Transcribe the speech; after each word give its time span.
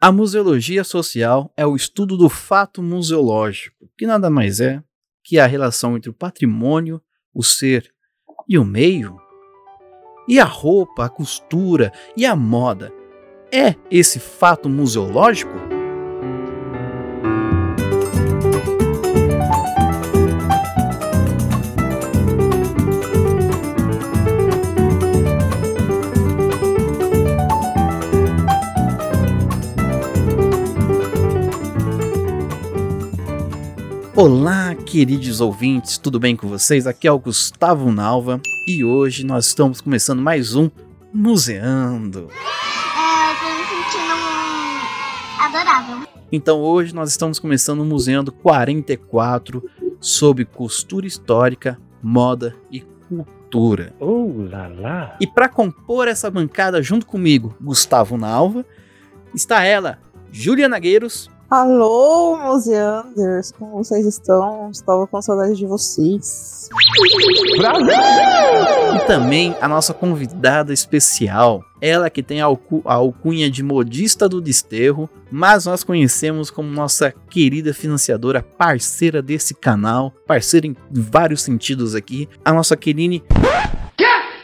A 0.00 0.12
museologia 0.12 0.84
social 0.84 1.52
é 1.56 1.66
o 1.66 1.74
estudo 1.74 2.16
do 2.16 2.28
fato 2.28 2.80
museológico, 2.80 3.90
que 3.98 4.06
nada 4.06 4.30
mais 4.30 4.60
é 4.60 4.80
que 5.24 5.40
a 5.40 5.46
relação 5.46 5.96
entre 5.96 6.08
o 6.08 6.14
patrimônio, 6.14 7.02
o 7.34 7.42
ser 7.42 7.92
e 8.48 8.56
o 8.56 8.64
meio. 8.64 9.18
E 10.28 10.38
a 10.38 10.44
roupa, 10.44 11.06
a 11.06 11.08
costura 11.08 11.92
e 12.16 12.24
a 12.24 12.36
moda 12.36 12.92
é 13.52 13.74
esse 13.90 14.20
fato 14.20 14.68
museológico? 14.68 15.77
Olá, 34.20 34.74
queridos 34.74 35.40
ouvintes, 35.40 35.96
tudo 35.96 36.18
bem 36.18 36.34
com 36.34 36.48
vocês? 36.48 36.88
Aqui 36.88 37.06
é 37.06 37.12
o 37.12 37.20
Gustavo 37.20 37.92
Nalva 37.92 38.40
e 38.66 38.82
hoje 38.84 39.24
nós 39.24 39.46
estamos 39.46 39.80
começando 39.80 40.20
mais 40.20 40.56
um 40.56 40.68
Museando. 41.14 42.28
É, 42.28 43.30
eu 43.30 43.36
tô 43.38 43.46
me 43.56 43.64
sentindo 43.64 44.12
adorável. 45.38 46.08
Então 46.32 46.58
hoje 46.58 46.92
nós 46.92 47.10
estamos 47.10 47.38
começando 47.38 47.78
o 47.78 47.84
Museando 47.84 48.32
44 48.32 49.62
sobre 50.00 50.44
costura 50.44 51.06
histórica, 51.06 51.78
moda 52.02 52.56
e 52.72 52.80
cultura. 52.80 53.94
Oh 54.00 54.34
lá 54.50 54.66
lá! 54.66 55.16
E 55.20 55.28
para 55.28 55.48
compor 55.48 56.08
essa 56.08 56.28
bancada 56.28 56.82
junto 56.82 57.06
comigo, 57.06 57.54
Gustavo 57.60 58.18
Nalva, 58.18 58.66
está 59.32 59.62
ela, 59.62 60.00
Juliana 60.32 60.80
Gueiros. 60.80 61.30
Alô, 61.50 62.36
museanders, 62.36 63.52
como 63.52 63.82
vocês 63.82 64.04
estão? 64.04 64.70
Estava 64.70 65.06
com 65.06 65.22
saudade 65.22 65.56
de 65.56 65.64
vocês. 65.64 66.68
E 68.94 69.06
também 69.06 69.56
a 69.58 69.66
nossa 69.66 69.94
convidada 69.94 70.74
especial, 70.74 71.64
ela 71.80 72.10
que 72.10 72.22
tem 72.22 72.42
a, 72.42 72.44
alcu 72.44 72.82
a 72.84 72.92
alcunha 72.92 73.50
de 73.50 73.62
modista 73.62 74.28
do 74.28 74.42
desterro, 74.42 75.08
mas 75.30 75.64
nós 75.64 75.82
conhecemos 75.82 76.50
como 76.50 76.68
nossa 76.68 77.14
querida 77.30 77.72
financiadora, 77.72 78.42
parceira 78.42 79.22
desse 79.22 79.54
canal, 79.54 80.12
parceira 80.26 80.66
em 80.66 80.76
vários 80.90 81.40
sentidos 81.40 81.94
aqui, 81.94 82.28
a 82.44 82.52
nossa 82.52 82.76
Kerine. 82.76 83.24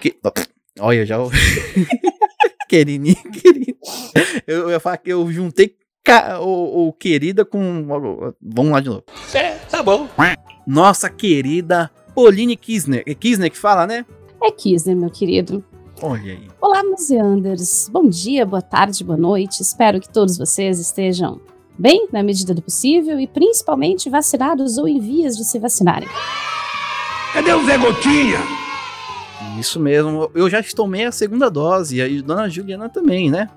Que... 0.00 0.16
Olha, 0.80 1.04
já. 1.04 1.18
Kerine, 2.66 3.14
Kerine. 3.42 3.76
Eu, 4.46 4.60
eu 4.60 4.70
ia 4.70 4.80
falar 4.80 4.96
que 4.96 5.10
eu 5.10 5.30
juntei 5.30 5.76
o, 6.40 6.88
o 6.88 6.92
querida 6.92 7.44
com. 7.44 7.86
Vamos 8.42 8.72
lá 8.72 8.80
de 8.80 8.88
novo. 8.88 9.04
É, 9.32 9.52
tá 9.70 9.82
bom. 9.82 10.08
Nossa 10.66 11.08
querida 11.08 11.90
Pauline 12.14 12.56
Kisner. 12.56 13.02
É 13.06 13.14
Kisner 13.14 13.50
que 13.50 13.58
fala, 13.58 13.86
né? 13.86 14.04
É 14.42 14.50
Kisner, 14.50 14.96
meu 14.96 15.10
querido. 15.10 15.64
Olha 16.02 16.32
aí. 16.32 16.48
Olá, 16.60 16.82
museanders. 16.82 17.88
Bom 17.88 18.08
dia, 18.08 18.44
boa 18.44 18.60
tarde, 18.60 19.02
boa 19.02 19.16
noite. 19.16 19.62
Espero 19.62 20.00
que 20.00 20.08
todos 20.08 20.36
vocês 20.36 20.78
estejam 20.78 21.40
bem, 21.78 22.08
na 22.12 22.22
medida 22.22 22.52
do 22.52 22.60
possível, 22.60 23.18
e 23.18 23.26
principalmente 23.26 24.10
vacinados 24.10 24.76
ou 24.76 24.86
em 24.86 25.00
vias 25.00 25.36
de 25.36 25.44
se 25.44 25.58
vacinarem. 25.58 26.08
Cadê 27.32 27.52
o 27.52 27.64
Zé 27.64 27.78
Gotinha? 27.78 28.40
Isso 29.58 29.80
mesmo. 29.80 30.30
Eu 30.34 30.50
já 30.50 30.62
tomei 30.62 31.04
a 31.04 31.12
segunda 31.12 31.50
dose. 31.50 31.96
E 31.96 32.02
a 32.02 32.22
Dona 32.22 32.48
Juliana 32.48 32.88
também, 32.88 33.30
né? 33.30 33.48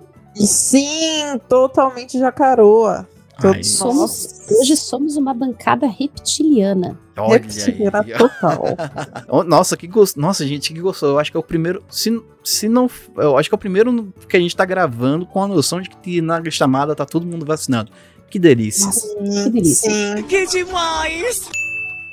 Sim, 0.46 1.40
totalmente 1.48 2.18
jacaroa. 2.20 3.08
Todos 3.40 3.68
Somos, 3.68 4.50
hoje 4.50 4.76
somos 4.76 5.16
uma 5.16 5.32
bancada 5.32 5.86
reptiliana. 5.86 7.00
Olha 7.16 7.34
Reptiliana 7.34 8.02
aí. 8.02 8.14
total. 8.18 8.64
Oh, 9.30 9.44
Nossa, 9.44 9.78
que 9.78 9.86
gosto. 9.86 10.20
Nossa, 10.20 10.46
gente, 10.46 10.74
que 10.74 10.80
gostou. 10.80 11.10
Eu 11.10 11.20
acho 11.20 11.30
que 11.32 11.38
é 11.38 11.40
o 11.40 11.44
primeiro. 11.44 11.84
Se, 11.90 12.20
se 12.44 12.68
não. 12.68 12.90
Eu 13.16 13.38
acho 13.38 13.48
que 13.50 13.54
é 13.54 13.58
o 13.58 13.60
primeiro 13.60 14.12
que 14.28 14.36
a 14.36 14.40
gente 14.40 14.56
tá 14.56 14.66
gravando 14.66 15.26
com 15.26 15.44
a 15.44 15.48
noção 15.48 15.80
de 15.82 15.90
que 15.90 16.20
na 16.20 16.42
chamada 16.50 16.96
tá 16.96 17.06
todo 17.06 17.28
mundo 17.28 17.46
vacinado. 17.46 17.92
Que 18.30 18.40
delícia. 18.40 18.88
Nossa, 18.88 19.08
que 19.16 19.50
delícia. 19.52 19.92
Sim, 20.18 20.24
Que 20.24 20.46
demais! 20.48 21.48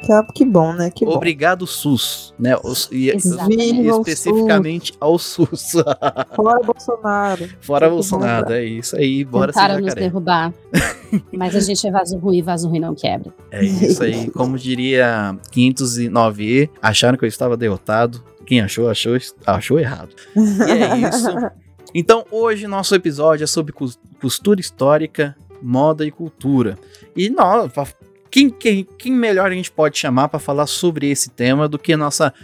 Que, 0.05 0.33
que 0.35 0.45
bom, 0.45 0.73
né? 0.73 0.91
Que 0.91 1.05
bom. 1.05 1.13
Obrigado, 1.13 1.67
SUS. 1.67 2.35
Né? 2.39 2.57
Os- 2.63 2.89
e, 2.93 3.09
especificamente 3.11 4.93
ao 5.01 5.19
SUS. 5.19 5.73
Fora 6.35 6.61
Bolsonaro. 6.65 7.49
Fora 7.61 7.87
Muito 7.87 7.95
Bolsonaro. 7.97 8.47
bom, 8.47 8.53
É 8.53 8.65
isso 8.65 8.97
aí. 8.97 9.25
Bora 9.25 9.53
ser 9.53 9.61
Tentaram 9.61 9.81
nos 9.81 9.95
derrubar. 9.95 10.53
Mas 11.33 11.55
a 11.55 11.61
gente 11.61 11.87
é 11.87 11.91
vaso 11.91 12.17
ruim, 12.19 12.43
vaso 12.43 12.69
ruim 12.69 12.81
não 12.81 12.95
quebra. 12.95 13.33
É 13.51 13.65
isso 13.65 14.03
aí. 14.03 14.31
Como 14.33 14.59
diria 14.59 15.37
509E, 15.55 16.69
acharam 16.83 17.17
que 17.19 17.25
eu 17.25 17.29
estava 17.29 17.57
derrotado. 17.57 18.23
Quem 18.47 18.61
achou, 18.61 18.91
achou, 18.91 19.17
achou 19.47 19.79
errado. 19.81 20.11
E 20.37 20.71
é 20.71 21.09
isso. 21.09 21.29
Então, 21.95 22.25
hoje 22.31 22.67
nosso 22.67 22.95
episódio 22.95 23.45
é 23.45 23.47
sobre 23.47 23.73
cos- 23.73 23.99
costura 24.21 24.61
histórica, 24.61 25.37
moda 25.63 26.05
e 26.05 26.11
cultura. 26.11 26.77
E 27.17 27.31
nós, 27.31 27.73
quem, 28.35 28.51
quem, 28.51 28.85
quem 28.99 29.13
melhor 29.13 29.53
a 29.53 29.55
gente 29.55 29.71
pode 29.71 29.97
chamar 29.97 30.27
para 30.27 30.41
falar 30.41 30.67
sobre 30.67 31.09
esse 31.09 31.31
tema 31.31 31.69
do 31.69 31.79
que 31.79 31.93
a 31.93 31.97
nossa 31.97 32.35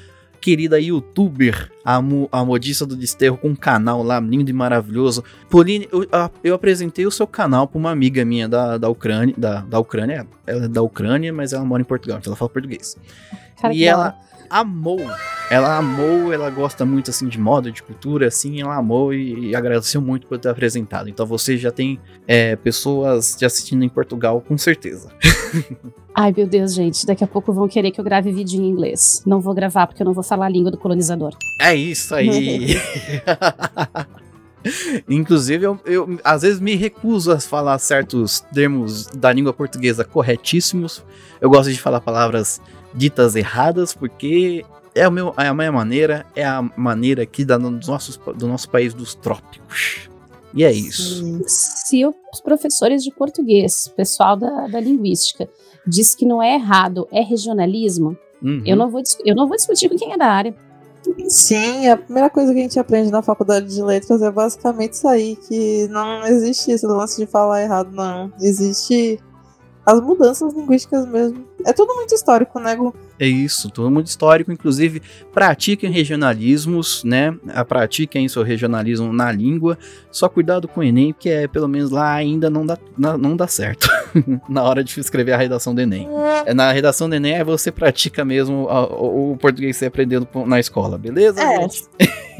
querida 0.40 0.78
youtuber, 0.80 1.68
a, 1.84 2.00
mo- 2.00 2.28
a 2.30 2.44
modista 2.44 2.86
do 2.86 2.94
desterro, 2.94 3.36
com 3.36 3.48
um 3.48 3.56
canal 3.56 4.00
lá 4.00 4.20
lindo 4.20 4.48
e 4.48 4.52
maravilhoso. 4.52 5.24
Pauline, 5.50 5.88
eu, 5.90 6.06
eu 6.44 6.54
apresentei 6.54 7.04
o 7.06 7.10
seu 7.10 7.26
canal 7.26 7.66
para 7.66 7.76
uma 7.76 7.90
amiga 7.90 8.24
minha 8.24 8.48
da, 8.48 8.78
da 8.78 8.88
Ucrânia, 8.88 9.34
da, 9.36 9.62
da 9.62 9.80
Ucrânia, 9.80 10.28
ela 10.46 10.66
é 10.66 10.68
da 10.68 10.80
Ucrânia, 10.80 11.32
mas 11.32 11.52
ela 11.52 11.64
mora 11.64 11.82
em 11.82 11.84
Portugal, 11.84 12.18
então 12.18 12.30
ela 12.30 12.36
fala 12.36 12.48
português. 12.48 12.96
Cara, 13.60 13.74
e 13.74 13.82
ela 13.82 14.04
hora. 14.04 14.14
Amou. 14.50 15.00
Ela 15.50 15.78
amou, 15.78 16.32
ela 16.32 16.50
gosta 16.50 16.84
muito 16.84 17.10
assim 17.10 17.28
de 17.28 17.38
moda, 17.38 17.72
de 17.72 17.82
cultura, 17.82 18.28
assim, 18.28 18.60
ela 18.60 18.76
amou 18.76 19.14
e, 19.14 19.50
e 19.50 19.56
agradeceu 19.56 20.00
muito 20.00 20.26
por 20.26 20.38
ter 20.38 20.48
apresentado. 20.48 21.08
Então 21.08 21.24
você 21.24 21.56
já 21.56 21.70
tem 21.70 21.98
é, 22.26 22.56
pessoas 22.56 23.34
te 23.34 23.44
assistindo 23.44 23.84
em 23.84 23.88
Portugal, 23.88 24.40
com 24.40 24.58
certeza. 24.58 25.10
Ai, 26.14 26.34
meu 26.36 26.46
Deus, 26.46 26.74
gente. 26.74 27.06
Daqui 27.06 27.24
a 27.24 27.26
pouco 27.26 27.52
vão 27.52 27.66
querer 27.66 27.90
que 27.90 28.00
eu 28.00 28.04
grave 28.04 28.32
vídeo 28.32 28.60
em 28.60 28.68
inglês. 28.68 29.22
Não 29.26 29.40
vou 29.40 29.54
gravar 29.54 29.86
porque 29.86 30.02
eu 30.02 30.06
não 30.06 30.12
vou 30.12 30.24
falar 30.24 30.46
a 30.46 30.48
língua 30.48 30.70
do 30.70 30.76
colonizador. 30.76 31.34
É 31.60 31.74
isso 31.74 32.14
aí. 32.14 32.76
Inclusive, 35.08 35.64
eu, 35.64 35.80
eu 35.86 36.18
às 36.22 36.42
vezes 36.42 36.60
me 36.60 36.74
recuso 36.74 37.32
a 37.32 37.40
falar 37.40 37.78
certos 37.78 38.40
termos 38.52 39.06
da 39.06 39.32
língua 39.32 39.52
portuguesa 39.52 40.04
corretíssimos. 40.04 41.04
Eu 41.40 41.48
gosto 41.48 41.72
de 41.72 41.80
falar 41.80 42.00
palavras 42.00 42.60
ditas 42.94 43.36
erradas, 43.36 43.94
porque 43.94 44.64
é, 44.94 45.06
o 45.06 45.10
meu, 45.10 45.34
é 45.36 45.46
a 45.46 45.54
minha 45.54 45.72
maneira, 45.72 46.26
é 46.34 46.44
a 46.44 46.62
maneira 46.76 47.22
aqui 47.22 47.44
da, 47.44 47.56
dos 47.56 47.88
nossos, 47.88 48.16
do 48.36 48.46
nosso 48.46 48.68
país 48.70 48.94
dos 48.94 49.14
trópicos. 49.14 50.08
E 50.52 50.64
é 50.64 50.72
isso. 50.72 51.42
Se 51.46 52.04
os 52.04 52.40
professores 52.42 53.04
de 53.04 53.10
português, 53.12 53.88
pessoal 53.96 54.36
da, 54.36 54.66
da 54.66 54.80
linguística, 54.80 55.48
diz 55.86 56.14
que 56.14 56.26
não 56.26 56.42
é 56.42 56.54
errado, 56.54 57.06
é 57.12 57.22
regionalismo, 57.22 58.16
Uhum. 58.42 58.62
eu, 58.64 58.76
não 58.76 58.90
vou, 58.90 59.02
eu 59.24 59.34
não 59.34 59.46
vou 59.46 59.56
discutir 59.56 59.88
com 59.88 59.96
quem 59.96 60.12
é 60.12 60.16
da 60.16 60.26
área. 60.26 60.54
Sim, 61.28 61.88
a 61.88 61.96
primeira 61.96 62.28
coisa 62.28 62.52
que 62.52 62.58
a 62.58 62.62
gente 62.62 62.78
aprende 62.78 63.10
na 63.10 63.22
faculdade 63.22 63.66
de 63.66 63.82
letras 63.82 64.22
é 64.22 64.30
basicamente 64.30 64.94
isso 64.94 65.08
aí, 65.08 65.36
que 65.36 65.88
não 65.88 66.26
existe 66.26 66.70
esse 66.70 66.86
lance 66.86 67.18
de 67.18 67.30
falar 67.30 67.62
errado, 67.62 67.90
não. 67.92 68.32
Existe 68.40 69.18
as 69.90 70.00
mudanças 70.00 70.54
linguísticas 70.54 71.06
mesmo. 71.06 71.44
É 71.66 71.72
tudo 71.72 71.94
muito 71.94 72.14
histórico, 72.14 72.58
né, 72.60 72.76
Gu? 72.76 72.94
É 73.18 73.26
isso, 73.26 73.70
todo 73.70 73.90
mundo 73.90 74.06
histórico, 74.06 74.50
inclusive 74.50 75.02
pratiquem 75.32 75.90
regionalismos, 75.90 77.04
né? 77.04 77.36
A 77.48 77.64
pratiquem 77.64 78.28
seu 78.28 78.42
regionalismo 78.42 79.12
na 79.12 79.30
língua. 79.32 79.76
Só 80.10 80.28
cuidado 80.28 80.68
com 80.68 80.80
o 80.80 80.82
Enem, 80.82 81.12
porque 81.12 81.28
é, 81.28 81.48
pelo 81.48 81.68
menos 81.68 81.90
lá 81.90 82.12
ainda 82.12 82.48
não 82.48 82.64
dá, 82.64 82.78
não 82.96 83.36
dá 83.36 83.46
certo 83.46 83.88
na 84.48 84.62
hora 84.62 84.82
de 84.82 84.98
escrever 84.98 85.32
a 85.32 85.36
redação 85.36 85.74
do 85.74 85.80
Enem. 85.80 86.08
É, 86.46 86.54
Na 86.54 86.70
redação 86.72 87.08
do 87.08 87.14
Enem 87.14 87.34
é 87.34 87.44
você 87.44 87.70
pratica 87.70 88.24
mesmo 88.24 88.68
o, 88.68 89.32
o 89.32 89.36
português 89.36 89.76
que 89.76 89.80
você 89.80 89.86
aprendeu 89.86 90.26
na 90.46 90.60
escola, 90.60 90.96
beleza? 90.96 91.42
É. 91.42 91.60
gente? 91.60 91.88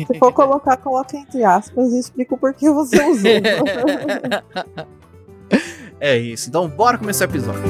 Se 0.07 0.19
for 0.19 0.33
colocar, 0.33 0.77
coloca 0.79 1.17
entre 1.17 1.45
aspas 1.45 1.93
e 1.93 1.99
explica 1.99 2.35
o 2.35 2.39
porquê 2.39 2.71
você 2.71 2.97
usou. 3.05 3.31
é 6.01 6.17
isso, 6.17 6.49
então 6.49 6.67
bora 6.67 6.97
começar 6.97 7.27
o 7.27 7.31
episódio. 7.31 7.63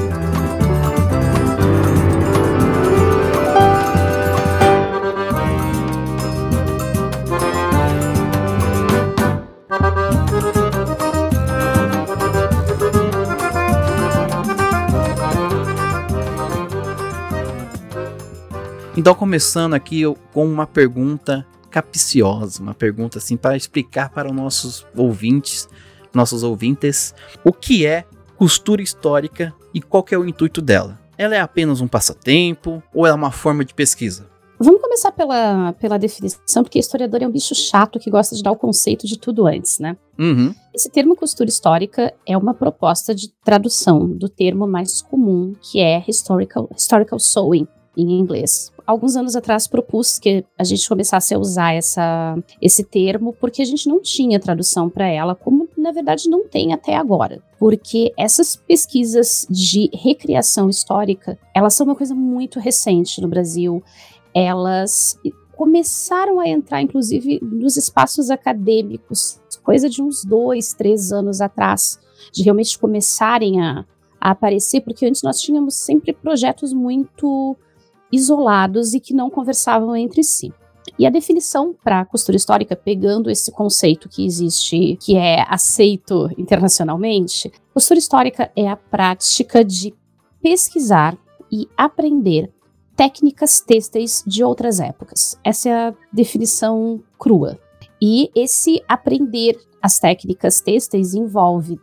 Então, 18.95 19.15
começando 19.15 19.73
aqui 19.73 20.03
com 20.31 20.45
uma 20.45 20.67
pergunta 20.67 21.45
capciosa, 21.69 22.61
uma 22.61 22.73
pergunta 22.73 23.17
assim 23.17 23.35
para 23.35 23.57
explicar 23.57 24.09
para 24.09 24.29
os 24.29 24.35
nossos 24.35 24.85
ouvintes 24.95 25.67
nossos 26.13 26.43
ouvintes 26.43 27.13
o 27.43 27.53
que 27.53 27.85
é 27.85 28.05
costura 28.41 28.81
histórica 28.81 29.53
e 29.71 29.79
qual 29.79 30.03
é 30.09 30.17
o 30.17 30.27
intuito 30.27 30.63
dela. 30.63 30.99
Ela 31.15 31.35
é 31.35 31.39
apenas 31.39 31.79
um 31.79 31.87
passatempo 31.87 32.81
ou 32.91 33.05
é 33.05 33.13
uma 33.13 33.29
forma 33.29 33.63
de 33.63 33.71
pesquisa? 33.71 34.27
Vamos 34.59 34.81
começar 34.81 35.11
pela, 35.11 35.73
pela 35.73 35.99
definição, 35.99 36.63
porque 36.63 36.79
historiador 36.79 37.21
é 37.21 37.27
um 37.27 37.31
bicho 37.31 37.53
chato 37.53 37.99
que 37.99 38.09
gosta 38.09 38.35
de 38.35 38.41
dar 38.41 38.51
o 38.51 38.55
conceito 38.55 39.05
de 39.05 39.19
tudo 39.19 39.45
antes, 39.45 39.77
né? 39.77 39.95
Uhum. 40.17 40.55
Esse 40.73 40.89
termo 40.89 41.15
costura 41.15 41.49
histórica 41.49 42.11
é 42.27 42.35
uma 42.35 42.55
proposta 42.55 43.13
de 43.13 43.31
tradução 43.43 44.09
do 44.09 44.27
termo 44.27 44.65
mais 44.65 45.03
comum, 45.03 45.53
que 45.61 45.79
é 45.79 46.03
historical, 46.07 46.67
historical 46.75 47.19
sewing, 47.19 47.67
em 47.95 48.19
inglês. 48.19 48.71
Alguns 48.85 49.15
anos 49.15 49.35
atrás 49.35 49.67
propus 49.67 50.17
que 50.17 50.43
a 50.57 50.63
gente 50.63 50.87
começasse 50.87 51.33
a 51.33 51.39
usar 51.39 51.73
essa, 51.73 52.35
esse 52.61 52.83
termo 52.83 53.33
porque 53.39 53.61
a 53.61 53.65
gente 53.65 53.87
não 53.87 54.01
tinha 54.01 54.39
tradução 54.39 54.89
para 54.89 55.07
ela, 55.07 55.35
como 55.35 55.67
na 55.81 55.91
verdade 55.91 56.29
não 56.29 56.47
tem 56.47 56.73
até 56.73 56.95
agora. 56.95 57.41
Porque 57.59 58.13
essas 58.17 58.55
pesquisas 58.55 59.45
de 59.49 59.89
recriação 59.93 60.69
histórica, 60.69 61.37
elas 61.53 61.73
são 61.73 61.85
uma 61.85 61.95
coisa 61.95 62.15
muito 62.15 62.59
recente 62.59 63.19
no 63.19 63.27
Brasil. 63.27 63.83
Elas 64.33 65.17
começaram 65.57 66.39
a 66.39 66.47
entrar, 66.47 66.81
inclusive, 66.81 67.39
nos 67.41 67.77
espaços 67.77 68.29
acadêmicos, 68.29 69.39
coisa 69.63 69.89
de 69.89 70.01
uns 70.01 70.23
dois, 70.23 70.73
três 70.73 71.11
anos 71.11 71.41
atrás, 71.41 71.99
de 72.31 72.43
realmente 72.43 72.79
começarem 72.79 73.61
a, 73.61 73.85
a 74.19 74.31
aparecer, 74.31 74.81
porque 74.81 75.05
antes 75.05 75.21
nós 75.21 75.39
tínhamos 75.39 75.75
sempre 75.75 76.13
projetos 76.13 76.73
muito 76.73 77.55
isolados 78.11 78.93
e 78.93 78.99
que 78.99 79.13
não 79.13 79.29
conversavam 79.29 79.95
entre 79.95 80.23
si. 80.23 80.51
E 81.01 81.05
a 81.07 81.09
definição 81.09 81.75
para 81.83 82.05
costura 82.05 82.37
histórica, 82.37 82.75
pegando 82.75 83.31
esse 83.31 83.51
conceito 83.51 84.07
que 84.07 84.23
existe, 84.23 84.99
que 85.01 85.17
é 85.17 85.43
aceito 85.49 86.29
internacionalmente, 86.37 87.51
costura 87.73 87.97
histórica 87.97 88.51
é 88.55 88.69
a 88.69 88.75
prática 88.75 89.65
de 89.65 89.95
pesquisar 90.43 91.17
e 91.51 91.67
aprender 91.75 92.53
técnicas 92.95 93.59
têxteis 93.61 94.23
de 94.27 94.43
outras 94.43 94.79
épocas. 94.79 95.39
Essa 95.43 95.69
é 95.69 95.73
a 95.87 95.93
definição 96.13 97.01
crua. 97.17 97.59
E 97.99 98.29
esse 98.35 98.79
aprender 98.87 99.59
as 99.81 99.97
técnicas 99.97 100.61
têxteis 100.61 101.15
envolve 101.15 101.79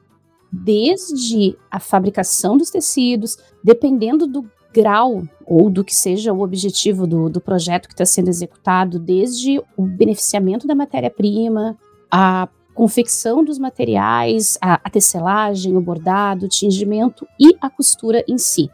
desde 0.53 1.59
a 1.69 1.81
fabricação 1.81 2.56
dos 2.56 2.71
tecidos, 2.71 3.37
dependendo 3.64 4.29
do 4.29 4.49
grau 4.73 5.23
ou 5.47 5.70
do 5.70 5.85
que 5.85 5.94
seja 5.94 6.32
o 6.32 6.43
objetivo 6.43 7.06
do, 7.06 7.29
do 7.29 7.41
projeto 7.41 7.88
que 7.88 7.94
está 7.94 8.05
sendo 8.05 8.29
executado, 8.29 8.99
desde 8.99 9.59
o 9.76 9.82
beneficiamento 9.82 10.67
da 10.67 10.75
matéria-prima, 10.75 11.76
a 12.11 12.49
confecção 12.75 13.43
dos 13.43 13.59
materiais, 13.59 14.59
a, 14.61 14.75
a 14.75 14.91
tecelagem, 14.91 15.76
o 15.76 15.81
bordado, 15.81 16.47
o 16.47 16.49
tingimento 16.49 17.26
e 17.41 17.56
a 17.61 17.69
costura 17.69 18.25
em 18.29 18.38
si 18.38 18.70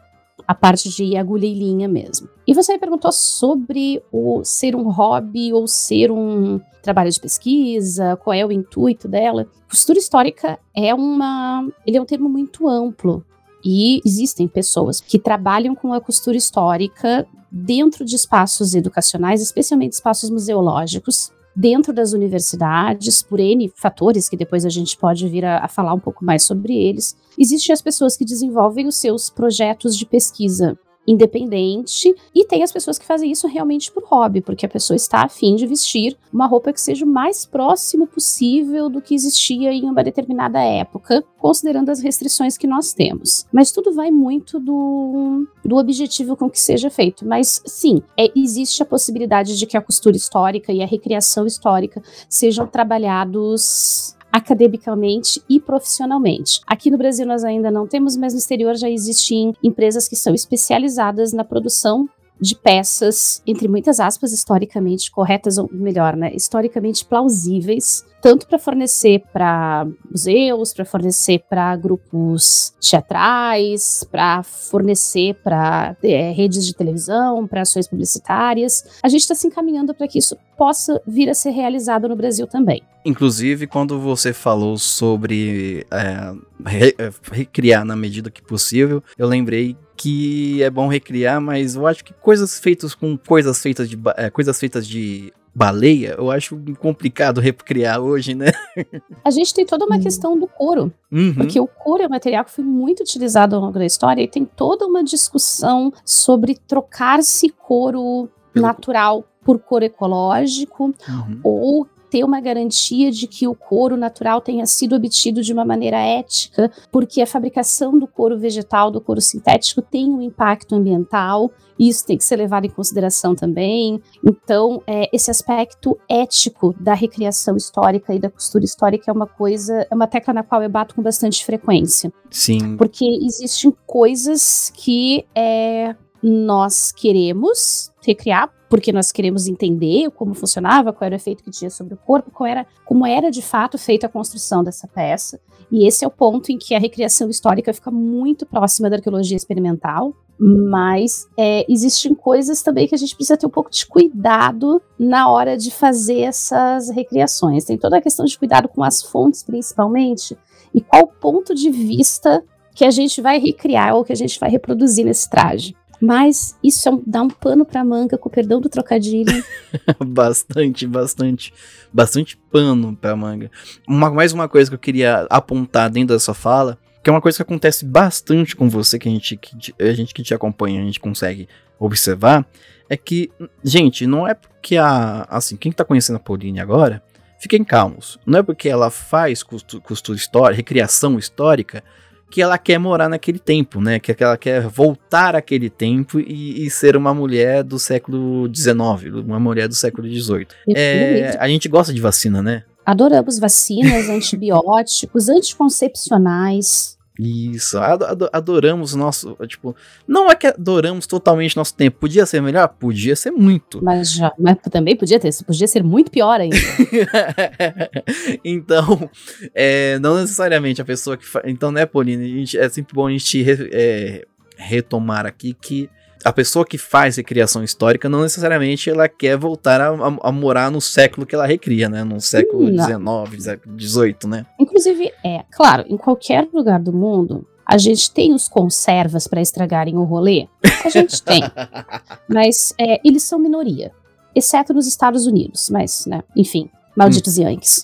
a 0.47 0.53
parte 0.53 0.89
de 0.89 1.17
agulha 1.17 1.45
e 1.45 1.53
linha 1.53 1.87
mesmo. 1.87 2.29
E 2.47 2.53
você 2.53 2.73
me 2.73 2.79
perguntou 2.79 3.11
sobre 3.11 4.01
o 4.11 4.43
ser 4.43 4.75
um 4.75 4.89
hobby 4.89 5.51
ou 5.51 5.67
ser 5.67 6.11
um 6.11 6.59
trabalho 6.81 7.09
de 7.09 7.19
pesquisa, 7.19 8.15
qual 8.17 8.33
é 8.33 8.45
o 8.45 8.51
intuito 8.51 9.07
dela. 9.07 9.47
Costura 9.67 9.97
histórica 9.97 10.59
é 10.75 10.93
uma, 10.93 11.67
ele 11.85 11.97
é 11.97 12.01
um 12.01 12.05
termo 12.05 12.29
muito 12.29 12.67
amplo. 12.67 13.25
E 13.65 13.99
existem 14.05 14.47
pessoas 14.47 15.01
que 15.01 15.17
trabalham 15.17 15.73
com 15.73 15.91
a 15.91 15.99
costura 15.99 16.37
histórica 16.37 17.27
dentro 17.51 18.05
de 18.05 18.15
espaços 18.15 18.75
educacionais, 18.75 19.41
especialmente 19.41 19.93
espaços 19.93 20.29
museológicos, 20.29 21.31
dentro 21.55 21.91
das 21.91 22.13
universidades, 22.13 23.23
por 23.23 23.39
N 23.39 23.71
fatores 23.75 24.29
que 24.29 24.37
depois 24.37 24.65
a 24.65 24.69
gente 24.69 24.97
pode 24.97 25.27
vir 25.27 25.45
a, 25.45 25.63
a, 25.63 25.67
falar 25.67 25.93
um 25.93 25.99
pouco 25.99 26.23
mais 26.23 26.43
sobre 26.43 26.75
eles. 26.75 27.17
Existem 27.39 27.73
as 27.73 27.81
pessoas 27.81 28.15
que 28.17 28.25
desenvolvem 28.25 28.87
os 28.87 28.97
seus 28.97 29.29
projetos 29.29 29.97
de 29.97 30.05
pesquisa 30.05 30.77
independente. 31.07 32.13
E 32.33 32.45
tem 32.45 32.63
as 32.63 32.71
pessoas 32.71 32.97
que 32.97 33.05
fazem 33.05 33.31
isso 33.31 33.47
realmente 33.47 33.91
por 33.91 34.03
hobby, 34.05 34.41
porque 34.41 34.65
a 34.65 34.69
pessoa 34.69 34.95
está 34.95 35.23
afim 35.23 35.55
de 35.55 35.67
vestir 35.67 36.17
uma 36.31 36.47
roupa 36.47 36.73
que 36.73 36.81
seja 36.81 37.05
o 37.05 37.07
mais 37.07 37.45
próximo 37.45 38.07
possível 38.07 38.89
do 38.89 39.01
que 39.01 39.15
existia 39.15 39.71
em 39.71 39.83
uma 39.83 40.03
determinada 40.03 40.59
época, 40.59 41.23
considerando 41.37 41.89
as 41.89 42.01
restrições 42.01 42.57
que 42.57 42.67
nós 42.67 42.93
temos. 42.93 43.45
Mas 43.51 43.71
tudo 43.71 43.93
vai 43.93 44.11
muito 44.11 44.59
do, 44.59 45.47
do 45.63 45.77
objetivo 45.77 46.35
com 46.35 46.49
que 46.49 46.59
seja 46.59 46.89
feito. 46.89 47.25
Mas 47.25 47.61
sim, 47.65 48.01
é, 48.17 48.31
existe 48.35 48.81
a 48.81 48.85
possibilidade 48.85 49.57
de 49.57 49.65
que 49.65 49.77
a 49.77 49.81
costura 49.81 50.15
histórica 50.15 50.71
e 50.71 50.81
a 50.81 50.87
recriação 50.87 51.45
histórica 51.45 52.01
sejam 52.29 52.67
trabalhados 52.67 54.15
academicamente 54.35 55.41
e 55.49 55.61
profissionalmente. 55.61 56.59
Aqui 56.67 56.91
no 56.91 56.97
Brasil 56.97 57.25
nós 57.25 57.45
ainda 57.45 57.71
não 57.71 57.87
temos, 57.87 58.17
mas 58.17 58.33
no 58.33 58.39
exterior 58.39 58.75
já 58.75 58.89
existem 58.89 59.53
empresas 59.63 60.09
que 60.09 60.15
são 60.17 60.33
especializadas 60.33 61.31
na 61.31 61.45
produção 61.45 62.09
de 62.39 62.55
peças, 62.55 63.41
entre 63.45 63.67
muitas 63.67 63.99
aspas, 63.99 64.31
historicamente 64.31 65.11
corretas, 65.11 65.57
ou 65.57 65.69
melhor, 65.71 66.15
né, 66.15 66.31
historicamente 66.33 67.05
plausíveis, 67.05 68.03
tanto 68.21 68.47
para 68.47 68.57
fornecer 68.57 69.23
para 69.31 69.85
museus, 70.09 70.73
para 70.73 70.83
fornecer 70.83 71.43
para 71.47 71.75
grupos 71.75 72.73
teatrais, 72.81 74.05
para 74.11 74.41
fornecer 74.41 75.35
para 75.43 75.95
é, 76.01 76.31
redes 76.31 76.65
de 76.65 76.73
televisão, 76.73 77.47
para 77.47 77.61
ações 77.61 77.87
publicitárias. 77.87 78.99
A 79.03 79.07
gente 79.07 79.21
está 79.21 79.35
se 79.35 79.47
encaminhando 79.47 79.93
para 79.93 80.07
que 80.07 80.17
isso 80.17 80.35
possa 80.57 80.99
vir 81.05 81.29
a 81.29 81.33
ser 81.33 81.51
realizado 81.51 82.09
no 82.09 82.15
Brasil 82.15 82.47
também. 82.47 82.81
Inclusive, 83.05 83.67
quando 83.67 83.99
você 83.99 84.33
falou 84.33 84.77
sobre 84.79 85.85
é, 85.91 86.33
re 86.65 86.95
é, 86.97 87.11
recriar 87.31 87.85
na 87.85 87.95
medida 87.95 88.31
que 88.31 88.41
possível, 88.41 89.03
eu 89.17 89.27
lembrei 89.27 89.77
que 89.95 90.61
é 90.61 90.69
bom 90.69 90.87
recriar, 90.87 91.39
mas 91.39 91.75
eu 91.75 91.87
acho 91.87 92.03
que 92.03 92.13
coisas 92.13 92.59
feitas 92.59 92.93
com 92.93 93.17
coisas 93.17 93.61
feitas 93.61 93.89
de 93.89 93.97
é, 94.17 94.29
coisas 94.29 94.59
feitas 94.59 94.87
de 94.87 95.33
baleia, 95.55 96.15
eu 96.17 96.29
acho 96.29 96.59
complicado 96.79 97.39
recriar 97.39 98.01
hoje, 98.01 98.35
né? 98.35 98.51
A 99.23 99.31
gente 99.31 99.53
tem 99.53 99.65
toda 99.65 99.85
uma 99.85 99.97
questão 99.97 100.37
do 100.37 100.47
couro, 100.47 100.91
uhum. 101.09 101.33
porque 101.33 101.57
o 101.57 101.65
couro 101.65 102.03
é 102.03 102.07
um 102.07 102.09
material 102.09 102.43
que 102.43 102.51
foi 102.51 102.63
muito 102.63 102.99
utilizado 102.99 103.55
ao 103.55 103.61
longo 103.61 103.79
da 103.79 103.85
história 103.85 104.21
e 104.21 104.27
tem 104.27 104.43
toda 104.43 104.85
uma 104.85 105.01
discussão 105.01 105.93
sobre 106.03 106.55
trocar-se 106.67 107.47
couro 107.49 108.29
Pelo... 108.51 108.65
natural 108.65 109.23
por 109.45 109.59
couro 109.59 109.85
ecológico 109.85 110.93
uhum. 111.07 111.39
ou 111.41 111.87
ter 112.09 112.23
uma 112.23 112.39
garantia 112.39 113.11
de 113.11 113.27
que 113.27 113.47
o 113.47 113.55
couro 113.55 113.97
natural 113.97 114.41
tenha 114.41 114.65
sido 114.65 114.95
obtido 114.95 115.41
de 115.41 115.53
uma 115.53 115.65
maneira 115.65 115.97
ética, 115.97 116.71
porque 116.91 117.21
a 117.21 117.27
fabricação 117.27 117.97
do 117.97 118.07
couro 118.07 118.37
vegetal, 118.37 118.91
do 118.91 119.01
couro 119.01 119.21
sintético, 119.21 119.81
tem 119.81 120.09
um 120.09 120.21
impacto 120.21 120.75
ambiental, 120.75 121.51
isso 121.77 122.05
tem 122.05 122.17
que 122.17 122.23
ser 122.23 122.37
levado 122.37 122.65
em 122.65 122.69
consideração 122.69 123.35
também. 123.35 124.01
Então, 124.23 124.81
é, 124.87 125.09
esse 125.13 125.29
aspecto 125.29 125.97
ético 126.09 126.73
da 126.79 126.93
recriação 126.93 127.57
histórica 127.57 128.13
e 128.13 128.19
da 128.19 128.29
costura 128.29 128.63
histórica 128.63 129.11
é 129.11 129.13
uma 129.13 129.27
coisa, 129.27 129.85
é 129.89 129.93
uma 129.93 130.07
tecla 130.07 130.33
na 130.33 130.43
qual 130.43 130.63
eu 130.63 130.69
bato 130.69 130.95
com 130.95 131.01
bastante 131.01 131.45
frequência. 131.45 132.11
Sim. 132.29 132.77
Porque 132.77 133.05
existem 133.21 133.73
coisas 133.85 134.71
que 134.73 135.25
é, 135.35 135.95
nós 136.27 136.91
queremos 136.91 137.91
recriar 138.03 138.51
porque 138.67 138.91
nós 138.91 139.11
queremos 139.11 139.47
entender 139.47 140.09
como 140.09 140.33
funcionava, 140.33 140.91
qual 140.91 141.05
era 141.05 141.15
o 141.15 141.17
efeito 141.17 141.43
que 141.43 141.51
tinha 141.51 141.69
sobre 141.69 141.93
o 141.93 141.97
corpo, 141.97 142.31
qual 142.31 142.47
era, 142.47 142.65
como 142.83 143.05
era 143.05 143.29
de 143.29 143.43
fato 143.43 143.77
feita 143.77 144.07
a 144.07 144.09
construção 144.09 144.63
dessa 144.63 144.87
peça. 144.87 145.39
E 145.71 145.87
esse 145.87 146.03
é 146.03 146.07
o 146.07 146.11
ponto 146.11 146.51
em 146.51 146.57
que 146.57 146.73
a 146.73 146.79
recriação 146.79 147.29
histórica 147.29 147.71
fica 147.71 147.91
muito 147.91 148.43
próxima 148.43 148.89
da 148.89 148.95
arqueologia 148.95 149.37
experimental, 149.37 150.15
mas 150.39 151.27
é, 151.37 151.63
existem 151.71 152.15
coisas 152.15 152.63
também 152.63 152.87
que 152.87 152.95
a 152.95 152.97
gente 152.97 153.15
precisa 153.15 153.37
ter 153.37 153.45
um 153.45 153.51
pouco 153.51 153.69
de 153.69 153.85
cuidado 153.85 154.81
na 154.97 155.29
hora 155.29 155.55
de 155.55 155.69
fazer 155.69 156.21
essas 156.21 156.89
recriações. 156.89 157.65
Tem 157.65 157.77
toda 157.77 157.97
a 157.97 158.01
questão 158.01 158.25
de 158.25 158.37
cuidado 158.37 158.67
com 158.67 158.83
as 158.83 159.01
fontes, 159.01 159.43
principalmente, 159.43 160.35
e 160.73 160.81
qual 160.81 161.07
ponto 161.07 161.53
de 161.53 161.69
vista 161.69 162.43
que 162.75 162.83
a 162.83 162.91
gente 162.91 163.21
vai 163.21 163.39
recriar 163.39 163.95
ou 163.95 164.03
que 164.03 164.11
a 164.11 164.15
gente 164.15 164.37
vai 164.37 164.49
reproduzir 164.49 165.05
nesse 165.05 165.29
traje. 165.29 165.73
Mas 166.01 166.57
isso 166.63 166.87
é 166.87 166.91
um, 166.91 167.03
dá 167.05 167.21
um 167.21 167.29
pano 167.29 167.65
pra 167.65 167.83
manga, 167.83 168.17
com 168.17 168.29
o 168.29 168.31
perdão 168.31 168.59
do 168.59 168.69
trocadilho. 168.69 169.43
bastante, 170.05 170.85
bastante. 170.85 171.53
Bastante 171.91 172.37
pano 172.51 172.95
pra 172.95 173.15
manga. 173.15 173.49
Uma, 173.87 174.09
mais 174.09 174.33
uma 174.33 174.47
coisa 174.47 174.69
que 174.69 174.75
eu 174.75 174.79
queria 174.79 175.25
apontar 175.29 175.89
dentro 175.89 176.15
dessa 176.15 176.33
fala, 176.33 176.77
que 177.03 177.09
é 177.09 177.13
uma 177.13 177.21
coisa 177.21 177.37
que 177.37 177.41
acontece 177.41 177.85
bastante 177.85 178.55
com 178.55 178.69
você, 178.69 178.97
que 178.99 179.07
a 179.07 179.11
gente 179.11 179.37
que, 179.37 179.73
a 179.79 179.93
gente 179.93 180.13
que 180.13 180.23
te 180.23 180.33
acompanha, 180.33 180.81
a 180.81 180.85
gente 180.85 180.99
consegue 180.99 181.47
observar, 181.79 182.45
é 182.89 182.97
que, 182.97 183.31
gente, 183.63 184.05
não 184.05 184.27
é 184.27 184.33
porque 184.33 184.77
a. 184.77 185.25
Assim, 185.29 185.55
quem 185.55 185.71
tá 185.71 185.83
conhecendo 185.83 186.17
a 186.17 186.19
Pauline 186.19 186.59
agora, 186.59 187.01
fiquem 187.39 187.63
calmos. 187.63 188.19
Não 188.25 188.39
é 188.39 188.43
porque 188.43 188.69
ela 188.69 188.89
faz 188.89 189.43
costura 189.43 190.17
histórica, 190.17 190.57
recriação 190.57 191.17
histórica 191.17 191.83
que 192.29 192.41
ela 192.41 192.57
quer 192.57 192.77
morar 192.77 193.07
naquele 193.09 193.39
tempo, 193.39 193.79
né? 193.79 193.99
Que 193.99 194.15
ela 194.23 194.37
quer 194.37 194.67
voltar 194.67 195.35
àquele 195.35 195.69
tempo 195.69 196.19
e, 196.19 196.65
e 196.65 196.69
ser 196.69 196.97
uma 196.97 197.13
mulher 197.13 197.63
do 197.63 197.79
século 197.79 198.49
XIX, 198.53 199.23
uma 199.25 199.39
mulher 199.39 199.67
do 199.67 199.75
século 199.75 200.07
XVIII. 200.07 200.47
É, 200.75 201.37
a 201.39 201.47
gente 201.47 201.67
gosta 201.69 201.93
de 201.93 202.01
vacina, 202.01 202.41
né? 202.41 202.63
Adoramos 202.85 203.39
vacinas, 203.39 204.07
antibióticos, 204.09 205.29
anticoncepcionais. 205.29 206.97
Isso, 207.17 207.77
ado- 207.79 208.29
adoramos 208.33 208.93
nosso, 208.93 209.37
tipo, 209.47 209.73
não 210.05 210.29
é 210.29 210.35
que 210.35 210.47
adoramos 210.47 211.07
totalmente 211.07 211.55
nosso 211.55 211.73
tempo, 211.73 211.97
podia 211.99 212.25
ser 212.25 212.41
melhor? 212.41 212.67
Podia 212.67 213.15
ser 213.15 213.31
muito. 213.31 213.81
Mas 213.83 214.11
já, 214.11 214.33
mas 214.37 214.57
também 214.69 214.97
podia 214.97 215.17
ter, 215.17 215.29
podia 215.45 215.65
ser 215.67 215.81
muito 215.81 216.11
pior 216.11 216.41
ainda. 216.41 216.57
então, 218.43 219.09
é, 219.53 219.97
não 219.99 220.15
necessariamente 220.19 220.81
a 220.81 220.85
pessoa 220.85 221.17
que 221.17 221.25
faz. 221.25 221.45
Então, 221.47 221.71
né, 221.71 221.85
Pauline? 221.85 222.23
A 222.25 222.27
gente, 222.39 222.57
é 222.57 222.69
sempre 222.69 222.93
bom 222.93 223.07
a 223.07 223.11
gente 223.11 223.41
re- 223.41 223.69
é, 223.71 224.25
retomar 224.57 225.25
aqui 225.25 225.53
que 225.53 225.89
a 226.25 226.33
pessoa 226.33 226.65
que 226.65 226.77
faz 226.77 227.17
recriação 227.17 227.63
histórica 227.63 228.09
não 228.09 228.21
necessariamente 228.23 228.89
ela 228.89 229.07
quer 229.07 229.37
voltar 229.37 229.79
a, 229.79 229.89
a- 229.89 230.17
a 230.23 230.31
morar 230.31 230.71
no 230.71 230.81
século 230.81 231.25
que 231.25 231.35
ela 231.35 231.45
recria, 231.45 231.87
né? 231.87 232.03
No 232.03 232.19
século. 232.19 232.65
XIX, 232.67 233.61
XVIII, 233.79 234.15
né? 234.27 234.45
Inclusive, 234.59 235.11
é, 235.23 235.43
claro, 235.51 235.85
em 235.87 235.95
qualquer 235.97 236.47
lugar 236.53 236.79
do 236.79 236.91
mundo, 236.91 237.47
a 237.65 237.77
gente 237.77 238.11
tem 238.11 238.33
os 238.33 238.47
conservas 238.47 239.27
para 239.27 239.41
estragarem 239.41 239.95
o 239.97 240.03
rolê. 240.03 240.47
A 240.83 240.89
gente 240.89 241.21
tem. 241.23 241.41
Mas 242.27 242.73
é, 242.79 242.99
eles 243.03 243.23
são 243.23 243.39
minoria. 243.39 243.91
Exceto 244.35 244.73
nos 244.73 244.85
Estados 244.87 245.25
Unidos. 245.25 245.69
Mas, 245.71 246.05
né, 246.05 246.21
enfim, 246.35 246.69
malditos 246.95 247.37
Yankees. 247.37 247.83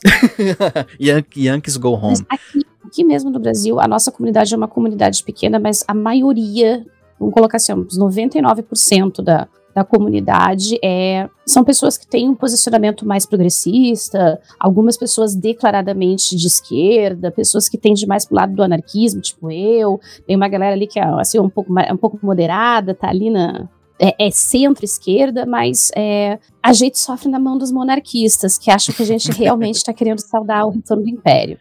Yan- 0.99 1.23
Yankees 1.35 1.77
go 1.77 1.89
home. 1.95 2.17
Aqui, 2.29 2.65
aqui 2.85 3.03
mesmo 3.03 3.29
no 3.29 3.39
Brasil, 3.39 3.79
a 3.79 3.87
nossa 3.87 4.11
comunidade 4.11 4.53
é 4.53 4.57
uma 4.57 4.67
comunidade 4.67 5.23
pequena, 5.23 5.59
mas 5.59 5.83
a 5.87 5.93
maioria, 5.93 6.85
vamos 7.21 7.35
colocar 7.35 7.57
assim, 7.57 7.71
uns 7.73 7.97
99% 7.97 9.21
da, 9.21 9.47
da 9.75 9.83
comunidade 9.83 10.77
é, 10.83 11.29
são 11.45 11.63
pessoas 11.63 11.97
que 11.97 12.07
têm 12.07 12.27
um 12.27 12.35
posicionamento 12.35 13.05
mais 13.05 13.27
progressista, 13.27 14.41
algumas 14.59 14.97
pessoas 14.97 15.35
declaradamente 15.35 16.35
de 16.35 16.47
esquerda, 16.47 17.31
pessoas 17.31 17.69
que 17.69 17.77
tendem 17.77 18.07
mais 18.07 18.25
pro 18.25 18.35
lado 18.35 18.55
do 18.55 18.63
anarquismo, 18.63 19.21
tipo 19.21 19.51
eu. 19.51 19.99
Tem 20.25 20.35
uma 20.35 20.47
galera 20.47 20.73
ali 20.73 20.87
que 20.87 20.99
é 20.99 21.03
assim, 21.03 21.39
um, 21.39 21.49
pouco, 21.49 21.71
um 21.71 21.97
pouco 21.97 22.19
moderada, 22.21 22.93
tá 22.93 23.07
ali 23.09 23.29
na. 23.29 23.69
É, 24.03 24.27
é 24.27 24.31
centro-esquerda, 24.31 25.45
mas 25.45 25.91
é, 25.95 26.39
a 26.63 26.73
gente 26.73 26.97
sofre 26.97 27.29
na 27.29 27.39
mão 27.39 27.55
dos 27.55 27.71
monarquistas, 27.71 28.57
que 28.57 28.71
acham 28.71 28.95
que 28.95 29.03
a 29.03 29.05
gente 29.05 29.31
realmente 29.31 29.75
está 29.75 29.93
querendo 29.93 30.17
saudar 30.17 30.65
o 30.65 30.71
retorno 30.71 31.03
do 31.03 31.09
império. 31.09 31.59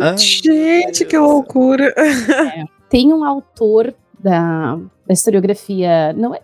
Ai, 0.00 0.16
Gente, 0.16 1.04
que 1.04 1.18
loucura. 1.18 1.94
Tem 2.88 3.12
um 3.12 3.22
autor 3.24 3.94
da, 4.22 4.76
da 5.06 5.12
historiografia, 5.12 6.12
não 6.12 6.34
é, 6.34 6.40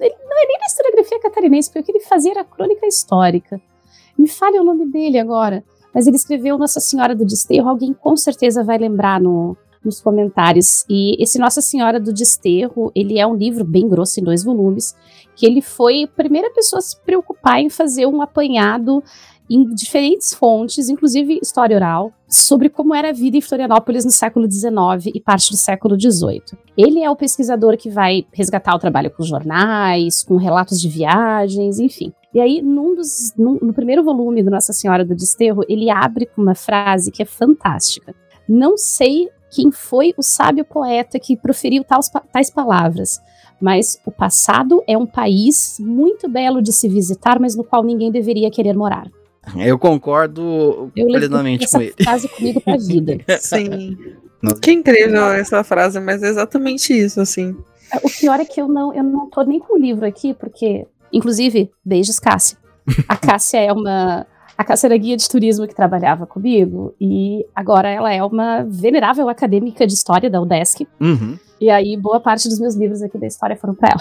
ele 0.00 0.14
não 0.24 0.42
é 0.42 0.46
nem 0.46 0.58
da 0.58 0.66
historiografia 0.66 1.20
catarinense, 1.20 1.68
porque 1.68 1.80
o 1.80 1.84
que 1.84 1.92
ele 1.92 2.04
fazia 2.04 2.32
era 2.32 2.44
crônica 2.44 2.86
histórica. 2.86 3.60
Me 4.18 4.28
fale 4.28 4.58
o 4.58 4.64
nome 4.64 4.86
dele 4.86 5.18
agora, 5.18 5.64
mas 5.94 6.06
ele 6.06 6.16
escreveu 6.16 6.58
Nossa 6.58 6.80
Senhora 6.80 7.14
do 7.14 7.24
Desterro, 7.24 7.68
alguém 7.68 7.92
com 7.92 8.16
certeza 8.16 8.62
vai 8.62 8.78
lembrar 8.78 9.20
no, 9.20 9.56
nos 9.84 10.00
comentários. 10.00 10.84
E 10.88 11.20
esse 11.22 11.38
Nossa 11.38 11.60
Senhora 11.60 11.98
do 11.98 12.12
Desterro, 12.12 12.92
ele 12.94 13.18
é 13.18 13.26
um 13.26 13.34
livro 13.34 13.64
bem 13.64 13.88
grosso, 13.88 14.20
em 14.20 14.24
dois 14.24 14.44
volumes, 14.44 14.94
que 15.34 15.46
ele 15.46 15.62
foi 15.62 16.04
a 16.04 16.08
primeira 16.08 16.50
pessoa 16.50 16.78
a 16.78 16.82
se 16.82 16.98
preocupar 17.00 17.60
em 17.60 17.70
fazer 17.70 18.06
um 18.06 18.20
apanhado 18.20 19.02
em 19.50 19.64
diferentes 19.74 20.32
fontes, 20.32 20.88
inclusive 20.88 21.40
história 21.42 21.74
oral, 21.76 22.12
sobre 22.28 22.68
como 22.68 22.94
era 22.94 23.08
a 23.10 23.12
vida 23.12 23.36
em 23.36 23.40
Florianópolis 23.40 24.04
no 24.04 24.10
século 24.12 24.48
XIX 24.50 25.12
e 25.12 25.20
parte 25.20 25.50
do 25.50 25.56
século 25.56 25.98
XVIII. 26.00 26.42
Ele 26.76 27.02
é 27.02 27.10
o 27.10 27.16
pesquisador 27.16 27.76
que 27.76 27.90
vai 27.90 28.24
resgatar 28.32 28.74
o 28.76 28.78
trabalho 28.78 29.10
com 29.10 29.24
jornais, 29.24 30.22
com 30.22 30.36
relatos 30.36 30.80
de 30.80 30.88
viagens, 30.88 31.80
enfim. 31.80 32.12
E 32.32 32.40
aí, 32.40 32.62
num 32.62 32.94
dos, 32.94 33.34
num- 33.36 33.58
no 33.60 33.72
primeiro 33.72 34.04
volume 34.04 34.40
do 34.40 34.50
Nossa 34.52 34.72
Senhora 34.72 35.04
do 35.04 35.16
Desterro, 35.16 35.62
ele 35.68 35.90
abre 35.90 36.26
com 36.26 36.40
uma 36.40 36.54
frase 36.54 37.10
que 37.10 37.22
é 37.22 37.26
fantástica. 37.26 38.14
Não 38.48 38.76
sei 38.76 39.28
quem 39.50 39.72
foi 39.72 40.14
o 40.16 40.22
sábio 40.22 40.64
poeta 40.64 41.18
que 41.18 41.36
proferiu 41.36 41.82
tais, 41.82 42.08
tais 42.32 42.50
palavras, 42.50 43.20
mas 43.60 44.00
o 44.06 44.12
passado 44.12 44.80
é 44.86 44.96
um 44.96 45.06
país 45.06 45.76
muito 45.80 46.28
belo 46.28 46.62
de 46.62 46.72
se 46.72 46.88
visitar, 46.88 47.40
mas 47.40 47.56
no 47.56 47.64
qual 47.64 47.82
ninguém 47.82 48.12
deveria 48.12 48.48
querer 48.48 48.76
morar. 48.76 49.10
Eu 49.56 49.78
concordo 49.78 50.90
Eu 50.94 51.06
plenamente 51.06 51.64
essa 51.64 51.78
com 51.78 51.84
ele. 51.84 51.94
frase 52.02 52.28
comigo 52.28 52.60
pra 52.60 52.76
vida. 52.76 53.18
Sim. 53.40 53.98
Nossa. 54.42 54.60
Que 54.60 54.72
incrível 54.72 55.26
essa 55.32 55.62
frase, 55.64 55.98
mas 56.00 56.22
é 56.22 56.28
exatamente 56.28 56.92
isso, 56.92 57.20
assim. 57.20 57.56
O 58.02 58.10
pior 58.10 58.38
é 58.38 58.44
que 58.44 58.60
eu 58.60 58.68
não, 58.68 58.94
eu 58.94 59.02
não 59.02 59.28
tô 59.28 59.42
nem 59.42 59.58
com 59.58 59.74
o 59.76 59.78
livro 59.78 60.06
aqui, 60.06 60.34
porque. 60.34 60.86
Inclusive, 61.12 61.70
beijos, 61.84 62.18
Cássia. 62.20 62.56
A 63.08 63.16
Cássia 63.16 63.58
é 63.58 63.72
uma. 63.72 64.26
A 64.56 64.62
Cássia 64.64 64.88
era 64.88 64.96
guia 64.96 65.16
de 65.16 65.28
turismo 65.28 65.66
que 65.66 65.74
trabalhava 65.74 66.26
comigo, 66.26 66.94
e 67.00 67.44
agora 67.54 67.88
ela 67.88 68.12
é 68.12 68.22
uma 68.22 68.62
venerável 68.62 69.28
acadêmica 69.28 69.86
de 69.86 69.94
história 69.94 70.30
da 70.30 70.40
UDESC. 70.40 70.86
Uhum. 71.00 71.38
E 71.60 71.68
aí, 71.68 71.96
boa 71.96 72.20
parte 72.20 72.48
dos 72.48 72.60
meus 72.60 72.74
livros 72.76 73.02
aqui 73.02 73.18
da 73.18 73.26
história 73.26 73.56
foram 73.56 73.74
pra 73.74 73.88
ela. 73.90 74.00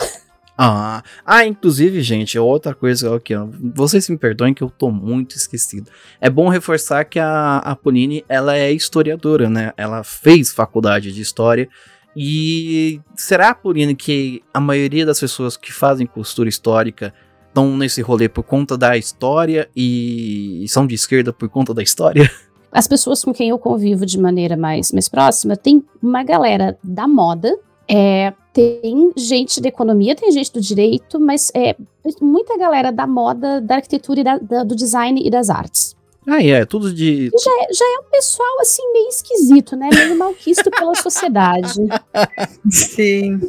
Ah, 0.61 1.01
ah, 1.25 1.45
inclusive, 1.45 2.01
gente, 2.01 2.37
outra 2.37 2.75
coisa 2.75 3.15
aqui, 3.15 3.33
ó. 3.33 3.47
Vocês 3.73 4.09
me 4.09 4.17
perdoem 4.17 4.53
que 4.53 4.61
eu 4.61 4.69
tô 4.69 4.91
muito 4.91 5.37
esquecido. 5.37 5.89
É 6.19 6.29
bom 6.29 6.49
reforçar 6.49 7.05
que 7.05 7.17
a, 7.17 7.59
a 7.59 7.77
Pauline, 7.77 8.25
ela 8.27 8.57
é 8.57 8.69
historiadora, 8.69 9.49
né? 9.49 9.71
Ela 9.77 10.03
fez 10.03 10.51
faculdade 10.51 11.13
de 11.13 11.21
história. 11.21 11.69
E 12.13 12.99
será, 13.15 13.55
Pauline, 13.55 13.95
que 13.95 14.43
a 14.53 14.59
maioria 14.59 15.05
das 15.05 15.21
pessoas 15.21 15.55
que 15.55 15.71
fazem 15.71 16.05
costura 16.05 16.49
histórica 16.49 17.13
estão 17.47 17.77
nesse 17.77 18.01
rolê 18.01 18.27
por 18.27 18.43
conta 18.43 18.77
da 18.77 18.97
história 18.97 19.69
e 19.73 20.65
são 20.67 20.85
de 20.85 20.93
esquerda 20.93 21.31
por 21.31 21.47
conta 21.47 21.73
da 21.73 21.81
história? 21.81 22.29
As 22.69 22.85
pessoas 22.85 23.23
com 23.23 23.33
quem 23.33 23.47
eu 23.47 23.57
convivo 23.57 24.05
de 24.05 24.19
maneira 24.19 24.57
mais, 24.57 24.91
mais 24.91 25.07
próxima, 25.07 25.55
tem 25.55 25.81
uma 26.03 26.21
galera 26.21 26.77
da 26.83 27.07
moda, 27.07 27.57
é, 27.87 28.33
tem 28.81 29.11
gente 29.15 29.61
da 29.61 29.69
economia, 29.69 30.15
tem 30.15 30.31
gente 30.31 30.51
do 30.51 30.59
direito, 30.61 31.19
mas 31.19 31.51
é 31.55 31.75
muita 32.21 32.57
galera 32.57 32.91
da 32.91 33.07
moda, 33.07 33.61
da 33.61 33.75
arquitetura 33.75 34.19
e 34.19 34.23
da- 34.23 34.37
da- 34.37 34.63
do 34.63 34.75
design 34.75 35.21
e 35.25 35.29
das 35.29 35.49
artes. 35.49 35.95
Ah, 36.27 36.43
é, 36.43 36.65
tudo 36.65 36.93
de. 36.93 37.29
Já 37.29 37.51
é, 37.63 37.73
já 37.73 37.85
é 37.85 37.99
um 38.05 38.11
pessoal 38.11 38.59
assim 38.61 38.83
meio 38.93 39.07
esquisito, 39.07 39.75
né? 39.75 39.89
Meio 39.91 40.15
malquisto 40.17 40.69
pela 40.69 40.93
sociedade. 40.95 41.73
Sim. 42.69 43.39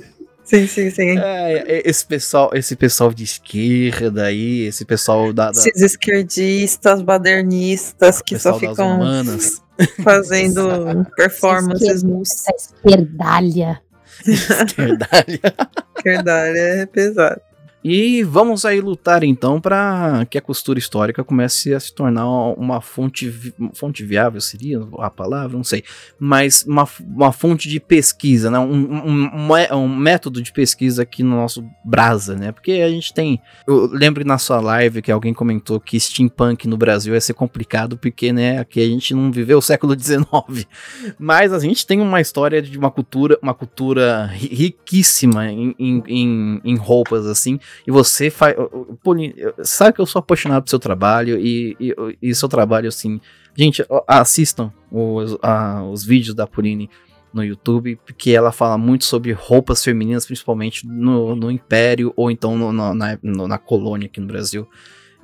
Sim, 0.45 0.67
sim, 0.67 0.90
sim. 0.90 1.17
É, 1.17 1.52
é, 1.79 1.88
esse 1.88 2.05
pessoal, 2.05 2.50
esse 2.55 2.75
pessoal 2.75 3.12
de 3.14 3.23
esquerda 3.23 4.25
aí, 4.25 4.62
esse 4.62 4.85
pessoal 4.85 5.33
da, 5.33 5.52
da 5.52 5.61
Esses 5.61 5.81
esquerdistas, 5.81 7.02
badernistas 7.02 8.21
que 8.21 8.37
só 8.37 8.59
ficam 8.59 8.97
humanas. 8.97 9.62
fazendo 10.02 11.07
performances 11.14 12.02
Essa 12.02 12.52
esquerdalha. 12.57 13.81
Esquerdalha. 14.26 15.40
esquerdalha 15.96 16.58
é 16.58 16.86
pesado. 16.86 17.40
E 17.82 18.22
vamos 18.22 18.66
aí 18.66 18.78
lutar 18.78 19.25
então 19.25 19.58
para 19.58 20.26
que 20.28 20.37
a 20.37 20.40
costura 20.42 20.78
histórica 20.78 21.25
comece 21.25 21.72
a 21.72 21.80
se 21.80 21.94
tornar 21.94 22.28
uma 22.28 22.82
fonte, 22.82 23.32
fonte 23.72 24.04
viável, 24.04 24.38
seria 24.40 24.80
a 24.99 25.08
palavra? 25.08 25.56
Não 25.56 25.64
sei. 25.64 25.82
Mas 26.18 26.62
uma, 26.66 26.87
uma 27.00 27.32
fonte 27.32 27.70
de 27.70 27.80
pesquisa, 27.80 28.50
né? 28.50 28.58
um, 28.58 28.70
um, 28.75 29.30
um 29.34 29.49
mé- 29.49 29.68
método 29.88 30.42
de 30.42 30.52
pesquisa 30.52 31.02
aqui 31.04 31.22
no 31.22 31.37
nosso 31.37 31.64
Brasa, 31.82 32.37
né? 32.37 32.52
Porque 32.52 32.72
a 32.72 32.90
gente 32.90 33.14
tem. 33.14 33.40
Eu 33.66 33.87
lembro 33.87 34.26
na 34.26 34.37
sua 34.37 34.60
live 34.60 35.00
que 35.00 35.10
alguém 35.10 35.32
comentou 35.32 35.80
que 35.80 35.99
steampunk 35.99 36.68
no 36.68 36.76
Brasil 36.76 37.14
ia 37.14 37.20
ser 37.20 37.32
complicado, 37.32 37.96
porque 37.96 38.30
né, 38.30 38.58
aqui 38.58 38.80
a 38.82 38.87
gente 38.88 39.14
não 39.14 39.32
viveu 39.32 39.56
o 39.56 39.62
século 39.62 39.99
XIX. 39.99 40.66
Mas 41.18 41.50
a 41.50 41.58
gente 41.58 41.87
tem 41.87 41.99
uma 42.02 42.20
história 42.20 42.60
de 42.60 42.76
uma 42.76 42.90
cultura, 42.90 43.38
uma 43.42 43.54
cultura 43.54 44.26
ri- 44.26 44.54
riquíssima 44.54 45.46
em, 45.50 45.75
em, 45.78 46.02
em, 46.06 46.60
em 46.62 46.76
roupas, 46.76 47.25
assim. 47.26 47.58
E 47.86 47.90
você 47.90 48.30
faz. 48.30 48.54
Sabe 49.62 49.94
que 49.94 50.00
eu 50.00 50.06
sou 50.06 50.20
apaixonado 50.20 50.62
pelo 50.62 50.70
seu 50.70 50.78
trabalho 50.78 51.38
e, 51.38 51.76
e, 51.80 51.94
e 52.22 52.34
seu 52.34 52.48
trabalho, 52.48 52.88
assim. 52.88 53.20
Gente, 53.56 53.84
assistam 54.06 54.72
os, 54.90 55.36
a- 55.42 55.82
os 55.84 56.04
vídeos 56.04 56.34
da 56.34 56.46
Pauline 56.46 56.88
no 57.32 57.44
YouTube, 57.44 57.96
porque 58.04 58.30
ela 58.30 58.50
fala 58.52 58.76
muito 58.78 59.04
sobre 59.04 59.32
roupas 59.32 59.82
femininas, 59.84 60.26
principalmente 60.26 60.86
no, 60.86 61.34
no 61.36 61.50
Império 61.50 62.12
ou 62.16 62.30
então 62.30 62.56
no- 62.56 62.72
no- 62.72 62.94
na, 62.94 63.18
na 63.22 63.58
colônia 63.58 64.06
aqui 64.06 64.20
no 64.20 64.26
Brasil. 64.26 64.66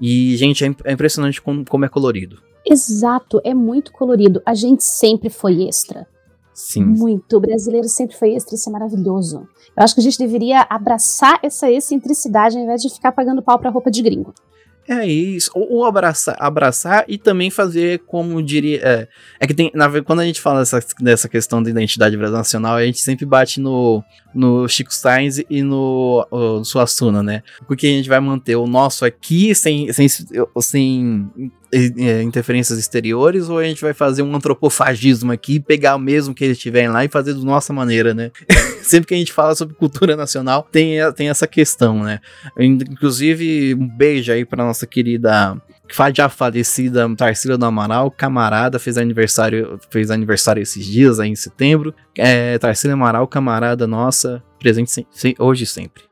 E, 0.01 0.37
gente, 0.37 0.65
é, 0.65 0.75
é 0.85 0.93
impressionante 0.93 1.41
como, 1.41 1.65
como 1.65 1.85
é 1.85 1.89
colorido. 1.89 2.43
Exato, 2.65 3.41
é 3.45 3.55
muito 3.55 3.93
colorido. 3.93 4.43
A 4.45 4.55
gente 4.55 4.83
sempre 4.85 5.31
foi 5.31 5.63
extra. 5.69 6.07
Sim. 6.57 6.87
Muito. 6.87 7.37
O 7.37 7.41
brasileiro 7.41 7.87
sempre 7.87 8.17
foi 8.17 8.33
extra, 8.33 8.55
isso 8.55 8.71
é 8.71 8.73
maravilhoso. 8.73 9.47
Eu 9.77 9.85
acho 9.85 9.95
que 9.95 10.01
a 10.01 10.03
gente 10.03 10.17
deveria 10.17 10.67
abraçar 10.71 11.39
essa 11.43 11.71
excentricidade 11.71 12.57
ao 12.57 12.65
invés 12.65 12.81
de 12.81 12.89
ficar 12.89 13.13
pagando 13.13 13.43
pau 13.43 13.59
pra 13.59 13.69
roupa 13.69 13.91
de 13.91 14.01
gringo. 14.01 14.33
É 14.89 15.05
isso. 15.07 15.51
Ou, 15.55 15.71
ou 15.71 15.85
abraçar, 15.85 16.35
abraçar 16.39 17.05
e 17.09 17.19
também 17.19 17.51
fazer 17.51 17.99
como 18.07 18.43
diria. 18.43 18.81
É, 18.83 19.09
é 19.39 19.47
que 19.47 19.53
tem. 19.53 19.71
Na, 19.75 19.91
quando 20.03 20.21
a 20.21 20.25
gente 20.25 20.41
fala 20.41 20.61
dessa, 20.61 20.81
dessa 20.99 21.29
questão 21.29 21.63
da 21.63 21.69
identidade 21.69 22.17
brasileira 22.17 22.39
nacional, 22.39 22.77
a 22.77 22.87
gente 22.87 23.01
sempre 23.01 23.27
bate 23.27 23.61
no, 23.61 24.03
no 24.37 24.69
Chico 24.69 24.95
Sainz 24.95 25.43
e 25.49 25.63
no, 25.63 26.27
o, 26.31 26.65
Suassuna, 26.65 27.23
né? 27.23 27.43
Porque 27.67 27.87
a 27.87 27.91
gente 27.91 28.09
vai 28.09 28.21
manter 28.21 28.57
o 28.57 28.67
nosso 28.67 29.05
aqui 29.05 29.55
sem, 29.55 29.93
sem, 29.93 30.07
sem, 30.09 31.31
é, 31.73 32.23
interferências 32.23 32.79
exteriores 32.79 33.49
ou 33.49 33.59
a 33.59 33.65
gente 33.65 33.81
vai 33.81 33.93
fazer 33.93 34.23
um 34.23 34.35
antropofagismo 34.35 35.33
aqui, 35.33 35.59
pegar 35.59 35.97
o 35.97 35.99
mesmo 35.99 36.35
que 36.35 36.45
eles 36.45 36.59
tiverem 36.59 36.89
lá 36.89 37.05
e 37.05 37.09
fazer 37.09 37.35
da 37.35 37.41
nossa 37.41 37.73
maneira, 37.73 38.15
né? 38.15 38.31
Sempre 38.83 39.09
que 39.09 39.15
a 39.15 39.19
gente 39.19 39.33
fala 39.33 39.55
sobre 39.55 39.75
cultura 39.75 40.15
nacional, 40.15 40.67
tem, 40.71 40.99
tem 41.15 41.29
essa 41.29 41.47
questão, 41.47 42.03
né? 42.03 42.21
Inclusive, 42.59 43.75
um 43.75 43.89
beijo 43.89 44.31
aí 44.31 44.45
pra 44.45 44.65
nossa 44.65 44.87
querida 44.87 45.61
já 46.15 46.29
falecida 46.29 47.09
Tarsila 47.17 47.57
do 47.57 47.65
Amaral, 47.67 48.11
camarada, 48.11 48.79
fez 48.79 48.99
aniversário, 48.99 49.79
fez 49.91 50.11
aniversário 50.11 50.63
esses 50.63 50.85
dias 50.85 51.21
aí 51.21 51.31
em 51.31 51.37
setembro. 51.37 51.95
É, 52.17 52.59
Tarsila 52.59 52.95
Amaral, 52.95 53.27
camarada 53.27 53.87
nossa, 53.87 54.43
presente 54.59 54.91
se, 54.91 55.07
se, 55.11 55.35
hoje 55.39 55.65
e 55.65 55.67
sempre. 55.67 56.03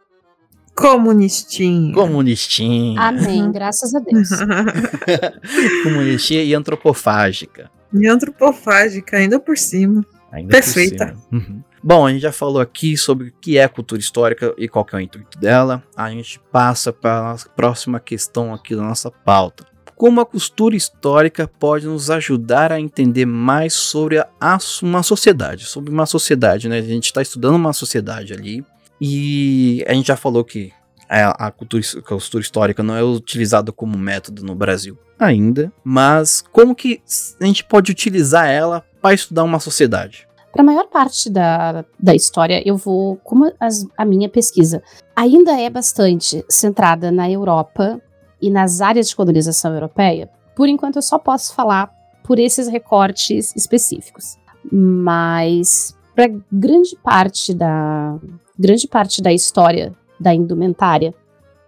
Comunistinha. 0.74 1.94
Comunistinha. 1.94 3.00
Amém, 3.00 3.50
graças 3.52 3.94
a 3.94 4.00
Deus. 4.00 4.28
Comunistinha 5.84 6.42
e 6.42 6.52
antropofágica. 6.52 7.70
E 7.92 8.08
antropofágica, 8.08 9.16
ainda 9.16 9.38
por 9.38 9.56
cima. 9.56 10.04
Ainda 10.32 10.50
Perfeita. 10.50 11.06
por 11.06 11.14
cima. 11.14 11.26
Uhum. 11.32 11.62
Bom, 11.86 12.06
a 12.06 12.10
gente 12.10 12.22
já 12.22 12.32
falou 12.32 12.62
aqui 12.62 12.96
sobre 12.96 13.28
o 13.28 13.32
que 13.42 13.58
é 13.58 13.68
cultura 13.68 14.00
histórica 14.00 14.54
e 14.56 14.66
qual 14.66 14.86
é 14.90 14.96
o 14.96 15.00
intuito 15.00 15.38
dela. 15.38 15.82
A 15.94 16.08
gente 16.08 16.40
passa 16.50 16.90
para 16.94 17.32
a 17.32 17.36
próxima 17.54 18.00
questão 18.00 18.54
aqui 18.54 18.74
da 18.74 18.80
nossa 18.80 19.10
pauta. 19.10 19.66
Como 19.94 20.18
a 20.18 20.24
cultura 20.24 20.74
histórica 20.74 21.46
pode 21.46 21.86
nos 21.86 22.08
ajudar 22.08 22.72
a 22.72 22.80
entender 22.80 23.26
mais 23.26 23.74
sobre 23.74 24.18
a, 24.18 24.58
uma 24.80 25.02
sociedade, 25.02 25.66
sobre 25.66 25.90
uma 25.92 26.06
sociedade, 26.06 26.70
né? 26.70 26.78
A 26.78 26.82
gente 26.82 27.04
está 27.04 27.20
estudando 27.20 27.56
uma 27.56 27.74
sociedade 27.74 28.32
ali 28.32 28.64
e 28.98 29.84
a 29.86 29.92
gente 29.92 30.06
já 30.06 30.16
falou 30.16 30.42
que 30.42 30.72
a, 31.06 31.48
a, 31.48 31.50
cultura, 31.50 31.82
a 31.98 32.02
cultura 32.02 32.40
histórica 32.40 32.82
não 32.82 32.96
é 32.96 33.04
utilizada 33.04 33.70
como 33.72 33.98
método 33.98 34.42
no 34.42 34.54
Brasil 34.54 34.98
ainda, 35.18 35.70
mas 35.84 36.42
como 36.50 36.74
que 36.74 37.02
a 37.38 37.44
gente 37.44 37.62
pode 37.62 37.92
utilizar 37.92 38.48
ela 38.48 38.82
para 39.02 39.12
estudar 39.12 39.44
uma 39.44 39.60
sociedade? 39.60 40.26
Para 40.54 40.62
a 40.62 40.64
maior 40.64 40.86
parte 40.86 41.28
da, 41.28 41.84
da 41.98 42.14
história, 42.14 42.62
eu 42.64 42.76
vou, 42.76 43.16
como 43.24 43.52
as, 43.58 43.84
a 43.98 44.04
minha 44.04 44.28
pesquisa 44.28 44.80
ainda 45.16 45.60
é 45.60 45.68
bastante 45.68 46.44
centrada 46.48 47.10
na 47.10 47.28
Europa 47.28 48.00
e 48.40 48.48
nas 48.50 48.80
áreas 48.80 49.08
de 49.08 49.16
colonização 49.16 49.74
europeia, 49.74 50.30
por 50.54 50.68
enquanto 50.68 50.94
eu 50.94 51.02
só 51.02 51.18
posso 51.18 51.52
falar 51.56 51.92
por 52.22 52.38
esses 52.38 52.68
recortes 52.68 53.52
específicos. 53.56 54.36
Mas 54.70 55.92
para 56.14 56.32
grande 56.52 56.96
parte 57.02 57.52
da, 57.52 58.16
grande 58.56 58.86
parte 58.86 59.20
da 59.20 59.32
história 59.32 59.92
da 60.20 60.32
indumentária 60.32 61.12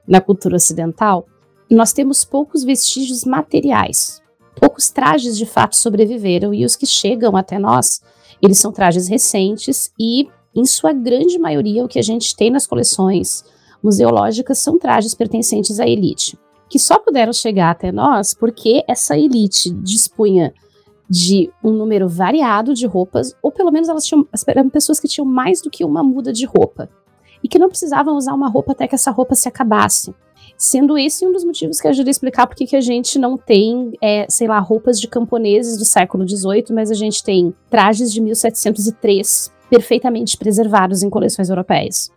na 0.06 0.20
cultura 0.20 0.54
ocidental, 0.54 1.26
nós 1.68 1.92
temos 1.92 2.24
poucos 2.24 2.62
vestígios 2.62 3.24
materiais. 3.24 4.22
Poucos 4.54 4.90
trajes 4.90 5.36
de 5.36 5.44
fato 5.44 5.74
sobreviveram 5.74 6.54
e 6.54 6.64
os 6.64 6.76
que 6.76 6.86
chegam 6.86 7.36
até 7.36 7.58
nós, 7.58 8.00
eles 8.42 8.58
são 8.58 8.72
trajes 8.72 9.08
recentes 9.08 9.92
e, 9.98 10.28
em 10.54 10.64
sua 10.64 10.92
grande 10.92 11.38
maioria, 11.38 11.84
o 11.84 11.88
que 11.88 11.98
a 11.98 12.02
gente 12.02 12.34
tem 12.36 12.50
nas 12.50 12.66
coleções 12.66 13.44
museológicas 13.82 14.58
são 14.58 14.78
trajes 14.78 15.14
pertencentes 15.14 15.78
à 15.78 15.86
elite, 15.86 16.38
que 16.68 16.78
só 16.78 16.98
puderam 16.98 17.32
chegar 17.32 17.70
até 17.70 17.92
nós 17.92 18.34
porque 18.34 18.84
essa 18.88 19.16
elite 19.16 19.70
dispunha 19.70 20.52
de 21.08 21.50
um 21.62 21.70
número 21.70 22.08
variado 22.08 22.74
de 22.74 22.86
roupas, 22.86 23.34
ou 23.40 23.52
pelo 23.52 23.70
menos 23.70 23.88
elas 23.88 24.04
tinham, 24.04 24.26
eram 24.48 24.68
pessoas 24.68 24.98
que 24.98 25.06
tinham 25.06 25.26
mais 25.26 25.62
do 25.62 25.70
que 25.70 25.84
uma 25.84 26.02
muda 26.02 26.32
de 26.32 26.44
roupa, 26.44 26.90
e 27.42 27.48
que 27.48 27.58
não 27.58 27.68
precisavam 27.68 28.16
usar 28.16 28.34
uma 28.34 28.48
roupa 28.48 28.72
até 28.72 28.88
que 28.88 28.94
essa 28.94 29.10
roupa 29.10 29.34
se 29.34 29.48
acabasse. 29.48 30.14
Sendo 30.58 30.96
esse 30.96 31.26
um 31.26 31.32
dos 31.32 31.44
motivos 31.44 31.80
que 31.80 31.88
ajuda 31.88 32.08
a 32.08 32.12
explicar 32.12 32.46
porque 32.46 32.66
que 32.66 32.76
a 32.76 32.80
gente 32.80 33.18
não 33.18 33.36
tem, 33.36 33.92
é, 34.02 34.26
sei 34.28 34.48
lá, 34.48 34.58
roupas 34.58 34.98
de 34.98 35.06
camponeses 35.06 35.76
do 35.76 35.84
século 35.84 36.26
XVIII, 36.26 36.66
mas 36.70 36.90
a 36.90 36.94
gente 36.94 37.22
tem 37.22 37.54
trajes 37.68 38.12
de 38.12 38.20
1703 38.20 39.52
perfeitamente 39.68 40.36
preservados 40.36 41.02
em 41.02 41.10
coleções 41.10 41.48
europeias. 41.48 42.10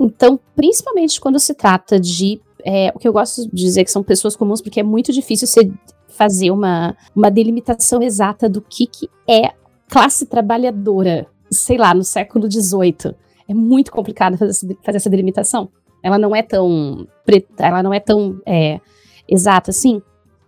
Então, 0.00 0.38
principalmente 0.54 1.20
quando 1.20 1.38
se 1.38 1.54
trata 1.54 2.00
de 2.00 2.40
é, 2.64 2.92
o 2.94 2.98
que 2.98 3.06
eu 3.06 3.12
gosto 3.12 3.42
de 3.48 3.64
dizer 3.64 3.84
que 3.84 3.90
são 3.90 4.02
pessoas 4.02 4.36
comuns, 4.36 4.60
porque 4.60 4.80
é 4.80 4.82
muito 4.82 5.12
difícil 5.12 5.46
ser 5.46 5.70
fazer 6.08 6.50
uma, 6.50 6.96
uma 7.14 7.30
delimitação 7.30 8.02
exata 8.02 8.48
do 8.48 8.60
que, 8.60 8.86
que 8.86 9.08
é 9.28 9.52
classe 9.88 10.26
trabalhadora, 10.26 11.26
sei 11.50 11.76
lá, 11.76 11.94
no 11.94 12.04
século 12.04 12.50
XVIII. 12.50 13.14
É 13.48 13.54
muito 13.54 13.90
complicado 13.90 14.36
fazer 14.38 14.76
essa 14.84 15.10
delimitação. 15.10 15.68
Ela 16.02 16.18
não 16.18 16.34
é 16.34 16.42
tão 16.42 17.06
preta, 17.24 17.64
ela 17.66 17.82
não 17.82 17.92
é 17.94 18.00
tão 18.00 18.40
é, 18.46 18.80
exata 19.28 19.70
assim. 19.70 20.02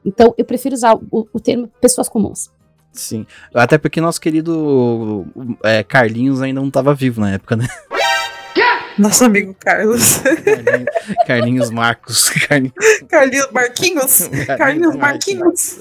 Então, 0.04 0.34
eu 0.36 0.44
prefiro 0.44 0.74
usar 0.74 0.94
o, 0.94 1.26
o 1.32 1.40
termo 1.40 1.68
pessoas 1.80 2.08
comuns. 2.08 2.50
Sim. 2.92 3.26
Até 3.54 3.78
porque 3.78 4.00
nosso 4.00 4.20
querido 4.20 5.26
é, 5.64 5.82
Carlinhos 5.82 6.40
ainda 6.42 6.60
não 6.60 6.68
estava 6.68 6.94
vivo 6.94 7.20
na 7.20 7.32
época, 7.32 7.56
né? 7.56 7.66
Nosso 8.96 9.24
amigo 9.24 9.52
Carlos. 9.58 10.18
Carlinhos, 10.18 10.86
Carlinhos 11.26 11.70
Marcos. 11.70 12.28
Carlinhos, 12.30 12.74
Carlinhos 13.08 13.50
Marquinhos. 13.50 14.28
Carlinhos 14.56 14.94
Marquinhos. 14.96 15.78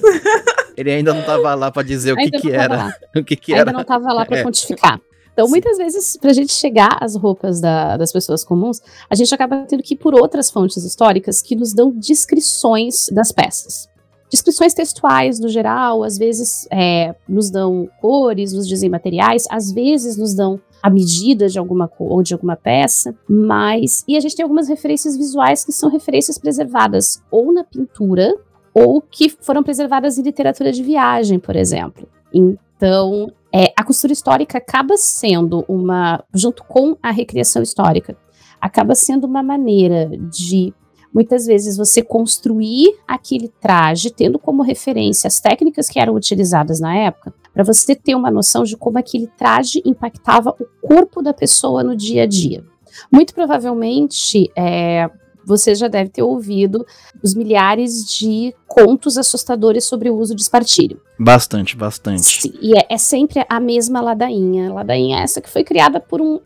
Ele 0.75 0.91
ainda 0.91 1.13
não 1.13 1.21
estava 1.21 1.53
lá 1.53 1.71
para 1.71 1.83
dizer 1.83 2.13
o 2.13 2.15
que, 2.15 2.31
que 2.31 2.51
era. 2.51 2.95
O 3.15 3.23
que, 3.23 3.35
que 3.35 3.51
ainda 3.53 3.69
era. 3.69 3.71
não 3.71 3.81
estava 3.81 4.11
lá 4.11 4.25
para 4.25 4.39
É. 4.39 4.43
pontificar. 4.43 4.99
Então, 5.33 5.47
muitas 5.49 5.77
vezes, 5.77 6.15
para 6.15 6.29
a 6.29 6.33
gente 6.33 6.53
chegar 6.53 6.97
às 7.01 7.15
roupas 7.15 7.59
da- 7.59 7.97
das 7.97 8.11
pessoas 8.11 8.43
comuns, 8.43 8.81
a 9.09 9.15
gente 9.15 9.33
acaba 9.33 9.65
tendo 9.67 9.83
que 9.83 9.95
ir 9.95 9.97
por 9.97 10.13
outras 10.13 10.49
fontes 10.51 10.83
históricas 10.83 11.41
que 11.41 11.55
nos 11.55 11.73
dão 11.73 11.91
descrições 11.91 13.09
das 13.09 13.31
peças. 13.31 13.89
Descrições 14.29 14.73
textuais, 14.73 15.39
no 15.39 15.47
geral, 15.47 16.03
às 16.03 16.17
vezes 16.17 16.67
é, 16.71 17.13
nos 17.27 17.51
dão 17.51 17.87
cores, 18.01 18.51
nos 18.51 18.67
dizem 18.67 18.89
materiais, 18.89 19.45
às 19.49 19.71
vezes 19.71 20.17
nos 20.17 20.33
dão 20.33 20.59
a 20.81 20.89
medida 20.89 21.47
de 21.47 21.59
alguma 21.59 21.87
cor 21.87 22.11
ou 22.11 22.23
de 22.23 22.33
alguma 22.33 22.55
peça, 22.55 23.15
mas. 23.29 24.03
E 24.07 24.17
a 24.17 24.19
gente 24.19 24.35
tem 24.35 24.43
algumas 24.43 24.67
referências 24.67 25.15
visuais 25.15 25.63
que 25.63 25.71
são 25.71 25.89
referências 25.89 26.37
preservadas 26.37 27.21
ou 27.31 27.53
na 27.53 27.63
pintura 27.63 28.35
ou 28.73 28.99
que 29.01 29.29
foram 29.29 29.61
preservadas 29.63 30.17
em 30.17 30.23
literatura 30.23 30.71
de 30.71 30.81
viagem, 30.81 31.39
por 31.39 31.55
exemplo. 31.55 32.07
Então, 32.33 33.31
é, 33.53 33.71
a 33.77 33.83
costura 33.83 34.11
histórica 34.11 34.57
acaba 34.57 34.97
sendo 34.97 35.63
uma, 35.67 36.23
junto 36.33 36.63
com 36.63 36.97
a 37.03 37.11
recriação 37.11 37.61
histórica, 37.61 38.17
acaba 38.59 38.95
sendo 38.95 39.25
uma 39.25 39.43
maneira 39.43 40.09
de 40.31 40.73
muitas 41.13 41.45
vezes 41.45 41.77
você 41.77 42.01
construir 42.01 42.95
aquele 43.07 43.47
traje 43.47 44.09
tendo 44.09 44.39
como 44.39 44.63
referência 44.63 45.27
as 45.27 45.39
técnicas 45.39 45.87
que 45.87 45.99
eram 45.99 46.15
utilizadas 46.15 46.79
na 46.79 46.95
época, 46.95 47.31
para 47.53 47.63
você 47.63 47.95
ter 47.95 48.15
uma 48.15 48.31
noção 48.31 48.63
de 48.63 48.75
como 48.75 48.97
aquele 48.97 49.27
traje 49.27 49.83
impactava 49.85 50.55
o 50.59 50.87
corpo 50.87 51.21
da 51.21 51.33
pessoa 51.33 51.83
no 51.83 51.95
dia 51.95 52.23
a 52.23 52.25
dia. 52.25 52.63
Muito 53.11 53.35
provavelmente, 53.35 54.51
é, 54.55 55.07
você 55.45 55.75
já 55.75 55.87
deve 55.87 56.09
ter 56.09 56.21
ouvido 56.23 56.85
os 57.21 57.33
milhares 57.33 58.05
de 58.05 58.53
contos 58.67 59.17
assustadores 59.17 59.85
sobre 59.85 60.09
o 60.09 60.15
uso 60.17 60.35
de 60.35 60.41
espartilho. 60.41 60.99
Bastante, 61.19 61.75
bastante. 61.75 62.41
Sim, 62.41 62.53
e 62.61 62.77
é, 62.77 62.85
é 62.89 62.97
sempre 62.97 63.45
a 63.47 63.59
mesma 63.59 64.01
ladainha. 64.01 64.69
A 64.69 64.73
ladainha 64.73 65.19
essa 65.19 65.41
que 65.41 65.49
foi 65.49 65.63
criada 65.63 65.99
por 65.99 66.21
um- 66.21 66.39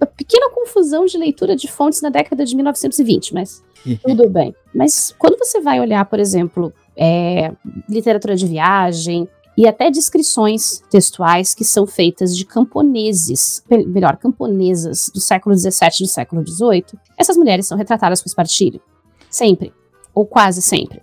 uma 0.00 0.06
pequena 0.06 0.50
confusão 0.50 1.04
de 1.06 1.16
leitura 1.16 1.54
de 1.54 1.68
fontes 1.68 2.02
na 2.02 2.10
década 2.10 2.44
de 2.44 2.54
1920, 2.56 3.34
mas 3.34 3.62
tudo 4.04 4.28
bem. 4.28 4.54
Mas 4.74 5.14
quando 5.18 5.38
você 5.38 5.60
vai 5.60 5.80
olhar, 5.80 6.04
por 6.06 6.18
exemplo, 6.18 6.72
é, 6.96 7.52
literatura 7.88 8.34
de 8.36 8.46
viagem 8.46 9.28
e 9.56 9.68
até 9.68 9.90
descrições 9.90 10.82
textuais 10.90 11.54
que 11.54 11.64
são 11.64 11.86
feitas 11.86 12.36
de 12.36 12.44
camponeses, 12.44 13.62
melhor, 13.68 14.16
camponesas 14.16 15.10
do 15.12 15.20
século 15.20 15.56
XVII 15.56 15.70
e 16.00 16.02
do 16.04 16.08
século 16.08 16.46
XVIII, 16.46 16.98
essas 17.18 17.36
mulheres 17.36 17.66
são 17.66 17.76
retratadas 17.76 18.22
com 18.22 18.28
espartilho. 18.28 18.80
Sempre. 19.28 19.72
Ou 20.14 20.26
quase 20.26 20.62
sempre. 20.62 21.02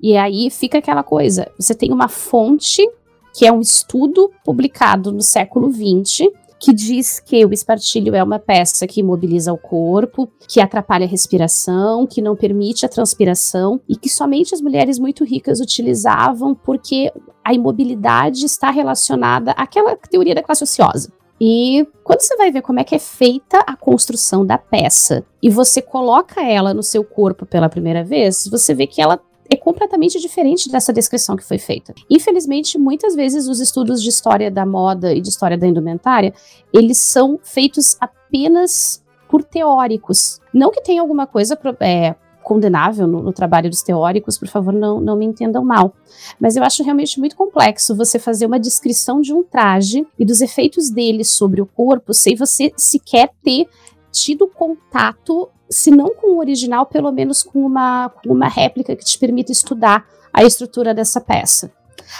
E 0.00 0.16
aí 0.16 0.50
fica 0.50 0.78
aquela 0.78 1.02
coisa: 1.02 1.50
você 1.58 1.74
tem 1.74 1.92
uma 1.92 2.08
fonte 2.08 2.88
que 3.34 3.46
é 3.46 3.52
um 3.52 3.60
estudo 3.60 4.30
publicado 4.44 5.12
no 5.12 5.22
século 5.22 5.72
XX, 5.72 6.28
que 6.60 6.72
diz 6.72 7.20
que 7.20 7.44
o 7.44 7.52
espartilho 7.52 8.14
é 8.14 8.22
uma 8.22 8.38
peça 8.38 8.86
que 8.86 9.00
imobiliza 9.00 9.52
o 9.52 9.58
corpo, 9.58 10.28
que 10.48 10.60
atrapalha 10.60 11.04
a 11.06 11.08
respiração, 11.08 12.06
que 12.06 12.20
não 12.20 12.34
permite 12.34 12.84
a 12.84 12.88
transpiração 12.88 13.80
e 13.88 13.96
que 13.96 14.08
somente 14.08 14.54
as 14.54 14.60
mulheres 14.60 14.98
muito 14.98 15.24
ricas 15.24 15.60
utilizavam 15.60 16.54
porque 16.54 17.12
a 17.44 17.54
imobilidade 17.54 18.44
está 18.44 18.70
relacionada 18.70 19.52
àquela 19.52 19.96
teoria 19.96 20.34
da 20.34 20.42
classe 20.42 20.64
ociosa. 20.64 21.12
E 21.40 21.86
quando 22.02 22.20
você 22.20 22.36
vai 22.36 22.50
ver 22.50 22.62
como 22.62 22.80
é 22.80 22.84
que 22.84 22.94
é 22.94 22.98
feita 22.98 23.58
a 23.60 23.76
construção 23.76 24.44
da 24.44 24.58
peça 24.58 25.24
e 25.40 25.48
você 25.48 25.80
coloca 25.80 26.44
ela 26.44 26.74
no 26.74 26.82
seu 26.82 27.04
corpo 27.04 27.46
pela 27.46 27.68
primeira 27.68 28.02
vez, 28.02 28.48
você 28.50 28.74
vê 28.74 28.86
que 28.86 29.00
ela 29.00 29.20
completamente 29.68 30.18
diferente 30.18 30.70
dessa 30.70 30.94
descrição 30.94 31.36
que 31.36 31.44
foi 31.44 31.58
feita. 31.58 31.94
Infelizmente, 32.08 32.78
muitas 32.78 33.14
vezes 33.14 33.46
os 33.48 33.60
estudos 33.60 34.02
de 34.02 34.08
história 34.08 34.50
da 34.50 34.64
moda 34.64 35.12
e 35.12 35.20
de 35.20 35.28
história 35.28 35.58
da 35.58 35.66
indumentária, 35.66 36.32
eles 36.72 36.96
são 36.96 37.38
feitos 37.42 37.94
apenas 38.00 39.04
por 39.28 39.44
teóricos. 39.44 40.40
Não 40.54 40.70
que 40.70 40.80
tenha 40.80 41.02
alguma 41.02 41.26
coisa 41.26 41.58
é, 41.80 42.14
condenável 42.42 43.06
no, 43.06 43.22
no, 43.22 43.30
trabalho 43.30 43.68
dos 43.68 43.82
teóricos, 43.82 44.38
por 44.38 44.48
favor, 44.48 44.72
não, 44.72 45.02
não 45.02 45.18
me 45.18 45.26
entendam 45.26 45.62
mal. 45.62 45.92
Mas 46.40 46.56
eu 46.56 46.62
acho 46.64 46.82
realmente 46.82 47.20
muito 47.20 47.36
complexo 47.36 47.94
você 47.94 48.18
fazer 48.18 48.46
uma 48.46 48.58
descrição 48.58 49.20
de 49.20 49.34
um 49.34 49.42
traje 49.42 50.06
e 50.18 50.24
dos 50.24 50.40
efeitos 50.40 50.88
dele 50.88 51.24
sobre 51.24 51.60
o 51.60 51.66
corpo 51.66 52.14
sem 52.14 52.34
você 52.34 52.72
sequer 52.74 53.30
ter 53.44 53.68
tido 54.10 54.48
contato, 54.48 55.50
se 55.70 55.90
não 55.90 56.14
com 56.14 56.32
o 56.32 56.38
original, 56.38 56.86
pelo 56.86 57.12
menos 57.12 57.42
com 57.42 57.64
uma, 57.64 58.08
com 58.08 58.32
uma 58.32 58.48
réplica 58.48 58.96
que 58.96 59.04
te 59.04 59.18
permita 59.18 59.52
estudar 59.52 60.06
a 60.32 60.42
estrutura 60.44 60.94
dessa 60.94 61.20
peça. 61.20 61.72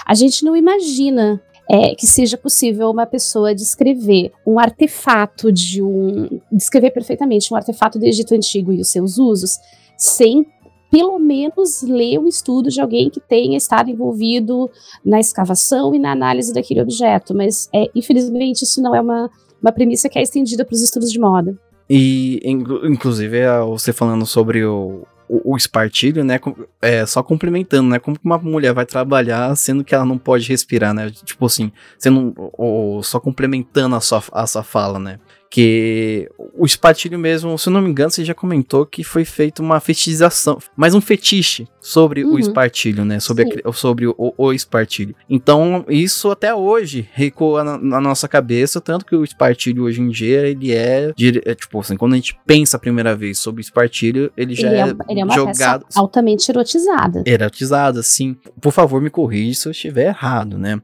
A 0.05 0.13
gente 0.13 0.43
não 0.43 0.55
imagina 0.55 1.41
é, 1.69 1.93
que 1.93 2.07
seja 2.07 2.37
possível 2.37 2.89
uma 2.89 3.05
pessoa 3.05 3.53
descrever 3.53 4.31
um 4.45 4.59
artefato 4.59 5.51
de 5.51 5.81
um. 5.81 6.41
descrever 6.51 6.91
perfeitamente 6.91 7.53
um 7.53 7.57
artefato 7.57 7.99
do 7.99 8.05
Egito 8.05 8.33
Antigo 8.33 8.73
e 8.73 8.81
os 8.81 8.89
seus 8.89 9.17
usos, 9.17 9.59
sem 9.95 10.45
pelo 10.91 11.19
menos 11.19 11.83
ler 11.83 12.17
o 12.17 12.27
estudo 12.27 12.69
de 12.69 12.81
alguém 12.81 13.11
que 13.11 13.19
tenha 13.19 13.55
estado 13.55 13.91
envolvido 13.91 14.69
na 15.05 15.19
escavação 15.19 15.93
e 15.93 15.99
na 15.99 16.11
análise 16.11 16.51
daquele 16.51 16.81
objeto. 16.81 17.35
Mas, 17.35 17.69
é, 17.71 17.87
infelizmente, 17.93 18.63
isso 18.63 18.81
não 18.81 18.95
é 18.95 18.99
uma, 18.99 19.29
uma 19.61 19.71
premissa 19.71 20.09
que 20.09 20.17
é 20.17 20.23
estendida 20.23 20.65
para 20.65 20.73
os 20.73 20.81
estudos 20.81 21.11
de 21.11 21.19
moda. 21.19 21.55
E, 21.89 22.39
inclusive, 22.43 23.37
é, 23.37 23.59
você 23.61 23.91
falando 23.91 24.25
sobre 24.25 24.63
o, 24.63 25.07
o, 25.27 25.53
o 25.53 25.57
espartilho, 25.57 26.23
né? 26.23 26.39
É, 26.81 27.05
só 27.05 27.23
complementando, 27.23 27.89
né? 27.89 27.99
Como 27.99 28.17
que 28.17 28.25
uma 28.25 28.37
mulher 28.37 28.73
vai 28.73 28.85
trabalhar 28.85 29.55
sendo 29.55 29.83
que 29.83 29.95
ela 29.95 30.05
não 30.05 30.17
pode 30.17 30.47
respirar, 30.49 30.93
né? 30.93 31.09
Tipo 31.09 31.45
assim, 31.45 31.71
sendo 31.97 32.33
ou, 32.37 33.01
só 33.01 33.19
complementando 33.19 33.95
a 33.95 34.01
sua, 34.01 34.23
a 34.31 34.45
sua 34.45 34.63
fala, 34.63 34.99
né? 34.99 35.19
Que 35.49 36.29
o 36.37 36.65
espartilho 36.65 37.17
mesmo, 37.17 37.57
se 37.57 37.67
eu 37.67 37.73
não 37.73 37.81
me 37.81 37.89
engano, 37.89 38.11
você 38.11 38.23
já 38.23 38.35
comentou 38.35 38.85
que 38.85 39.03
foi 39.03 39.25
feita 39.25 39.61
uma 39.61 39.79
fetichização, 39.79 40.59
mais 40.75 40.93
um 40.93 41.01
fetiche 41.01 41.67
sobre 41.81 42.23
uhum. 42.23 42.33
o 42.33 42.39
espartilho, 42.39 43.03
né? 43.03 43.19
Sobre, 43.19 43.61
a, 43.65 43.71
sobre 43.71 44.05
o, 44.05 44.33
o, 44.37 44.53
espartilho. 44.53 45.15
Então, 45.27 45.83
isso 45.89 46.29
até 46.29 46.53
hoje 46.53 47.09
recoa 47.13 47.63
na, 47.63 47.77
na, 47.77 48.01
nossa 48.01 48.27
cabeça, 48.27 48.79
tanto 48.79 49.05
que 49.05 49.15
o 49.15 49.23
espartilho 49.23 49.83
hoje 49.83 50.01
em 50.01 50.09
dia, 50.09 50.47
ele 50.47 50.71
é, 50.71 51.13
é, 51.17 51.55
tipo 51.55 51.79
assim, 51.79 51.97
quando 51.97 52.13
a 52.13 52.17
gente 52.17 52.37
pensa 52.45 52.77
a 52.77 52.79
primeira 52.79 53.15
vez 53.15 53.39
sobre 53.39 53.61
o 53.61 53.63
espartilho, 53.63 54.31
ele 54.37 54.53
já 54.53 54.67
ele 54.67 54.77
é, 54.77 54.81
é, 54.81 54.95
ele 55.09 55.19
é 55.21 55.25
uma 55.25 55.33
jogado... 55.33 55.85
altamente 55.95 56.51
erotizada. 56.51 57.23
Erotizada, 57.25 58.03
sim. 58.03 58.37
Por 58.61 58.71
favor, 58.71 59.01
me 59.01 59.09
corrija 59.09 59.61
se 59.61 59.67
eu 59.67 59.71
estiver 59.71 60.07
errado, 60.07 60.57
né? 60.59 60.79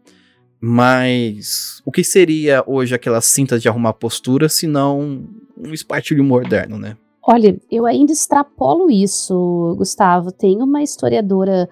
Mas 0.67 1.80
o 1.86 1.91
que 1.91 2.04
seria 2.04 2.63
hoje 2.65 2.95
aquela 2.95 3.21
cinta 3.21 3.60
de 3.60 3.69
arrumar 3.69 3.93
postura 3.93 4.49
se 4.49 4.65
não 4.65 5.23
um 5.56 5.71
espartilho 5.71 6.23
moderno, 6.23 6.80
né? 6.80 6.97
Olha, 7.21 7.56
eu 7.71 7.86
ainda 7.86 8.12
extrapolo 8.12 8.89
isso, 8.89 9.75
Gustavo. 9.78 10.32
Tem 10.32 10.63
uma 10.63 10.82
historiadora 10.82 11.69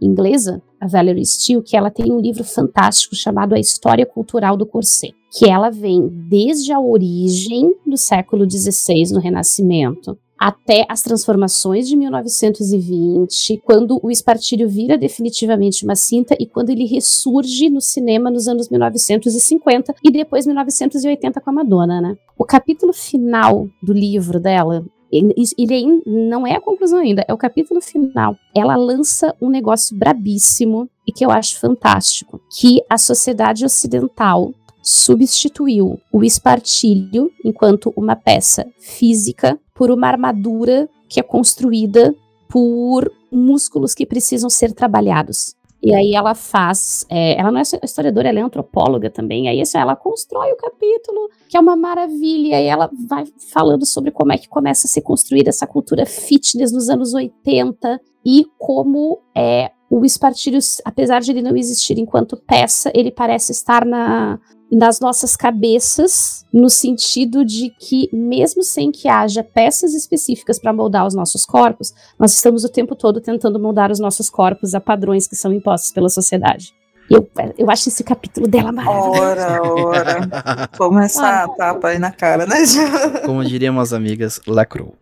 inglesa, 0.00 0.62
a 0.80 0.86
Valerie 0.86 1.26
Steele, 1.26 1.60
que 1.60 1.76
ela 1.76 1.90
tem 1.90 2.12
um 2.12 2.20
livro 2.20 2.44
fantástico 2.44 3.16
chamado 3.16 3.52
A 3.52 3.58
História 3.58 4.06
Cultural 4.06 4.56
do 4.56 4.64
Corset, 4.64 5.12
que 5.36 5.50
ela 5.50 5.68
vem 5.68 6.06
desde 6.06 6.72
a 6.72 6.78
origem 6.78 7.74
do 7.84 7.96
século 7.96 8.48
XVI 8.48 9.12
no 9.12 9.18
Renascimento 9.18 10.16
até 10.38 10.84
as 10.88 11.02
transformações 11.02 11.88
de 11.88 11.96
1920, 11.96 13.62
quando 13.64 13.98
o 14.02 14.10
espartilho 14.10 14.68
vira 14.68 14.98
definitivamente 14.98 15.84
uma 15.84 15.94
cinta 15.94 16.36
e 16.38 16.46
quando 16.46 16.70
ele 16.70 16.84
ressurge 16.84 17.70
no 17.70 17.80
cinema 17.80 18.30
nos 18.30 18.46
anos 18.46 18.68
1950 18.68 19.94
e 20.04 20.10
depois 20.10 20.46
1980 20.46 21.40
com 21.40 21.50
a 21.50 21.52
Madonna, 21.52 22.00
né? 22.00 22.16
O 22.38 22.44
capítulo 22.44 22.92
final 22.92 23.68
do 23.82 23.92
livro 23.92 24.38
dela, 24.38 24.84
ele, 25.10 25.34
ele 25.56 26.02
não 26.06 26.46
é 26.46 26.56
a 26.56 26.60
conclusão 26.60 26.98
ainda, 26.98 27.24
é 27.26 27.32
o 27.32 27.38
capítulo 27.38 27.80
final. 27.80 28.36
Ela 28.54 28.76
lança 28.76 29.34
um 29.40 29.48
negócio 29.48 29.96
brabíssimo 29.96 30.88
e 31.06 31.12
que 31.12 31.24
eu 31.24 31.30
acho 31.30 31.58
fantástico, 31.58 32.40
que 32.50 32.82
a 32.90 32.98
sociedade 32.98 33.64
ocidental 33.64 34.52
substituiu 34.82 35.98
o 36.12 36.22
espartilho 36.22 37.30
enquanto 37.44 37.92
uma 37.96 38.14
peça 38.14 38.66
física 38.78 39.58
por 39.76 39.90
uma 39.90 40.08
armadura 40.08 40.88
que 41.08 41.20
é 41.20 41.22
construída 41.22 42.14
por 42.48 43.12
músculos 43.30 43.94
que 43.94 44.06
precisam 44.06 44.48
ser 44.48 44.72
trabalhados. 44.72 45.54
E 45.82 45.94
aí 45.94 46.14
ela 46.14 46.34
faz, 46.34 47.06
é, 47.08 47.38
ela 47.38 47.52
não 47.52 47.60
é 47.60 47.62
historiadora, 47.62 48.28
ela 48.28 48.40
é 48.40 48.42
antropóloga 48.42 49.10
também. 49.10 49.48
Aí 49.48 49.60
assim, 49.60 49.78
ela 49.78 49.94
constrói 49.94 50.50
o 50.50 50.56
capítulo, 50.56 51.30
que 51.48 51.56
é 51.56 51.60
uma 51.60 51.76
maravilha. 51.76 52.60
E 52.60 52.66
ela 52.66 52.90
vai 53.06 53.24
falando 53.52 53.86
sobre 53.86 54.10
como 54.10 54.32
é 54.32 54.38
que 54.38 54.48
começa 54.48 54.86
a 54.86 54.90
ser 54.90 55.02
construída 55.02 55.50
essa 55.50 55.66
cultura 55.66 56.06
fitness 56.06 56.72
nos 56.72 56.88
anos 56.88 57.14
80 57.14 58.00
e 58.24 58.46
como 58.58 59.20
é 59.36 59.70
o 59.88 60.04
espartilho, 60.04 60.58
apesar 60.84 61.20
de 61.20 61.30
ele 61.30 61.42
não 61.42 61.56
existir 61.56 61.98
enquanto 61.98 62.36
peça, 62.36 62.90
ele 62.92 63.12
parece 63.12 63.52
estar 63.52 63.84
na, 63.84 64.40
nas 64.70 64.98
nossas 65.00 65.36
cabeças, 65.36 66.44
no 66.52 66.68
sentido 66.68 67.44
de 67.44 67.70
que, 67.78 68.08
mesmo 68.12 68.62
sem 68.62 68.90
que 68.90 69.08
haja 69.08 69.44
peças 69.44 69.94
específicas 69.94 70.58
para 70.58 70.72
moldar 70.72 71.06
os 71.06 71.14
nossos 71.14 71.44
corpos, 71.44 71.92
nós 72.18 72.32
estamos 72.32 72.64
o 72.64 72.68
tempo 72.68 72.94
todo 72.96 73.20
tentando 73.20 73.60
moldar 73.60 73.92
os 73.92 74.00
nossos 74.00 74.28
corpos 74.28 74.74
a 74.74 74.80
padrões 74.80 75.26
que 75.26 75.36
são 75.36 75.52
impostos 75.52 75.92
pela 75.92 76.08
sociedade. 76.08 76.74
Eu, 77.08 77.28
eu 77.56 77.70
acho 77.70 77.88
esse 77.88 78.02
capítulo 78.02 78.48
dela 78.48 78.72
maravilhoso. 78.72 79.20
Ora, 79.20 79.62
ora. 79.62 80.68
Começar 80.76 81.44
a 81.44 81.48
tapa 81.48 81.88
aí 81.88 82.00
na 82.00 82.10
cara, 82.10 82.46
né? 82.46 82.56
Como 83.24 83.44
diriam 83.44 83.78
as 83.78 83.92
amigas, 83.92 84.40
lacrou. 84.44 84.96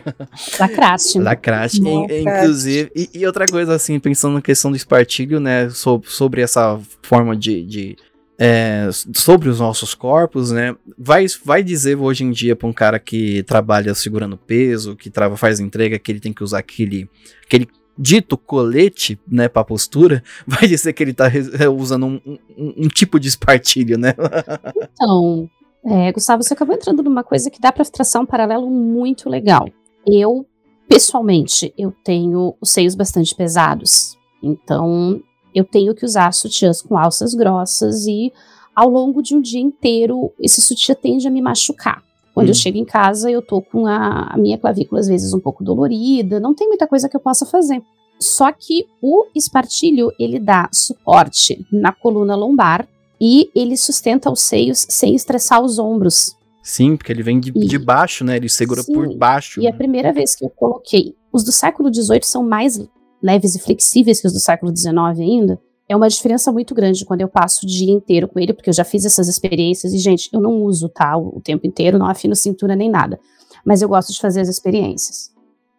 Lacraste. 0.58 1.18
Lacraste. 1.18 1.82
Inclusive, 1.82 2.90
e, 2.96 3.10
e, 3.12 3.26
outra 3.26 3.46
coisa, 3.46 3.74
assim, 3.74 4.00
pensando 4.00 4.34
na 4.34 4.42
questão 4.42 4.70
do 4.70 4.76
espartilho, 4.78 5.38
né, 5.38 5.68
sobre, 5.68 6.08
sobre 6.08 6.40
essa 6.40 6.80
forma 7.02 7.36
de, 7.36 7.62
de 7.64 7.96
é, 8.44 8.88
sobre 9.14 9.48
os 9.48 9.60
nossos 9.60 9.94
corpos, 9.94 10.50
né? 10.50 10.74
Vai, 10.98 11.26
vai 11.44 11.62
dizer 11.62 11.96
hoje 11.96 12.24
em 12.24 12.32
dia 12.32 12.56
para 12.56 12.66
um 12.66 12.72
cara 12.72 12.98
que 12.98 13.44
trabalha 13.44 13.94
segurando 13.94 14.36
peso, 14.36 14.96
que 14.96 15.08
trava, 15.08 15.36
faz 15.36 15.60
entrega, 15.60 15.96
que 15.96 16.10
ele 16.10 16.18
tem 16.18 16.32
que 16.32 16.42
usar 16.42 16.58
aquele, 16.58 17.08
aquele 17.44 17.68
dito 17.96 18.36
colete, 18.36 19.16
né, 19.30 19.46
para 19.48 19.62
postura, 19.62 20.24
vai 20.44 20.66
dizer 20.66 20.92
que 20.92 21.04
ele 21.04 21.14
tá 21.14 21.30
usando 21.72 22.06
um, 22.06 22.20
um, 22.58 22.74
um 22.78 22.88
tipo 22.88 23.20
de 23.20 23.28
espartilho, 23.28 23.96
né? 23.96 24.12
então, 24.92 25.48
é, 25.84 26.10
Gustavo, 26.10 26.42
você 26.42 26.52
acabou 26.52 26.74
entrando 26.74 27.00
numa 27.00 27.22
coisa 27.22 27.48
que 27.48 27.60
dá 27.60 27.70
para 27.70 27.84
traçar 27.84 28.20
um 28.20 28.26
paralelo 28.26 28.68
muito 28.68 29.30
legal. 29.30 29.68
Eu, 30.04 30.44
pessoalmente, 30.88 31.72
eu 31.78 31.94
tenho 32.04 32.56
os 32.60 32.72
seios 32.72 32.96
bastante 32.96 33.36
pesados. 33.36 34.18
Então, 34.42 35.22
eu 35.54 35.64
tenho 35.64 35.94
que 35.94 36.04
usar 36.04 36.32
sutiãs 36.32 36.80
com 36.82 36.96
alças 36.96 37.34
grossas 37.34 38.06
e 38.06 38.32
ao 38.74 38.88
longo 38.88 39.22
de 39.22 39.34
um 39.34 39.40
dia 39.40 39.60
inteiro 39.60 40.32
esse 40.40 40.60
sutiã 40.60 40.94
tende 40.94 41.26
a 41.26 41.30
me 41.30 41.42
machucar. 41.42 42.02
Quando 42.34 42.46
hum. 42.46 42.50
eu 42.50 42.54
chego 42.54 42.78
em 42.78 42.84
casa, 42.84 43.30
eu 43.30 43.42
tô 43.42 43.60
com 43.60 43.86
a, 43.86 44.28
a, 44.32 44.36
minha 44.36 44.58
clavícula 44.58 45.00
às 45.00 45.08
vezes 45.08 45.34
um 45.34 45.40
pouco 45.40 45.62
dolorida, 45.62 46.40
não 46.40 46.54
tem 46.54 46.68
muita 46.68 46.86
coisa 46.86 47.08
que 47.08 47.16
eu 47.16 47.20
possa 47.20 47.44
fazer. 47.44 47.82
Só 48.18 48.52
que 48.52 48.86
o 49.02 49.26
espartilho, 49.34 50.12
ele 50.18 50.38
dá 50.38 50.68
suporte 50.72 51.66
na 51.72 51.92
coluna 51.92 52.36
lombar 52.36 52.88
e 53.20 53.50
ele 53.54 53.76
sustenta 53.76 54.30
os 54.30 54.40
seios 54.40 54.86
sem 54.88 55.14
estressar 55.14 55.62
os 55.62 55.78
ombros. 55.78 56.36
Sim, 56.62 56.96
porque 56.96 57.10
ele 57.10 57.22
vem 57.22 57.40
de, 57.40 57.52
e, 57.54 57.66
de 57.66 57.78
baixo, 57.78 58.24
né? 58.24 58.36
Ele 58.36 58.48
segura 58.48 58.82
sim, 58.82 58.92
por 58.92 59.12
baixo. 59.16 59.60
E 59.60 59.66
a 59.66 59.72
primeira 59.72 60.12
vez 60.12 60.36
que 60.36 60.44
eu 60.44 60.50
coloquei, 60.50 61.16
os 61.32 61.42
do 61.42 61.50
século 61.50 61.92
XVIII 61.92 62.22
são 62.22 62.44
mais 62.44 62.80
leves 63.22 63.54
e 63.54 63.58
flexíveis 63.58 64.20
que 64.20 64.26
os 64.26 64.32
do 64.32 64.40
século 64.40 64.74
XIX 64.76 64.96
ainda, 65.20 65.60
é 65.88 65.96
uma 65.96 66.08
diferença 66.08 66.50
muito 66.50 66.74
grande 66.74 67.04
quando 67.04 67.20
eu 67.20 67.28
passo 67.28 67.64
o 67.64 67.68
dia 67.68 67.92
inteiro 67.92 68.28
com 68.28 68.38
ele, 68.38 68.52
porque 68.52 68.70
eu 68.70 68.74
já 68.74 68.84
fiz 68.84 69.04
essas 69.04 69.28
experiências 69.28 69.92
e, 69.92 69.98
gente, 69.98 70.28
eu 70.32 70.40
não 70.40 70.62
uso, 70.62 70.88
tá, 70.88 71.16
o, 71.16 71.36
o 71.36 71.40
tempo 71.40 71.66
inteiro, 71.66 71.98
não 71.98 72.06
afino 72.06 72.34
cintura 72.34 72.74
nem 72.74 72.90
nada, 72.90 73.20
mas 73.64 73.82
eu 73.82 73.88
gosto 73.88 74.12
de 74.12 74.20
fazer 74.20 74.40
as 74.40 74.48
experiências. 74.48 75.30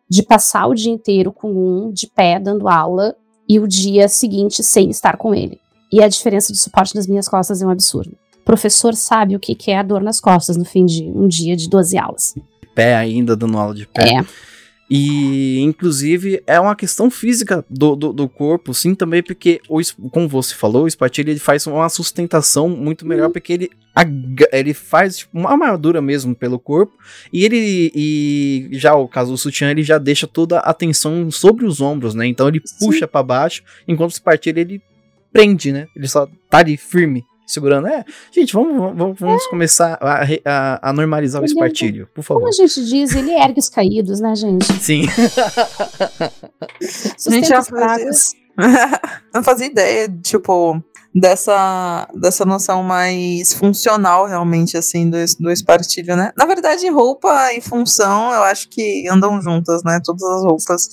De 0.10 0.21
passar 0.21 0.67
o 0.67 0.75
dia 0.75 0.91
inteiro 0.91 1.32
com 1.32 1.51
um 1.51 1.91
de 1.91 2.08
pé 2.08 2.39
dando 2.39 2.67
aula 2.67 3.15
e 3.49 3.60
o 3.60 3.67
dia 3.67 4.08
seguinte 4.08 4.63
sem 4.63 4.89
estar 4.89 5.17
com 5.17 5.34
ele. 5.34 5.60
E 5.91 6.01
a 6.01 6.08
diferença 6.08 6.51
de 6.51 6.60
suporte 6.60 6.95
nas 6.95 7.08
minhas 7.08 7.27
costas 7.27 7.62
é 7.62 7.65
um 7.65 7.69
absurdo. 7.69 8.15
O 8.41 8.43
professor 8.43 8.93
sabe 8.93 9.36
o 9.36 9.39
que 9.39 9.71
é 9.71 9.77
a 9.77 9.84
dor 9.84 10.01
nas 10.01 10.19
costas 10.19 10.58
no 10.58 10.65
fim 10.65 10.86
de 10.86 11.03
um 11.03 11.27
dia 11.27 11.56
de 11.56 11.69
12 11.69 11.97
aulas. 11.97 12.36
Pé 12.75 12.95
ainda, 12.95 13.36
dando 13.36 13.58
aula 13.58 13.73
de 13.73 13.88
pé. 13.88 14.15
É. 14.15 14.52
E, 14.95 15.60
inclusive, 15.62 16.43
é 16.45 16.60
uma 16.60 16.75
questão 16.75 17.10
física 17.10 17.65
do, 17.67 17.95
do, 17.95 18.13
do, 18.13 18.29
corpo, 18.29 18.75
sim, 18.75 18.93
também, 18.93 19.23
porque, 19.23 19.60
o, 19.67 19.82
como 20.12 20.27
você 20.27 20.53
falou, 20.53 20.84
o 20.84 20.88
espartilho 20.88 21.32
ele 21.32 21.39
faz 21.39 21.65
uma 21.65 21.89
sustentação 21.89 22.69
muito 22.69 23.03
melhor, 23.03 23.25
uhum. 23.25 23.32
porque 23.32 23.53
ele, 23.53 23.71
ele 24.51 24.71
faz 24.71 25.17
tipo, 25.17 25.36
uma 25.36 25.49
armadura 25.49 25.99
mesmo 25.99 26.36
pelo 26.36 26.60
corpo, 26.60 26.93
e 27.34 27.43
ele, 27.43 27.91
e 27.95 28.69
já 28.73 28.93
o 28.93 29.08
caso 29.08 29.32
do 29.32 29.38
sutiã, 29.38 29.71
ele 29.71 29.82
já 29.82 29.97
deixa 29.97 30.27
toda 30.27 30.60
a 30.60 30.71
tensão 30.75 31.32
sobre 31.32 31.65
os 31.65 31.82
ombros, 31.82 32.13
né? 32.13 32.27
Então 32.27 32.47
ele 32.47 32.62
sim. 32.63 32.86
puxa 32.86 33.08
para 33.08 33.23
baixo, 33.23 33.63
enquanto 33.88 34.12
o 34.12 34.13
espartilho 34.13 34.60
ele 34.60 34.79
prende, 35.32 35.71
né? 35.71 35.88
Ele 35.95 36.08
só 36.08 36.27
tá 36.51 36.60
ali 36.60 36.77
firme 36.77 37.25
segurando. 37.45 37.88
É, 37.88 38.03
gente, 38.32 38.53
vamos, 38.53 38.77
vamos, 38.97 39.19
vamos 39.19 39.47
começar 39.47 39.97
a, 40.01 40.23
a- 40.45 40.89
a 40.89 40.93
normalizar 40.93 41.41
o 41.41 41.45
Ele 41.45 41.51
é- 41.51 41.53
espartilho, 41.53 42.08
por 42.13 42.25
Como 42.25 42.39
favor. 42.41 42.47
a 42.49 42.51
gente 42.51 42.86
diz, 42.86 43.15
ele 43.15 43.32
ergue 43.32 43.60
os 43.60 43.69
caídos, 43.69 44.19
né, 44.19 44.36
gente? 44.36 44.65
Sim. 44.73 45.03
Gente, 46.79 47.45
Sustenta 47.47 47.63
eu 48.57 48.65
não 49.33 49.43
fazia 49.43 49.67
ideia, 49.67 50.09
tipo, 50.21 50.81
dessa, 51.13 52.07
dessa 52.15 52.45
noção 52.45 52.81
mais 52.81 53.53
funcional, 53.53 54.25
realmente, 54.25 54.75
assim, 54.75 55.09
do, 55.09 55.17
do 55.39 55.51
espartilho, 55.51 56.15
né? 56.15 56.31
Na 56.35 56.45
verdade, 56.45 56.89
roupa 56.89 57.53
e 57.53 57.61
função, 57.61 58.33
eu 58.33 58.43
acho 58.43 58.67
que 58.69 59.07
andam 59.07 59.39
juntas, 59.41 59.83
né? 59.83 59.99
Todas 60.03 60.23
as 60.23 60.43
roupas, 60.43 60.89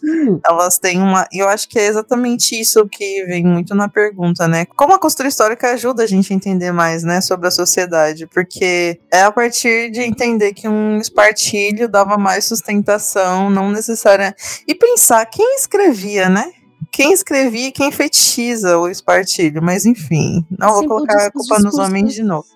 elas 0.46 0.78
têm 0.78 1.00
uma... 1.00 1.26
E 1.32 1.38
eu 1.38 1.48
acho 1.48 1.68
que 1.68 1.78
é 1.78 1.86
exatamente 1.86 2.58
isso 2.58 2.86
que 2.86 3.24
vem 3.24 3.44
muito 3.44 3.74
na 3.74 3.88
pergunta, 3.88 4.46
né? 4.46 4.66
Como 4.76 4.94
a 4.94 4.98
costura 4.98 5.28
histórica 5.28 5.72
ajuda 5.72 6.02
a 6.02 6.06
gente 6.06 6.32
a 6.32 6.36
entender 6.36 6.72
mais, 6.72 7.02
né? 7.02 7.20
Sobre 7.20 7.48
a 7.48 7.50
sociedade, 7.50 8.26
porque 8.26 9.00
é 9.12 9.22
a 9.22 9.32
partir 9.32 9.90
de 9.90 10.02
entender 10.02 10.52
que 10.52 10.68
um 10.68 10.98
espartilho 10.98 11.88
dava 11.88 12.18
mais 12.18 12.44
sustentação, 12.44 13.48
não 13.48 13.70
necessária... 13.70 14.34
E 14.66 14.74
pensar 14.74 15.24
quem 15.26 15.56
escrevia, 15.56 16.28
né? 16.28 16.52
Quem 16.92 17.12
escrevia 17.12 17.68
e 17.68 17.72
quem 17.72 17.90
fetichiza 17.92 18.78
o 18.78 18.88
espartilho, 18.88 19.62
mas 19.62 19.86
enfim, 19.86 20.44
não 20.58 20.74
vou 20.74 20.86
colocar 20.86 21.26
a 21.26 21.30
culpa 21.30 21.58
nos 21.58 21.78
homens 21.78 22.14
de 22.14 22.22
novo. 22.22 22.46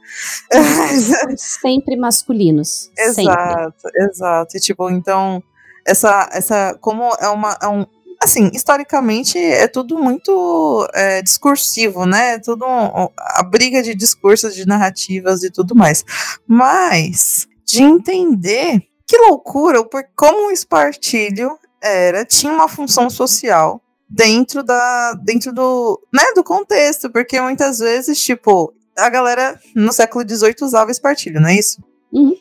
sempre 1.37 1.97
masculinos. 1.97 2.91
Sempre. 2.97 3.23
exato, 3.23 3.89
exato. 3.97 4.57
E 4.57 4.61
tipo, 4.61 4.91
então, 4.91 5.43
essa, 5.87 6.29
essa, 6.33 6.77
como 6.81 7.05
é 7.21 7.29
uma, 7.29 7.57
é 7.63 7.69
um, 7.69 7.87
assim, 8.23 8.51
historicamente 8.53 9.39
é 9.39 9.69
tudo 9.69 9.99
muito 9.99 10.89
é, 10.95 11.23
discursivo, 11.23 12.07
né? 12.07 12.35
É 12.35 12.39
tudo 12.39 12.65
um- 12.67 13.09
a 13.19 13.43
briga 13.43 13.83
de 13.83 13.95
discursos, 13.95 14.55
de 14.55 14.67
narrativas 14.67 15.43
e 15.43 15.51
tudo 15.51 15.75
mais. 15.75 16.05
Mas 16.47 17.47
de 17.67 17.83
entender 17.83 18.83
que 19.07 19.17
loucura, 19.19 19.81
o 19.81 19.87
por 19.87 20.03
como 20.17 20.49
o 20.49 20.51
espartilho 20.51 21.59
era, 21.83 22.25
tinha 22.25 22.53
uma 22.53 22.67
função 22.69 23.11
social 23.11 23.81
dentro 24.15 24.63
da 24.63 25.15
dentro 25.15 25.53
do, 25.53 26.01
né, 26.13 26.23
do 26.35 26.45
contexto, 26.45 27.11
porque 27.11 27.41
muitas 27.41 27.79
vezes, 27.81 28.23
tipo, 28.23 28.73
a 28.97 29.09
galera 29.09 29.59
no 29.75 29.93
século 29.93 30.25
XVIII 30.29 30.55
usava 30.63 30.91
espartilho, 30.91 31.41
não 31.41 31.49
é 31.49 31.57
isso? 31.57 31.83
Uhum. 32.13 32.37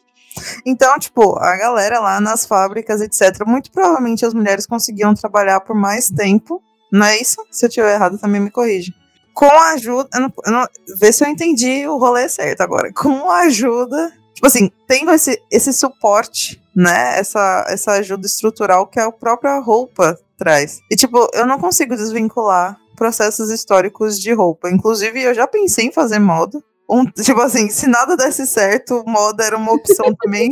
Então, 0.66 0.98
tipo, 1.00 1.38
a 1.38 1.56
galera 1.58 2.00
lá 2.00 2.20
nas 2.20 2.46
fábricas, 2.46 3.02
etc., 3.02 3.46
muito 3.46 3.72
provavelmente 3.72 4.26
as 4.26 4.34
mulheres 4.34 4.66
conseguiam 4.66 5.14
trabalhar 5.14 5.60
por 5.62 5.76
mais 5.76 6.10
tempo, 6.10 6.62
não 6.92 7.06
é 7.06 7.20
isso? 7.20 7.44
Se 7.52 7.66
eu 7.66 7.70
tiver 7.70 7.94
errado, 7.94 8.20
também 8.20 8.42
me 8.42 8.52
corrige. 8.52 8.94
Com 9.34 9.46
a 9.46 9.72
ajuda, 9.72 10.10
eu 10.14 10.22
não, 10.22 10.34
eu 10.46 10.52
não, 10.52 10.68
vê 11.00 11.12
se 11.12 11.24
eu 11.24 11.28
entendi 11.28 11.88
o 11.88 11.98
rolê 11.98 12.30
certo 12.30 12.62
agora. 12.62 12.94
Com 12.94 13.30
a 13.32 13.42
ajuda, 13.42 14.12
tipo 14.34 14.46
assim, 14.46 14.72
tendo 14.88 15.12
esse, 15.12 15.42
esse 15.52 15.74
suporte, 15.74 16.63
né, 16.76 17.20
essa, 17.20 17.66
essa 17.68 17.92
ajuda 17.94 18.26
estrutural 18.26 18.88
que 18.88 19.00
a 19.00 19.12
própria 19.12 19.60
roupa 19.60 20.18
traz. 20.38 20.80
E, 20.92 20.96
tipo, 20.96 21.30
eu 21.34 21.46
não 21.46 21.60
consigo 21.60 21.96
desvincular 21.96 22.78
processos 22.96 23.50
históricos 23.50 24.20
de 24.20 24.34
roupa. 24.34 24.70
Inclusive, 24.70 25.22
eu 25.22 25.34
já 25.34 25.48
pensei 25.48 25.86
em 25.86 25.92
fazer 25.92 26.20
moda. 26.20 26.62
Um, 26.90 27.06
tipo 27.22 27.42
assim, 27.42 27.70
se 27.70 27.88
nada 27.88 28.16
desse 28.16 28.46
certo, 28.46 29.04
moda 29.08 29.44
era 29.44 29.58
uma 29.58 29.74
opção 29.74 30.14
também. 30.22 30.52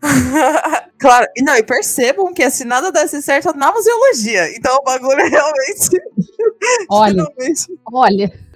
claro, 0.98 1.26
e 1.36 1.42
não, 1.42 1.56
e 1.56 1.62
percebam 1.62 2.32
que 2.32 2.48
se 2.50 2.64
nada 2.64 2.90
desse 2.90 3.22
certo, 3.22 3.56
na 3.56 3.72
museologia. 3.72 4.54
Então 4.56 4.76
o 4.76 4.84
bagulho 4.84 5.20
é 5.20 5.28
realmente. 5.28 6.02
Olha, 6.90 7.24
realmente 7.36 7.66
olha. 7.92 8.51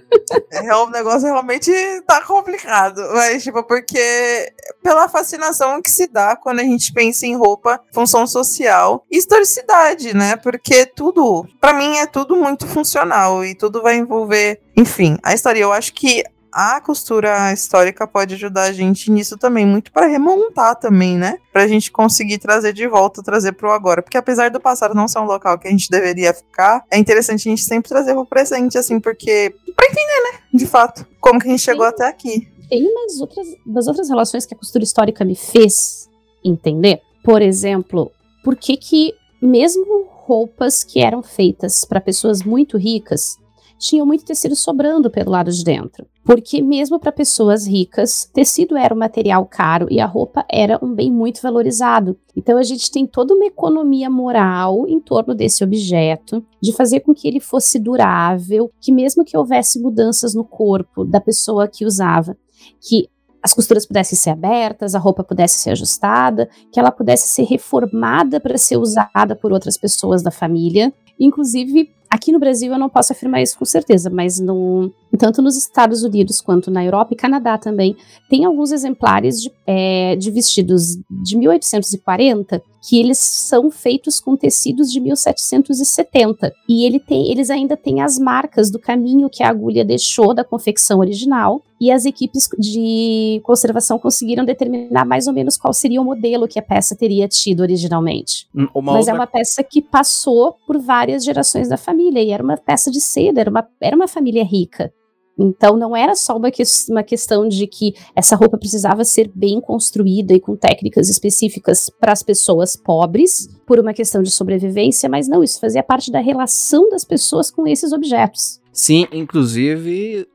É, 0.51 0.75
o 0.75 0.89
negócio 0.89 1.27
realmente 1.27 1.71
tá 2.05 2.21
complicado. 2.23 3.01
Mas, 3.13 3.43
tipo, 3.43 3.63
porque 3.63 4.51
pela 4.83 5.09
fascinação 5.09 5.81
que 5.81 5.89
se 5.89 6.07
dá 6.07 6.35
quando 6.35 6.59
a 6.59 6.63
gente 6.63 6.93
pensa 6.93 7.25
em 7.25 7.35
roupa, 7.35 7.81
função 7.93 8.25
social 8.27 9.05
e 9.11 9.17
historicidade, 9.17 10.15
né? 10.15 10.35
Porque 10.35 10.85
tudo, 10.85 11.45
pra 11.59 11.73
mim, 11.73 11.97
é 11.97 12.05
tudo 12.05 12.35
muito 12.35 12.67
funcional 12.67 13.43
e 13.43 13.55
tudo 13.55 13.81
vai 13.81 13.97
envolver, 13.97 14.61
enfim, 14.75 15.17
a 15.23 15.33
história. 15.33 15.61
Eu 15.61 15.73
acho 15.73 15.93
que 15.93 16.23
a 16.51 16.81
costura 16.81 17.51
histórica 17.53 18.07
pode 18.07 18.35
ajudar 18.35 18.63
a 18.63 18.71
gente 18.71 19.11
nisso 19.11 19.37
também, 19.37 19.65
muito 19.65 19.91
para 19.91 20.07
remontar 20.07 20.75
também, 20.75 21.17
né? 21.17 21.37
Pra 21.51 21.67
gente 21.67 21.91
conseguir 21.91 22.37
trazer 22.37 22.73
de 22.73 22.87
volta, 22.87 23.23
trazer 23.23 23.53
pro 23.53 23.71
agora. 23.71 24.01
Porque 24.01 24.17
apesar 24.17 24.49
do 24.49 24.59
passado 24.59 24.95
não 24.95 25.07
ser 25.07 25.19
um 25.19 25.25
local 25.25 25.57
que 25.57 25.67
a 25.67 25.71
gente 25.71 25.89
deveria 25.89 26.33
ficar, 26.33 26.83
é 26.89 26.97
interessante 26.97 27.47
a 27.47 27.51
gente 27.51 27.63
sempre 27.63 27.89
trazer 27.89 28.13
pro 28.13 28.25
presente, 28.25 28.77
assim, 28.77 28.99
porque. 28.99 29.53
pra 29.75 29.87
entender, 29.87 30.31
né? 30.31 30.39
De 30.53 30.65
fato, 30.65 31.05
como 31.19 31.39
que 31.39 31.47
a 31.47 31.51
gente 31.51 31.61
chegou 31.61 31.85
Sim. 31.85 31.89
até 31.89 32.07
aqui. 32.07 32.47
Tem 32.69 32.85
umas 32.85 33.19
outras, 33.19 33.47
das 33.65 33.87
outras 33.87 34.09
relações 34.09 34.45
que 34.45 34.53
a 34.53 34.57
costura 34.57 34.83
histórica 34.83 35.23
me 35.23 35.35
fez 35.35 36.09
entender. 36.43 37.01
Por 37.23 37.41
exemplo, 37.41 38.11
por 38.43 38.55
que 38.55 38.77
que 38.77 39.13
mesmo 39.41 40.07
roupas 40.27 40.83
que 40.83 40.99
eram 40.99 41.23
feitas 41.23 41.85
para 41.85 42.01
pessoas 42.01 42.43
muito 42.43 42.77
ricas 42.77 43.37
tinham 43.77 44.05
muito 44.05 44.25
tecido 44.25 44.55
sobrando 44.55 45.09
pelo 45.09 45.31
lado 45.31 45.51
de 45.51 45.63
dentro? 45.63 46.05
Porque 46.23 46.61
mesmo 46.61 46.99
para 46.99 47.11
pessoas 47.11 47.65
ricas, 47.65 48.29
tecido 48.33 48.75
era 48.75 48.93
um 48.93 48.97
material 48.97 49.45
caro 49.45 49.87
e 49.89 49.99
a 49.99 50.05
roupa 50.05 50.45
era 50.51 50.77
um 50.83 50.93
bem 50.93 51.11
muito 51.11 51.41
valorizado. 51.41 52.17
Então 52.35 52.57
a 52.57 52.63
gente 52.63 52.91
tem 52.91 53.05
toda 53.07 53.33
uma 53.33 53.45
economia 53.45 54.09
moral 54.09 54.85
em 54.87 54.99
torno 54.99 55.33
desse 55.33 55.63
objeto, 55.63 56.43
de 56.61 56.73
fazer 56.73 56.99
com 56.99 57.13
que 57.13 57.27
ele 57.27 57.39
fosse 57.39 57.79
durável, 57.79 58.71
que 58.81 58.91
mesmo 58.91 59.23
que 59.23 59.37
houvesse 59.37 59.79
mudanças 59.79 60.33
no 60.33 60.43
corpo 60.43 61.05
da 61.05 61.21
pessoa 61.21 61.67
que 61.67 61.85
usava, 61.85 62.35
que 62.81 63.09
as 63.41 63.53
costuras 63.53 63.85
pudessem 63.85 64.17
ser 64.17 64.31
abertas, 64.31 64.93
a 64.93 64.99
roupa 64.99 65.23
pudesse 65.23 65.59
ser 65.59 65.69
ajustada, 65.71 66.49
que 66.71 66.79
ela 66.79 66.91
pudesse 66.91 67.29
ser 67.29 67.43
reformada 67.43 68.39
para 68.39 68.57
ser 68.57 68.77
usada 68.77 69.35
por 69.35 69.53
outras 69.53 69.77
pessoas 69.77 70.21
da 70.21 70.31
família. 70.31 70.93
Inclusive, 71.17 71.89
aqui 72.09 72.31
no 72.31 72.39
Brasil 72.39 72.71
eu 72.71 72.79
não 72.79 72.89
posso 72.89 73.13
afirmar 73.13 73.41
isso 73.41 73.57
com 73.57 73.65
certeza, 73.65 74.09
mas 74.09 74.39
no, 74.39 74.91
tanto 75.17 75.41
nos 75.41 75.57
Estados 75.57 76.03
Unidos 76.03 76.41
quanto 76.41 76.71
na 76.71 76.83
Europa 76.83 77.13
e 77.13 77.17
Canadá 77.17 77.57
também, 77.57 77.95
tem 78.29 78.45
alguns 78.45 78.71
exemplares 78.71 79.41
de, 79.41 79.51
é, 79.65 80.15
de 80.15 80.31
vestidos 80.31 80.97
de 81.09 81.37
1840 81.37 82.61
que 82.81 82.99
eles 82.99 83.17
são 83.17 83.69
feitos 83.69 84.19
com 84.19 84.35
tecidos 84.35 84.91
de 84.91 84.99
1770. 84.99 86.53
E 86.67 86.85
ele 86.85 86.99
tem, 86.99 87.29
eles 87.29 87.49
ainda 87.49 87.75
têm 87.75 88.01
as 88.01 88.17
marcas 88.17 88.71
do 88.71 88.79
caminho 88.79 89.29
que 89.29 89.43
a 89.43 89.49
agulha 89.49 89.83
deixou 89.83 90.33
da 90.33 90.43
confecção 90.43 90.99
original. 90.99 91.61
E 91.79 91.91
as 91.91 92.05
equipes 92.05 92.49
de 92.57 93.39
conservação 93.43 93.99
conseguiram 93.99 94.43
determinar 94.43 95.05
mais 95.05 95.27
ou 95.27 95.33
menos 95.33 95.57
qual 95.57 95.71
seria 95.71 96.01
o 96.01 96.05
modelo 96.05 96.47
que 96.47 96.57
a 96.57 96.61
peça 96.61 96.95
teria 96.95 97.27
tido 97.27 97.59
originalmente. 97.59 98.47
Hum, 98.55 98.67
Uma 98.73 98.93
Mas 98.93 99.07
é 99.07 99.11
outra 99.11 99.23
uma 99.23 99.27
peça 99.27 99.63
que 99.63 99.79
passou 99.79 100.55
por 100.65 100.79
várias 100.79 101.23
gerações 101.23 101.69
da 101.69 101.77
família 101.77 102.21
e 102.21 102.31
era 102.31 102.43
uma 102.43 102.57
peça 102.57 102.89
de 102.89 102.99
seda, 102.99 103.41
era 103.41 103.49
uma, 103.49 103.67
era 103.79 103.95
uma 103.95 104.07
família 104.07 104.43
rica. 104.43 104.91
Então 105.37 105.77
não 105.77 105.95
era 105.95 106.15
só 106.15 106.35
uma, 106.35 106.49
que- 106.49 106.63
uma 106.89 107.03
questão 107.03 107.47
de 107.47 107.67
que 107.67 107.93
essa 108.15 108.35
roupa 108.35 108.57
precisava 108.57 109.03
ser 109.03 109.29
bem 109.35 109.61
construída 109.61 110.33
e 110.33 110.39
com 110.39 110.55
técnicas 110.55 111.09
específicas 111.09 111.89
para 111.99 112.11
as 112.11 112.23
pessoas 112.23 112.75
pobres, 112.75 113.47
por 113.65 113.79
uma 113.79 113.93
questão 113.93 114.23
de 114.23 114.31
sobrevivência, 114.31 115.07
mas 115.09 115.27
não, 115.27 115.43
isso 115.43 115.59
fazia 115.59 115.83
parte 115.83 116.11
da 116.11 116.19
relação 116.19 116.89
das 116.89 117.05
pessoas 117.05 117.51
com 117.51 117.67
esses 117.67 117.91
objetos. 117.93 118.59
Sim, 118.73 119.05
inclusive, 119.11 120.27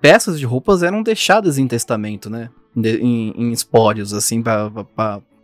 peças 0.00 0.38
de 0.38 0.44
roupas 0.44 0.82
eram 0.82 1.02
deixadas 1.02 1.56
em 1.58 1.66
testamento, 1.66 2.28
né? 2.28 2.50
De- 2.76 2.98
em, 2.98 3.30
em 3.36 3.52
espólios, 3.52 4.12
assim, 4.12 4.42
pra- 4.42 4.70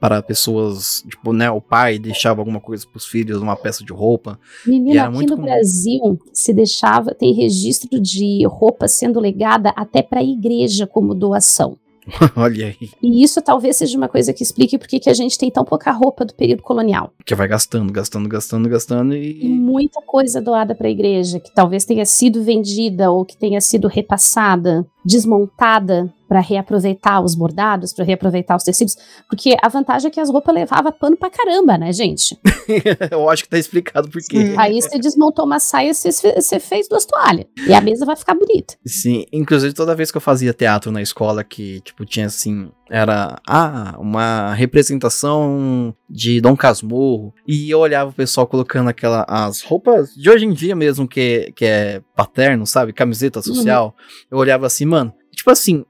para 0.01 0.23
pessoas, 0.23 1.05
tipo, 1.09 1.33
né? 1.33 1.51
O 1.51 1.61
pai 1.61 1.99
deixava 1.99 2.41
alguma 2.41 2.59
coisa 2.59 2.87
pros 2.91 3.05
filhos, 3.07 3.43
uma 3.43 3.55
peça 3.55 3.85
de 3.85 3.93
roupa. 3.93 4.41
E 4.67 4.71
Menina, 4.71 5.09
aqui 5.09 5.27
no 5.27 5.37
comum. 5.37 5.45
Brasil 5.45 6.19
se 6.33 6.55
deixava, 6.55 7.15
tem 7.15 7.35
registro 7.35 8.01
de 8.01 8.47
roupa 8.47 8.89
sendo 8.89 9.21
legada 9.21 9.73
até 9.77 10.03
para 10.03 10.21
a 10.21 10.25
igreja 10.25 10.87
como 10.87 11.15
doação. 11.15 11.77
Olha 12.35 12.67
aí, 12.67 12.89
E 13.03 13.23
isso 13.23 13.43
talvez 13.43 13.77
seja 13.77 13.97
uma 13.97 14.09
coisa 14.09 14.33
que 14.33 14.43
explique 14.43 14.79
por 14.79 14.89
que 14.89 14.99
que 14.99 15.11
a 15.11 15.15
gente 15.15 15.39
tem 15.39 15.51
tão 15.51 15.65
pouca 15.65 15.93
roupa 15.93 16.25
do 16.25 16.35
período 16.35 16.63
colonial. 16.63 17.13
que 17.27 17.35
vai 17.35 17.47
gastando, 17.47 17.93
gastando, 17.93 18.29
gastando, 18.29 18.69
gastando 18.69 19.15
E 19.15 19.45
e. 19.45 19.49
muita 19.49 20.01
coisa 20.01 20.41
doada 20.41 20.75
para 20.75 20.89
a 20.89 20.91
igreja, 20.91 21.39
que 21.39 21.55
talvez 21.55 21.85
tenha 21.85 22.07
sido 22.07 22.43
vendida 22.43 23.11
ou 23.11 23.25
que 23.25 23.37
tenha 23.37 23.61
sido 23.61 23.87
repassada, 23.87 24.87
desmontada 25.05 26.13
para 26.31 26.39
reaproveitar 26.39 27.21
os 27.21 27.35
bordados, 27.35 27.93
para 27.93 28.05
reaproveitar 28.05 28.55
os 28.57 28.63
tecidos. 28.63 28.97
Porque 29.29 29.57
a 29.61 29.69
vantagem 29.69 30.07
é 30.07 30.11
que 30.13 30.21
as 30.21 30.31
roupas 30.31 30.55
levavam 30.55 30.93
pano 30.93 31.17
pra 31.17 31.29
caramba, 31.29 31.77
né, 31.77 31.93
gente? 31.93 32.39
Eu 33.11 33.29
acho 33.29 33.43
que 33.43 33.49
tá 33.49 33.59
explicado 33.59 34.09
por 34.09 34.23
quê. 34.23 34.47
Sim. 34.47 34.55
Aí 34.57 34.81
você 34.81 34.97
desmontou 35.01 35.45
uma 35.45 35.59
saia, 35.59 35.93
você 35.93 36.13
você 36.13 36.61
fez 36.61 36.89
duas 36.89 37.05
toalhas. 37.05 37.47
E 37.67 37.75
a 37.75 37.81
mesa 37.81 38.07
vai 38.07 38.15
ficar 38.15 38.35
bonita. 38.35 38.77
Sim, 38.87 39.25
inclusive 39.33 39.75
toda 39.75 39.97
vez 39.97 40.13
que 40.13 40.19
eu 40.19 40.21
fazia 40.21 40.55
teatro 40.55 40.93
na 40.93 41.03
escola, 41.03 41.43
que, 41.43 41.81
tipo, 41.81 42.07
tinha 42.07 42.27
assim, 42.27 42.71
era, 42.89 43.37
ah, 43.45 43.97
uma 43.99 44.55
representação 44.55 45.93
de 46.09 46.41
Dom 46.41 46.57
Casmurro, 46.57 47.35
e 47.45 47.69
eu 47.69 47.81
olhava 47.81 48.11
o 48.11 48.15
pessoal 48.15 48.47
colocando 48.47 48.89
aquela, 48.89 49.27
as 49.29 49.63
roupas 49.63 50.15
de 50.15 50.31
hoje 50.31 50.45
em 50.45 50.53
dia 50.53 50.77
mesmo, 50.77 51.09
que, 51.09 51.53
que 51.57 51.65
é 51.65 52.01
paterno, 52.15 52.65
sabe, 52.69 52.93
camiseta 52.93 53.43
social, 53.43 53.97
eu 54.31 54.39
olhava 54.39 54.67
assim, 54.67 54.85
mano, 54.85 55.13
tipo 55.35 55.51
assim, 55.51 55.85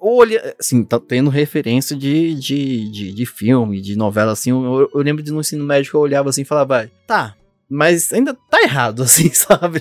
olha, 0.00 0.54
assim, 0.58 0.84
tá 0.84 0.98
tendo 0.98 1.30
referência 1.30 1.96
de, 1.96 2.34
de, 2.34 2.90
de, 2.90 3.12
de 3.12 3.26
filme, 3.26 3.80
de 3.80 3.96
novela, 3.96 4.32
assim, 4.32 4.50
eu, 4.50 4.90
eu 4.92 5.00
lembro 5.00 5.22
de 5.22 5.32
no 5.32 5.40
ensino 5.40 5.64
médio 5.64 5.90
que 5.90 5.96
eu 5.96 6.00
olhava 6.00 6.30
assim 6.30 6.42
e 6.42 6.44
falava, 6.44 6.90
tá, 7.06 7.34
mas 7.70 8.12
ainda 8.12 8.34
tá 8.48 8.62
errado, 8.62 9.02
assim, 9.04 9.30
sabe? 9.30 9.80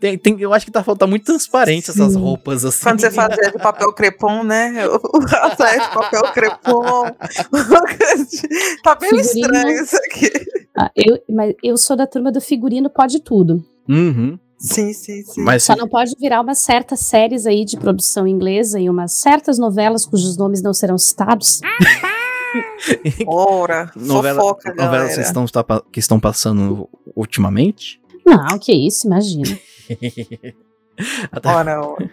tem, 0.00 0.16
tem, 0.16 0.40
eu 0.40 0.54
acho 0.54 0.64
que 0.64 0.72
tá 0.72 0.82
faltando 0.82 1.10
muito 1.10 1.26
transparente 1.26 1.90
essas 1.90 2.16
roupas, 2.16 2.64
assim. 2.64 2.84
Quando 2.84 3.00
você 3.00 3.10
fazia 3.10 3.50
de 3.50 3.58
papel 3.58 3.92
crepom, 3.92 4.42
né? 4.42 4.72
O 5.16 5.56
saia 5.56 5.80
de 5.80 5.94
papel 5.94 6.22
crepom. 6.32 7.04
tá 8.82 8.94
bem 8.94 9.10
Figurino. 9.10 9.20
estranho 9.20 9.82
isso 9.82 9.96
aqui. 9.96 10.30
Ah, 10.78 10.90
eu, 10.96 11.22
mas 11.28 11.54
eu 11.62 11.76
sou 11.76 11.96
da 11.96 12.06
turma 12.06 12.32
do 12.32 12.40
figurino 12.40 12.88
pode 12.90 13.20
tudo. 13.20 13.64
Uhum. 13.88 14.38
Sim, 14.58 14.92
sim, 14.92 15.22
sim. 15.22 15.42
Mas 15.42 15.64
Só 15.64 15.76
não 15.76 15.88
pode 15.88 16.14
virar 16.18 16.40
umas 16.40 16.58
certas 16.58 17.00
séries 17.00 17.46
aí 17.46 17.64
de 17.64 17.76
produção 17.76 18.26
inglesa 18.26 18.80
e 18.80 18.88
umas 18.88 19.12
certas 19.12 19.58
novelas 19.58 20.06
cujos 20.06 20.36
nomes 20.36 20.62
não 20.62 20.72
serão 20.72 20.96
citados. 20.98 21.60
Ora, 23.26 23.90
novela, 23.94 24.40
fofoca, 24.40 24.74
novelas 24.74 25.14
que 25.14 25.20
estão, 25.20 25.44
que 25.92 26.00
estão 26.00 26.18
passando 26.20 26.88
ultimamente. 27.14 28.00
Não, 28.24 28.58
que 28.58 28.72
isso, 28.72 29.06
imagina. 29.06 29.58
Até- 31.30 31.48
Ora, 31.48 31.80
ora. 31.86 32.10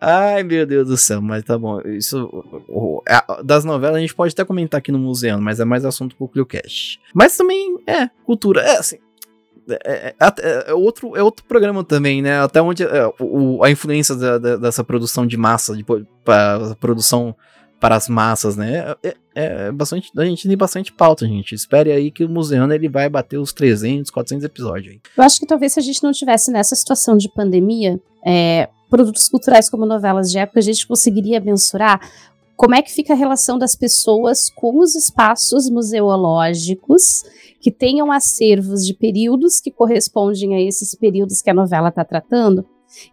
Ai, 0.00 0.44
meu 0.44 0.64
Deus 0.64 0.86
do 0.86 0.96
céu, 0.96 1.20
mas 1.20 1.42
tá 1.42 1.58
bom. 1.58 1.80
Isso. 1.80 3.02
é, 3.08 3.42
das 3.42 3.64
novelas 3.64 3.96
a 3.96 4.00
gente 4.00 4.14
pode 4.14 4.32
até 4.32 4.44
comentar 4.44 4.78
aqui 4.78 4.92
no 4.92 4.98
museu, 5.00 5.40
mas 5.40 5.58
é 5.58 5.64
mais 5.64 5.84
assunto 5.84 6.14
pro 6.14 6.28
ClioCast. 6.28 7.00
Mas 7.12 7.36
também 7.36 7.76
é 7.84 8.08
cultura. 8.24 8.62
É 8.62 8.76
assim. 8.78 8.98
É, 9.84 10.14
é- 10.20 10.26
é- 10.42 10.70
é 10.70 10.74
outro, 10.74 11.16
é 11.16 11.22
outro 11.22 11.44
programa 11.46 11.84
também, 11.84 12.22
né? 12.22 12.40
Até 12.40 12.60
onde 12.62 12.82
é, 12.82 13.12
o- 13.20 13.62
a 13.62 13.70
influência 13.70 14.14
da- 14.14 14.38
da- 14.38 14.56
dessa 14.56 14.82
produção 14.82 15.26
de 15.26 15.36
massa, 15.36 15.76
de, 15.76 15.84
pra- 16.24 16.74
produção 16.80 17.34
para 17.80 17.94
as 17.94 18.08
massas, 18.08 18.56
né? 18.56 18.94
É, 19.02 19.14
é 19.34 19.72
bastante, 19.72 20.10
a 20.16 20.24
gente 20.24 20.48
tem 20.48 20.56
bastante 20.56 20.92
pauta, 20.92 21.26
gente. 21.26 21.54
Espere 21.54 21.92
aí 21.92 22.10
que 22.10 22.24
o 22.24 22.28
Museano 22.28 22.72
ele 22.74 22.88
vai 22.88 23.08
bater 23.08 23.38
os 23.38 23.52
300, 23.52 24.10
400 24.10 24.44
episódios 24.44 24.92
aí. 24.94 25.00
Eu 25.16 25.22
acho 25.22 25.38
que 25.38 25.46
talvez 25.46 25.74
se 25.74 25.78
a 25.78 25.82
gente 25.82 26.02
não 26.02 26.10
tivesse 26.10 26.50
nessa 26.50 26.74
situação 26.74 27.16
de 27.16 27.28
pandemia, 27.32 28.00
produtos 28.90 29.28
culturais 29.28 29.70
como 29.70 29.86
novelas 29.86 30.30
de 30.30 30.38
época, 30.38 30.58
a 30.58 30.62
gente 30.62 30.86
conseguiria 30.88 31.40
mensurar 31.40 32.00
como 32.56 32.74
é 32.74 32.82
que 32.82 32.90
fica 32.92 33.12
a 33.12 33.16
relação 33.16 33.56
das 33.56 33.76
pessoas 33.76 34.50
com 34.50 34.80
os 34.80 34.96
espaços 34.96 35.70
museológicos 35.70 37.22
que 37.60 37.70
tenham 37.70 38.10
acervos 38.12 38.86
de 38.86 38.94
períodos 38.94 39.60
que 39.60 39.70
correspondem 39.70 40.54
a 40.54 40.60
esses 40.60 40.94
períodos 40.94 41.42
que 41.42 41.50
a 41.50 41.54
novela 41.54 41.88
está 41.88 42.04
tratando. 42.04 42.64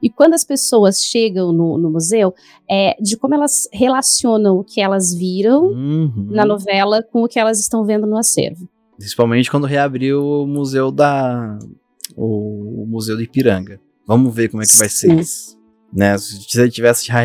E 0.01 0.09
quando 0.09 0.33
as 0.33 0.43
pessoas 0.43 1.01
chegam 1.01 1.51
no, 1.51 1.77
no 1.77 1.91
museu, 1.91 2.33
é, 2.69 2.95
de 3.01 3.17
como 3.17 3.35
elas 3.35 3.67
relacionam 3.73 4.57
o 4.57 4.63
que 4.63 4.79
elas 4.79 5.13
viram 5.13 5.65
Uhum. 5.65 6.27
na 6.29 6.45
novela 6.45 7.03
com 7.03 7.23
o 7.23 7.27
que 7.27 7.39
elas 7.39 7.59
estão 7.59 7.83
vendo 7.83 8.07
no 8.07 8.17
acervo. 8.17 8.69
Principalmente 8.97 9.51
quando 9.51 9.67
reabriu 9.67 10.23
o 10.23 10.47
museu 10.47 10.91
da. 10.91 11.59
O, 12.15 12.83
o 12.83 12.87
museu 12.87 13.17
de 13.17 13.23
Ipiranga. 13.23 13.79
Vamos 14.07 14.33
ver 14.33 14.49
como 14.49 14.63
é 14.63 14.65
que 14.65 14.77
vai 14.77 14.87
ser 14.87 15.19
isso. 15.19 15.57
Né? 15.91 16.17
Se 16.17 16.61
ele 16.61 16.71
tivesse 16.71 17.05
já, 17.07 17.21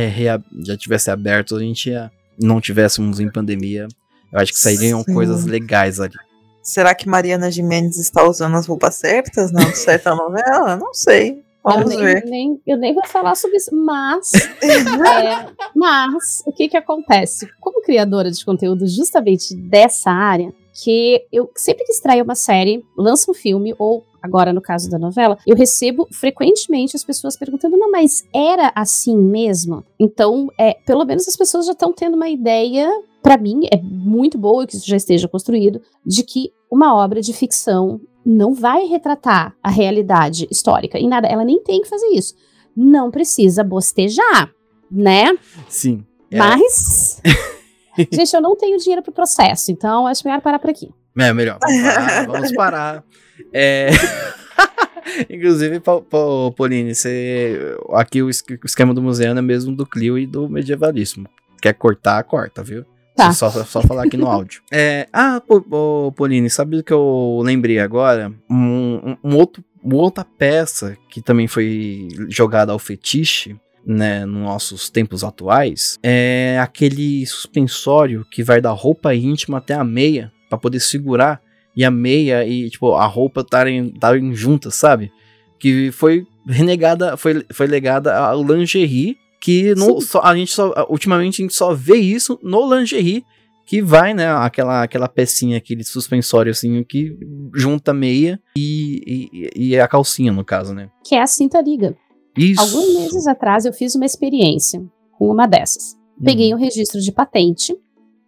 já 0.65 0.77
tivesse 0.77 1.11
aberto, 1.11 1.55
a 1.55 1.61
gente 1.61 1.91
ia, 1.91 2.11
não 2.41 2.61
tivéssemos 2.61 3.21
em 3.21 3.31
pandemia. 3.31 3.87
Eu 4.33 4.41
acho 4.41 4.53
que 4.53 4.59
sairiam 4.59 5.03
Sim. 5.03 5.13
coisas 5.13 5.45
legais 5.45 6.01
ali. 6.01 6.15
Será 6.63 6.95
que 6.95 7.09
Mariana 7.09 7.51
Gimenez 7.51 7.99
está 7.99 8.23
usando 8.29 8.57
as 8.57 8.67
roupas 8.67 8.95
certas 8.97 9.51
na 9.53 9.61
certa 9.75 10.15
novela? 10.15 10.77
Não 10.77 10.93
sei. 10.93 11.43
Vamos 11.63 11.93
eu, 11.93 11.99
ver. 12.01 12.25
nem, 12.25 12.31
nem- 12.31 12.63
eu 12.67 12.77
nem 12.79 12.95
vou 12.95 13.07
falar 13.07 13.35
sobre 13.35 13.59
isso, 13.59 13.75
mas, 13.75 14.33
é, 14.65 15.47
mas 15.75 16.43
o 16.47 16.53
que 16.53 16.69
que 16.69 16.77
acontece? 16.77 17.49
Como 17.61 17.83
criadora 17.83 18.31
de 18.31 18.43
conteúdo 18.45 18.87
justamente 18.87 19.55
dessa 19.55 20.11
área, 20.11 20.55
que 20.83 21.23
eu 21.31 21.51
sempre 21.55 21.85
que 21.85 21.93
extraio 21.93 22.25
uma 22.25 22.35
série, 22.35 22.83
lança 22.97 23.31
um 23.31 23.35
filme, 23.35 23.75
ou 23.79 24.03
agora 24.23 24.53
no 24.55 24.61
caso 24.63 24.89
da 24.91 24.99
novela, 24.99 25.37
eu 25.47 25.55
recebo 25.55 26.09
frequentemente 26.13 26.97
as 26.97 27.05
pessoas 27.05 27.37
perguntando, 27.37 27.77
não, 27.77 27.91
mas 27.91 28.25
era 28.35 28.73
assim 28.75 29.17
mesmo? 29.17 29.85
Então, 29.99 30.49
é, 30.59 30.75
pelo 30.87 31.05
menos 31.05 31.29
as 31.29 31.37
pessoas 31.37 31.67
já 31.67 31.73
estão 31.73 31.93
tendo 31.93 32.15
uma 32.17 32.29
ideia, 32.29 32.91
pra 33.23 33.37
mim, 33.37 33.63
é 33.73 33.77
muito 33.83 34.37
boa 34.39 34.67
que 34.67 34.77
isso 34.77 34.87
já 34.87 34.97
esteja 34.97 35.29
construído, 35.29 35.81
de 36.05 36.23
que 36.23 36.53
uma 36.71 36.95
obra 36.95 37.21
de 37.21 37.33
ficção 37.33 38.01
não 38.25 38.55
vai 38.55 38.85
retratar 38.87 39.55
a 39.63 39.71
realidade 39.71 40.47
histórica 40.51 40.99
em 40.99 41.09
nada. 41.09 41.27
Ela 41.27 41.45
nem 41.45 41.63
tem 41.63 41.81
que 41.83 41.89
fazer 41.89 42.07
isso. 42.09 42.35
Não 42.77 43.11
precisa 43.11 43.65
bostejar, 43.65 44.51
né? 44.91 45.37
Sim. 45.69 46.05
É, 46.31 46.39
Mas. 46.39 47.21
Gente, 48.13 48.35
eu 48.35 48.41
não 48.41 48.57
tenho 48.57 48.79
dinheiro 48.79 49.03
pro 49.03 49.13
processo, 49.13 49.71
então 49.73 50.07
acho 50.07 50.27
melhor 50.27 50.41
parar 50.41 50.59
por 50.59 50.71
aqui. 50.71 50.89
é 51.19 51.33
melhor. 51.35 51.59
Vamos 51.61 51.83
parar. 51.83 52.27
vamos 52.27 52.53
parar. 52.53 53.05
É, 53.53 53.91
Inclusive, 55.29 55.81
Pa- 55.81 56.01
Pa- 56.01 56.53
Pauline, 56.57 56.95
você... 56.95 57.77
aqui 57.93 58.23
o 58.23 58.31
esquema 58.31 58.95
do 58.95 59.03
museu 59.03 59.37
é 59.37 59.43
mesmo 59.43 59.75
do 59.75 59.85
Clio 59.87 60.19
e 60.19 60.27
do 60.27 60.49
medievalismo. 60.49 61.27
Quer 61.61 61.75
cortar, 61.75 62.23
corta, 62.25 62.63
viu? 62.63 62.85
Tá. 63.17 63.33
Só, 63.33 63.51
só 63.51 63.83
falar 63.83 64.05
aqui 64.05 64.17
no 64.17 64.27
áudio. 64.27 64.63
É, 64.73 65.07
ah, 65.13 65.41
Po- 65.47 66.13
Pauline, 66.17 66.49
sabe 66.49 66.77
do 66.77 66.83
que 66.85 66.93
eu 66.93 67.41
lembrei 67.45 67.79
agora? 67.79 68.33
Um, 68.49 68.95
um- 69.13 69.17
um 69.25 69.37
outro, 69.37 69.63
uma 69.83 69.97
outra 69.97 70.25
peça 70.25 70.97
que 71.11 71.21
também 71.21 71.47
foi 71.47 72.09
jogada 72.29 72.73
ao 72.73 72.79
fetiche, 72.79 73.57
né, 73.85 74.25
nos 74.27 74.43
nossos 74.43 74.91
tempos 74.91 75.25
atuais, 75.25 75.99
é 76.03 76.59
aquele 76.61 77.25
suspensório 77.27 78.27
que 78.31 78.43
vai 78.43 78.61
da 78.61 78.71
roupa 78.71 79.15
íntima 79.15 79.59
até 79.59 79.75
a 79.75 79.83
meia, 79.83 80.31
pra 80.49 80.59
poder 80.59 80.81
segurar, 80.81 81.41
e 81.75 81.85
a 81.85 81.91
meia 81.91 82.45
e, 82.47 82.69
tipo, 82.69 82.93
a 82.95 83.07
roupa 83.07 83.41
estarem 83.41 83.87
estarem 83.95 84.35
juntas, 84.35 84.75
sabe? 84.75 85.11
Que 85.59 85.91
foi 85.93 86.27
renegada, 86.47 87.17
foi, 87.17 87.45
foi 87.53 87.67
legada 87.67 88.17
ao 88.17 88.43
lingerie, 88.43 89.17
que 89.41 89.75
não, 89.75 90.01
só, 90.01 90.21
a 90.21 90.37
gente 90.37 90.53
só, 90.53 90.87
ultimamente 90.89 91.41
a 91.41 91.45
gente 91.45 91.55
só 91.55 91.75
vê 91.75 91.97
isso 91.97 92.39
no 92.43 92.75
lingerie, 92.75 93.25
que 93.65 93.81
vai, 93.81 94.13
né, 94.13 94.29
aquela, 94.29 94.83
aquela 94.83 95.09
pecinha, 95.09 95.57
aquele 95.57 95.85
suspensório 95.85 96.51
assim, 96.51 96.83
que 96.83 97.17
junta 97.55 97.95
meia 97.95 98.41
e, 98.57 99.31
e, 99.33 99.69
e 99.69 99.81
a 99.81 99.87
calcinha, 99.87 100.33
no 100.33 100.45
caso, 100.45 100.75
né? 100.75 100.91
Que 101.05 101.15
é 101.15 101.23
a 101.23 101.27
cinta 101.27 101.61
liga. 101.61 101.97
Isso. 102.37 102.61
Alguns 102.61 102.95
meses 102.95 103.27
atrás 103.27 103.65
eu 103.65 103.73
fiz 103.73 103.95
uma 103.95 104.05
experiência 104.05 104.83
com 105.13 105.31
uma 105.31 105.47
dessas. 105.47 105.97
Peguei 106.23 106.53
um 106.53 106.59
registro 106.59 107.01
de 107.01 107.13
patente 107.13 107.75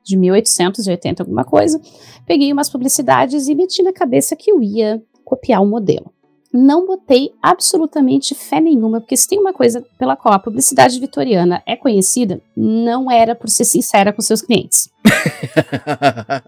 de 0.05 0.17
1880 0.17 1.23
alguma 1.23 1.45
coisa, 1.45 1.81
peguei 2.27 2.53
umas 2.53 2.71
publicidades 2.71 3.49
e 3.49 3.55
meti 3.55 3.83
na 3.83 3.93
cabeça 3.93 4.35
que 4.35 4.51
eu 4.51 4.63
ia 4.63 5.03
copiar 5.25 5.63
o 5.63 5.67
modelo. 5.67 6.13
Não 6.53 6.87
botei 6.87 7.33
absolutamente 7.43 8.35
fé 8.35 8.61
nenhuma, 8.61 9.01
porque 9.01 9.17
se 9.17 9.27
tem 9.27 9.39
uma 9.39 9.53
coisa 9.53 9.85
pela 9.99 10.17
qual 10.17 10.35
a 10.35 10.39
publicidade 10.39 11.01
vitoriana 11.01 11.63
é 11.67 11.75
conhecida, 11.75 12.41
não 12.57 13.11
era 13.11 13.35
por 13.35 13.49
ser 13.49 13.65
sincera 13.65 14.13
com 14.13 14.21
seus 14.23 14.43
clientes. 14.43 14.91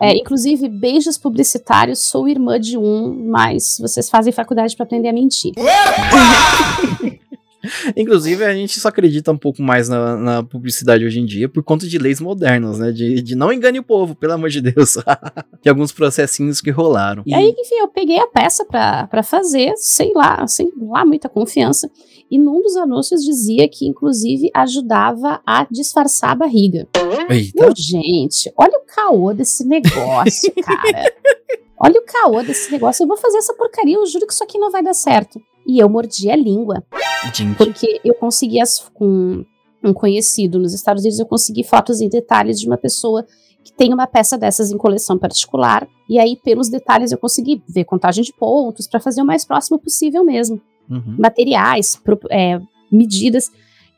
É, 0.00 0.16
inclusive, 0.16 0.68
beijos 0.68 1.16
publicitários, 1.16 2.00
sou 2.00 2.28
irmã 2.28 2.58
de 2.58 2.76
um, 2.76 3.28
mas 3.28 3.78
vocês 3.80 4.10
fazem 4.10 4.32
faculdade 4.32 4.76
para 4.76 4.84
aprender 4.84 5.08
a 5.08 5.12
mentir. 5.12 5.52
Inclusive, 7.96 8.44
a 8.44 8.54
gente 8.54 8.78
só 8.80 8.88
acredita 8.88 9.30
um 9.32 9.38
pouco 9.38 9.62
mais 9.62 9.88
na, 9.88 10.16
na 10.16 10.42
publicidade 10.42 11.04
hoje 11.04 11.20
em 11.20 11.24
dia 11.24 11.48
por 11.48 11.62
conta 11.62 11.86
de 11.86 11.98
leis 11.98 12.20
modernas, 12.20 12.78
né? 12.78 12.92
De, 12.92 13.22
de 13.22 13.34
não 13.34 13.52
engane 13.52 13.78
o 13.78 13.82
povo, 13.82 14.14
pelo 14.14 14.32
amor 14.32 14.50
de 14.50 14.60
Deus. 14.60 14.96
de 15.62 15.68
alguns 15.68 15.92
processinhos 15.92 16.60
que 16.60 16.70
rolaram. 16.70 17.22
E 17.26 17.34
aí, 17.34 17.54
enfim, 17.56 17.76
eu 17.76 17.88
peguei 17.88 18.18
a 18.18 18.26
peça 18.26 18.64
pra 18.64 19.06
pra 19.06 19.22
fazer, 19.22 19.72
sei 19.76 20.12
lá, 20.14 20.46
sem 20.46 20.72
lá 20.80 21.04
muita 21.04 21.28
confiança. 21.28 21.90
E 22.30 22.38
num 22.38 22.62
dos 22.62 22.76
anúncios 22.76 23.22
dizia 23.22 23.68
que, 23.68 23.86
inclusive, 23.86 24.50
ajudava 24.54 25.42
a 25.46 25.66
disfarçar 25.70 26.30
a 26.30 26.34
barriga. 26.34 26.88
Eita. 27.28 27.62
Meu, 27.62 27.74
gente, 27.76 28.50
olha 28.56 28.78
o 28.78 28.86
caô 28.86 29.34
desse 29.34 29.66
negócio, 29.66 30.52
cara. 30.64 31.12
Olha 31.78 32.00
o 32.00 32.04
caô 32.04 32.42
desse 32.42 32.70
negócio. 32.72 33.02
Eu 33.02 33.08
vou 33.08 33.16
fazer 33.16 33.38
essa 33.38 33.54
porcaria, 33.54 33.96
eu 33.96 34.06
juro 34.06 34.26
que 34.26 34.32
isso 34.32 34.42
aqui 34.42 34.58
não 34.58 34.70
vai 34.70 34.82
dar 34.82 34.94
certo. 34.94 35.40
E 35.66 35.78
eu 35.78 35.88
mordi 35.88 36.30
a 36.30 36.36
língua, 36.36 36.82
Gente. 37.34 37.56
porque 37.56 38.00
eu 38.04 38.14
consegui, 38.14 38.60
as, 38.60 38.88
com 38.94 39.44
um 39.82 39.92
conhecido 39.92 40.58
nos 40.58 40.72
Estados 40.72 41.02
Unidos, 41.02 41.18
eu 41.18 41.26
consegui 41.26 41.64
fotos 41.64 42.00
e 42.00 42.08
detalhes 42.08 42.58
de 42.60 42.66
uma 42.66 42.76
pessoa 42.76 43.24
que 43.64 43.72
tem 43.72 43.92
uma 43.94 44.06
peça 44.06 44.36
dessas 44.36 44.70
em 44.72 44.76
coleção 44.78 45.16
particular. 45.18 45.86
E 46.08 46.18
aí, 46.18 46.36
pelos 46.42 46.68
detalhes, 46.68 47.12
eu 47.12 47.18
consegui 47.18 47.62
ver 47.68 47.84
contagem 47.84 48.24
de 48.24 48.32
pontos 48.32 48.88
para 48.88 48.98
fazer 49.00 49.22
o 49.22 49.24
mais 49.26 49.44
próximo 49.44 49.78
possível 49.78 50.24
mesmo. 50.24 50.60
Uhum. 50.90 51.16
Materiais, 51.18 51.94
pro- 51.96 52.18
é, 52.30 52.60
medidas. 52.90 53.50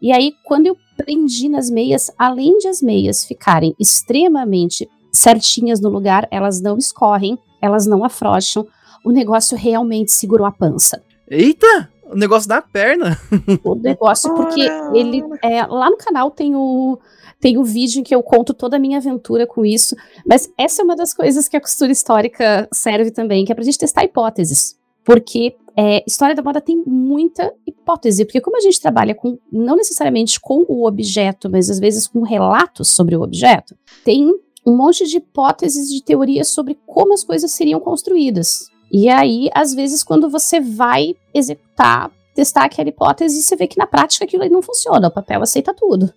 E 0.02 0.12
aí, 0.12 0.32
quando 0.44 0.66
eu 0.66 0.76
prendi 0.98 1.48
nas 1.48 1.70
meias, 1.70 2.10
além 2.18 2.58
de 2.58 2.68
as 2.68 2.82
meias 2.82 3.24
ficarem 3.24 3.74
extremamente 3.80 4.88
certinhas 5.10 5.80
no 5.80 5.88
lugar, 5.88 6.28
elas 6.30 6.60
não 6.60 6.76
escorrem, 6.76 7.38
elas 7.60 7.86
não 7.86 8.04
afrouxam. 8.04 8.66
O 9.04 9.10
negócio 9.10 9.56
realmente 9.56 10.12
segurou 10.12 10.46
a 10.46 10.52
pança. 10.52 11.02
Eita! 11.28 11.90
o 12.06 12.16
negócio 12.16 12.48
da 12.48 12.62
perna. 12.62 13.18
o 13.64 13.74
negócio, 13.74 14.34
porque 14.34 14.60
ele 14.94 15.22
é, 15.42 15.66
lá 15.66 15.90
no 15.90 15.96
canal 15.96 16.30
tem 16.30 16.54
o 16.54 16.98
tem 17.40 17.58
o 17.58 17.64
vídeo 17.64 18.00
em 18.00 18.02
que 18.02 18.14
eu 18.14 18.22
conto 18.22 18.54
toda 18.54 18.76
a 18.76 18.80
minha 18.80 18.96
aventura 18.96 19.46
com 19.46 19.66
isso, 19.66 19.94
mas 20.26 20.50
essa 20.56 20.80
é 20.80 20.84
uma 20.84 20.96
das 20.96 21.12
coisas 21.12 21.46
que 21.46 21.56
a 21.56 21.60
costura 21.60 21.92
histórica 21.92 22.66
serve 22.72 23.10
também, 23.10 23.44
que 23.44 23.52
é 23.52 23.54
pra 23.54 23.64
gente 23.64 23.76
testar 23.76 24.02
hipóteses. 24.02 24.78
Porque 25.04 25.54
é, 25.76 26.02
história 26.06 26.34
da 26.34 26.42
moda 26.42 26.58
tem 26.58 26.82
muita 26.86 27.52
hipótese, 27.66 28.24
porque 28.24 28.40
como 28.40 28.56
a 28.56 28.60
gente 28.60 28.80
trabalha 28.80 29.14
com, 29.14 29.38
não 29.52 29.76
necessariamente 29.76 30.40
com 30.40 30.64
o 30.66 30.86
objeto, 30.86 31.50
mas 31.50 31.68
às 31.68 31.78
vezes 31.78 32.06
com 32.06 32.22
relatos 32.22 32.88
sobre 32.88 33.14
o 33.14 33.20
objeto, 33.20 33.76
tem 34.02 34.26
um 34.64 34.74
monte 34.74 35.06
de 35.06 35.18
hipóteses, 35.18 35.90
de 35.90 36.02
teorias 36.02 36.48
sobre 36.48 36.78
como 36.86 37.12
as 37.12 37.22
coisas 37.22 37.50
seriam 37.50 37.78
construídas. 37.78 38.70
E 38.92 39.08
aí, 39.08 39.50
às 39.54 39.74
vezes, 39.74 40.02
quando 40.04 40.28
você 40.30 40.60
vai 40.60 41.14
executar, 41.32 42.10
testar 42.34 42.64
aquela 42.64 42.88
hipótese, 42.88 43.42
você 43.42 43.56
vê 43.56 43.66
que 43.66 43.78
na 43.78 43.86
prática 43.86 44.24
aquilo 44.24 44.42
aí 44.42 44.50
não 44.50 44.62
funciona, 44.62 45.08
o 45.08 45.10
papel 45.10 45.42
aceita 45.42 45.74
tudo. 45.74 46.12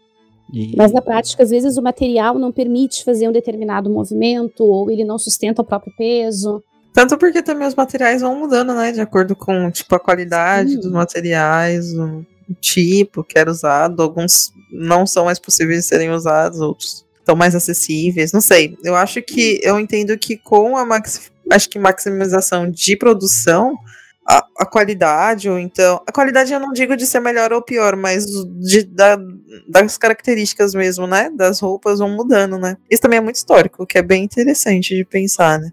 E- 0.54 0.76
Mas 0.78 0.92
na 0.92 1.02
prática, 1.02 1.44
às 1.44 1.50
vezes, 1.50 1.78
o 1.78 1.82
material 1.82 2.38
não 2.40 2.52
permite 2.52 3.04
fazer 3.04 3.28
um 3.28 3.32
determinado 3.32 3.90
movimento, 3.90 4.64
ou 4.64 4.90
ele 4.90 5.04
não 5.04 5.18
sustenta 5.18 5.62
o 5.62 5.66
próprio 5.66 5.94
peso. 5.98 6.64
Tanto 6.94 7.18
porque 7.18 7.44
também 7.44 7.68
os 7.68 7.76
materiais 7.76 8.22
vão 8.22 8.40
mudando, 8.40 8.74
né? 8.74 8.92
De 8.92 9.02
acordo 9.02 9.36
com, 9.36 9.70
tipo, 9.70 9.94
a 9.94 10.00
qualidade 10.00 10.72
Sim. 10.72 10.80
dos 10.80 10.92
materiais, 10.92 11.94
o, 11.94 12.26
o 12.50 12.54
tipo 12.60 13.24
que 13.24 13.38
era 13.38 13.52
usado. 13.52 14.02
Alguns 14.02 14.52
não 14.72 15.06
são 15.06 15.26
mais 15.26 15.38
possíveis 15.38 15.82
de 15.82 15.86
serem 15.88 16.10
usados, 16.12 16.60
outros 16.60 17.06
estão 17.20 17.36
mais 17.36 17.54
acessíveis. 17.54 18.32
Não 18.32 18.42
sei. 18.42 18.76
Eu 18.84 18.96
acho 18.96 19.22
que 19.22 19.60
eu 19.62 19.78
entendo 19.80 20.18
que 20.18 20.38
com 20.38 20.78
a 20.78 20.86
maxi, 20.86 21.30
acho 21.52 21.70
que 21.70 21.80
maximização 21.80 22.70
de 22.70 22.96
produção, 22.98 23.76
a, 24.28 24.46
a 24.60 24.66
qualidade, 24.66 25.50
ou 25.50 25.58
então. 25.58 26.02
A 26.06 26.12
qualidade 26.12 26.52
eu 26.52 26.60
não 26.60 26.74
digo 26.74 26.98
de 26.98 27.06
ser 27.06 27.20
melhor 27.22 27.54
ou 27.54 27.62
pior, 27.62 27.96
mas 27.96 28.26
de, 28.60 28.84
da- 28.84 29.18
das 29.70 29.98
características 29.98 30.74
mesmo, 30.74 31.08
né? 31.08 31.30
Das 31.30 31.60
roupas 31.60 32.00
vão 32.00 32.10
mudando, 32.10 32.58
né? 32.58 32.76
Isso 32.92 33.02
também 33.02 33.18
é 33.20 33.22
muito 33.22 33.38
histórico, 33.38 33.84
o 33.84 33.88
que 33.88 33.98
é 33.98 34.02
bem 34.04 34.24
interessante 34.24 34.96
de 34.96 35.06
pensar, 35.06 35.60
né? 35.60 35.70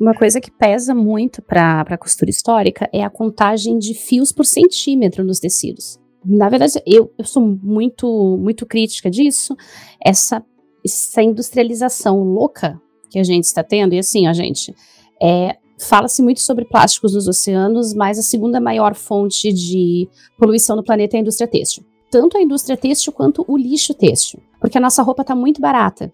Uma 0.00 0.14
coisa 0.14 0.40
que 0.40 0.50
pesa 0.50 0.92
muito 0.96 1.40
para 1.40 1.82
a 1.82 1.96
costura 1.98 2.28
histórica 2.28 2.88
é 2.92 3.04
a 3.04 3.10
contagem 3.10 3.78
de 3.78 3.94
fios 3.94 4.32
por 4.32 4.44
centímetro 4.44 5.22
nos 5.22 5.38
tecidos. 5.38 5.96
Na 6.24 6.48
verdade, 6.48 6.82
eu, 6.84 7.12
eu 7.16 7.24
sou 7.24 7.40
muito, 7.62 8.36
muito 8.36 8.66
crítica 8.66 9.08
disso. 9.08 9.56
Essa, 10.04 10.44
essa 10.84 11.22
industrialização 11.22 12.18
louca 12.20 12.80
que 13.10 13.18
a 13.18 13.22
gente 13.22 13.44
está 13.44 13.62
tendo, 13.62 13.94
e 13.94 13.98
assim, 14.00 14.26
ó, 14.28 14.32
gente, 14.32 14.74
é, 15.22 15.56
fala-se 15.78 16.22
muito 16.22 16.40
sobre 16.40 16.64
plásticos 16.64 17.14
nos 17.14 17.28
oceanos, 17.28 17.94
mas 17.94 18.18
a 18.18 18.22
segunda 18.22 18.60
maior 18.60 18.94
fonte 18.94 19.52
de 19.52 20.08
poluição 20.38 20.76
no 20.76 20.84
planeta 20.84 21.16
é 21.16 21.18
a 21.18 21.20
indústria 21.20 21.48
têxtil. 21.48 21.84
Tanto 22.10 22.36
a 22.36 22.42
indústria 22.42 22.76
têxtil 22.76 23.12
quanto 23.12 23.44
o 23.48 23.56
lixo 23.56 23.94
têxtil. 23.94 24.40
Porque 24.60 24.78
a 24.78 24.80
nossa 24.80 25.02
roupa 25.02 25.22
está 25.22 25.34
muito 25.34 25.60
barata 25.60 26.12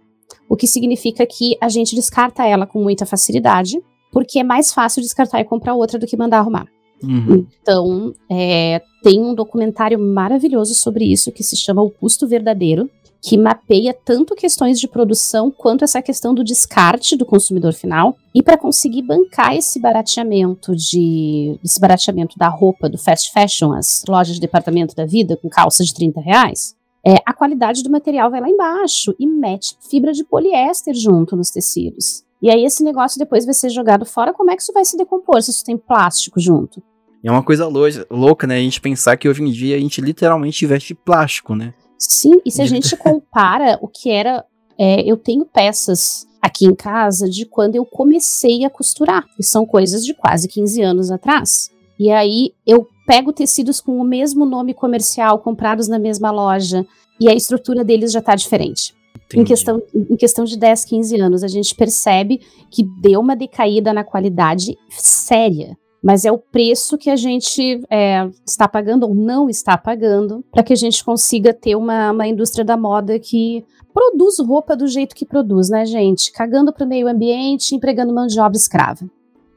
o 0.48 0.56
que 0.56 0.66
significa 0.66 1.26
que 1.26 1.56
a 1.60 1.68
gente 1.68 1.94
descarta 1.94 2.44
ela 2.44 2.66
com 2.66 2.82
muita 2.82 3.04
facilidade, 3.04 3.80
porque 4.10 4.38
é 4.38 4.44
mais 4.44 4.72
fácil 4.72 5.02
descartar 5.02 5.40
e 5.40 5.44
comprar 5.44 5.74
outra 5.74 5.98
do 5.98 6.06
que 6.06 6.16
mandar 6.16 6.38
arrumar. 6.38 6.66
Uhum. 7.02 7.46
Então, 7.62 8.12
é, 8.30 8.82
tem 9.02 9.20
um 9.20 9.34
documentário 9.34 9.98
maravilhoso 9.98 10.74
sobre 10.74 11.04
isso 11.04 11.30
que 11.30 11.44
se 11.44 11.56
chama 11.56 11.82
O 11.82 11.90
Custo 11.90 12.26
Verdadeiro, 12.26 12.90
que 13.20 13.36
mapeia 13.36 13.92
tanto 13.92 14.34
questões 14.34 14.78
de 14.78 14.86
produção 14.86 15.50
quanto 15.50 15.84
essa 15.84 16.00
questão 16.00 16.32
do 16.32 16.44
descarte 16.44 17.16
do 17.16 17.26
consumidor 17.26 17.72
final. 17.72 18.16
E 18.34 18.42
para 18.42 18.56
conseguir 18.56 19.02
bancar 19.02 19.56
esse 19.56 19.80
barateamento 19.80 20.74
de 20.76 21.58
esse 21.64 21.80
barateamento 21.80 22.38
da 22.38 22.48
roupa 22.48 22.88
do 22.88 22.98
fast 22.98 23.32
fashion, 23.32 23.72
as 23.72 24.04
lojas 24.08 24.36
de 24.36 24.40
departamento 24.40 24.94
da 24.94 25.04
vida 25.04 25.36
com 25.36 25.48
calça 25.48 25.84
de 25.84 25.92
30 25.92 26.20
reais, 26.20 26.76
é, 27.04 27.16
a 27.24 27.32
qualidade 27.32 27.82
do 27.82 27.90
material 27.90 28.30
vai 28.30 28.40
lá 28.40 28.48
embaixo 28.48 29.14
e 29.18 29.26
mete 29.26 29.76
fibra 29.90 30.12
de 30.12 30.24
poliéster 30.24 30.94
junto 30.94 31.36
nos 31.36 31.50
tecidos. 31.50 32.24
E 32.40 32.50
aí 32.50 32.64
esse 32.64 32.84
negócio 32.84 33.18
depois 33.18 33.44
vai 33.44 33.54
ser 33.54 33.70
jogado 33.70 34.06
fora, 34.06 34.32
como 34.32 34.50
é 34.50 34.56
que 34.56 34.62
isso 34.62 34.72
vai 34.72 34.84
se 34.84 34.96
decompor 34.96 35.42
se 35.42 35.50
isso 35.50 35.64
tem 35.64 35.76
plástico 35.76 36.38
junto? 36.38 36.82
É 37.24 37.30
uma 37.30 37.42
coisa 37.42 37.68
louca, 38.10 38.46
né? 38.46 38.56
A 38.56 38.60
gente 38.60 38.80
pensar 38.80 39.16
que 39.16 39.28
hoje 39.28 39.42
em 39.42 39.50
dia 39.50 39.76
a 39.76 39.80
gente 39.80 40.00
literalmente 40.00 40.64
veste 40.66 40.94
plástico, 40.94 41.54
né? 41.54 41.74
Sim, 41.98 42.40
e 42.44 42.50
se 42.50 42.62
a 42.62 42.66
gente 42.66 42.96
compara 42.96 43.78
o 43.82 43.88
que 43.88 44.10
era. 44.10 44.44
é, 44.78 45.02
eu 45.02 45.16
tenho 45.16 45.44
peças 45.44 46.26
aqui 46.40 46.66
em 46.66 46.74
casa 46.74 47.28
de 47.28 47.44
quando 47.44 47.74
eu 47.74 47.84
comecei 47.84 48.64
a 48.64 48.70
costurar, 48.70 49.24
que 49.36 49.42
são 49.42 49.66
coisas 49.66 50.04
de 50.04 50.14
quase 50.14 50.48
15 50.48 50.80
anos 50.82 51.10
atrás. 51.10 51.70
E 51.98 52.10
aí 52.10 52.52
eu 52.64 52.86
pego 53.06 53.32
tecidos 53.32 53.80
com 53.80 53.98
o 53.98 54.04
mesmo 54.04 54.44
nome 54.44 54.72
comercial, 54.72 55.40
comprados 55.40 55.88
na 55.88 55.98
mesma 55.98 56.30
loja, 56.30 56.86
e 57.20 57.28
a 57.28 57.34
estrutura 57.34 57.84
deles 57.84 58.12
já 58.12 58.20
está 58.20 58.36
diferente. 58.36 58.94
Em 59.34 59.44
questão, 59.44 59.82
em 59.94 60.16
questão 60.16 60.44
de 60.44 60.56
10, 60.56 60.84
15 60.84 61.20
anos, 61.20 61.42
a 61.42 61.48
gente 61.48 61.74
percebe 61.74 62.40
que 62.70 62.82
deu 62.82 63.20
uma 63.20 63.36
decaída 63.36 63.92
na 63.92 64.04
qualidade 64.04 64.76
séria. 64.88 65.76
Mas 66.02 66.24
é 66.24 66.30
o 66.30 66.38
preço 66.38 66.96
que 66.96 67.10
a 67.10 67.16
gente 67.16 67.82
é, 67.90 68.28
está 68.46 68.68
pagando 68.68 69.04
ou 69.06 69.14
não 69.14 69.50
está 69.50 69.76
pagando 69.76 70.44
para 70.52 70.62
que 70.62 70.72
a 70.72 70.76
gente 70.76 71.04
consiga 71.04 71.52
ter 71.52 71.74
uma, 71.74 72.12
uma 72.12 72.26
indústria 72.26 72.64
da 72.64 72.76
moda 72.76 73.18
que 73.18 73.64
produz 73.92 74.38
roupa 74.38 74.76
do 74.76 74.86
jeito 74.86 75.14
que 75.14 75.26
produz, 75.26 75.68
né, 75.68 75.84
gente? 75.84 76.30
Cagando 76.32 76.72
para 76.72 76.86
o 76.86 76.88
meio 76.88 77.08
ambiente, 77.08 77.74
empregando 77.74 78.14
mão 78.14 78.28
de 78.28 78.38
obra 78.38 78.56
escrava. 78.56 79.10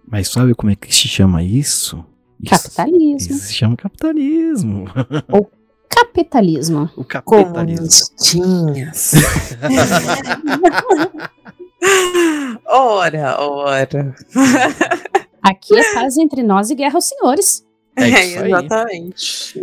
Mas 0.07 0.29
sabe 0.29 0.55
como 0.55 0.71
é 0.71 0.75
que 0.75 0.93
se 0.93 1.07
chama 1.07 1.43
isso? 1.43 2.03
Isso- 2.41 2.49
Capitalismo. 2.49 3.35
Isso 3.35 3.45
se 3.45 3.53
chama 3.53 3.77
capitalismo. 3.77 4.85
Capitalismo. 5.87 6.89
O 6.97 7.03
capitalismo. 7.03 7.53
Comunistinhas. 7.53 9.11
ora, 12.65 13.37
ora. 13.39 14.15
Aqui 15.41 15.75
é 15.77 15.93
paz 15.93 16.17
entre 16.17 16.43
nós 16.43 16.69
e 16.69 16.75
guerra 16.75 16.95
aos 16.95 17.05
senhores. 17.05 17.65
É 17.95 18.07
isso 18.07 18.39
aí. 18.39 18.47
exatamente. 18.47 19.59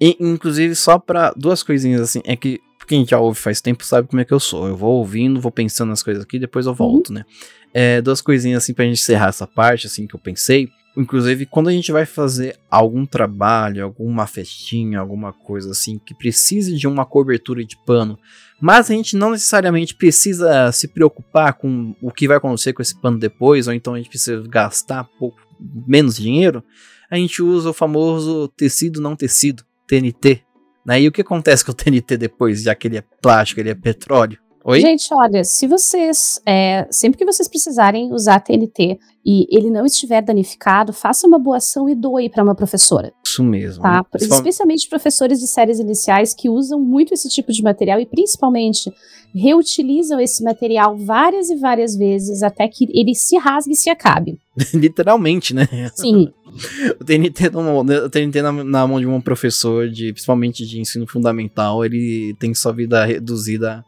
E, 0.00 0.16
inclusive, 0.20 0.74
só 0.74 0.98
pra 0.98 1.32
duas 1.36 1.62
coisinhas 1.62 2.00
assim, 2.00 2.20
é 2.24 2.36
que 2.36 2.60
quem 2.86 3.06
já 3.06 3.18
ouve 3.18 3.38
faz 3.38 3.60
tempo 3.60 3.84
sabe 3.84 4.08
como 4.08 4.20
é 4.20 4.24
que 4.24 4.32
eu 4.32 4.40
sou. 4.40 4.68
Eu 4.68 4.76
vou 4.76 4.98
ouvindo, 4.98 5.40
vou 5.40 5.52
pensando 5.52 5.88
nas 5.88 6.02
coisas 6.02 6.22
aqui, 6.22 6.38
depois 6.38 6.66
eu 6.66 6.74
volto, 6.74 7.12
né? 7.12 7.24
É, 7.72 8.02
duas 8.02 8.20
coisinhas 8.20 8.62
assim 8.62 8.74
pra 8.74 8.84
gente 8.84 9.00
encerrar 9.00 9.28
essa 9.28 9.46
parte, 9.46 9.86
assim, 9.86 10.06
que 10.06 10.14
eu 10.14 10.20
pensei. 10.20 10.68
Inclusive, 10.96 11.46
quando 11.46 11.68
a 11.68 11.72
gente 11.72 11.90
vai 11.90 12.04
fazer 12.04 12.58
algum 12.70 13.06
trabalho, 13.06 13.82
alguma 13.82 14.26
festinha, 14.26 15.00
alguma 15.00 15.32
coisa 15.32 15.70
assim, 15.70 15.98
que 15.98 16.14
precise 16.14 16.76
de 16.76 16.86
uma 16.86 17.06
cobertura 17.06 17.64
de 17.64 17.76
pano, 17.86 18.18
mas 18.62 18.88
a 18.88 18.94
gente 18.94 19.16
não 19.16 19.32
necessariamente 19.32 19.92
precisa 19.92 20.70
se 20.70 20.86
preocupar 20.86 21.54
com 21.54 21.96
o 22.00 22.12
que 22.12 22.28
vai 22.28 22.36
acontecer 22.36 22.72
com 22.72 22.80
esse 22.80 22.94
pano 22.94 23.18
depois, 23.18 23.66
ou 23.66 23.74
então 23.74 23.94
a 23.94 23.96
gente 23.96 24.08
precisa 24.08 24.40
gastar 24.46 25.02
pouco, 25.18 25.36
menos 25.84 26.14
dinheiro, 26.14 26.62
a 27.10 27.16
gente 27.16 27.42
usa 27.42 27.70
o 27.70 27.74
famoso 27.74 28.46
tecido 28.56 29.00
não 29.00 29.16
tecido, 29.16 29.64
TNT. 29.88 30.42
Né? 30.86 31.02
E 31.02 31.08
o 31.08 31.12
que 31.12 31.22
acontece 31.22 31.64
com 31.64 31.72
o 31.72 31.74
TNT 31.74 32.16
depois, 32.16 32.62
já 32.62 32.72
que 32.72 32.86
ele 32.86 32.98
é 32.98 33.04
plástico, 33.20 33.60
ele 33.60 33.70
é 33.70 33.74
petróleo? 33.74 34.38
Oi? 34.64 34.80
Gente, 34.80 35.08
olha, 35.12 35.42
se 35.44 35.66
vocês, 35.66 36.40
é, 36.46 36.86
sempre 36.90 37.18
que 37.18 37.24
vocês 37.24 37.48
precisarem 37.48 38.12
usar 38.12 38.38
TNT 38.40 38.98
e 39.24 39.46
ele 39.50 39.70
não 39.70 39.84
estiver 39.84 40.22
danificado, 40.22 40.92
faça 40.92 41.26
uma 41.26 41.38
boa 41.38 41.56
ação 41.56 41.88
e 41.88 41.94
doe 41.94 42.28
para 42.28 42.42
uma 42.44 42.54
professora, 42.54 43.12
Isso 43.24 43.42
mesmo. 43.42 43.82
tá? 43.82 44.04
Especialmente 44.20 44.88
professores 44.88 45.40
de 45.40 45.46
séries 45.48 45.78
iniciais 45.80 46.32
que 46.34 46.48
usam 46.48 46.80
muito 46.80 47.12
esse 47.12 47.28
tipo 47.28 47.52
de 47.52 47.62
material 47.62 47.98
e 48.00 48.06
principalmente 48.06 48.92
reutilizam 49.34 50.20
esse 50.20 50.44
material 50.44 50.96
várias 50.96 51.48
e 51.50 51.56
várias 51.56 51.96
vezes 51.96 52.42
até 52.42 52.68
que 52.68 52.86
ele 52.92 53.14
se 53.14 53.36
rasgue 53.38 53.72
e 53.72 53.76
se 53.76 53.90
acabe. 53.90 54.38
Literalmente, 54.74 55.54
né? 55.54 55.66
Sim, 55.94 56.28
O 57.00 57.04
TNT, 57.04 57.48
no- 57.50 57.80
o 57.80 58.10
TNT 58.10 58.42
na, 58.42 58.52
na 58.52 58.86
mão 58.86 59.00
de 59.00 59.06
um 59.06 59.20
professor, 59.20 59.88
de, 59.88 60.12
principalmente 60.12 60.66
de 60.66 60.80
ensino 60.80 61.06
fundamental, 61.06 61.82
ele 61.84 62.36
tem 62.38 62.54
sua 62.54 62.72
vida 62.72 63.04
reduzida, 63.06 63.82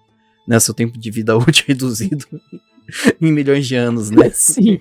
né? 0.46 0.58
Seu 0.60 0.74
tempo 0.74 0.98
de 0.98 1.10
vida 1.10 1.36
útil 1.38 1.64
reduzido 1.68 2.26
em 3.20 3.32
milhões 3.32 3.66
de 3.66 3.74
anos, 3.76 4.10
né? 4.10 4.30
sim. 4.34 4.80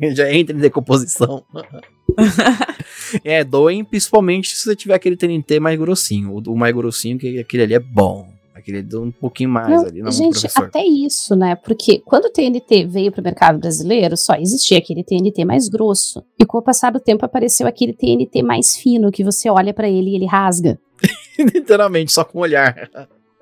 Já 0.14 0.32
entra 0.32 0.56
em 0.56 0.60
decomposição. 0.60 1.44
é, 3.24 3.44
doem 3.44 3.84
principalmente 3.84 4.50
se 4.50 4.64
você 4.64 4.76
tiver 4.76 4.94
aquele 4.94 5.16
TNT 5.16 5.60
mais 5.60 5.78
grossinho. 5.78 6.32
O, 6.32 6.52
o 6.52 6.56
mais 6.56 6.74
grossinho, 6.74 7.18
que 7.18 7.38
aquele 7.38 7.62
ali 7.64 7.74
é 7.74 7.80
bom. 7.80 8.28
Aquele 8.54 8.82
dá 8.82 8.98
um 8.98 9.12
pouquinho 9.12 9.50
mais 9.50 9.68
Não, 9.68 9.86
ali, 9.86 10.02
não 10.02 10.10
gente, 10.10 10.46
até 10.56 10.84
isso, 10.84 11.36
né? 11.36 11.54
Porque 11.54 12.00
quando 12.00 12.24
o 12.24 12.30
TNT 12.30 12.86
veio 12.86 13.12
para 13.12 13.20
o 13.20 13.24
mercado 13.24 13.58
brasileiro, 13.60 14.16
só 14.16 14.34
existia 14.34 14.78
aquele 14.78 15.04
TNT 15.04 15.44
mais 15.44 15.68
grosso. 15.68 16.24
E 16.38 16.44
com 16.44 16.58
o 16.58 16.62
passar 16.62 16.90
do 16.90 16.98
tempo 16.98 17.24
apareceu 17.24 17.68
aquele 17.68 17.92
TNT 17.92 18.42
mais 18.42 18.76
fino, 18.76 19.12
que 19.12 19.22
você 19.22 19.48
olha 19.48 19.72
para 19.72 19.88
ele 19.88 20.10
e 20.10 20.16
ele 20.16 20.26
rasga. 20.26 20.78
Literalmente, 21.38 22.10
só 22.10 22.24
com 22.24 22.38
o 22.38 22.42
olhar. 22.42 22.90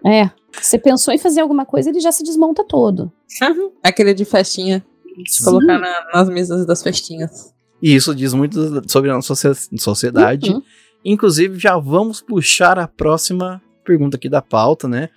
É. 0.06 0.30
Você 0.60 0.78
pensou 0.78 1.12
em 1.12 1.18
fazer 1.18 1.40
alguma 1.40 1.66
coisa, 1.66 1.90
ele 1.90 2.00
já 2.00 2.12
se 2.12 2.22
desmonta 2.22 2.64
todo. 2.64 3.12
Aquele 3.82 4.14
de 4.14 4.24
festinha. 4.24 4.84
De 5.16 5.44
colocar 5.44 5.78
na- 5.78 6.06
nas 6.12 6.28
mesas 6.28 6.66
das 6.66 6.82
festinhas. 6.82 7.52
E 7.82 7.94
isso 7.94 8.14
diz 8.14 8.32
muito 8.34 8.82
sobre 8.90 9.10
a 9.10 9.14
nossa 9.14 9.34
socie- 9.34 9.78
sociedade 9.78 10.50
Uhum. 10.52 10.62
Inclusive, 11.04 11.58
já 11.58 11.78
vamos 11.78 12.20
puxar 12.20 12.78
a 12.80 12.88
próxima 12.88 13.62
pergunta 13.84 14.16
aqui 14.16 14.28
da 14.28 14.42
pauta, 14.42 14.88
né? 14.88 15.08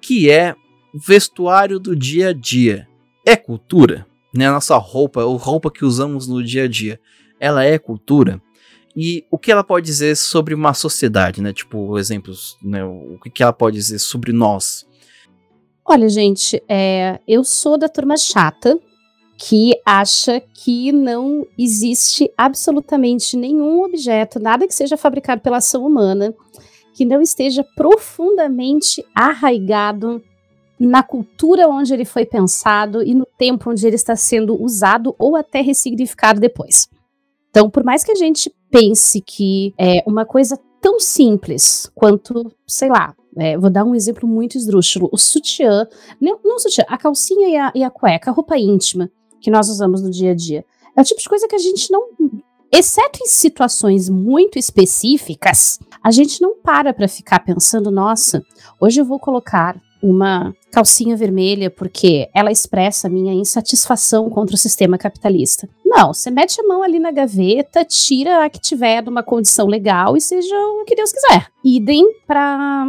Que 0.00 0.30
é 0.30 0.54
vestuário 0.94 1.78
do 1.80 1.96
dia 1.96 2.28
a 2.28 2.32
dia. 2.32 2.86
É 3.26 3.34
cultura? 3.36 4.06
Né? 4.32 4.46
A 4.46 4.52
nossa 4.52 4.76
roupa, 4.76 5.20
a 5.22 5.24
roupa 5.24 5.70
que 5.70 5.84
usamos 5.84 6.28
no 6.28 6.42
dia 6.44 6.64
a 6.64 6.68
dia, 6.68 7.00
ela 7.40 7.64
é 7.64 7.76
cultura? 7.78 8.40
E 8.96 9.26
o 9.30 9.38
que 9.38 9.52
ela 9.52 9.62
pode 9.62 9.84
dizer 9.84 10.16
sobre 10.16 10.54
uma 10.54 10.72
sociedade, 10.72 11.42
né? 11.42 11.52
Tipo, 11.52 11.98
exemplos, 11.98 12.56
né? 12.62 12.82
O 12.82 13.18
que 13.18 13.42
ela 13.42 13.52
pode 13.52 13.76
dizer 13.76 13.98
sobre 13.98 14.32
nós? 14.32 14.86
Olha, 15.84 16.08
gente, 16.08 16.62
é, 16.66 17.20
eu 17.28 17.44
sou 17.44 17.76
da 17.76 17.88
turma 17.88 18.16
chata 18.16 18.78
que 19.38 19.72
acha 19.84 20.40
que 20.40 20.90
não 20.92 21.46
existe 21.58 22.32
absolutamente 22.38 23.36
nenhum 23.36 23.82
objeto, 23.82 24.40
nada 24.40 24.66
que 24.66 24.74
seja 24.74 24.96
fabricado 24.96 25.42
pela 25.42 25.58
ação 25.58 25.84
humana, 25.84 26.34
que 26.94 27.04
não 27.04 27.20
esteja 27.20 27.62
profundamente 27.76 29.04
arraigado 29.14 30.22
na 30.80 31.02
cultura 31.02 31.68
onde 31.68 31.92
ele 31.92 32.06
foi 32.06 32.24
pensado 32.24 33.02
e 33.02 33.14
no 33.14 33.26
tempo 33.38 33.70
onde 33.70 33.86
ele 33.86 33.96
está 33.96 34.16
sendo 34.16 34.60
usado 34.60 35.14
ou 35.18 35.36
até 35.36 35.60
ressignificado 35.60 36.40
depois. 36.40 36.88
Então, 37.50 37.70
por 37.70 37.84
mais 37.84 38.02
que 38.02 38.12
a 38.12 38.14
gente 38.14 38.52
pense 38.70 39.20
que 39.20 39.74
é 39.78 40.02
uma 40.06 40.24
coisa 40.24 40.58
tão 40.80 41.00
simples 41.00 41.90
quanto, 41.94 42.52
sei 42.66 42.88
lá, 42.88 43.14
é, 43.36 43.56
vou 43.58 43.68
dar 43.68 43.84
um 43.84 43.94
exemplo 43.94 44.28
muito 44.28 44.56
esdrúxulo, 44.56 45.08
o 45.12 45.18
sutiã, 45.18 45.86
não, 46.20 46.38
não 46.44 46.56
o 46.56 46.58
sutiã, 46.58 46.84
a 46.88 46.96
calcinha 46.96 47.48
e 47.48 47.56
a, 47.56 47.72
e 47.74 47.84
a 47.84 47.90
cueca, 47.90 48.30
a 48.30 48.34
roupa 48.34 48.56
íntima 48.56 49.10
que 49.40 49.50
nós 49.50 49.68
usamos 49.68 50.02
no 50.02 50.10
dia 50.10 50.30
a 50.30 50.34
dia. 50.34 50.64
É 50.96 51.00
o 51.00 51.04
tipo 51.04 51.20
de 51.20 51.28
coisa 51.28 51.46
que 51.46 51.54
a 51.54 51.58
gente 51.58 51.90
não 51.90 52.08
exceto 52.72 53.20
em 53.22 53.26
situações 53.26 54.08
muito 54.08 54.58
específicas, 54.58 55.78
a 56.02 56.10
gente 56.10 56.40
não 56.40 56.56
para 56.56 56.92
para 56.92 57.08
ficar 57.08 57.40
pensando, 57.40 57.90
nossa, 57.90 58.42
hoje 58.80 59.00
eu 59.00 59.04
vou 59.04 59.18
colocar 59.18 59.80
uma 60.06 60.54
calcinha 60.70 61.16
vermelha 61.16 61.68
porque 61.68 62.28
ela 62.32 62.52
expressa 62.52 63.08
minha 63.08 63.34
insatisfação 63.34 64.30
contra 64.30 64.54
o 64.54 64.58
sistema 64.58 64.96
capitalista. 64.96 65.68
Não, 65.84 66.14
você 66.14 66.30
mete 66.30 66.60
a 66.60 66.64
mão 66.64 66.82
ali 66.82 66.98
na 66.98 67.10
gaveta, 67.10 67.84
tira 67.84 68.44
a 68.44 68.50
que 68.50 68.60
tiver 68.60 69.02
de 69.02 69.08
uma 69.08 69.22
condição 69.22 69.66
legal 69.66 70.16
e 70.16 70.20
seja 70.20 70.54
o 70.54 70.84
que 70.84 70.94
Deus 70.94 71.12
quiser. 71.12 71.48
Idem 71.64 72.04
para 72.26 72.86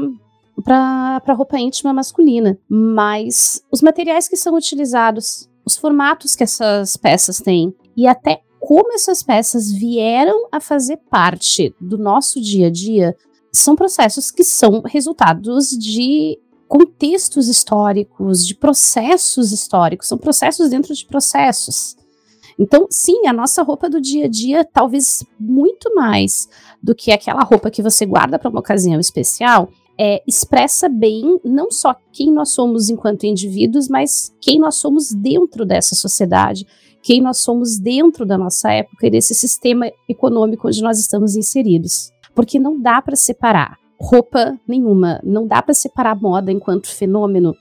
para 0.63 1.33
roupa 1.33 1.59
íntima 1.59 1.93
masculina, 1.93 2.57
mas 2.67 3.61
os 3.71 3.81
materiais 3.81 4.27
que 4.27 4.35
são 4.35 4.55
utilizados, 4.55 5.47
os 5.63 5.77
formatos 5.77 6.35
que 6.35 6.43
essas 6.43 6.97
peças 6.97 7.39
têm 7.39 7.73
e 7.95 8.07
até 8.07 8.41
como 8.59 8.91
essas 8.91 9.21
peças 9.21 9.71
vieram 9.71 10.49
a 10.51 10.59
fazer 10.59 10.97
parte 11.09 11.73
do 11.79 11.97
nosso 11.97 12.41
dia 12.41 12.67
a 12.67 12.71
dia 12.71 13.15
são 13.53 13.75
processos 13.75 14.31
que 14.31 14.43
são 14.43 14.81
resultados 14.81 15.69
de 15.69 16.39
contextos 16.67 17.47
históricos, 17.47 18.45
de 18.45 18.55
processos 18.55 19.51
históricos, 19.51 20.07
são 20.07 20.17
processos 20.17 20.69
dentro 20.69 20.93
de 20.93 21.05
processos. 21.05 21.95
Então, 22.59 22.87
sim, 22.89 23.27
a 23.27 23.33
nossa 23.33 23.61
roupa 23.61 23.89
do 23.89 24.01
dia 24.01 24.25
a 24.25 24.27
dia, 24.27 24.65
talvez 24.65 25.23
muito 25.39 25.93
mais 25.93 26.49
do 26.81 26.95
que 26.95 27.11
aquela 27.11 27.43
roupa 27.43 27.69
que 27.69 27.83
você 27.83 28.05
guarda 28.05 28.39
para 28.39 28.49
uma 28.49 28.59
ocasião 28.59 28.99
especial, 28.99 29.69
é, 29.99 30.21
expressa 30.27 30.89
bem 30.89 31.39
não 31.43 31.71
só 31.71 31.95
quem 32.11 32.31
nós 32.31 32.49
somos 32.49 32.89
enquanto 32.89 33.25
indivíduos, 33.25 33.87
mas 33.87 34.33
quem 34.41 34.59
nós 34.59 34.75
somos 34.75 35.11
dentro 35.11 35.65
dessa 35.65 35.95
sociedade, 35.95 36.65
quem 37.01 37.21
nós 37.21 37.37
somos 37.37 37.79
dentro 37.79 38.25
da 38.25 38.37
nossa 38.37 38.71
época 38.71 39.07
e 39.07 39.09
desse 39.09 39.33
sistema 39.33 39.91
econômico 40.09 40.67
onde 40.67 40.81
nós 40.81 40.99
estamos 40.99 41.35
inseridos. 41.35 42.11
Porque 42.35 42.59
não 42.59 42.79
dá 42.79 43.01
para 43.01 43.15
separar 43.15 43.77
roupa 43.99 44.57
nenhuma, 44.67 45.19
não 45.23 45.47
dá 45.47 45.61
para 45.61 45.73
separar 45.73 46.15
moda 46.15 46.51
enquanto 46.51 46.87
fenômeno 46.87 47.55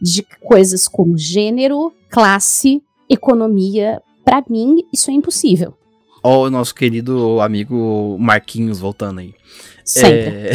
de 0.00 0.24
coisas 0.40 0.88
como 0.88 1.18
gênero, 1.18 1.92
classe, 2.08 2.82
economia. 3.08 4.00
Para 4.24 4.42
mim, 4.48 4.84
isso 4.92 5.10
é 5.10 5.14
impossível. 5.14 5.74
Ó, 6.22 6.46
o 6.46 6.50
nosso 6.50 6.74
querido 6.74 7.40
amigo 7.40 8.16
Marquinhos 8.18 8.78
voltando 8.78 9.20
aí. 9.20 9.34
Sempre. 9.84 10.48
É... 10.48 10.52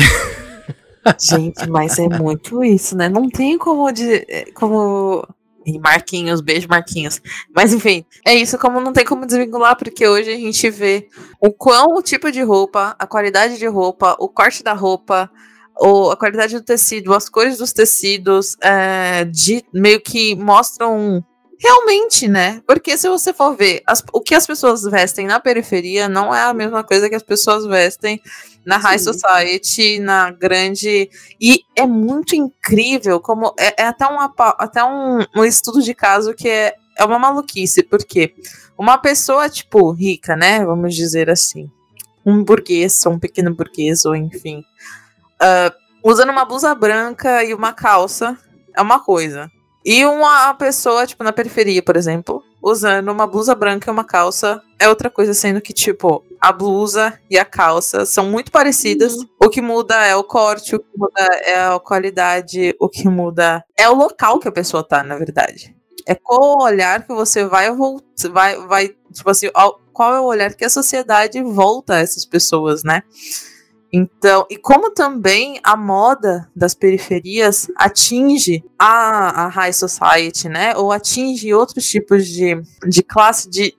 Gente, 1.19 1.69
mas 1.69 1.99
é 1.99 2.07
muito 2.07 2.63
isso, 2.63 2.97
né? 2.97 3.07
Não 3.07 3.29
tem 3.29 3.59
como, 3.59 3.91
de, 3.91 4.25
como 4.55 5.27
e 5.65 5.79
Marquinhos, 5.79 6.41
beijo 6.41 6.67
Marquinhos. 6.69 7.21
Mas 7.53 7.73
enfim, 7.73 8.05
é 8.25 8.35
isso, 8.35 8.57
como 8.57 8.79
não 8.79 8.93
tem 8.93 9.05
como 9.05 9.25
desvincular, 9.25 9.75
porque 9.77 10.07
hoje 10.07 10.31
a 10.31 10.37
gente 10.37 10.69
vê 10.69 11.09
o 11.39 11.51
quão 11.51 11.95
o 11.95 12.01
tipo 12.01 12.31
de 12.31 12.41
roupa, 12.41 12.95
a 12.99 13.07
qualidade 13.07 13.57
de 13.57 13.67
roupa, 13.67 14.15
o 14.19 14.29
corte 14.29 14.63
da 14.63 14.73
roupa, 14.73 15.29
ou 15.75 16.11
a 16.11 16.17
qualidade 16.17 16.53
do 16.53 16.63
tecido, 16.63 17.13
as 17.13 17.27
cores 17.27 17.57
dos 17.57 17.73
tecidos, 17.73 18.55
é, 18.61 19.25
de, 19.25 19.63
meio 19.73 19.99
que 19.99 20.35
mostram 20.35 21.23
realmente, 21.59 22.27
né? 22.27 22.61
Porque 22.67 22.97
se 22.97 23.09
você 23.09 23.33
for 23.33 23.55
ver, 23.55 23.81
as, 23.87 24.03
o 24.13 24.21
que 24.21 24.35
as 24.35 24.45
pessoas 24.45 24.83
vestem 24.83 25.25
na 25.25 25.39
periferia 25.39 26.07
não 26.07 26.33
é 26.33 26.41
a 26.41 26.53
mesma 26.53 26.83
coisa 26.83 27.09
que 27.09 27.15
as 27.15 27.23
pessoas 27.23 27.65
vestem 27.65 28.21
na 28.65 28.77
High 28.77 28.99
Sim. 28.99 29.13
Society, 29.13 29.99
na 29.99 30.31
grande. 30.31 31.09
E 31.39 31.61
é 31.75 31.85
muito 31.85 32.35
incrível 32.35 33.19
como. 33.19 33.53
É, 33.57 33.83
é 33.83 33.87
até, 33.87 34.05
uma, 34.07 34.33
até 34.57 34.83
um, 34.83 35.19
um, 35.35 35.45
estudo 35.45 35.81
de 35.81 35.93
caso 35.93 36.33
que 36.33 36.49
é, 36.49 36.75
é 36.97 37.05
uma 37.05 37.19
maluquice, 37.19 37.83
porque 37.83 38.33
uma 38.77 38.97
pessoa, 38.97 39.49
tipo, 39.49 39.91
rica, 39.91 40.35
né? 40.35 40.65
Vamos 40.65 40.95
dizer 40.95 41.29
assim. 41.29 41.69
Um 42.25 42.43
burguês, 42.43 43.05
ou 43.05 43.13
um 43.13 43.19
pequeno 43.19 43.53
burguês, 43.53 44.03
ou 44.03 44.15
enfim. 44.15 44.63
Uh, 45.41 45.71
usando 46.03 46.31
uma 46.31 46.45
blusa 46.45 46.73
branca 46.73 47.43
e 47.43 47.53
uma 47.53 47.71
calça 47.71 48.37
é 48.75 48.81
uma 48.81 48.99
coisa. 48.99 49.49
E 49.85 50.03
uma 50.03 50.51
pessoa, 50.55 51.05
tipo, 51.05 51.23
na 51.23 51.31
periferia, 51.31 51.83
por 51.83 51.95
exemplo, 51.95 52.43
usando 52.65 53.09
uma 53.09 53.27
blusa 53.27 53.53
branca 53.53 53.89
e 53.89 53.93
uma 53.93 54.03
calça 54.03 54.59
é 54.79 54.89
outra 54.89 55.07
coisa, 55.07 55.35
sendo 55.35 55.61
que, 55.61 55.71
tipo, 55.71 56.25
a 56.41 56.51
blusa 56.51 57.19
e 57.29 57.37
a 57.37 57.45
calça 57.45 58.07
são 58.07 58.25
muito 58.27 58.51
parecidas. 58.51 59.13
Uhum. 59.13 59.27
O 59.43 59.49
que 59.49 59.61
muda 59.61 60.03
é 60.03 60.15
o 60.15 60.23
corte, 60.23 60.75
o 60.75 60.79
que 60.79 60.97
muda 60.97 61.21
é 61.45 61.67
a 61.67 61.79
qualidade, 61.79 62.75
o 62.79 62.89
que 62.89 63.07
muda 63.07 63.63
é 63.77 63.87
o 63.87 63.93
local 63.93 64.39
que 64.39 64.47
a 64.47 64.51
pessoa 64.51 64.83
tá, 64.83 65.03
na 65.03 65.15
verdade. 65.15 65.75
É 66.07 66.15
qual 66.15 66.57
o 66.57 66.63
olhar 66.63 67.05
que 67.05 67.13
você 67.13 67.45
vai 67.45 67.69
vai, 68.31 68.57
vai 68.67 68.87
tipo 69.13 69.29
assim, 69.29 69.47
qual 69.93 70.15
é 70.15 70.19
o 70.19 70.25
olhar 70.25 70.53
que 70.55 70.65
a 70.65 70.69
sociedade 70.69 71.41
volta 71.43 71.95
a 71.95 71.99
essas 71.99 72.25
pessoas, 72.25 72.83
né? 72.83 73.03
Então, 73.95 74.45
e 74.49 74.57
como 74.57 74.91
também 74.91 75.57
a 75.63 75.77
moda 75.77 76.49
das 76.53 76.73
periferias 76.73 77.71
atinge 77.77 78.61
a, 78.77 79.45
a 79.45 79.47
high 79.47 79.71
society, 79.71 80.49
né? 80.49 80.75
Ou 80.75 80.91
atinge 80.91 81.53
outros 81.53 81.87
tipos 81.87 82.27
de, 82.27 82.61
de 82.85 83.01
classe, 83.01 83.49
de 83.49 83.73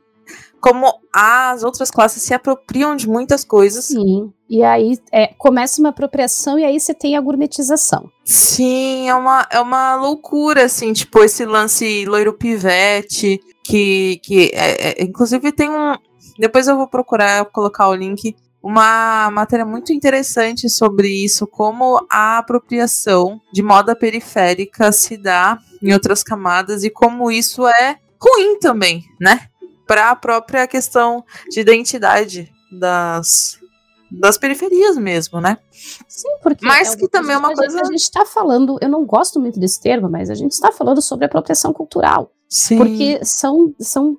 como 0.59 0.87
as 1.13 1.63
outras 1.63 1.91
classes 1.91 2.23
se 2.23 2.33
apropriam 2.33 2.97
de 2.97 3.07
muitas 3.07 3.45
coisas. 3.45 3.85
Sim. 3.85 4.33
E 4.49 4.63
aí 4.63 4.99
é, 5.13 5.27
começa 5.37 5.83
uma 5.83 5.91
apropriação 5.91 6.59
e 6.59 6.65
aí 6.65 6.81
você 6.81 6.95
tem 6.95 7.15
a 7.15 7.21
gourmetização. 7.21 8.11
Sim, 8.25 9.11
é 9.11 9.15
uma, 9.15 9.47
é 9.51 9.61
uma 9.61 9.97
loucura, 9.97 10.65
assim, 10.65 10.95
tipo, 10.95 11.23
esse 11.23 11.45
lance 11.45 12.07
loiro 12.07 12.33
pivete, 12.33 13.39
que, 13.63 14.19
que 14.23 14.51
é, 14.55 15.03
é, 15.03 15.05
inclusive 15.05 15.53
tem 15.53 15.69
um. 15.69 15.95
Depois 16.39 16.67
eu 16.67 16.77
vou 16.79 16.89
procurar 16.89 17.45
colocar 17.47 17.89
o 17.91 17.95
link 17.95 18.35
uma 18.67 19.31
matéria 19.31 19.65
muito 19.65 19.93
interessante 19.93 20.69
sobre 20.69 21.07
isso, 21.09 21.47
como 21.47 22.05
a 22.11 22.39
apropriação 22.39 23.41
de 23.53 23.63
moda 23.63 23.95
periférica 23.95 24.91
se 24.91 25.17
dá 25.17 25.57
em 25.81 25.93
outras 25.93 26.25
camadas 26.25 26.83
e 26.83 26.91
como 26.91 27.31
isso 27.31 27.65
é 27.65 27.97
ruim 28.21 28.59
também, 28.59 29.05
né? 29.21 29.47
Para 29.87 30.11
a 30.11 30.17
própria 30.17 30.67
questão 30.67 31.25
de 31.49 31.61
identidade 31.61 32.53
das, 32.73 33.57
das 34.11 34.37
periferias 34.37 34.97
mesmo, 34.97 35.41
né? 35.41 35.59
Sim, 36.09 36.31
porque 36.43 36.67
mas 36.67 36.95
é 36.95 36.97
que 36.97 37.07
também 37.07 37.37
é 37.37 37.39
uma 37.39 37.55
coisa 37.55 37.81
a 37.81 37.85
gente 37.85 38.03
está 38.03 38.27
falando, 38.27 38.79
eu 38.81 38.89
não 38.89 39.07
gosto 39.07 39.39
muito 39.39 39.61
desse 39.61 39.81
termo, 39.81 40.11
mas 40.11 40.29
a 40.29 40.35
gente 40.35 40.51
está 40.51 40.73
falando 40.73 41.01
sobre 41.01 41.27
apropriação 41.27 41.73
cultural. 41.73 42.33
Sim. 42.49 42.79
Porque 42.79 43.25
são, 43.25 43.75
são, 43.79 44.17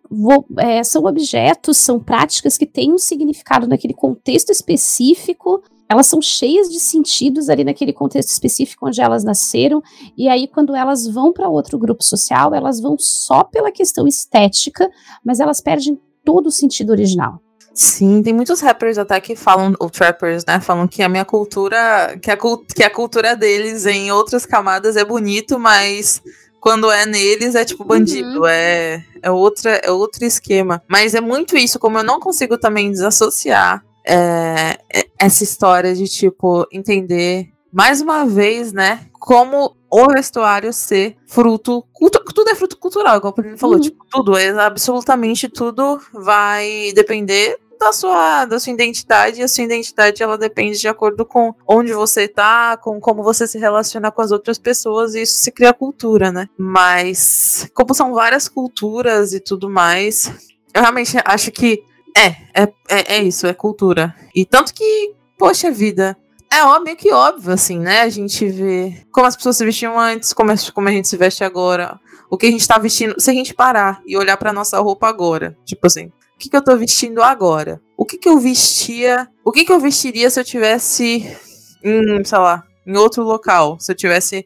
é, 0.57 0.83
são 0.83 1.05
objetos, 1.05 1.77
são 1.77 1.99
práticas 1.99 2.57
que 2.57 2.65
têm 2.65 2.93
um 2.93 2.97
significado 2.97 3.67
naquele 3.67 3.93
contexto 3.93 4.51
específico, 4.51 5.63
elas 5.89 6.07
são 6.07 6.21
cheias 6.21 6.67
de 6.69 6.79
sentidos 6.79 7.49
ali 7.49 7.63
naquele 7.63 7.93
contexto 7.93 8.29
específico 8.29 8.87
onde 8.87 9.01
elas 9.01 9.23
nasceram, 9.23 9.81
e 10.17 10.27
aí 10.27 10.47
quando 10.47 10.75
elas 10.75 11.07
vão 11.07 11.31
para 11.31 11.47
outro 11.47 11.79
grupo 11.79 12.03
social, 12.03 12.53
elas 12.53 12.81
vão 12.81 12.97
só 12.99 13.43
pela 13.43 13.71
questão 13.71 14.05
estética, 14.05 14.89
mas 15.23 15.39
elas 15.39 15.61
perdem 15.61 15.97
todo 16.25 16.47
o 16.47 16.51
sentido 16.51 16.89
original. 16.89 17.41
Sim, 17.73 18.23
tem 18.23 18.33
muitos 18.33 18.59
rappers 18.59 18.97
até 18.97 19.21
que 19.21 19.35
falam, 19.35 19.71
ou 19.79 19.87
trappers, 19.87 20.43
né, 20.45 20.59
falam 20.59 20.87
que 20.87 21.03
a 21.03 21.07
minha 21.07 21.23
cultura, 21.23 22.17
que 22.21 22.31
a, 22.31 22.37
que 22.75 22.83
a 22.83 22.89
cultura 22.89 23.35
deles 23.35 23.85
em 23.85 24.11
outras 24.11 24.47
camadas 24.47 24.97
é 24.97 25.05
bonito, 25.05 25.59
mas 25.59 26.21
quando 26.59 26.89
é 26.91 27.05
neles, 27.05 27.55
é 27.55 27.63
tipo 27.63 27.83
bandido, 27.83 28.39
uhum. 28.39 28.47
é, 28.47 29.03
é, 29.21 29.31
outra, 29.31 29.71
é 29.83 29.91
outro 29.91 30.25
esquema. 30.25 30.81
Mas 30.87 31.13
é 31.15 31.21
muito 31.21 31.57
isso, 31.57 31.79
como 31.79 31.97
eu 31.97 32.03
não 32.03 32.19
consigo 32.19 32.57
também 32.57 32.91
desassociar 32.91 33.83
é, 34.05 34.77
é- 34.93 35.07
essa 35.19 35.43
história 35.43 35.93
de, 35.93 36.05
tipo, 36.07 36.65
entender 36.71 37.49
mais 37.71 38.01
uma 38.01 38.25
vez, 38.25 38.71
né, 38.71 39.01
como 39.19 39.75
o 39.91 40.07
vestuário 40.07 40.71
ser 40.73 41.15
fruto. 41.27 41.83
cultu- 41.93 42.23
tudo 42.33 42.49
é 42.49 42.55
fruto 42.55 42.77
cultural, 42.77 43.17
igual 43.17 43.31
o 43.31 43.35
Paulinho 43.35 43.57
falou. 43.57 43.75
Uhum. 43.75 43.81
Tipo, 43.81 44.05
tudo, 44.09 44.37
é, 44.37 44.49
absolutamente 44.49 45.47
tudo 45.49 45.99
vai 46.13 46.91
depender 46.93 47.57
da 47.79 47.91
sua, 47.93 48.45
da 48.45 48.59
sua 48.59 48.73
identidade, 48.73 49.39
e 49.39 49.43
a 49.43 49.47
sua 49.47 49.63
identidade 49.63 50.21
ela 50.23 50.37
depende 50.37 50.79
de 50.79 50.87
acordo 50.87 51.25
com 51.25 51.53
onde 51.67 51.93
você 51.93 52.27
tá, 52.27 52.77
com 52.77 52.99
como 52.99 53.23
você 53.23 53.47
se 53.47 53.57
relaciona 53.57 54.11
com 54.11 54.21
as 54.21 54.31
outras 54.31 54.57
pessoas, 54.57 55.15
e 55.15 55.21
isso 55.21 55.37
se 55.37 55.51
cria 55.51 55.73
cultura, 55.73 56.31
né? 56.31 56.47
Mas, 56.57 57.69
como 57.73 57.93
são 57.93 58.13
várias 58.13 58.47
culturas 58.47 59.33
e 59.33 59.39
tudo 59.39 59.69
mais, 59.69 60.31
eu 60.73 60.81
realmente 60.81 61.17
acho 61.25 61.51
que 61.51 61.83
é, 62.15 62.27
é, 62.63 62.73
é, 62.89 63.15
é 63.17 63.23
isso, 63.23 63.45
é 63.47 63.53
cultura. 63.53 64.15
E 64.35 64.45
tanto 64.45 64.73
que, 64.73 65.13
poxa 65.37 65.69
vida, 65.71 66.17
é 66.51 66.63
ó- 66.63 66.79
meio 66.79 66.97
que 66.97 67.11
óbvio, 67.11 67.51
assim, 67.53 67.77
né? 67.79 68.01
A 68.01 68.09
gente 68.09 68.47
vê 68.47 69.05
como 69.11 69.27
as 69.27 69.35
pessoas 69.35 69.57
se 69.57 69.65
vestiam 69.65 69.99
antes, 69.99 70.33
como 70.33 70.51
como 70.73 70.87
a 70.87 70.91
gente 70.91 71.07
se 71.07 71.17
veste 71.17 71.43
agora, 71.43 71.99
o 72.29 72.37
que 72.37 72.47
a 72.47 72.51
gente 72.51 72.67
tá 72.67 72.77
vestindo. 72.77 73.19
Se 73.19 73.29
a 73.29 73.33
gente 73.33 73.53
parar 73.53 74.01
e 74.05 74.17
olhar 74.17 74.35
pra 74.37 74.51
nossa 74.53 74.79
roupa 74.79 75.07
agora, 75.07 75.57
tipo 75.65 75.85
assim, 75.87 76.11
o 76.37 76.39
que, 76.39 76.49
que 76.49 76.55
eu 76.55 76.63
tô 76.63 76.77
vestindo 76.77 77.23
agora? 77.23 77.81
O 77.97 78.05
que, 78.05 78.15
que 78.15 78.29
eu 78.29 78.37
vestia? 78.37 79.27
O 79.43 79.51
que, 79.51 79.65
que 79.65 79.73
eu 79.73 79.79
vestiria 79.79 80.29
se 80.29 80.39
eu 80.39 80.43
tivesse 80.43 81.35
em, 81.83 82.23
sei 82.23 82.37
lá, 82.37 82.63
em 82.85 82.95
outro 82.95 83.23
local? 83.23 83.79
Se 83.79 83.91
eu 83.91 83.95
tivesse, 83.95 84.45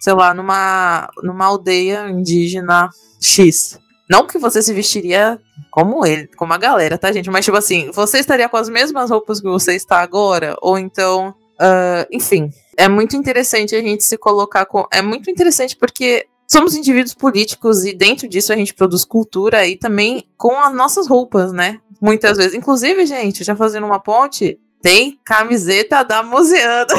sei 0.00 0.12
lá, 0.12 0.32
numa, 0.32 1.10
numa 1.20 1.46
aldeia 1.46 2.08
indígena 2.08 2.88
X. 3.20 3.76
Não 4.08 4.24
que 4.24 4.38
você 4.38 4.62
se 4.62 4.72
vestiria 4.72 5.36
como 5.72 6.06
ele, 6.06 6.28
como 6.36 6.52
a 6.52 6.58
galera, 6.58 6.96
tá, 6.96 7.10
gente? 7.10 7.28
Mas, 7.28 7.44
tipo 7.44 7.56
assim, 7.56 7.90
você 7.90 8.20
estaria 8.20 8.48
com 8.48 8.56
as 8.56 8.68
mesmas 8.68 9.10
roupas 9.10 9.40
que 9.40 9.48
você 9.48 9.74
está 9.74 9.98
agora? 9.98 10.56
Ou 10.62 10.78
então. 10.78 11.34
ah, 11.58 12.06
enfim, 12.12 12.50
é 12.76 12.88
muito 12.88 13.16
interessante 13.16 13.74
a 13.74 13.80
gente 13.80 14.04
se 14.04 14.16
colocar 14.16 14.64
com. 14.64 14.86
É 14.92 15.02
muito 15.02 15.28
interessante 15.28 15.76
porque 15.76 16.24
somos 16.52 16.74
indivíduos 16.74 17.14
políticos 17.14 17.82
e 17.82 17.94
dentro 17.94 18.28
disso 18.28 18.52
a 18.52 18.56
gente 18.56 18.74
produz 18.74 19.06
cultura 19.06 19.66
e 19.66 19.74
também 19.74 20.28
com 20.36 20.60
as 20.60 20.74
nossas 20.74 21.08
roupas, 21.08 21.50
né? 21.50 21.80
Muitas 21.98 22.36
vezes. 22.36 22.52
Inclusive, 22.52 23.06
gente, 23.06 23.42
já 23.42 23.56
fazendo 23.56 23.86
uma 23.86 23.98
ponte, 23.98 24.60
tem 24.82 25.18
camiseta 25.24 26.04
da 26.04 26.22
Museana. 26.22 26.86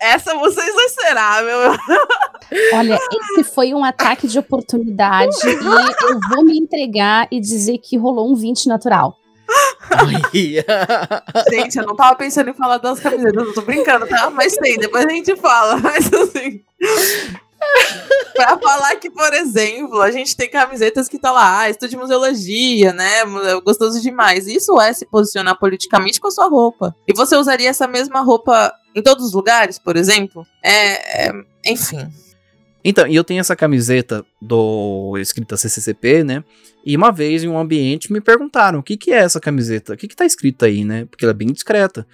Essa 0.00 0.34
vocês 0.36 0.74
será, 0.92 1.42
meu. 1.42 1.58
Olha, 2.78 2.98
esse 3.12 3.44
foi 3.44 3.74
um 3.74 3.84
ataque 3.84 4.26
de 4.26 4.38
oportunidade 4.38 5.36
e 5.44 5.50
eu 5.50 6.18
vou 6.30 6.44
me 6.44 6.58
entregar 6.58 7.28
e 7.30 7.38
dizer 7.40 7.76
que 7.78 7.98
rolou 7.98 8.32
um 8.32 8.34
20 8.34 8.68
natural. 8.68 9.18
Gente, 11.50 11.76
eu 11.78 11.86
não 11.86 11.94
tava 11.96 12.16
pensando 12.16 12.50
em 12.50 12.54
falar 12.54 12.78
das 12.78 13.00
camisetas, 13.00 13.46
eu 13.46 13.54
tô 13.54 13.62
brincando, 13.62 14.06
tá? 14.06 14.30
Mas 14.30 14.54
tem, 14.56 14.76
depois 14.78 15.04
a 15.06 15.10
gente 15.10 15.34
fala. 15.36 15.76
Mas 15.80 16.12
assim. 16.12 16.62
pra 18.34 18.58
falar 18.58 18.96
que, 18.96 19.10
por 19.10 19.32
exemplo, 19.32 20.00
a 20.02 20.10
gente 20.10 20.36
tem 20.36 20.48
camisetas 20.50 21.08
que 21.08 21.18
tá 21.18 21.30
lá, 21.32 21.60
ah, 21.60 21.70
estude 21.70 21.96
museologia, 21.96 22.92
né? 22.92 23.24
mu- 23.24 23.60
Gostoso 23.62 24.00
demais. 24.00 24.46
Isso 24.46 24.78
é 24.80 24.92
se 24.92 25.06
posicionar 25.06 25.58
politicamente 25.58 26.20
com 26.20 26.28
a 26.28 26.32
sua 26.32 26.48
roupa. 26.48 26.94
E 27.08 27.14
você 27.14 27.36
usaria 27.36 27.68
essa 27.70 27.86
mesma 27.86 28.20
roupa 28.20 28.72
em 28.94 29.02
todos 29.02 29.24
os 29.26 29.32
lugares, 29.32 29.78
por 29.78 29.96
exemplo? 29.96 30.46
É. 30.62 31.28
é- 31.28 31.32
enfim. 31.66 32.08
Então, 32.88 33.04
e 33.04 33.16
eu 33.16 33.24
tenho 33.24 33.40
essa 33.40 33.56
camiseta 33.56 34.24
do 34.40 35.18
escrita 35.18 35.56
CCCP, 35.56 36.22
né? 36.22 36.44
E 36.84 36.96
uma 36.96 37.10
vez 37.10 37.42
em 37.42 37.48
um 37.48 37.58
ambiente 37.58 38.12
me 38.12 38.20
perguntaram 38.20 38.78
o 38.78 38.82
que 38.82 38.96
que 38.96 39.10
é 39.10 39.16
essa 39.16 39.40
camiseta, 39.40 39.94
o 39.94 39.96
que 39.96 40.06
que 40.06 40.14
tá 40.14 40.24
escrito 40.24 40.64
aí, 40.64 40.84
né? 40.84 41.04
Porque 41.06 41.24
ela 41.24 41.32
é 41.32 41.34
bem 41.34 41.48
discreta. 41.48 42.06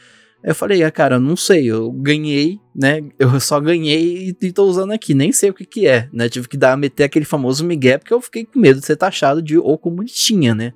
Eu 0.43 0.55
falei, 0.55 0.83
ah, 0.83 0.91
cara, 0.91 1.21
não 1.21 1.37
sei, 1.37 1.67
eu 1.67 1.93
ganhei, 1.93 2.59
né? 2.75 3.05
Eu 3.19 3.39
só 3.39 3.61
ganhei 3.61 4.31
e, 4.31 4.47
e 4.47 4.51
tô 4.51 4.65
usando 4.65 4.93
aqui, 4.93 5.13
nem 5.13 5.31
sei 5.31 5.51
o 5.51 5.55
que 5.55 5.67
que 5.67 5.87
é, 5.87 6.09
né? 6.11 6.27
Tive 6.31 6.49
que 6.49 6.57
dar, 6.57 6.75
meter 6.79 7.05
aquele 7.05 7.27
famoso 7.27 7.63
migué, 7.67 7.99
porque 7.99 8.15
eu 8.15 8.21
fiquei 8.23 8.47
com 8.47 8.59
medo 8.59 8.81
de 8.81 8.87
ser 8.87 8.97
taxado 8.97 9.43
de 9.43 9.59
ou 9.59 9.77
comunistinha, 9.77 10.55
né? 10.55 10.73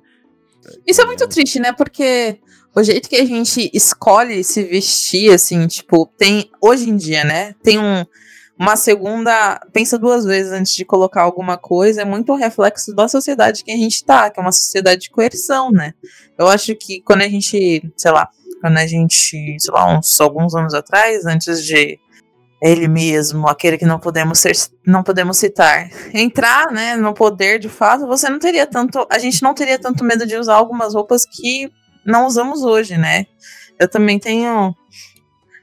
Isso 0.85 1.01
é 1.01 1.05
muito 1.05 1.27
triste, 1.27 1.59
né? 1.59 1.73
Porque 1.73 2.37
o 2.75 2.83
jeito 2.83 3.09
que 3.09 3.15
a 3.15 3.25
gente 3.25 3.71
escolhe 3.73 4.43
se 4.43 4.63
vestir, 4.63 5.33
assim, 5.33 5.65
tipo, 5.65 6.05
tem. 6.15 6.51
Hoje 6.61 6.87
em 6.87 6.95
dia, 6.95 7.23
né? 7.23 7.55
Tem 7.63 7.79
um, 7.79 8.05
uma 8.59 8.75
segunda. 8.75 9.59
Pensa 9.71 9.97
duas 9.97 10.25
vezes 10.25 10.51
antes 10.51 10.73
de 10.75 10.83
colocar 10.83 11.21
alguma 11.21 11.57
coisa. 11.57 12.01
É 12.01 12.05
muito 12.05 12.31
um 12.31 12.35
reflexo 12.35 12.93
da 12.93 13.07
sociedade 13.07 13.63
que 13.63 13.71
a 13.71 13.77
gente 13.77 14.03
tá, 14.03 14.29
que 14.29 14.39
é 14.39 14.43
uma 14.43 14.51
sociedade 14.51 15.01
de 15.01 15.09
coerção, 15.09 15.71
né? 15.71 15.93
Eu 16.37 16.47
acho 16.47 16.75
que 16.75 17.01
quando 17.01 17.21
a 17.21 17.27
gente, 17.27 17.83
sei 17.95 18.11
lá, 18.11 18.29
quando 18.61 18.77
a 18.77 18.87
gente, 18.87 19.57
sei 19.59 19.73
lá, 19.73 19.97
uns 19.97 20.19
alguns 20.19 20.55
anos 20.55 20.73
atrás, 20.73 21.25
antes 21.25 21.63
de 21.63 21.99
ele 22.61 22.87
mesmo, 22.87 23.47
aquele 23.47 23.77
que 23.77 23.85
não 23.85 23.99
podemos 23.99 24.39
ser, 24.39 24.55
não 24.85 25.03
podemos 25.03 25.37
citar, 25.37 25.89
entrar, 26.11 26.71
né, 26.71 26.95
no 26.95 27.13
poder 27.13 27.59
de 27.59 27.69
fato, 27.69 28.07
você 28.07 28.29
não 28.29 28.39
teria 28.39 28.65
tanto, 28.65 29.05
a 29.11 29.19
gente 29.19 29.43
não 29.43 29.53
teria 29.53 29.77
tanto 29.77 30.03
medo 30.03 30.25
de 30.25 30.35
usar 30.35 30.55
algumas 30.55 30.95
roupas 30.95 31.23
que 31.23 31.71
não 32.03 32.25
usamos 32.25 32.63
hoje, 32.63 32.97
né? 32.97 33.27
Eu 33.79 33.87
também 33.87 34.17
tenho 34.17 34.75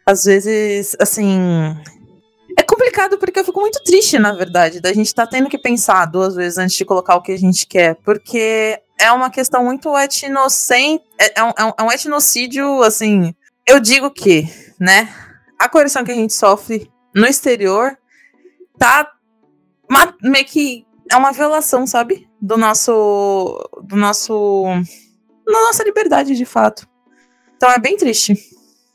às 0.06 0.24
vezes, 0.24 0.94
assim, 1.00 1.74
é 2.56 2.62
complicado 2.62 3.18
porque 3.18 3.40
eu 3.40 3.44
fico 3.44 3.60
muito 3.60 3.82
triste, 3.84 4.18
na 4.18 4.32
verdade, 4.32 4.80
da 4.80 4.92
gente 4.92 5.06
estar 5.06 5.26
tendo 5.26 5.48
que 5.48 5.58
pensar 5.58 6.06
duas 6.06 6.34
vezes 6.34 6.58
antes 6.58 6.76
de 6.76 6.84
colocar 6.84 7.16
o 7.16 7.22
que 7.22 7.32
a 7.32 7.38
gente 7.38 7.66
quer, 7.66 7.96
porque 8.04 8.80
é 9.00 9.10
uma 9.12 9.30
questão 9.30 9.64
muito 9.64 9.96
etnocent... 9.98 11.00
é, 11.18 11.40
é 11.40 11.42
um, 11.44 11.52
é 11.58 11.64
um- 11.64 11.72
é 11.78 11.82
um 11.82 11.92
etnocídio, 11.92 12.82
assim, 12.82 13.34
eu 13.66 13.80
digo 13.80 14.10
que, 14.10 14.48
né, 14.78 15.12
a 15.58 15.68
coerção 15.68 16.04
que 16.04 16.12
a 16.12 16.14
gente 16.14 16.32
sofre 16.32 16.90
no 17.14 17.26
exterior 17.26 17.96
tá 18.78 19.10
meio 20.22 20.44
que 20.44 20.86
é 21.10 21.16
uma 21.16 21.32
violação, 21.32 21.86
sabe? 21.86 22.28
Do 22.40 22.56
nosso 22.56 23.58
do 23.82 23.96
nosso 23.96 24.64
da 25.46 25.52
nossa 25.52 25.84
liberdade 25.84 26.34
de 26.34 26.44
fato. 26.44 26.88
Então 27.56 27.70
é 27.70 27.78
bem 27.78 27.96
triste. 27.96 28.34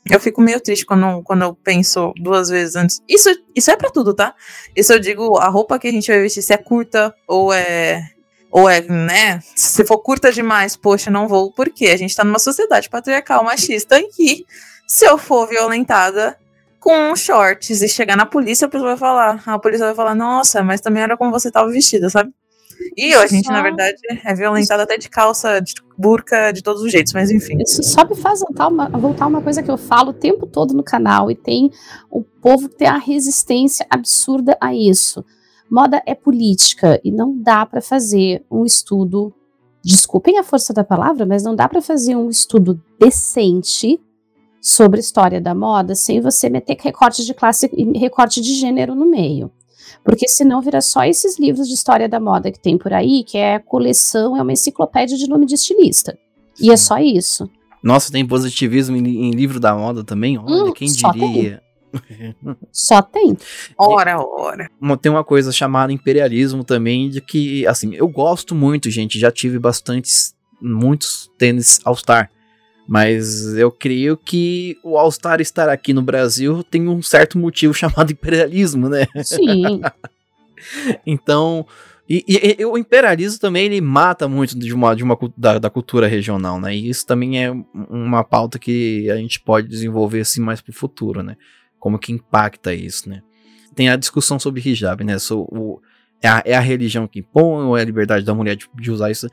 Eu 0.08 0.18
fico 0.18 0.40
meio 0.40 0.60
triste 0.60 0.86
quando, 0.86 1.22
quando 1.22 1.42
eu 1.42 1.54
penso 1.54 2.12
duas 2.16 2.48
vezes 2.48 2.74
antes. 2.74 3.02
Isso, 3.08 3.28
isso 3.54 3.70
é 3.70 3.76
pra 3.76 3.90
tudo, 3.90 4.14
tá? 4.14 4.34
Isso 4.74 4.92
eu 4.92 4.98
digo, 4.98 5.36
a 5.36 5.48
roupa 5.48 5.78
que 5.78 5.88
a 5.88 5.92
gente 5.92 6.10
vai 6.10 6.20
vestir, 6.20 6.42
se 6.42 6.52
é 6.52 6.56
curta 6.56 7.14
ou 7.26 7.52
é. 7.52 8.02
Ou 8.50 8.68
é, 8.68 8.80
né? 8.80 9.40
Se 9.54 9.84
for 9.84 9.98
curta 9.98 10.32
demais, 10.32 10.74
poxa, 10.74 11.10
não 11.10 11.28
vou. 11.28 11.52
Porque 11.52 11.86
a 11.86 11.96
gente 11.96 12.16
tá 12.16 12.24
numa 12.24 12.38
sociedade 12.38 12.88
patriarcal 12.88 13.44
machista 13.44 13.98
em 13.98 14.10
que, 14.10 14.44
se 14.88 15.04
eu 15.04 15.16
for 15.16 15.46
violentada 15.46 16.36
com 16.80 17.14
shorts 17.14 17.82
e 17.82 17.88
chegar 17.88 18.16
na 18.16 18.26
polícia, 18.26 18.66
a 18.66 18.68
pessoa 18.68 18.90
vai 18.90 18.96
falar. 18.96 19.42
A 19.46 19.58
polícia 19.58 19.86
vai 19.86 19.94
falar, 19.94 20.14
nossa, 20.14 20.62
mas 20.64 20.80
também 20.80 21.02
era 21.02 21.16
como 21.16 21.30
você 21.30 21.50
tava 21.50 21.70
vestida, 21.70 22.08
sabe? 22.10 22.32
E 22.96 23.14
a 23.14 23.26
gente, 23.26 23.48
na 23.48 23.62
verdade, 23.62 23.96
é 24.24 24.34
violentada 24.34 24.82
até 24.82 24.96
de 24.96 25.08
calça, 25.08 25.60
de 25.60 25.74
burca, 25.96 26.52
de 26.52 26.62
todos 26.62 26.82
os 26.82 26.90
jeitos, 26.90 27.12
mas 27.12 27.30
enfim. 27.30 27.58
Isso 27.60 27.82
só 27.82 28.04
me 28.06 28.14
faz 28.14 28.40
voltar 28.40 28.68
uma, 28.68 28.88
voltar 28.88 29.26
uma 29.26 29.42
coisa 29.42 29.62
que 29.62 29.70
eu 29.70 29.76
falo 29.76 30.10
o 30.10 30.14
tempo 30.14 30.46
todo 30.46 30.74
no 30.74 30.82
canal 30.82 31.30
e 31.30 31.34
tem 31.34 31.70
o 32.10 32.22
povo 32.22 32.68
que 32.68 32.76
tem 32.76 32.88
a 32.88 32.98
resistência 32.98 33.86
absurda 33.90 34.56
a 34.60 34.74
isso. 34.74 35.24
Moda 35.70 36.02
é 36.04 36.14
política 36.14 37.00
e 37.04 37.12
não 37.12 37.40
dá 37.40 37.64
pra 37.64 37.80
fazer 37.80 38.44
um 38.50 38.64
estudo, 38.64 39.32
desculpem 39.84 40.38
a 40.38 40.42
força 40.42 40.72
da 40.72 40.82
palavra, 40.82 41.24
mas 41.24 41.44
não 41.44 41.54
dá 41.54 41.68
pra 41.68 41.80
fazer 41.80 42.16
um 42.16 42.28
estudo 42.28 42.82
decente 42.98 44.00
sobre 44.60 44.98
a 44.98 45.00
história 45.00 45.40
da 45.40 45.54
moda 45.54 45.94
sem 45.94 46.20
você 46.20 46.50
meter 46.50 46.76
recorte 46.80 47.24
de 47.24 47.32
classe 47.32 47.70
e 47.72 47.98
recorte 47.98 48.40
de 48.40 48.52
gênero 48.54 48.94
no 48.94 49.06
meio. 49.06 49.50
Porque 50.04 50.28
senão 50.28 50.60
vira 50.60 50.80
só 50.80 51.04
esses 51.04 51.38
livros 51.38 51.68
de 51.68 51.74
história 51.74 52.08
da 52.08 52.18
moda 52.20 52.50
que 52.50 52.58
tem 52.60 52.76
por 52.78 52.92
aí, 52.92 53.24
que 53.24 53.36
é 53.38 53.58
coleção, 53.58 54.36
é 54.36 54.42
uma 54.42 54.52
enciclopédia 54.52 55.16
de 55.16 55.28
nome 55.28 55.46
de 55.46 55.54
estilista. 55.54 56.18
E 56.60 56.70
é 56.70 56.76
só 56.76 56.98
isso. 56.98 57.48
Nossa, 57.82 58.12
tem 58.12 58.26
positivismo 58.26 58.96
em, 58.96 59.28
em 59.28 59.30
livro 59.30 59.58
da 59.58 59.74
moda 59.74 60.04
também? 60.04 60.36
Olha, 60.38 60.64
Hum, 60.64 60.72
quem 60.72 60.88
só 60.88 61.10
diria? 61.12 61.62
Só 62.70 63.02
tem. 63.02 63.36
Ora, 63.76 64.20
ora. 64.20 64.70
Uma- 64.80 64.96
tem 64.96 65.10
uma 65.10 65.24
coisa 65.24 65.50
chamada 65.50 65.92
imperialismo 65.92 66.62
também, 66.62 67.08
de 67.10 67.20
que, 67.20 67.66
assim, 67.66 67.92
eu 67.94 68.06
gosto 68.06 68.54
muito, 68.54 68.88
gente, 68.90 69.18
já 69.18 69.28
tive 69.32 69.58
bastantes, 69.58 70.32
muitos 70.62 71.28
tênis 71.36 71.80
All-Star, 71.84 72.30
mas 72.88 73.54
eu 73.56 73.70
creio 73.70 74.16
que 74.16 74.76
o 74.82 74.96
All-Star 74.98 75.40
estar 75.40 75.68
aqui 75.68 75.92
no 75.92 76.02
Brasil 76.02 76.62
tem 76.64 76.88
um 76.88 77.00
certo 77.02 77.38
motivo 77.38 77.72
chamado 77.74 78.12
imperialismo, 78.12 78.88
né? 78.88 79.06
Sim. 79.24 79.80
Então, 81.06 81.66
e, 82.08 82.24
e- 82.28 82.56
e 82.60 82.64
o 82.64 82.76
imperialismo 82.76 83.38
também 83.38 83.66
ele 83.66 83.80
mata 83.80 84.28
muito 84.28 84.58
de 84.58 84.74
uma, 84.74 84.94
de 84.94 85.02
uma 85.02 85.16
da, 85.36 85.58
da 85.58 85.70
cultura 85.70 86.06
regional, 86.06 86.60
né? 86.60 86.74
E 86.74 86.88
isso 86.88 87.06
também 87.06 87.42
é 87.42 87.50
um- 87.50 87.64
uma 87.88 88.24
pauta 88.24 88.58
que 88.58 89.10
a 89.10 89.16
gente 89.16 89.40
pode 89.40 89.68
desenvolver 89.68 90.20
assim 90.20 90.40
mais 90.40 90.60
pro 90.60 90.72
futuro, 90.72 91.22
né? 91.22 91.36
Como 91.78 91.98
que 91.98 92.12
impacta 92.12 92.74
isso, 92.74 93.08
né? 93.08 93.22
Tem 93.74 93.88
a 93.88 93.96
discussão 93.96 94.38
sobre 94.38 94.60
hijab, 94.60 95.02
né? 95.04 95.18
So, 95.18 95.40
o, 95.50 95.80
É 96.22 96.28
a, 96.28 96.42
é 96.44 96.54
a 96.54 96.60
religião 96.60 97.08
que 97.08 97.20
impõe 97.20 97.64
ou 97.64 97.78
é 97.78 97.80
a 97.80 97.84
liberdade 97.84 98.26
da 98.26 98.34
mulher 98.34 98.54
de, 98.54 98.68
de 98.74 98.90
usar 98.90 99.10
isso? 99.10 99.26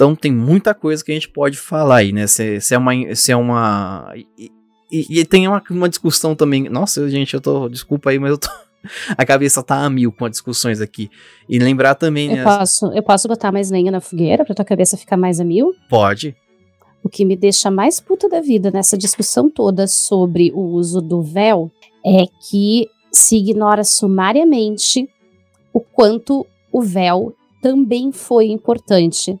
Então 0.00 0.16
tem 0.16 0.32
muita 0.32 0.72
coisa 0.72 1.04
que 1.04 1.12
a 1.12 1.14
gente 1.14 1.28
pode 1.28 1.58
falar 1.58 1.96
aí, 1.96 2.10
né? 2.10 2.26
Se, 2.26 2.58
se 2.58 2.74
é 2.74 2.78
uma. 2.78 3.14
Se 3.14 3.32
é 3.32 3.36
uma 3.36 4.10
e, 4.16 4.50
e, 4.90 5.20
e 5.20 5.24
tem 5.26 5.46
uma, 5.46 5.62
uma 5.68 5.90
discussão 5.90 6.34
também. 6.34 6.70
Nossa, 6.70 7.06
gente, 7.10 7.34
eu 7.34 7.40
tô. 7.40 7.68
Desculpa 7.68 8.08
aí, 8.08 8.18
mas 8.18 8.30
eu 8.30 8.38
tô. 8.38 8.48
A 9.14 9.26
cabeça 9.26 9.62
tá 9.62 9.84
a 9.84 9.90
mil 9.90 10.10
com 10.10 10.24
as 10.24 10.30
discussões 10.30 10.80
aqui. 10.80 11.10
E 11.46 11.58
lembrar 11.58 11.96
também, 11.96 12.30
né? 12.30 12.40
Eu 12.40 12.44
posso, 12.44 12.86
eu 12.86 13.02
posso 13.02 13.28
botar 13.28 13.52
mais 13.52 13.70
lenha 13.70 13.90
na 13.90 14.00
fogueira 14.00 14.42
pra 14.42 14.54
tua 14.54 14.64
cabeça 14.64 14.96
ficar 14.96 15.18
mais 15.18 15.38
a 15.38 15.44
mil? 15.44 15.74
Pode. 15.86 16.34
O 17.04 17.08
que 17.10 17.22
me 17.26 17.36
deixa 17.36 17.70
mais 17.70 18.00
puta 18.00 18.26
da 18.26 18.40
vida 18.40 18.70
nessa 18.70 18.96
discussão 18.96 19.50
toda 19.50 19.86
sobre 19.86 20.50
o 20.54 20.62
uso 20.62 21.02
do 21.02 21.20
véu 21.20 21.70
é 22.02 22.24
que 22.48 22.88
se 23.12 23.36
ignora 23.36 23.84
sumariamente 23.84 25.06
o 25.74 25.80
quanto 25.80 26.46
o 26.72 26.80
véu 26.80 27.34
também 27.60 28.10
foi 28.10 28.46
importante 28.46 29.38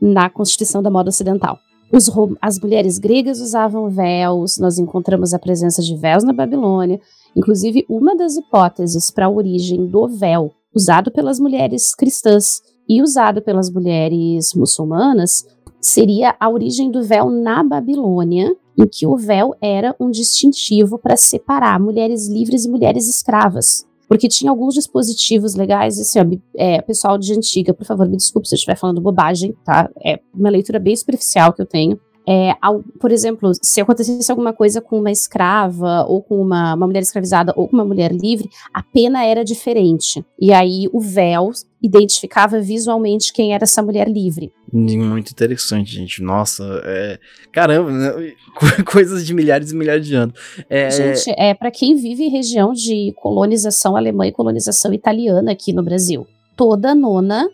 na 0.00 0.28
constituição 0.28 0.82
da 0.82 0.90
moda 0.90 1.08
ocidental. 1.08 1.58
Os, 1.92 2.10
as 2.42 2.58
mulheres 2.58 2.98
gregas 2.98 3.40
usavam 3.40 3.88
véus, 3.88 4.58
nós 4.58 4.78
encontramos 4.78 5.32
a 5.32 5.38
presença 5.38 5.80
de 5.82 5.96
véus 5.96 6.24
na 6.24 6.32
Babilônia. 6.32 7.00
Inclusive, 7.34 7.84
uma 7.88 8.16
das 8.16 8.36
hipóteses 8.36 9.10
para 9.10 9.26
a 9.26 9.30
origem 9.30 9.86
do 9.86 10.08
véu 10.08 10.52
usado 10.74 11.10
pelas 11.10 11.38
mulheres 11.40 11.94
cristãs 11.94 12.60
e 12.88 13.00
usado 13.00 13.40
pelas 13.40 13.70
mulheres 13.70 14.52
muçulmanas 14.54 15.46
seria 15.80 16.34
a 16.38 16.48
origem 16.50 16.90
do 16.90 17.02
véu 17.02 17.30
na 17.30 17.62
Babilônia, 17.62 18.54
em 18.78 18.86
que 18.86 19.06
o 19.06 19.16
véu 19.16 19.54
era 19.60 19.94
um 19.98 20.10
distintivo 20.10 20.98
para 20.98 21.16
separar 21.16 21.80
mulheres 21.80 22.28
livres 22.28 22.64
e 22.64 22.68
mulheres 22.68 23.08
escravas. 23.08 23.86
Porque 24.08 24.28
tinha 24.28 24.50
alguns 24.50 24.74
dispositivos 24.74 25.54
legais, 25.54 25.98
assim, 25.98 26.20
ó, 26.20 26.24
é, 26.56 26.80
pessoal 26.80 27.18
de 27.18 27.32
antiga, 27.32 27.74
por 27.74 27.84
favor, 27.84 28.08
me 28.08 28.16
desculpe 28.16 28.48
se 28.48 28.54
eu 28.54 28.56
estiver 28.56 28.76
falando 28.76 29.00
bobagem, 29.00 29.54
tá? 29.64 29.90
É 30.04 30.20
uma 30.32 30.48
leitura 30.48 30.78
bem 30.78 30.94
superficial 30.94 31.52
que 31.52 31.60
eu 31.60 31.66
tenho. 31.66 31.98
É, 32.28 32.56
ao, 32.60 32.82
por 33.00 33.12
exemplo, 33.12 33.52
se 33.62 33.80
acontecesse 33.80 34.30
alguma 34.32 34.52
coisa 34.52 34.80
com 34.80 34.98
uma 34.98 35.12
escrava, 35.12 36.04
ou 36.08 36.20
com 36.20 36.40
uma, 36.40 36.74
uma 36.74 36.86
mulher 36.86 37.02
escravizada, 37.02 37.52
ou 37.56 37.68
com 37.68 37.76
uma 37.76 37.84
mulher 37.84 38.12
livre, 38.12 38.50
a 38.74 38.82
pena 38.82 39.24
era 39.24 39.44
diferente. 39.44 40.24
E 40.38 40.52
aí 40.52 40.88
o 40.92 41.00
véu 41.00 41.52
identificava 41.86 42.60
visualmente 42.60 43.32
quem 43.32 43.54
era 43.54 43.64
essa 43.64 43.82
mulher 43.82 44.08
livre. 44.08 44.52
Muito 44.72 45.30
interessante, 45.30 45.92
gente. 45.92 46.22
Nossa, 46.22 46.64
é... 46.84 47.18
caramba, 47.52 47.90
né? 47.90 48.32
coisas 48.90 49.26
de 49.26 49.32
milhares 49.32 49.72
e 49.72 49.76
milhares 49.76 50.06
de 50.06 50.14
anos. 50.14 50.34
É... 50.68 50.90
Gente, 50.90 51.34
é 51.38 51.54
para 51.54 51.70
quem 51.70 51.96
vive 51.96 52.24
em 52.24 52.30
região 52.30 52.72
de 52.72 53.12
colonização 53.16 53.96
alemã 53.96 54.26
e 54.26 54.32
colonização 54.32 54.92
italiana 54.92 55.52
aqui 55.52 55.72
no 55.72 55.82
Brasil. 55.82 56.26
Toda 56.56 56.94
nona, 56.94 57.48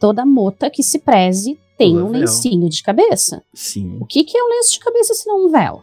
toda 0.00 0.26
mota 0.26 0.70
que 0.70 0.82
se 0.82 0.98
preze 0.98 1.58
tem 1.78 1.96
um 1.96 2.08
véu. 2.08 2.20
lencinho 2.20 2.68
de 2.68 2.82
cabeça. 2.82 3.42
Sim. 3.54 3.98
O 4.00 4.06
que, 4.06 4.24
que 4.24 4.36
é 4.36 4.42
um 4.42 4.48
lenço 4.48 4.72
de 4.72 4.80
cabeça 4.80 5.14
se 5.14 5.26
não 5.26 5.46
um 5.46 5.50
véu? 5.50 5.82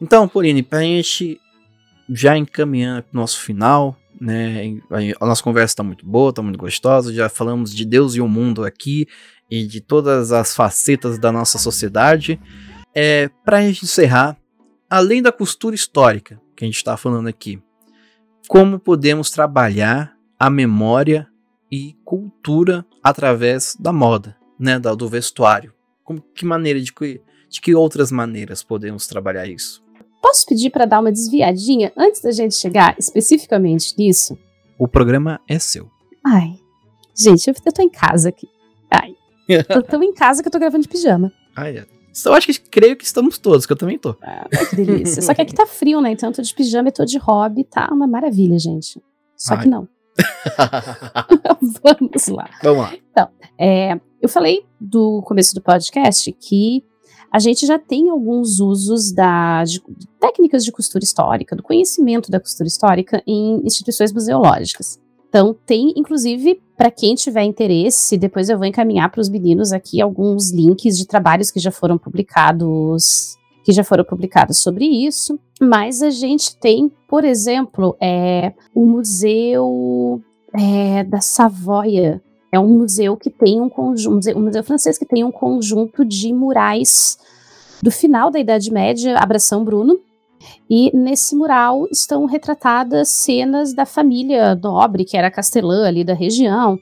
Então, 0.00 0.28
Pauline, 0.28 0.62
pra 0.62 0.80
gente 0.80 1.38
já 2.08 2.36
encaminhando 2.36 3.02
pro 3.04 3.18
nosso 3.18 3.40
final, 3.40 3.96
né? 4.20 4.78
A 5.20 5.26
nossa 5.26 5.42
conversa 5.42 5.76
tá 5.76 5.82
muito 5.82 6.06
boa, 6.06 6.32
tá 6.32 6.42
muito 6.42 6.58
gostosa. 6.58 7.12
Já 7.12 7.28
falamos 7.28 7.74
de 7.74 7.84
Deus 7.84 8.14
e 8.14 8.20
o 8.20 8.28
mundo 8.28 8.64
aqui 8.64 9.06
e 9.50 9.66
de 9.66 9.80
todas 9.80 10.32
as 10.32 10.54
facetas 10.54 11.18
da 11.18 11.30
nossa 11.30 11.58
sociedade. 11.58 12.40
É, 12.94 13.28
gente 13.62 13.84
encerrar, 13.84 14.36
além 14.88 15.20
da 15.20 15.32
costura 15.32 15.74
histórica 15.74 16.40
que 16.56 16.64
a 16.64 16.66
gente 16.66 16.76
está 16.76 16.96
falando 16.96 17.28
aqui, 17.28 17.60
como 18.48 18.78
podemos 18.78 19.30
trabalhar 19.30 20.14
a 20.38 20.48
memória 20.48 21.26
e 21.70 21.96
cultura 22.04 22.86
através 23.02 23.76
da 23.78 23.92
moda? 23.92 24.36
né, 24.58 24.78
do 24.78 25.08
vestuário. 25.08 25.72
Como, 26.02 26.20
que 26.34 26.44
maneira 26.44 26.80
de 26.80 26.92
que, 26.92 27.20
de 27.48 27.60
que 27.60 27.74
outras 27.74 28.10
maneiras 28.10 28.62
podemos 28.62 29.06
trabalhar 29.06 29.46
isso? 29.46 29.83
Posso 30.24 30.46
pedir 30.46 30.70
para 30.70 30.86
dar 30.86 31.00
uma 31.00 31.12
desviadinha 31.12 31.92
antes 31.94 32.22
da 32.22 32.32
gente 32.32 32.54
chegar 32.54 32.96
especificamente 32.98 33.94
nisso? 33.98 34.38
O 34.78 34.88
programa 34.88 35.38
é 35.46 35.58
seu. 35.58 35.90
Ai, 36.24 36.54
gente, 37.14 37.46
eu, 37.46 37.54
eu 37.66 37.72
tô 37.72 37.82
em 37.82 37.90
casa 37.90 38.30
aqui. 38.30 38.48
Ai, 38.90 39.14
tô 39.70 39.82
tão 39.82 40.02
em 40.02 40.14
casa 40.14 40.42
que 40.42 40.48
eu 40.48 40.50
tô 40.50 40.58
gravando 40.58 40.82
de 40.82 40.88
pijama. 40.88 41.30
Ai, 41.54 41.76
é. 41.76 41.86
Eu 42.24 42.32
acho 42.32 42.46
que 42.46 42.58
creio 42.58 42.96
que 42.96 43.04
estamos 43.04 43.36
todos, 43.36 43.66
que 43.66 43.72
eu 43.74 43.76
também 43.76 43.98
tô. 43.98 44.16
Ah, 44.22 44.48
que 44.70 44.76
delícia. 44.76 45.20
Só 45.20 45.34
que 45.34 45.42
aqui 45.42 45.54
tá 45.54 45.66
frio, 45.66 46.00
né? 46.00 46.12
Então 46.12 46.30
eu 46.30 46.34
tô 46.34 46.40
de 46.40 46.54
pijama 46.54 46.88
e 46.88 46.92
tô 46.92 47.04
de 47.04 47.18
hobby, 47.18 47.62
tá 47.62 47.90
uma 47.92 48.06
maravilha, 48.06 48.58
gente. 48.58 49.02
Só 49.36 49.56
Ai. 49.56 49.64
que 49.64 49.68
não. 49.68 49.86
Vamos 51.82 52.28
lá. 52.28 52.48
Vamos 52.62 52.78
lá. 52.78 52.94
Então, 53.10 53.28
é, 53.58 54.00
eu 54.22 54.28
falei 54.30 54.64
do 54.80 55.20
começo 55.20 55.54
do 55.54 55.60
podcast 55.60 56.32
que 56.32 56.82
a 57.34 57.40
gente 57.40 57.66
já 57.66 57.80
tem 57.80 58.10
alguns 58.10 58.60
usos 58.60 59.10
da, 59.10 59.64
de, 59.64 59.82
técnicas 60.20 60.64
de 60.64 60.70
costura 60.70 61.02
histórica, 61.02 61.56
do 61.56 61.64
conhecimento 61.64 62.30
da 62.30 62.38
costura 62.38 62.68
histórica 62.68 63.20
em 63.26 63.60
instituições 63.66 64.12
museológicas. 64.12 65.00
Então, 65.28 65.52
tem, 65.66 65.92
inclusive, 65.96 66.62
para 66.76 66.92
quem 66.92 67.16
tiver 67.16 67.42
interesse, 67.42 68.16
depois 68.16 68.48
eu 68.48 68.56
vou 68.56 68.68
encaminhar 68.68 69.10
para 69.10 69.20
os 69.20 69.28
meninos 69.28 69.72
aqui 69.72 70.00
alguns 70.00 70.52
links 70.52 70.96
de 70.96 71.08
trabalhos 71.08 71.50
que 71.50 71.58
já 71.58 71.72
foram 71.72 71.98
publicados, 71.98 73.34
que 73.64 73.72
já 73.72 73.82
foram 73.82 74.04
publicados 74.04 74.58
sobre 74.58 74.84
isso. 74.84 75.36
Mas 75.60 76.02
a 76.02 76.10
gente 76.10 76.56
tem, 76.56 76.88
por 77.08 77.24
exemplo, 77.24 77.96
é, 78.00 78.52
o 78.72 78.86
Museu 78.86 80.22
é, 80.56 81.02
da 81.02 81.20
Savoia, 81.20 82.22
é 82.54 82.60
um 82.60 82.68
museu 82.68 83.16
que 83.16 83.30
tem 83.30 83.60
um 83.60 83.68
conjunto, 83.68 84.30
um 84.30 84.42
museu 84.42 84.62
francês 84.62 84.96
que 84.96 85.04
tem 85.04 85.24
um 85.24 85.32
conjunto 85.32 86.04
de 86.04 86.32
murais 86.32 87.18
do 87.82 87.90
final 87.90 88.30
da 88.30 88.38
Idade 88.38 88.70
Média, 88.70 89.18
Abração 89.18 89.64
Bruno. 89.64 89.98
E 90.70 90.96
nesse 90.96 91.34
mural 91.34 91.88
estão 91.90 92.26
retratadas 92.26 93.08
cenas 93.08 93.74
da 93.74 93.84
família 93.84 94.54
nobre, 94.54 95.04
que 95.04 95.16
era 95.16 95.32
castelã 95.32 95.86
ali 95.86 96.04
da 96.04 96.14
região. 96.14 96.78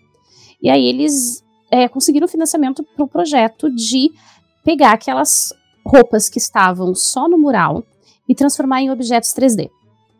E 0.60 0.68
aí 0.68 0.84
eles 0.84 1.42
é, 1.70 1.88
conseguiram 1.88 2.28
financiamento 2.28 2.84
para 2.94 3.04
o 3.04 3.08
projeto 3.08 3.74
de 3.74 4.10
pegar 4.62 4.92
aquelas 4.92 5.54
roupas 5.86 6.28
que 6.28 6.38
estavam 6.38 6.94
só 6.94 7.28
no 7.28 7.38
mural 7.38 7.82
e 8.28 8.34
transformar 8.34 8.82
em 8.82 8.90
objetos 8.90 9.30
3D. 9.30 9.70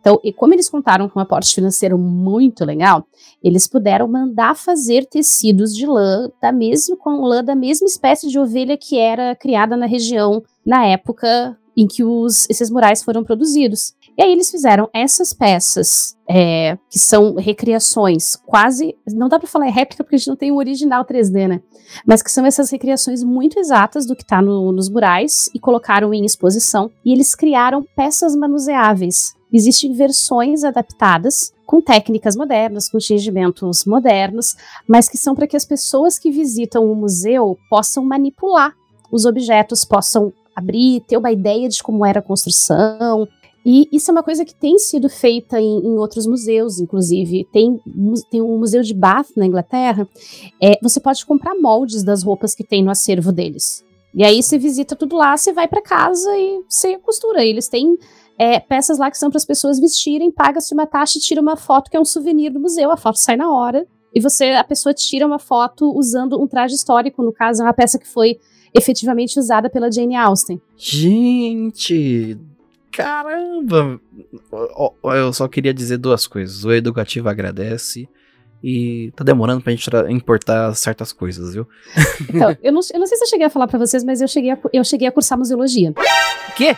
Então, 0.02 0.18
e 0.24 0.32
como 0.32 0.52
eles 0.52 0.68
contaram 0.68 1.08
com 1.08 1.20
um 1.20 1.22
aporte 1.22 1.54
financeiro 1.54 1.96
muito 1.96 2.64
legal, 2.64 3.06
eles 3.40 3.68
puderam 3.68 4.08
mandar 4.08 4.56
fazer 4.56 5.06
tecidos 5.06 5.74
de 5.76 5.86
lã 5.86 6.28
da 6.42 6.50
mesma, 6.50 6.96
com 6.96 7.22
lã 7.22 7.42
da 7.42 7.54
mesma 7.54 7.86
espécie 7.86 8.28
de 8.28 8.36
ovelha 8.36 8.76
que 8.76 8.98
era 8.98 9.36
criada 9.36 9.76
na 9.76 9.86
região 9.86 10.42
na 10.66 10.84
época 10.84 11.56
em 11.76 11.86
que 11.86 12.02
os, 12.02 12.50
esses 12.50 12.68
murais 12.68 13.02
foram 13.02 13.22
produzidos. 13.22 13.94
E 14.18 14.22
aí 14.22 14.32
eles 14.32 14.50
fizeram 14.50 14.90
essas 14.92 15.32
peças, 15.32 16.16
é, 16.28 16.76
que 16.90 16.98
são 16.98 17.36
recriações 17.36 18.36
quase. 18.44 18.94
Não 19.06 19.28
dá 19.28 19.38
para 19.38 19.48
falar 19.48 19.66
réplica 19.66 20.04
porque 20.04 20.16
a 20.16 20.18
gente 20.18 20.28
não 20.28 20.36
tem 20.36 20.52
o 20.52 20.56
original 20.56 21.04
3D, 21.04 21.48
né? 21.48 21.62
Mas 22.04 22.22
que 22.22 22.30
são 22.30 22.44
essas 22.44 22.70
recriações 22.70 23.22
muito 23.22 23.58
exatas 23.58 24.04
do 24.04 24.14
que 24.14 24.22
está 24.22 24.42
no, 24.42 24.70
nos 24.72 24.90
murais 24.90 25.48
e 25.54 25.58
colocaram 25.58 26.12
em 26.12 26.26
exposição. 26.26 26.90
E 27.04 27.12
eles 27.12 27.34
criaram 27.34 27.86
peças 27.96 28.36
manuseáveis. 28.36 29.34
Existem 29.52 29.92
versões 29.92 30.64
adaptadas 30.64 31.52
com 31.66 31.80
técnicas 31.80 32.36
modernas, 32.36 32.88
com 32.88 32.98
tingimentos 32.98 33.84
modernos, 33.84 34.56
mas 34.88 35.08
que 35.08 35.18
são 35.18 35.34
para 35.34 35.46
que 35.46 35.56
as 35.56 35.64
pessoas 35.64 36.18
que 36.18 36.30
visitam 36.30 36.90
o 36.90 36.94
museu 36.94 37.58
possam 37.68 38.04
manipular 38.04 38.74
os 39.10 39.26
objetos, 39.26 39.84
possam 39.84 40.32
abrir, 40.56 41.00
ter 41.06 41.18
uma 41.18 41.30
ideia 41.30 41.68
de 41.68 41.82
como 41.82 42.04
era 42.04 42.20
a 42.20 42.22
construção. 42.22 43.28
E 43.64 43.88
isso 43.92 44.10
é 44.10 44.12
uma 44.12 44.22
coisa 44.22 44.44
que 44.44 44.54
tem 44.54 44.78
sido 44.78 45.08
feita 45.08 45.60
em, 45.60 45.86
em 45.86 45.98
outros 45.98 46.26
museus, 46.26 46.80
inclusive. 46.80 47.46
Tem, 47.52 47.78
tem 48.30 48.42
um 48.42 48.58
museu 48.58 48.82
de 48.82 48.94
Bath, 48.94 49.28
na 49.36 49.46
Inglaterra. 49.46 50.08
É, 50.60 50.78
você 50.82 50.98
pode 50.98 51.24
comprar 51.24 51.54
moldes 51.54 52.02
das 52.02 52.22
roupas 52.22 52.54
que 52.54 52.64
tem 52.64 52.82
no 52.82 52.90
acervo 52.90 53.30
deles. 53.30 53.84
E 54.14 54.24
aí 54.24 54.42
você 54.42 54.58
visita 54.58 54.96
tudo 54.96 55.16
lá, 55.16 55.36
você 55.36 55.52
vai 55.52 55.68
para 55.68 55.80
casa 55.80 56.36
e 56.36 56.62
você 56.68 56.98
costura. 56.98 57.44
Eles 57.44 57.68
têm 57.68 57.96
é, 58.42 58.58
peças 58.58 58.98
lá 58.98 59.08
que 59.08 59.16
são 59.16 59.30
para 59.30 59.36
as 59.36 59.44
pessoas 59.44 59.78
vestirem, 59.78 60.32
paga-se 60.32 60.74
uma 60.74 60.84
taxa 60.84 61.16
e 61.16 61.20
tira 61.20 61.40
uma 61.40 61.56
foto 61.56 61.88
que 61.88 61.96
é 61.96 62.00
um 62.00 62.04
souvenir 62.04 62.52
do 62.52 62.58
museu, 62.58 62.90
a 62.90 62.96
foto 62.96 63.16
sai 63.16 63.36
na 63.36 63.48
hora. 63.48 63.86
E 64.12 64.20
você, 64.20 64.50
a 64.50 64.64
pessoa 64.64 64.92
tira 64.92 65.24
uma 65.24 65.38
foto 65.38 65.96
usando 65.96 66.42
um 66.42 66.48
traje 66.48 66.74
histórico, 66.74 67.22
no 67.22 67.32
caso, 67.32 67.62
é 67.62 67.64
uma 67.64 67.72
peça 67.72 68.00
que 68.00 68.08
foi 68.08 68.40
efetivamente 68.74 69.38
usada 69.38 69.70
pela 69.70 69.92
Jane 69.92 70.16
Austen. 70.16 70.60
Gente, 70.76 72.36
caramba! 72.90 74.00
Eu 75.04 75.32
só 75.32 75.46
queria 75.46 75.72
dizer 75.72 75.98
duas 75.98 76.26
coisas. 76.26 76.64
O 76.64 76.72
educativo 76.72 77.28
agradece 77.28 78.08
e 78.60 79.12
tá 79.14 79.22
demorando 79.22 79.62
pra 79.62 79.72
gente 79.72 79.88
importar 80.10 80.74
certas 80.74 81.12
coisas, 81.12 81.54
viu? 81.54 81.64
Então, 82.28 82.56
eu 82.60 82.72
não, 82.72 82.80
eu 82.92 82.98
não 82.98 83.06
sei 83.06 83.18
se 83.18 83.22
eu 83.22 83.28
cheguei 83.28 83.46
a 83.46 83.50
falar 83.50 83.68
para 83.68 83.78
vocês, 83.78 84.02
mas 84.02 84.20
eu 84.20 84.26
cheguei 84.26 84.50
a, 84.50 84.58
eu 84.72 84.82
cheguei 84.82 85.06
a 85.06 85.12
cursar 85.12 85.38
museologia. 85.38 85.94
Quê? 86.56 86.76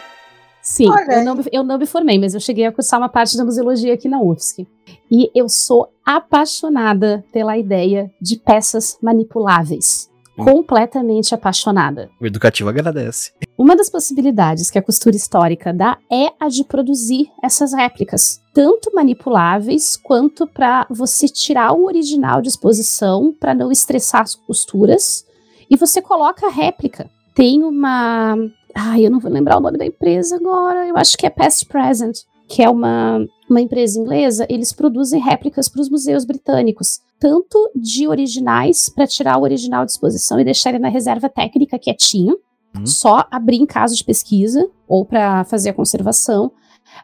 Sim, 0.65 0.89
Olha 0.91 1.19
eu 1.19 1.25
não, 1.25 1.35
me- 1.37 1.45
eu 1.53 1.63
não 1.63 1.79
me 1.79 1.85
formei, 1.87 2.19
mas 2.19 2.33
eu 2.35 2.41
cheguei 2.41 2.65
a 2.65 2.73
cursar 2.73 2.99
uma 2.99 3.09
parte 3.09 3.37
da 3.37 3.45
museologia 3.45 3.93
aqui 3.93 4.09
na 4.09 4.19
UFSC. 4.21 4.67
E 5.11 5.31
eu 5.35 5.47
sou 5.49 5.93
apaixonada 6.05 7.23
pela 7.33 7.57
ideia 7.59 8.11
de 8.21 8.37
peças 8.39 8.97
manipuláveis. 9.03 10.11
Hum. 10.39 10.45
Completamente 10.45 11.33
apaixonada. 11.35 12.11
O 12.21 12.27
educativo 12.27 12.69
agradece. 12.69 13.31
Uma 13.57 13.77
das 13.77 13.89
possibilidades 13.89 14.69
que 14.71 14.79
a 14.79 14.83
costura 14.83 15.15
histórica 15.15 15.73
dá 15.73 15.97
é 16.11 16.33
a 16.41 16.49
de 16.49 16.65
produzir 16.65 17.31
essas 17.43 17.73
réplicas, 17.73 18.41
tanto 18.53 18.91
manipuláveis 18.93 19.97
quanto 19.97 20.45
para 20.47 20.87
você 20.91 21.29
tirar 21.29 21.73
o 21.73 21.85
original 21.85 22.43
de 22.43 22.49
exposição 22.49 23.33
para 23.39 23.55
não 23.55 23.71
estressar 23.71 24.23
as 24.23 24.35
costuras 24.35 25.25
e 25.71 25.77
você 25.77 26.03
coloca 26.03 26.47
a 26.49 26.51
réplica. 26.51 27.09
Tem 27.35 27.63
uma, 27.63 28.37
ai, 28.75 29.07
eu 29.07 29.11
não 29.11 29.19
vou 29.19 29.31
lembrar 29.31 29.59
o 29.59 29.61
nome 29.61 29.79
da 29.79 29.87
empresa 29.87 30.37
agora, 30.37 30.87
eu 30.87 30.97
acho 30.97 31.17
que 31.17 31.27
é 31.27 31.31
Past 31.31 31.67
Present, 31.67 32.19
que 32.49 32.63
é 32.63 32.69
uma 32.71 33.27
uma 33.49 33.61
empresa 33.61 34.01
inglesa, 34.01 34.47
eles 34.49 34.73
produzem 34.73 35.21
réplicas 35.21 35.69
para 35.69 35.81
os 35.83 35.91
museus 35.91 36.25
britânicos, 36.25 37.01
tanto 37.21 37.71
de 37.77 38.09
originais 38.09 38.89
para 38.89 39.07
tirar 39.07 39.37
o 39.39 39.43
original 39.43 39.85
de 39.85 39.93
exposição 39.93 40.41
e 40.41 40.45
deixar 40.45 40.71
ele 40.71 40.79
na 40.79 40.89
reserva 40.89 41.29
técnica 41.29 41.79
quietinho, 41.79 42.39
Hum. 42.77 42.87
só 42.87 43.25
abrir 43.31 43.59
em 43.59 43.67
caso 43.67 43.95
de 43.95 44.03
pesquisa 44.03 44.69
ou 44.89 45.05
para 45.05 45.45
fazer 45.45 45.71
a 45.71 45.75
conservação. 45.75 46.51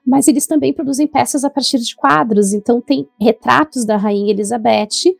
Mas 0.04 0.26
eles 0.26 0.46
também 0.46 0.72
produzem 0.72 1.06
peças 1.06 1.44
a 1.44 1.50
partir 1.50 1.78
de 1.78 1.94
quadros, 1.94 2.52
então 2.52 2.80
tem 2.80 3.08
retratos 3.20 3.84
da 3.84 3.96
rainha 3.96 4.32
Elizabeth 4.32 5.14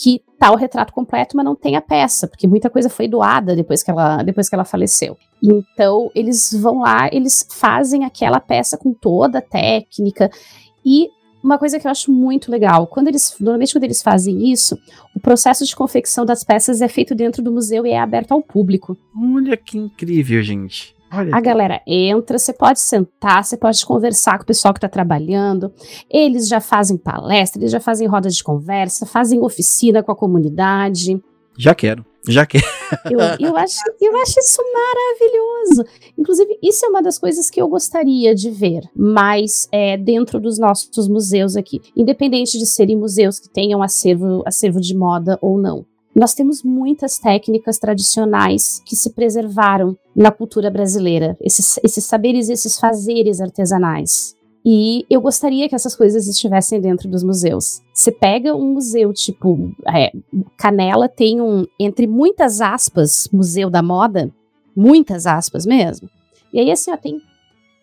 que 0.00 0.22
tá 0.38 0.52
o 0.52 0.56
retrato 0.56 0.92
completo, 0.92 1.36
mas 1.36 1.44
não 1.44 1.56
tem 1.56 1.74
a 1.74 1.80
peça, 1.80 2.28
porque 2.28 2.46
muita 2.46 2.70
coisa 2.70 2.88
foi 2.88 3.08
doada 3.08 3.56
depois 3.56 3.82
que 3.82 3.90
ela, 3.90 4.22
depois 4.22 4.48
que 4.48 4.54
ela 4.54 4.64
faleceu. 4.64 5.16
Então, 5.42 6.08
eles 6.14 6.52
vão 6.52 6.78
lá, 6.78 7.08
eles 7.12 7.44
fazem 7.50 8.04
aquela 8.04 8.38
peça 8.38 8.78
com 8.78 8.94
toda 8.94 9.38
a 9.38 9.42
técnica. 9.42 10.30
E 10.86 11.08
uma 11.42 11.58
coisa 11.58 11.80
que 11.80 11.86
eu 11.88 11.90
acho 11.90 12.12
muito 12.12 12.48
legal, 12.48 12.86
quando 12.86 13.08
eles, 13.08 13.34
normalmente 13.40 13.72
quando 13.72 13.84
eles 13.84 14.00
fazem 14.00 14.52
isso, 14.52 14.78
o 15.16 15.18
processo 15.18 15.64
de 15.64 15.74
confecção 15.74 16.24
das 16.24 16.44
peças 16.44 16.80
é 16.80 16.86
feito 16.86 17.12
dentro 17.12 17.42
do 17.42 17.50
museu 17.50 17.84
e 17.84 17.90
é 17.90 17.98
aberto 17.98 18.30
ao 18.30 18.40
público. 18.40 18.96
Olha 19.34 19.56
que 19.56 19.76
incrível, 19.76 20.40
gente. 20.42 20.94
Olha 21.10 21.34
A 21.34 21.40
galera 21.40 21.80
entra, 21.86 22.38
você 22.38 22.52
pode 22.52 22.80
sentar, 22.80 23.44
você 23.44 23.56
pode 23.56 23.84
conversar 23.84 24.36
com 24.38 24.44
o 24.44 24.46
pessoal 24.46 24.74
que 24.74 24.78
está 24.78 24.88
trabalhando. 24.88 25.72
Eles 26.10 26.48
já 26.48 26.60
fazem 26.60 26.96
palestra, 26.96 27.60
eles 27.60 27.72
já 27.72 27.80
fazem 27.80 28.06
roda 28.06 28.28
de 28.28 28.42
conversa, 28.42 29.06
fazem 29.06 29.40
oficina 29.40 30.02
com 30.02 30.12
a 30.12 30.16
comunidade. 30.16 31.20
Já 31.56 31.74
quero, 31.74 32.04
já 32.28 32.46
quero. 32.46 32.64
Eu, 33.10 33.18
eu, 33.48 33.56
acho, 33.56 33.80
eu 34.00 34.16
acho 34.22 34.38
isso 34.38 34.62
maravilhoso. 34.72 35.84
Inclusive, 36.16 36.58
isso 36.62 36.86
é 36.86 36.88
uma 36.88 37.02
das 37.02 37.18
coisas 37.18 37.50
que 37.50 37.60
eu 37.60 37.68
gostaria 37.68 38.34
de 38.34 38.50
ver 38.50 38.82
mais 38.94 39.68
é, 39.72 39.96
dentro 39.96 40.40
dos 40.40 40.58
nossos 40.58 41.08
museus 41.08 41.56
aqui, 41.56 41.80
independente 41.96 42.58
de 42.58 42.64
serem 42.64 42.96
museus 42.96 43.40
que 43.40 43.48
tenham 43.48 43.82
acervo, 43.82 44.42
acervo 44.46 44.80
de 44.80 44.96
moda 44.96 45.38
ou 45.42 45.58
não. 45.58 45.84
Nós 46.18 46.34
temos 46.34 46.64
muitas 46.64 47.16
técnicas 47.16 47.78
tradicionais 47.78 48.82
que 48.84 48.96
se 48.96 49.10
preservaram 49.10 49.96
na 50.16 50.32
cultura 50.32 50.68
brasileira, 50.68 51.36
esses, 51.40 51.78
esses 51.84 52.04
saberes, 52.04 52.48
esses 52.48 52.76
fazeres 52.76 53.40
artesanais. 53.40 54.34
E 54.66 55.06
eu 55.08 55.20
gostaria 55.20 55.68
que 55.68 55.76
essas 55.76 55.94
coisas 55.94 56.26
estivessem 56.26 56.80
dentro 56.80 57.08
dos 57.08 57.22
museus. 57.22 57.80
Você 57.94 58.10
pega 58.10 58.52
um 58.52 58.72
museu 58.72 59.12
tipo 59.12 59.72
é, 59.86 60.10
Canela, 60.56 61.08
tem 61.08 61.40
um, 61.40 61.64
entre 61.78 62.08
muitas 62.08 62.60
aspas, 62.60 63.28
museu 63.32 63.70
da 63.70 63.80
moda, 63.80 64.28
muitas 64.74 65.24
aspas 65.24 65.64
mesmo. 65.64 66.10
E 66.52 66.58
aí, 66.58 66.72
assim, 66.72 66.90
ó, 66.90 66.96
tem 66.96 67.22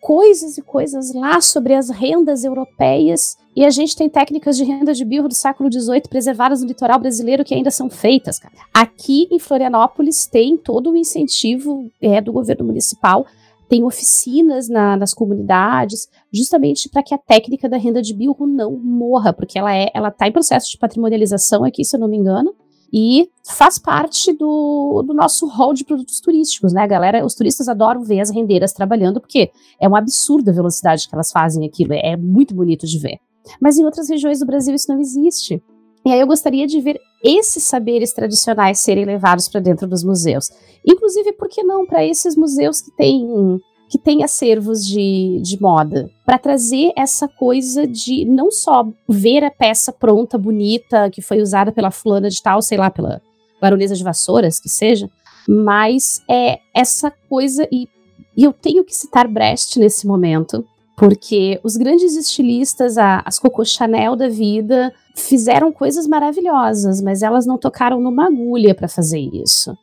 coisas 0.06 0.56
e 0.56 0.62
coisas 0.62 1.12
lá 1.12 1.40
sobre 1.40 1.74
as 1.74 1.90
rendas 1.90 2.44
europeias. 2.44 3.36
E 3.56 3.64
a 3.64 3.70
gente 3.70 3.96
tem 3.96 4.08
técnicas 4.08 4.56
de 4.56 4.62
renda 4.62 4.94
de 4.94 5.04
birro 5.04 5.26
do 5.26 5.34
século 5.34 5.68
XVIII 5.68 6.02
preservadas 6.08 6.60
no 6.62 6.68
litoral 6.68 7.00
brasileiro 7.00 7.44
que 7.44 7.52
ainda 7.52 7.72
são 7.72 7.90
feitas, 7.90 8.38
cara. 8.38 8.54
Aqui 8.72 9.26
em 9.32 9.40
Florianópolis 9.40 10.24
tem 10.24 10.56
todo 10.56 10.92
o 10.92 10.96
incentivo 10.96 11.90
é, 12.00 12.20
do 12.20 12.32
governo 12.32 12.64
municipal 12.66 13.26
tem 13.68 13.82
oficinas 13.82 14.68
na- 14.68 14.96
nas 14.96 15.12
comunidades, 15.12 16.08
justamente 16.32 16.88
para 16.88 17.02
que 17.02 17.12
a 17.12 17.18
técnica 17.18 17.68
da 17.68 17.76
renda 17.76 18.00
de 18.00 18.14
bilro 18.14 18.46
não 18.46 18.70
morra, 18.76 19.32
porque 19.32 19.58
ela 19.58 19.74
é, 19.74 19.90
ela 19.92 20.06
está 20.06 20.28
em 20.28 20.30
processo 20.30 20.70
de 20.70 20.78
patrimonialização 20.78 21.64
aqui, 21.64 21.84
se 21.84 21.96
eu 21.96 22.00
não 22.00 22.06
me 22.06 22.16
engano, 22.16 22.54
e 22.92 23.28
faz 23.44 23.78
parte 23.78 24.32
do, 24.32 25.02
do 25.06 25.12
nosso 25.12 25.46
hall 25.46 25.74
de 25.74 25.84
produtos 25.84 26.20
turísticos, 26.20 26.72
né, 26.72 26.86
galera? 26.86 27.24
Os 27.24 27.34
turistas 27.34 27.68
adoram 27.68 28.02
ver 28.02 28.20
as 28.20 28.30
rendeiras 28.30 28.72
trabalhando, 28.72 29.20
porque 29.20 29.50
é 29.80 29.88
um 29.88 29.96
absurdo 29.96 30.50
a 30.50 30.54
velocidade 30.54 31.08
que 31.08 31.14
elas 31.14 31.30
fazem 31.30 31.66
aquilo, 31.66 31.92
é, 31.92 32.12
é 32.12 32.16
muito 32.16 32.54
bonito 32.54 32.86
de 32.86 32.98
ver. 32.98 33.18
Mas 33.60 33.78
em 33.78 33.84
outras 33.84 34.08
regiões 34.08 34.40
do 34.40 34.46
Brasil 34.46 34.74
isso 34.74 34.90
não 34.90 35.00
existe. 35.00 35.62
E 36.04 36.12
aí 36.12 36.20
eu 36.20 36.26
gostaria 36.26 36.66
de 36.66 36.80
ver 36.80 37.00
esses 37.22 37.64
saberes 37.64 38.12
tradicionais 38.12 38.78
serem 38.78 39.04
levados 39.04 39.48
para 39.48 39.60
dentro 39.60 39.88
dos 39.88 40.04
museus. 40.04 40.50
Inclusive, 40.86 41.32
por 41.32 41.48
que 41.48 41.64
não 41.64 41.84
para 41.84 42.04
esses 42.04 42.36
museus 42.36 42.80
que 42.80 42.94
têm 42.96 43.60
que 43.88 43.98
têm 43.98 44.24
acervos 44.24 44.84
de, 44.84 45.40
de 45.42 45.60
moda, 45.60 46.10
para 46.24 46.38
trazer 46.38 46.92
essa 46.96 47.28
coisa 47.28 47.86
de 47.86 48.24
não 48.24 48.50
só 48.50 48.86
ver 49.08 49.44
a 49.44 49.50
peça 49.50 49.92
pronta, 49.92 50.36
bonita, 50.36 51.08
que 51.10 51.22
foi 51.22 51.40
usada 51.40 51.70
pela 51.70 51.90
fulana 51.90 52.28
de 52.28 52.42
tal, 52.42 52.60
sei 52.60 52.76
lá, 52.78 52.90
pela 52.90 53.20
baronesa 53.60 53.94
de 53.94 54.02
Vassouras, 54.04 54.58
que 54.58 54.68
seja, 54.68 55.08
mas 55.48 56.20
é 56.28 56.58
essa 56.74 57.12
coisa, 57.28 57.66
e, 57.70 57.88
e 58.36 58.44
eu 58.44 58.52
tenho 58.52 58.84
que 58.84 58.94
citar 58.94 59.28
Brecht 59.28 59.78
nesse 59.78 60.06
momento, 60.06 60.64
porque 60.96 61.60
os 61.62 61.76
grandes 61.76 62.16
estilistas, 62.16 62.98
a- 62.98 63.22
as 63.24 63.38
Coco 63.38 63.64
Chanel 63.64 64.16
da 64.16 64.28
vida, 64.28 64.92
fizeram 65.14 65.70
coisas 65.70 66.06
maravilhosas, 66.06 67.00
mas 67.00 67.22
elas 67.22 67.46
não 67.46 67.56
tocaram 67.56 68.00
numa 68.00 68.26
agulha 68.26 68.74
para 68.74 68.88
fazer 68.88 69.20
isso. 69.20 69.76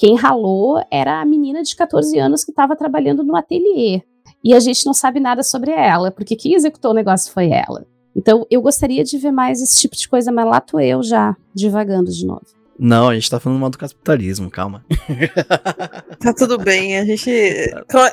Quem 0.00 0.16
ralou 0.16 0.82
era 0.90 1.20
a 1.20 1.24
menina 1.26 1.62
de 1.62 1.76
14 1.76 2.18
anos 2.18 2.42
que 2.42 2.50
estava 2.50 2.74
trabalhando 2.74 3.22
no 3.22 3.36
ateliê. 3.36 4.00
E 4.42 4.54
a 4.54 4.58
gente 4.58 4.86
não 4.86 4.94
sabe 4.94 5.20
nada 5.20 5.42
sobre 5.42 5.72
ela, 5.72 6.10
porque 6.10 6.36
quem 6.36 6.54
executou 6.54 6.92
o 6.92 6.94
negócio 6.94 7.30
foi 7.30 7.50
ela. 7.50 7.84
Então, 8.16 8.46
eu 8.50 8.62
gostaria 8.62 9.04
de 9.04 9.18
ver 9.18 9.30
mais 9.30 9.60
esse 9.60 9.78
tipo 9.78 9.94
de 9.94 10.08
coisa, 10.08 10.32
mas 10.32 10.46
lá 10.46 10.58
tô 10.58 10.80
eu 10.80 11.02
já, 11.02 11.36
divagando 11.54 12.10
de 12.10 12.24
novo. 12.24 12.46
Não, 12.82 13.10
a 13.10 13.14
gente 13.14 13.28
tá 13.28 13.38
falando 13.38 13.60
mal 13.60 13.68
do 13.68 13.76
capitalismo, 13.76 14.50
calma. 14.50 14.84
Tá 16.20 16.34
tudo 16.34 16.58
bem, 16.58 16.98
a 16.98 17.04
gente. 17.04 17.30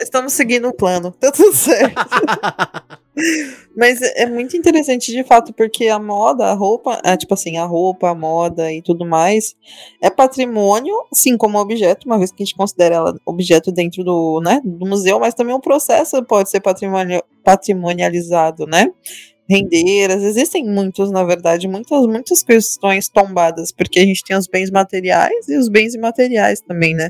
Estamos 0.01 0.31
seguindo 0.31 0.69
o 0.69 0.73
plano, 0.73 1.11
tá 1.11 1.29
tudo 1.29 1.53
certo. 1.53 1.93
Mas 3.75 4.01
é 4.01 4.25
muito 4.25 4.55
interessante 4.55 5.11
de 5.11 5.23
fato, 5.25 5.53
porque 5.53 5.87
a 5.89 5.99
moda, 5.99 6.45
a 6.45 6.53
roupa, 6.53 7.01
é, 7.03 7.17
tipo 7.17 7.33
assim, 7.33 7.57
a 7.57 7.65
roupa, 7.65 8.09
a 8.09 8.15
moda 8.15 8.71
e 8.71 8.81
tudo 8.81 9.05
mais, 9.05 9.55
é 10.01 10.09
patrimônio, 10.09 10.95
sim, 11.13 11.35
como 11.35 11.59
objeto, 11.59 12.05
uma 12.05 12.17
vez 12.17 12.31
que 12.31 12.43
a 12.43 12.45
gente 12.45 12.55
considera 12.55 12.95
ela 12.95 13.19
objeto 13.25 13.71
dentro 13.73 14.03
do, 14.03 14.39
né, 14.41 14.61
do 14.63 14.85
museu, 14.87 15.19
mas 15.19 15.33
também 15.33 15.53
o 15.53 15.59
processo 15.59 16.23
pode 16.23 16.49
ser 16.49 16.61
patrimoni- 16.61 17.23
patrimonializado, 17.43 18.65
né? 18.65 18.89
Rendeiras, 19.49 20.23
existem 20.23 20.65
muitos, 20.65 21.09
na 21.09 21.23
verdade, 21.23 21.67
muitas, 21.69 22.05
muitas 22.05 22.43
questões 22.43 23.07
tombadas, 23.07 23.71
porque 23.71 23.99
a 23.99 24.05
gente 24.05 24.23
tem 24.23 24.35
os 24.35 24.45
bens 24.47 24.69
materiais 24.69 25.47
e 25.47 25.57
os 25.57 25.69
bens 25.69 25.93
imateriais 25.95 26.59
também, 26.59 26.93
né? 26.93 27.09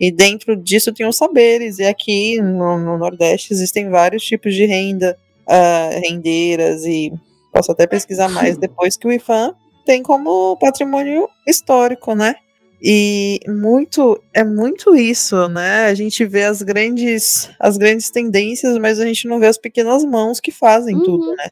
E 0.00 0.10
dentro 0.10 0.56
disso 0.56 0.92
tem 0.94 1.06
os 1.06 1.16
saberes, 1.16 1.78
e 1.78 1.84
aqui 1.84 2.40
no, 2.40 2.78
no 2.78 2.96
Nordeste 2.98 3.52
existem 3.52 3.90
vários 3.90 4.24
tipos 4.24 4.54
de 4.54 4.64
renda, 4.64 5.16
ah, 5.46 5.90
rendeiras, 6.08 6.84
e 6.86 7.12
posso 7.52 7.70
até 7.72 7.86
pesquisar 7.86 8.28
mais 8.30 8.56
depois 8.58 8.96
que 8.96 9.06
o 9.06 9.12
IFAM 9.12 9.54
tem 9.84 10.02
como 10.02 10.56
patrimônio 10.58 11.28
histórico, 11.46 12.14
né? 12.14 12.34
E 12.82 13.40
muito 13.46 14.20
é 14.34 14.42
muito 14.44 14.94
isso, 14.96 15.48
né? 15.48 15.86
A 15.86 15.94
gente 15.94 16.24
vê 16.26 16.44
as 16.44 16.60
grandes 16.62 17.50
as 17.60 17.76
grandes 17.76 18.10
tendências, 18.10 18.76
mas 18.78 18.98
a 19.00 19.06
gente 19.06 19.28
não 19.28 19.38
vê 19.38 19.46
as 19.46 19.58
pequenas 19.58 20.04
mãos 20.04 20.40
que 20.40 20.50
fazem 20.50 20.96
Uhum. 20.96 21.02
tudo, 21.02 21.30
né? 21.36 21.48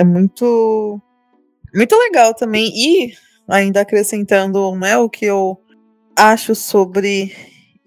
É 0.00 0.04
muito 0.04 0.98
muito 1.74 1.94
legal 1.98 2.34
também. 2.34 2.68
E 2.74 3.12
ainda 3.46 3.82
acrescentando, 3.82 4.74
né, 4.76 4.96
o 4.96 5.10
que 5.10 5.26
eu 5.26 5.58
acho 6.16 6.54
sobre 6.54 7.34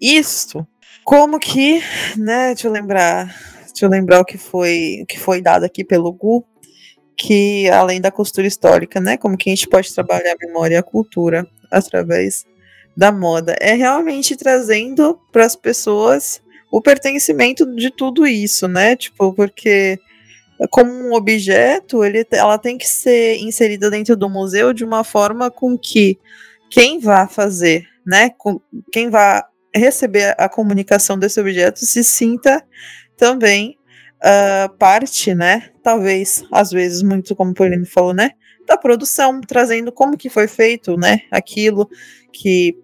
isso, 0.00 0.66
como 1.04 1.40
que, 1.40 1.82
né, 2.16 2.48
deixa 2.54 2.68
eu 2.68 2.72
lembrar, 2.72 3.34
eu 3.82 3.88
lembrar 3.88 4.20
o 4.20 4.24
que 4.24 4.38
foi, 4.38 5.00
o 5.02 5.06
que 5.06 5.18
foi 5.18 5.42
dado 5.42 5.64
aqui 5.64 5.84
pelo 5.84 6.12
Gu, 6.12 6.44
que 7.16 7.68
além 7.70 8.00
da 8.00 8.12
costura 8.12 8.46
histórica, 8.46 9.00
né, 9.00 9.16
como 9.16 9.36
que 9.36 9.50
a 9.50 9.54
gente 9.54 9.68
pode 9.68 9.92
trabalhar 9.94 10.34
a 10.34 10.46
memória 10.46 10.76
e 10.76 10.78
a 10.78 10.82
cultura 10.84 11.46
através 11.70 12.44
da 12.96 13.12
moda, 13.12 13.56
é 13.60 13.74
realmente 13.74 14.36
trazendo 14.36 15.18
para 15.32 15.46
as 15.46 15.56
pessoas 15.56 16.40
o 16.72 16.80
pertencimento 16.82 17.66
de 17.76 17.90
tudo 17.90 18.26
isso, 18.26 18.68
né, 18.68 18.96
tipo, 18.96 19.32
porque 19.34 19.98
como 20.70 20.90
um 20.92 21.14
objeto, 21.14 22.04
ele, 22.04 22.26
ela 22.30 22.58
tem 22.58 22.78
que 22.78 22.88
ser 22.88 23.38
inserida 23.38 23.90
dentro 23.90 24.16
do 24.16 24.28
museu 24.28 24.72
de 24.72 24.84
uma 24.84 25.04
forma 25.04 25.50
com 25.50 25.76
que 25.76 26.18
quem 26.70 26.98
vai 26.98 27.28
fazer, 27.28 27.84
né, 28.06 28.30
com, 28.30 28.60
quem 28.92 29.10
vai 29.10 29.42
receber 29.74 30.34
a 30.38 30.48
comunicação 30.48 31.18
desse 31.18 31.40
objeto 31.40 31.84
se 31.84 32.04
sinta 32.04 32.64
também 33.16 33.76
ah, 34.26 34.70
parte, 34.78 35.34
né? 35.34 35.68
Talvez, 35.82 36.44
às 36.50 36.70
vezes, 36.70 37.02
muito 37.02 37.36
como 37.36 37.50
o 37.50 37.54
Pauline 37.54 37.84
falou, 37.84 38.14
né? 38.14 38.30
Da 38.66 38.74
produção, 38.78 39.38
trazendo 39.42 39.92
como 39.92 40.16
que 40.16 40.30
foi 40.30 40.48
feito, 40.48 40.96
né? 40.96 41.20
Aquilo 41.30 41.86
que 42.32 42.74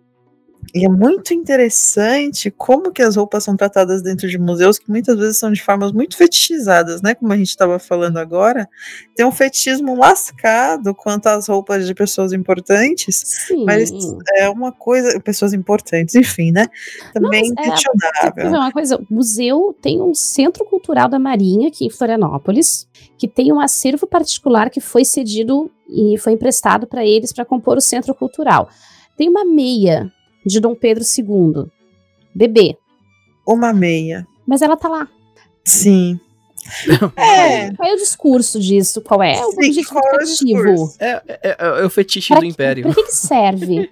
e 0.73 0.85
é 0.85 0.89
muito 0.89 1.35
interessante 1.35 2.51
como 2.51 2.93
que 2.93 3.03
as 3.03 3.17
roupas 3.17 3.43
são 3.43 3.57
tratadas 3.57 4.03
dentro 4.03 4.29
de 4.29 4.39
museus, 4.39 4.79
que 4.79 4.89
muitas 4.89 5.19
vezes 5.19 5.39
são 5.39 5.51
de 5.51 5.61
formas 5.61 5.91
muito 5.91 6.17
fetichizadas, 6.17 7.03
né? 7.03 7.15
Como 7.15 7.33
a 7.33 7.37
gente 7.37 7.49
estava 7.49 7.79
falando 7.79 8.19
agora. 8.19 8.69
Tem 9.17 9.27
um 9.27 9.33
fetichismo 9.33 9.97
lascado 9.97 10.95
quanto 10.95 11.27
às 11.27 11.49
roupas 11.49 11.87
de 11.87 11.95
pessoas 11.95 12.33
importantes, 12.33 13.17
Sim. 13.49 13.65
mas 13.65 13.91
é 14.37 14.49
uma 14.49 14.71
coisa. 14.71 15.19
Pessoas 15.21 15.53
importantes, 15.53 16.15
enfim, 16.15 16.53
né? 16.53 16.67
Também 17.13 17.49
Não, 17.49 17.55
mas 17.57 17.67
é- 17.67 17.71
questionável. 17.71 18.51
Não, 18.51 18.61
uma 18.61 18.73
coisa, 18.73 18.97
o 18.97 19.07
museu 19.11 19.77
tem 19.83 20.01
um 20.01 20.15
centro 20.15 20.65
cultural 20.65 21.09
da 21.09 21.19
Marinha 21.19 21.69
aqui 21.69 21.87
em 21.87 21.91
Florianópolis, 21.91 22.87
que 23.19 23.27
tem 23.27 23.53
um 23.53 23.61
acervo 23.61 24.07
particular 24.07 24.71
que 24.71 24.81
foi 24.81 25.05
cedido 25.05 25.71
e 25.89 26.17
foi 26.19 26.35
emprestado 26.35 26.87
para 26.87 27.05
eles 27.05 27.33
para 27.33 27.45
compor 27.45 27.77
o 27.77 27.81
centro 27.81 28.15
cultural. 28.15 28.69
Tem 29.17 29.29
uma 29.29 29.45
meia 29.45 30.11
de 30.45 30.61
Dom 30.61 30.75
Pedro 30.75 31.05
II, 31.05 31.67
bebê, 32.35 32.77
Uma 33.47 33.73
meia. 33.73 34.27
mas 34.47 34.63
ela 34.63 34.77
tá 34.77 34.89
lá. 34.89 35.09
Sim. 35.65 36.19
É. 37.17 37.73
Qual 37.75 37.89
é 37.89 37.95
o 37.95 37.97
discurso 37.97 38.61
disso? 38.61 39.01
Qual 39.01 39.23
é 39.23 39.33
o 39.45 39.51
Sim, 39.51 39.57
objetivo 39.57 39.89
qual 39.91 40.05
é 40.05 40.11
o 40.11 40.21
educativo? 40.21 40.63
discurso? 40.75 40.97
É, 41.01 41.23
é- 41.43 41.57
é 41.81 41.85
o 41.85 41.91
fetiche 41.91 42.29
Pra 42.29 42.37
do 42.37 42.43
que- 42.43 42.49
Império. 42.49 42.83
Pra 42.85 42.95
que, 42.95 43.03
que 43.05 43.13
serve? 43.13 43.91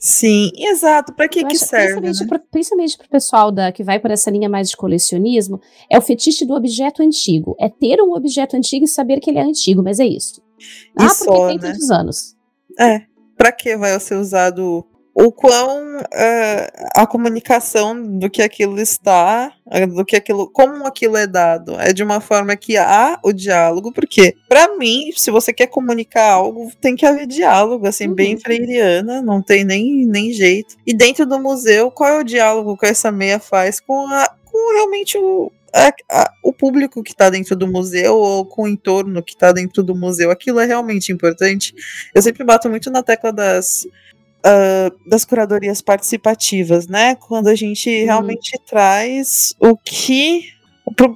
Sim, 0.00 0.50
exato. 0.56 1.12
Pra 1.12 1.28
que 1.28 1.40
Eu 1.40 1.46
que 1.48 1.56
acho, 1.56 1.64
serve? 1.66 2.00
Principalmente, 2.00 2.20
né? 2.20 2.26
pro, 2.28 2.38
principalmente 2.50 2.98
pro 2.98 3.08
pessoal 3.08 3.52
da, 3.52 3.70
que 3.70 3.84
vai 3.84 4.00
por 4.00 4.10
essa 4.10 4.30
linha 4.30 4.48
mais 4.48 4.68
de 4.70 4.76
colecionismo, 4.76 5.60
é 5.90 5.98
o 5.98 6.02
fetiche 6.02 6.44
do 6.44 6.54
objeto 6.54 7.02
antigo. 7.02 7.54
É 7.60 7.68
ter 7.68 8.00
um 8.00 8.12
objeto 8.14 8.56
antigo 8.56 8.84
e 8.84 8.88
saber 8.88 9.20
que 9.20 9.30
ele 9.30 9.38
é 9.38 9.42
antigo, 9.42 9.82
mas 9.82 10.00
é 10.00 10.06
isso. 10.06 10.40
E 10.98 11.02
ah, 11.02 11.08
só, 11.08 11.24
porque 11.24 11.46
tem 11.48 11.58
né? 11.58 11.72
tantos 11.72 11.90
anos. 11.90 12.36
É. 12.78 13.02
Pra 13.36 13.52
que 13.52 13.76
vai 13.76 13.98
ser 14.00 14.16
usado 14.16 14.84
o 15.14 15.30
quão 15.30 15.98
eh, 16.12 16.72
a 16.96 17.06
comunicação 17.06 18.00
do 18.18 18.30
que 18.30 18.40
aquilo 18.42 18.80
está, 18.80 19.52
eh, 19.70 19.86
do 19.86 20.04
que 20.06 20.16
aquilo, 20.16 20.48
como 20.50 20.86
aquilo 20.86 21.16
é 21.18 21.26
dado, 21.26 21.78
é 21.78 21.92
de 21.92 22.02
uma 22.02 22.20
forma 22.20 22.56
que 22.56 22.76
há 22.78 23.18
o 23.22 23.32
diálogo, 23.32 23.92
porque 23.92 24.34
pra 24.48 24.76
mim, 24.78 25.10
se 25.14 25.30
você 25.30 25.52
quer 25.52 25.66
comunicar 25.66 26.30
algo, 26.32 26.70
tem 26.80 26.96
que 26.96 27.04
haver 27.04 27.26
diálogo, 27.26 27.86
assim, 27.86 28.08
bem 28.14 28.34
Uhum. 28.34 28.40
freiriana, 28.40 29.20
não 29.20 29.42
tem 29.42 29.64
nem, 29.64 30.06
nem 30.06 30.32
jeito. 30.32 30.76
E 30.86 30.94
dentro 30.94 31.26
do 31.26 31.38
museu, 31.38 31.90
qual 31.90 32.08
é 32.10 32.18
o 32.20 32.24
diálogo 32.24 32.76
que 32.78 32.86
essa 32.86 33.12
meia 33.12 33.38
faz 33.38 33.80
com 33.80 34.06
a 34.06 34.28
com 34.50 34.74
realmente 34.74 35.16
o 35.18 35.50
a- 35.74 35.90
a- 36.10 36.30
o 36.44 36.52
público 36.52 37.02
que 37.02 37.12
está 37.12 37.30
dentro 37.30 37.56
do 37.56 37.66
museu 37.66 38.14
ou 38.16 38.44
com 38.44 38.64
o 38.64 38.68
entorno 38.68 39.22
que 39.22 39.32
está 39.32 39.52
dentro 39.52 39.82
do 39.82 39.94
museu, 39.94 40.30
aquilo 40.30 40.60
é 40.60 40.66
realmente 40.66 41.10
importante. 41.10 41.74
Eu 42.14 42.20
sempre 42.20 42.44
bato 42.44 42.68
muito 42.68 42.90
na 42.90 43.02
tecla 43.02 43.32
das, 43.32 43.86
ah, 44.44 44.90
das 45.06 45.24
curadorias 45.24 45.80
participativas, 45.80 46.86
né? 46.88 47.14
Quando 47.16 47.48
a 47.48 47.54
gente 47.54 47.88
Uhum. 47.90 48.06
realmente 48.06 48.58
traz 48.66 49.54
o 49.60 49.76
que 49.76 50.44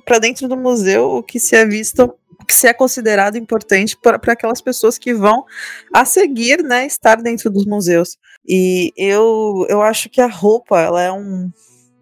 para 0.04 0.18
dentro 0.18 0.48
do 0.48 0.56
museu, 0.56 1.10
o 1.10 1.22
que 1.22 1.38
se 1.40 1.56
é 1.56 1.66
visto, 1.66 2.14
o 2.40 2.44
que 2.44 2.54
se 2.54 2.66
é 2.68 2.72
considerado 2.72 3.36
importante 3.36 3.96
para 4.00 4.16
aquelas 4.32 4.60
pessoas 4.60 4.96
que 4.98 5.12
vão 5.12 5.44
a 5.92 6.04
seguir, 6.04 6.62
né, 6.62 6.86
estar 6.86 7.16
dentro 7.16 7.50
dos 7.50 7.66
museus. 7.66 8.16
E 8.48 8.92
eu, 8.96 9.66
eu 9.68 9.82
acho 9.82 10.08
que 10.08 10.20
a 10.20 10.28
roupa, 10.28 10.80
ela 10.80 11.02
é 11.02 11.12
um, 11.12 11.50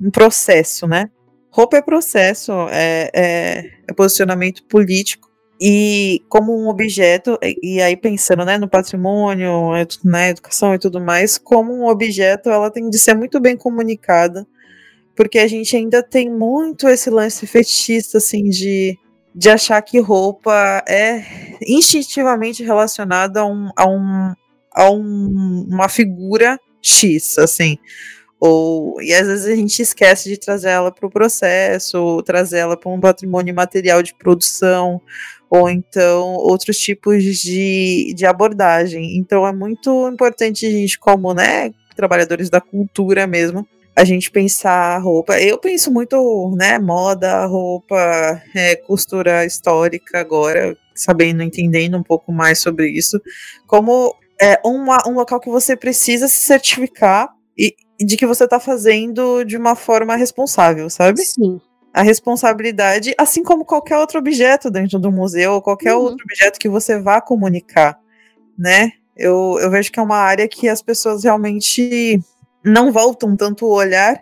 um 0.01 0.11
processo, 0.11 0.87
né? 0.87 1.11
Roupa 1.51 1.79
é 1.79 1.83
processo, 1.83 2.53
é, 2.71 3.11
é, 3.15 3.71
é 3.89 3.93
posicionamento 3.95 4.63
político 4.65 5.34
e 5.61 6.23
como 6.29 6.53
um 6.59 6.69
objeto, 6.69 7.39
e 7.63 7.81
aí 7.81 7.97
pensando 7.97 8.45
né, 8.45 8.59
no 8.59 8.69
patrimônio, 8.69 9.71
na 10.05 10.29
educação 10.29 10.75
e 10.75 10.79
tudo 10.79 11.01
mais, 11.01 11.39
como 11.39 11.73
um 11.73 11.87
objeto 11.87 12.51
ela 12.51 12.71
tem 12.71 12.91
de 12.91 12.99
ser 12.99 13.15
muito 13.15 13.41
bem 13.41 13.57
comunicada, 13.57 14.47
porque 15.17 15.39
a 15.39 15.47
gente 15.49 15.77
ainda 15.77 16.03
tem 16.03 16.31
muito 16.31 16.89
esse 16.89 17.09
lance 17.11 17.47
fetichista, 17.47 18.19
assim, 18.19 18.45
de, 18.51 18.99
de 19.35 19.49
achar 19.49 19.81
que 19.83 20.01
roupa 20.01 20.83
é 20.89 21.25
instintivamente 21.67 22.63
relacionada 22.65 23.41
a, 23.41 23.47
um, 23.47 23.71
a, 23.77 23.89
um, 23.89 24.35
a 24.73 24.91
um- 24.91 25.67
uma 25.71 25.89
figura 25.89 26.59
X, 26.83 27.39
assim. 27.39 27.79
Ou, 28.41 29.01
e 29.01 29.15
às 29.15 29.27
vezes 29.27 29.47
a 29.47 29.57
gente 29.57 29.81
esquece 29.81 30.29
de 30.29 30.37
trazer 30.37 30.69
ela 30.69 30.93
para 30.93 31.07
o 31.07 31.11
processo, 31.11 31.99
ou 31.99 32.23
trazer 32.23 32.59
ela 32.59 32.77
para 32.77 32.91
um 32.91 33.01
patrimônio 33.01 33.55
material 33.55 34.03
de 34.03 34.15
produção, 34.15 35.01
ou 35.51 35.69
então 35.69 36.35
outros 36.35 36.79
tipos 36.79 37.23
de, 37.23 38.13
de 38.15 38.27
abordagem. 38.27 39.17
Então 39.17 39.47
é 39.47 39.53
muito 39.53 40.09
importante 40.09 40.67
a 40.67 40.71
gente, 40.71 40.99
como 40.99 41.33
né, 41.33 41.71
trabalhadores 41.95 42.51
da 42.51 42.61
cultura 42.61 43.27
mesmo, 43.27 43.67
a 43.97 44.05
gente 44.05 44.31
pensar 44.31 44.99
roupa. 44.99 45.41
Eu 45.41 45.59
penso 45.59 45.93
muito, 45.93 46.55
né, 46.57 46.79
moda, 46.79 47.47
roupa, 47.47 48.43
é, 48.55 48.77
costura 48.77 49.45
histórica 49.45 50.19
agora, 50.19 50.77
sabendo, 50.95 51.43
entendendo 51.43 51.97
um 51.97 52.03
pouco 52.03 52.33
mais 52.33 52.59
sobre 52.59 52.89
isso, 52.89 53.21
como 53.67 54.15
é 54.41 54.61
uma, 54.65 54.99
um 55.07 55.13
local 55.13 55.39
que 55.39 55.49
você 55.49 55.77
precisa 55.77 56.27
se 56.27 56.45
certificar 56.47 57.29
e 57.57 57.73
de 58.01 58.17
que 58.17 58.27
você 58.27 58.45
está 58.45 58.59
fazendo 58.59 59.45
de 59.45 59.57
uma 59.57 59.77
forma 59.77 60.17
responsável, 60.17 60.91
sabe? 60.91 61.21
Sim. 61.25 61.61
A 61.95 62.03
responsabilidade, 62.03 63.15
assim 63.17 63.45
como 63.45 63.65
qualquer 63.65 63.97
outro 63.99 64.19
objeto 64.19 64.69
dentro 64.69 64.99
do 64.99 65.13
museu, 65.13 65.53
ou 65.53 65.63
qualquer 65.63 65.95
Uhum. 65.95 66.03
outro 66.03 66.25
objeto 66.25 66.59
que 66.59 66.69
você 66.69 66.99
vá 66.99 67.21
comunicar, 67.21 67.97
né? 68.59 68.91
Eu, 69.17 69.59
eu 69.61 69.71
vejo 69.71 69.93
que 69.93 70.01
é 70.01 70.03
uma 70.03 70.17
área 70.17 70.49
que 70.49 70.69
as 70.69 70.83
pessoas 70.83 71.23
realmente 71.23 72.21
não 72.65 72.91
voltam 72.91 73.37
tanto 73.37 73.65
o 73.65 73.73
olhar 73.73 74.21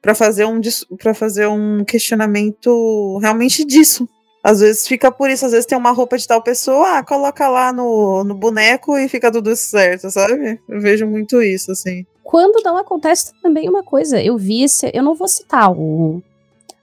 para 0.00 0.14
fazer 0.14 0.44
um 0.44 0.60
para 0.96 1.12
fazer 1.12 1.48
um 1.48 1.84
questionamento 1.84 3.18
realmente 3.20 3.64
disso. 3.64 4.08
Às 4.44 4.60
vezes 4.60 4.86
fica 4.86 5.10
por 5.10 5.28
isso, 5.28 5.44
às 5.44 5.50
vezes 5.50 5.66
tem 5.66 5.76
uma 5.76 5.90
roupa 5.90 6.16
de 6.16 6.24
tal 6.26 6.40
pessoa, 6.40 6.98
ah, 6.98 7.02
coloca 7.04 7.48
lá 7.48 7.72
no, 7.72 8.22
no 8.22 8.34
boneco 8.34 8.96
e 8.96 9.08
fica 9.08 9.32
tudo 9.32 9.56
certo, 9.56 10.08
sabe? 10.08 10.60
Eu 10.68 10.80
vejo 10.80 11.04
muito 11.04 11.42
isso, 11.42 11.72
assim. 11.72 12.06
Quando 12.22 12.62
não 12.62 12.76
acontece 12.76 13.32
também 13.42 13.68
uma 13.68 13.82
coisa, 13.82 14.22
eu 14.22 14.38
vi 14.38 14.62
esse, 14.62 14.88
eu 14.94 15.02
não 15.02 15.16
vou 15.16 15.26
citar 15.26 15.72
o, 15.72 16.22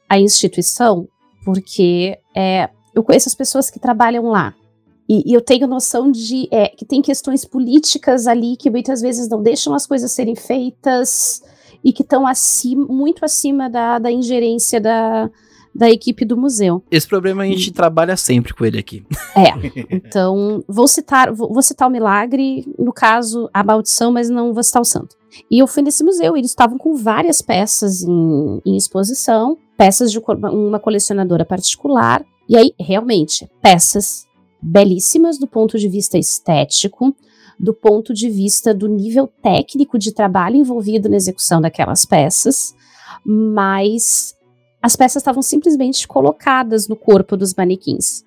a 0.09 0.19
instituição, 0.19 1.07
porque 1.43 2.17
é, 2.35 2.69
eu 2.93 3.03
conheço 3.03 3.29
as 3.29 3.35
pessoas 3.35 3.69
que 3.69 3.79
trabalham 3.79 4.25
lá. 4.25 4.53
E, 5.07 5.31
e 5.31 5.33
eu 5.33 5.41
tenho 5.41 5.67
noção 5.67 6.11
de 6.11 6.47
é, 6.51 6.67
que 6.67 6.85
tem 6.85 7.01
questões 7.01 7.45
políticas 7.45 8.25
ali 8.25 8.55
que 8.57 8.71
muitas 8.71 9.01
vezes 9.01 9.29
não 9.29 9.41
deixam 9.41 9.73
as 9.73 9.85
coisas 9.85 10.11
serem 10.11 10.35
feitas 10.35 11.43
e 11.83 11.93
que 11.93 12.01
estão 12.01 12.25
acima, 12.25 12.85
muito 12.87 13.23
acima 13.23 13.69
da, 13.69 13.99
da 13.99 14.11
ingerência 14.11 14.81
da, 14.81 15.29
da 15.75 15.91
equipe 15.91 16.25
do 16.25 16.35
museu. 16.35 16.81
Esse 16.89 17.07
problema 17.07 17.43
a 17.43 17.45
gente 17.45 17.71
trabalha 17.71 18.17
sempre 18.17 18.53
com 18.53 18.65
ele 18.65 18.79
aqui. 18.79 19.05
É. 19.35 19.53
Então, 19.95 20.63
vou 20.67 20.87
citar, 20.87 21.33
vou, 21.33 21.51
vou 21.51 21.61
citar 21.61 21.87
o 21.87 21.91
milagre, 21.91 22.65
no 22.79 22.93
caso, 22.93 23.49
a 23.53 23.63
maldição, 23.63 24.11
mas 24.11 24.29
não 24.29 24.53
vou 24.53 24.63
citar 24.63 24.81
o 24.81 24.85
santo. 24.85 25.15
E 25.51 25.59
eu 25.59 25.67
fui 25.67 25.83
nesse 25.83 26.03
museu, 26.03 26.35
e 26.35 26.39
eles 26.39 26.51
estavam 26.51 26.77
com 26.77 26.95
várias 26.95 27.41
peças 27.41 28.01
em, 28.01 28.61
em 28.65 28.77
exposição, 28.77 29.57
peças 29.77 30.11
de 30.11 30.19
uma 30.19 30.79
colecionadora 30.79 31.45
particular, 31.45 32.23
e 32.47 32.55
aí, 32.55 32.73
realmente, 32.79 33.49
peças 33.61 34.25
belíssimas 34.61 35.37
do 35.37 35.47
ponto 35.47 35.77
de 35.77 35.87
vista 35.87 36.17
estético, 36.17 37.15
do 37.59 37.73
ponto 37.73 38.13
de 38.13 38.29
vista 38.29 38.73
do 38.73 38.87
nível 38.87 39.27
técnico 39.41 39.97
de 39.97 40.11
trabalho 40.13 40.55
envolvido 40.55 41.09
na 41.09 41.15
execução 41.15 41.61
daquelas 41.61 42.05
peças, 42.05 42.75
mas 43.25 44.35
as 44.81 44.95
peças 44.95 45.21
estavam 45.21 45.41
simplesmente 45.41 46.07
colocadas 46.07 46.87
no 46.87 46.95
corpo 46.95 47.35
dos 47.35 47.53
manequins. 47.53 48.23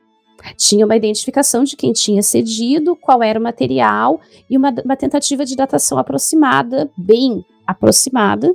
Tinha 0.56 0.86
uma 0.86 0.96
identificação 0.96 1.64
de 1.64 1.76
quem 1.76 1.92
tinha 1.92 2.22
cedido, 2.22 2.96
qual 2.96 3.22
era 3.22 3.38
o 3.38 3.42
material 3.42 4.20
e 4.48 4.56
uma, 4.56 4.72
uma 4.84 4.96
tentativa 4.96 5.44
de 5.44 5.56
datação 5.56 5.98
aproximada, 5.98 6.90
bem 6.96 7.44
aproximada, 7.66 8.52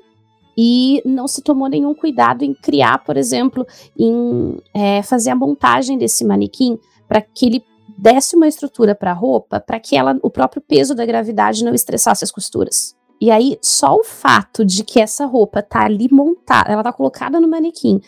e 0.58 1.02
não 1.06 1.28
se 1.28 1.42
tomou 1.42 1.68
nenhum 1.68 1.94
cuidado 1.94 2.44
em 2.44 2.54
criar, 2.54 3.04
por 3.04 3.18
exemplo, 3.18 3.66
em 3.98 4.58
é, 4.74 5.02
fazer 5.02 5.32
a 5.32 5.36
montagem 5.36 5.98
desse 5.98 6.24
manequim 6.24 6.78
para 7.08 7.22
que 7.22 7.46
ele 7.46 7.64
desse 7.98 8.36
uma 8.36 8.48
estrutura 8.48 8.96
para 8.96 9.12
a 9.12 9.14
roupa, 9.14 9.60
para 9.60 9.80
que 9.80 9.96
ela, 9.96 10.18
o 10.22 10.30
próprio 10.30 10.62
peso 10.62 10.96
da 10.96 11.06
gravidade 11.06 11.64
não 11.64 11.74
estressasse 11.74 12.24
as 12.24 12.32
costuras. 12.32 12.96
E 13.22 13.32
aí, 13.32 13.58
só 13.62 13.96
o 13.96 14.04
fato 14.04 14.66
de 14.66 14.84
que 14.84 15.00
essa 15.00 15.26
roupa 15.26 15.62
tá 15.62 15.86
ali 15.86 16.10
montada, 16.12 16.72
ela 16.72 16.84
tá 16.84 16.92
colocada 16.92 17.40
no 17.40 17.48
manequim, 17.48 18.02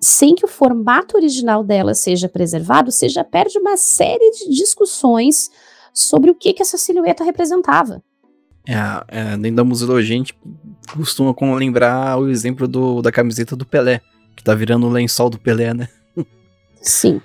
sem 0.00 0.34
que 0.34 0.44
o 0.44 0.48
formato 0.48 1.16
original 1.16 1.62
dela 1.62 1.94
seja 1.94 2.28
preservado, 2.28 2.90
você 2.90 3.08
já 3.08 3.22
perde 3.22 3.58
uma 3.58 3.76
série 3.76 4.30
de 4.30 4.50
discussões 4.50 5.50
sobre 5.92 6.30
o 6.30 6.34
que, 6.34 6.52
que 6.52 6.62
essa 6.62 6.78
silhueta 6.78 7.24
representava. 7.24 8.02
É, 8.66 8.74
é, 9.08 9.36
dentro 9.36 9.56
da 9.56 9.64
museologia 9.64 10.14
a 10.14 10.18
gente 10.18 10.36
costuma 10.96 11.32
com- 11.34 11.54
lembrar 11.54 12.18
o 12.18 12.28
exemplo 12.28 12.66
do, 12.68 13.00
da 13.02 13.10
camiseta 13.12 13.54
do 13.56 13.64
Pelé, 13.66 14.00
que 14.36 14.42
tá 14.44 14.54
virando 14.54 14.86
o 14.86 14.90
lençol 14.90 15.30
do 15.30 15.38
Pelé, 15.38 15.72
né? 15.74 15.88
Sim. 16.82 17.20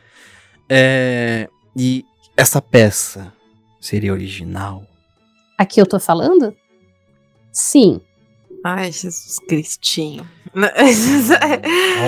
É, 0.69 1.47
e 1.77 2.03
essa 2.35 2.61
peça 2.61 3.31
seria 3.79 4.11
original? 4.13 4.83
Aqui 5.57 5.79
eu 5.79 5.85
tô 5.85 5.99
falando? 5.99 6.53
Sim. 7.51 8.01
Ai, 8.63 8.91
Jesus 8.91 9.39
Cristinho. 9.47 10.27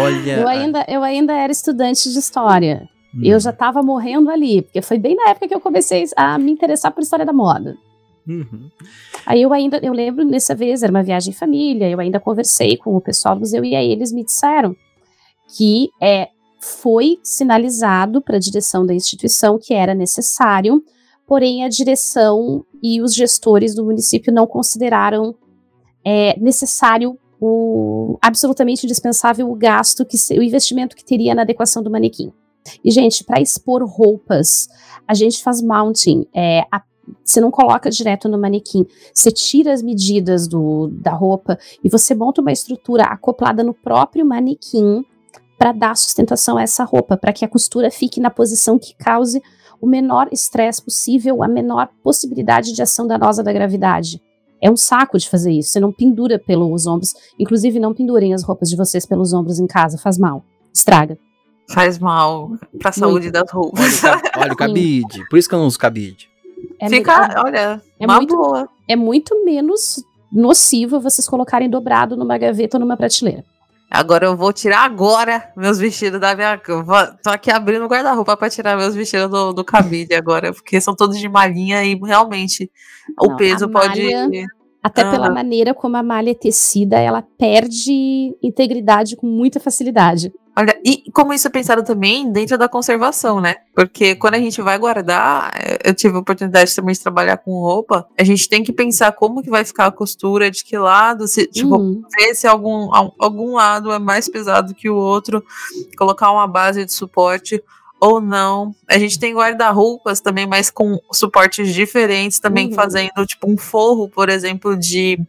Olha. 0.02 0.38
Eu 0.40 0.48
ainda, 0.48 0.86
eu 0.88 1.04
ainda 1.04 1.34
era 1.34 1.52
estudante 1.52 2.12
de 2.12 2.18
história. 2.20 2.90
Hum, 3.14 3.22
Eu 3.24 3.40
já 3.40 3.54
tava 3.54 3.82
morrendo 3.84 4.30
ali, 4.30 4.62
porque 4.64 4.82
foi 4.82 4.98
bem 4.98 5.16
na 5.16 5.30
época 5.30 5.48
que 5.48 5.54
eu 5.54 5.60
comecei 5.62 6.04
a 6.16 6.38
me 6.38 6.52
interessar 6.52 6.92
por 6.92 7.02
história 7.02 7.26
da 7.26 7.32
moda. 7.34 7.78
Uhum. 8.28 8.70
Aí 9.26 9.42
eu 9.42 9.54
ainda, 9.54 9.78
eu 9.84 9.94
lembro 9.94 10.26
dessa 10.30 10.54
vez, 10.56 10.84
era 10.84 10.92
uma 10.92 11.04
viagem 11.04 11.32
em 11.32 11.36
família, 11.36 11.90
eu 11.90 12.00
ainda 12.00 12.20
conversei 12.20 12.78
com 12.78 12.96
o 12.96 13.02
pessoal 13.02 13.36
do 13.36 13.40
museu 13.40 13.64
e 13.64 13.76
aí 13.76 13.92
eles 13.92 14.12
me 14.12 14.24
disseram 14.24 14.76
que 15.56 15.90
é, 16.02 16.30
foi 16.60 17.20
sinalizado 17.24 18.22
para 18.22 18.38
a 18.38 18.40
direção 18.40 18.86
da 18.86 18.94
instituição 18.94 19.58
que 19.58 19.74
era 19.74 19.94
necessário, 19.94 20.84
porém 21.26 21.64
a 21.64 21.70
direção 21.70 22.66
e 22.82 23.02
os 23.02 23.14
gestores 23.14 23.74
do 23.76 23.86
município 23.86 24.34
não 24.34 24.46
consideraram 24.46 25.36
é, 26.06 26.40
necessário 26.40 27.18
o 27.40 28.18
absolutamente 28.22 28.86
indispensável 28.86 29.50
o 29.50 29.56
gasto 29.56 30.06
que 30.06 30.18
o 30.38 30.42
investimento 30.42 30.96
que 30.96 31.06
teria 31.06 31.36
na 31.36 31.44
adequação 31.44 31.84
do 31.84 31.92
manequim. 31.92 32.32
E 32.84 32.92
gente, 32.92 33.24
para 33.24 33.40
expor 33.40 33.84
roupas, 33.86 34.68
a 35.08 35.14
gente 35.14 35.42
faz 35.44 35.62
mounting, 35.62 36.26
é, 36.34 36.62
a- 36.72 36.84
você 37.24 37.40
não 37.40 37.50
coloca 37.52 37.90
direto 37.90 38.28
no 38.30 38.38
manequim, 38.38 38.86
você 39.14 39.32
tira 39.32 39.74
as 39.74 39.82
medidas 39.82 40.48
do, 40.48 40.88
da 41.02 41.12
roupa 41.12 41.58
e 41.84 41.90
você 41.90 42.14
monta 42.16 42.42
uma 42.42 42.52
estrutura 42.52 43.04
acoplada 43.04 43.64
no 43.64 43.74
próprio 43.74 44.26
manequim 44.26 45.04
para 45.58 45.72
dar 45.72 45.96
sustentação 45.98 46.58
a 46.58 46.62
essa 46.62 46.84
roupa, 46.84 47.18
para 47.18 47.34
que 47.34 47.44
a 47.44 47.48
costura 47.48 47.90
fique 47.90 48.20
na 48.20 48.30
posição 48.30 48.78
que 48.78 48.94
cause 48.96 49.42
o 49.82 49.88
menor 49.88 50.28
estresse 50.32 50.82
possível, 50.82 51.42
a 51.44 51.48
menor 51.48 51.90
possibilidade 52.04 52.74
de 52.74 52.82
ação 52.82 53.08
danosa 53.08 53.44
da 53.44 53.52
gravidade. 53.54 54.22
É 54.62 54.72
um 54.72 54.78
saco 54.78 55.18
de 55.20 55.30
fazer 55.30 55.52
isso. 55.52 55.70
Você 55.72 55.80
não 55.80 55.92
pendura 55.92 56.40
pelos 56.40 56.88
ombros. 56.88 57.14
Inclusive, 57.40 57.80
não 57.80 57.94
pendurem 57.94 58.34
as 58.34 58.42
roupas 58.44 58.70
de 58.70 58.76
vocês 58.76 59.06
pelos 59.06 59.32
ombros 59.34 59.60
em 59.60 59.68
casa. 59.68 60.00
Faz 60.00 60.18
mal. 60.18 60.44
Estraga. 60.74 61.16
Faz 61.70 62.00
mal 62.00 62.52
pra 62.80 62.92
saúde 62.92 63.30
das 63.30 63.44
Olha, 63.44 63.54
roupas. 63.54 64.00
ca- 64.02 64.22
olha 64.38 64.54
o 64.54 64.56
cabide. 64.56 65.28
Por 65.30 65.38
isso 65.38 65.48
que 65.48 65.54
eu 65.54 65.60
não 65.60 65.68
uso 65.68 65.78
cabide. 65.78 66.28
É, 66.80 66.90
Fica, 66.90 67.28
mu- 67.28 67.34
olha, 67.46 67.82
é 68.00 68.06
uma 68.06 68.16
muito- 68.18 68.36
boa. 68.36 68.70
é 68.88 68.96
muito 68.96 69.44
menos 69.46 70.04
nocivo 70.32 71.00
vocês 71.00 71.28
colocarem 71.28 71.70
dobrado 71.70 72.16
numa 72.16 72.38
gaveta 72.38 72.78
ou 72.78 72.82
numa 72.82 72.96
prateleira. 72.98 73.44
Agora 73.90 74.26
eu 74.26 74.36
vou 74.36 74.52
tirar 74.52 74.82
agora 74.84 75.50
meus 75.56 75.78
vestidos 75.80 76.20
da 76.20 76.36
minha. 76.36 76.58
Tô 77.24 77.30
aqui 77.30 77.50
abrindo 77.50 77.86
o 77.86 77.88
guarda-roupa 77.88 78.36
pra 78.36 78.50
tirar 78.50 78.76
meus 78.78 78.94
vestidos 78.94 79.30
do, 79.30 79.54
do 79.54 79.64
cabide 79.64 80.14
agora, 80.14 80.52
porque 80.54 80.82
são 80.82 80.94
todos 80.94 81.18
de 81.18 81.30
malhinha 81.30 81.84
e 81.86 81.96
realmente 81.96 82.70
o 83.18 83.30
Não, 83.30 83.38
peso 83.38 83.66
a 83.66 83.70
pode. 83.70 84.04
malha- 84.04 84.46
Até 84.88 85.02
Ah. 85.02 85.12
pela 85.12 85.30
maneira 85.30 85.74
como 85.74 85.98
a 85.98 86.04
malha 86.04 86.32
é 86.32 86.34
tecida, 86.34 86.98
ela 87.00 87.22
perde 87.38 88.36
integridade 88.42 89.16
com 89.16 89.28
muita 89.28 89.60
facilidade. 89.60 90.32
Olha, 90.60 90.76
e 90.84 91.12
como 91.12 91.32
isso 91.34 91.48
é 91.48 91.52
pensado 91.52 91.84
também 91.84 92.32
dentro 92.32 92.58
da 92.58 92.68
conservação, 92.68 93.40
né? 93.40 93.58
Porque 93.76 94.16
quando 94.16 94.34
a 94.34 94.40
gente 94.40 94.60
vai 94.60 94.76
guardar, 94.80 95.52
eh, 95.56 95.78
eu 95.90 95.94
tive 95.94 96.16
a 96.16 96.20
oportunidade 96.20 96.76
também 96.76 96.94
de 96.94 97.00
trabalhar 97.00 97.38
com 97.38 97.52
roupa, 97.52 98.08
a 98.20 98.24
gente 98.24 98.50
tem 98.50 98.64
que 98.64 98.74
pensar 98.74 99.12
como 99.12 99.44
que 99.44 99.52
vai 99.52 99.64
ficar 99.64 99.86
a 99.86 99.92
costura, 99.92 100.50
de 100.50 100.64
que 100.64 100.76
lado, 100.76 101.28
se, 101.28 101.46
tipo, 101.46 101.76
Uhum. 101.78 102.02
ver 102.18 102.34
se 102.34 102.48
algum, 102.48 102.92
al- 102.92 103.14
algum 103.20 103.54
lado 103.54 103.92
é 103.92 104.00
mais 104.00 104.28
pesado 104.28 104.74
que 104.74 104.90
o 104.90 104.96
outro, 104.96 105.44
colocar 105.96 106.32
uma 106.32 106.48
base 106.48 106.84
de 106.86 106.92
suporte 106.94 107.64
ou 108.00 108.22
não. 108.22 108.76
A 108.88 108.98
gente 109.00 109.20
tem 109.20 109.34
guarda-roupas 109.34 110.22
também, 110.22 110.46
mas 110.46 110.70
com 110.70 111.00
suportes 111.12 111.74
diferentes, 111.74 112.40
também 112.40 112.68
Uhum. 112.68 112.74
fazendo 112.74 113.26
tipo 113.26 113.50
um 113.50 113.58
forro, 113.58 114.08
por 114.10 114.30
exemplo, 114.30 114.78
de 114.78 115.20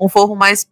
um 0.00 0.08
forro 0.08 0.34
mais, 0.34 0.66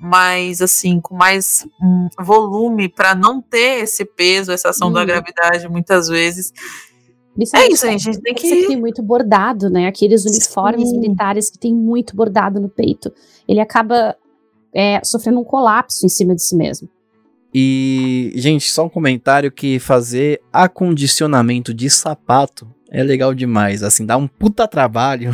mais 0.00 0.60
assim, 0.60 1.00
com 1.00 1.14
mais 1.14 1.66
hum, 1.82 2.08
volume 2.20 2.88
para 2.88 3.14
não 3.14 3.40
ter 3.40 3.82
esse 3.82 4.04
peso, 4.04 4.50
essa 4.52 4.70
ação 4.70 4.92
da 4.92 5.00
Uhum. 5.00 5.06
gravidade 5.06 5.68
muitas 5.68 6.08
vezes. 6.08 6.52
É 6.52 7.38
Principalmente 7.38 7.72
isso, 7.72 7.86
gente. 7.86 8.08
A 8.08 8.12
gente 8.12 8.22
tem 8.22 8.34
que 8.34 8.48
que. 8.50 8.66
tem 8.66 8.80
muito 8.80 9.00
bordado, 9.00 9.70
né? 9.70 9.86
Aqueles 9.86 10.24
uniformes 10.24 10.88
Sim. 10.90 10.98
militares 10.98 11.48
que 11.48 11.58
tem 11.58 11.72
muito 11.72 12.16
bordado 12.16 12.58
no 12.60 12.68
peito. 12.68 13.12
Ele 13.46 13.60
acaba 13.60 14.16
é, 14.74 15.00
sofrendo 15.04 15.38
um 15.40 15.44
colapso 15.44 16.04
em 16.04 16.08
cima 16.08 16.34
de 16.34 16.42
si 16.42 16.56
mesmo. 16.56 16.88
E, 17.54 18.32
gente, 18.36 18.70
só 18.70 18.86
um 18.86 18.88
comentário 18.88 19.50
que 19.50 19.78
fazer 19.78 20.40
acondicionamento 20.52 21.72
de 21.72 21.88
sapato 21.88 22.68
é 22.90 23.02
legal 23.02 23.34
demais. 23.34 23.82
Assim, 23.82 24.04
dá 24.04 24.16
um 24.16 24.26
puta 24.26 24.66
trabalho, 24.68 25.30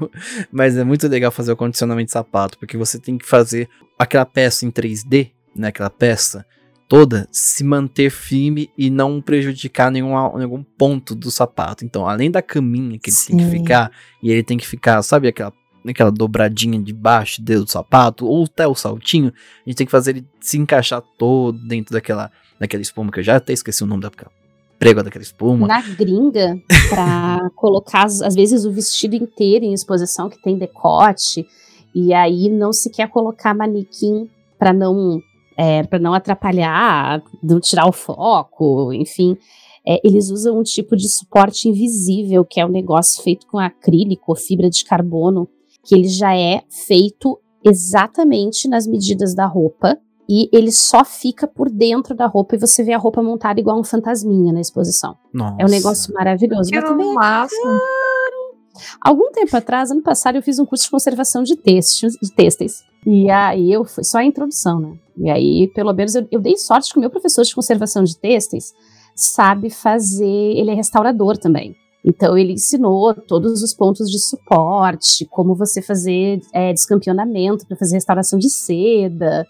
mas 0.50 0.76
é 0.76 0.84
muito 0.84 1.06
legal 1.08 1.30
fazer 1.30 1.50
o 1.50 1.54
acondicionamento 1.54 2.06
de 2.06 2.12
sapato, 2.12 2.58
porque 2.58 2.76
você 2.76 2.98
tem 2.98 3.18
que 3.18 3.26
fazer 3.26 3.68
aquela 3.98 4.24
peça 4.24 4.64
em 4.64 4.70
3D, 4.70 5.30
né? 5.54 5.68
Aquela 5.68 5.90
peça 5.90 6.44
toda 6.88 7.28
se 7.32 7.64
manter 7.64 8.10
firme 8.10 8.70
e 8.78 8.90
não 8.90 9.20
prejudicar 9.20 9.90
nenhum, 9.90 10.14
nenhum 10.36 10.62
ponto 10.62 11.14
do 11.14 11.30
sapato. 11.30 11.84
Então, 11.84 12.08
além 12.08 12.30
da 12.30 12.40
caminha 12.40 12.98
que 12.98 13.10
ele 13.10 13.16
tem 13.26 13.36
que 13.36 13.44
Sim. 13.44 13.50
ficar, 13.50 13.90
e 14.22 14.30
ele 14.30 14.42
tem 14.42 14.56
que 14.56 14.66
ficar, 14.66 15.02
sabe 15.02 15.28
aquela, 15.28 15.52
aquela 15.90 16.10
dobradinha 16.10 16.80
de 16.80 16.92
baixo 16.92 17.42
do 17.42 17.66
sapato, 17.66 18.26
ou 18.26 18.44
até 18.44 18.66
o 18.66 18.74
saltinho, 18.74 19.32
a 19.64 19.68
gente 19.68 19.76
tem 19.76 19.86
que 19.86 19.90
fazer 19.90 20.12
ele 20.12 20.26
se 20.40 20.58
encaixar 20.58 21.02
todo 21.18 21.58
dentro 21.66 21.92
daquela, 21.92 22.30
daquela 22.58 22.82
espuma, 22.82 23.10
que 23.10 23.20
eu 23.20 23.24
já 23.24 23.36
até 23.36 23.52
esqueci 23.52 23.82
o 23.82 23.86
nome 23.86 24.02
daquela 24.02 24.30
prego 24.78 25.02
daquela 25.02 25.22
espuma. 25.22 25.66
Na 25.66 25.80
gringa, 25.80 26.60
pra 26.88 27.50
colocar, 27.56 28.04
às 28.04 28.34
vezes, 28.34 28.64
o 28.64 28.72
vestido 28.72 29.16
inteiro 29.16 29.64
em 29.64 29.72
exposição, 29.72 30.28
que 30.28 30.40
tem 30.42 30.58
decote, 30.58 31.46
e 31.94 32.12
aí 32.12 32.48
não 32.48 32.72
se 32.72 32.90
quer 32.90 33.08
colocar 33.08 33.54
manequim 33.54 34.28
para 34.58 34.72
não, 34.72 35.20
é, 35.56 35.82
pra 35.82 35.98
não 35.98 36.14
atrapalhar, 36.14 37.22
não 37.42 37.60
tirar 37.60 37.86
o 37.86 37.92
foco, 37.92 38.92
enfim. 38.92 39.36
É, 39.86 40.00
eles 40.04 40.30
usam 40.30 40.58
um 40.58 40.62
tipo 40.62 40.96
de 40.96 41.08
suporte 41.08 41.68
invisível, 41.68 42.44
que 42.44 42.60
é 42.60 42.66
um 42.66 42.70
negócio 42.70 43.22
feito 43.22 43.46
com 43.46 43.58
acrílico 43.58 44.24
ou 44.28 44.36
fibra 44.36 44.68
de 44.68 44.84
carbono, 44.84 45.48
que 45.86 45.94
ele 45.94 46.08
já 46.08 46.36
é 46.36 46.62
feito 46.68 47.38
exatamente 47.64 48.68
nas 48.68 48.86
medidas 48.86 49.34
da 49.34 49.46
roupa, 49.46 49.96
e 50.28 50.48
ele 50.52 50.72
só 50.72 51.04
fica 51.04 51.46
por 51.46 51.70
dentro 51.70 52.14
da 52.14 52.26
roupa 52.26 52.56
e 52.56 52.58
você 52.58 52.82
vê 52.82 52.92
a 52.92 52.98
roupa 52.98 53.22
montada 53.22 53.60
igual 53.60 53.78
um 53.78 53.84
fantasminha 53.84 54.52
na 54.52 54.60
exposição. 54.60 55.16
Nossa. 55.32 55.56
É 55.60 55.64
um 55.64 55.68
negócio 55.68 56.12
maravilhoso. 56.12 56.68
Que 56.68 56.80
Mas 56.80 56.90
também, 56.90 57.14
máximo. 57.14 57.80
algum 59.00 59.30
tempo 59.30 59.56
atrás, 59.56 59.92
ano 59.92 60.02
passado, 60.02 60.34
eu 60.34 60.42
fiz 60.42 60.58
um 60.58 60.66
curso 60.66 60.84
de 60.84 60.90
conservação 60.90 61.44
de 61.44 61.56
textos, 61.56 62.14
de 62.20 62.32
têxteis. 62.34 62.82
E 63.06 63.30
aí 63.30 63.72
eu 63.72 63.84
foi 63.84 64.02
só 64.02 64.18
a 64.18 64.24
introdução, 64.24 64.80
né? 64.80 64.98
E 65.16 65.30
aí, 65.30 65.70
pelo 65.72 65.92
menos, 65.92 66.16
eu, 66.16 66.26
eu 66.32 66.40
dei 66.40 66.56
sorte 66.56 66.92
que 66.92 66.98
o 66.98 67.00
meu 67.00 67.08
professor 67.08 67.44
de 67.44 67.54
conservação 67.54 68.02
de 68.02 68.18
têxteis 68.18 68.74
sabe 69.14 69.70
fazer. 69.70 70.26
Ele 70.26 70.72
é 70.72 70.74
restaurador 70.74 71.38
também. 71.38 71.76
Então 72.04 72.38
ele 72.38 72.52
ensinou 72.52 73.14
todos 73.14 73.62
os 73.62 73.74
pontos 73.74 74.10
de 74.10 74.18
suporte, 74.18 75.26
como 75.26 75.56
você 75.56 75.82
fazer 75.82 76.40
é, 76.52 76.72
descampeonamento 76.72 77.66
para 77.66 77.76
fazer 77.76 77.94
restauração 77.96 78.38
de 78.38 78.48
seda. 78.48 79.46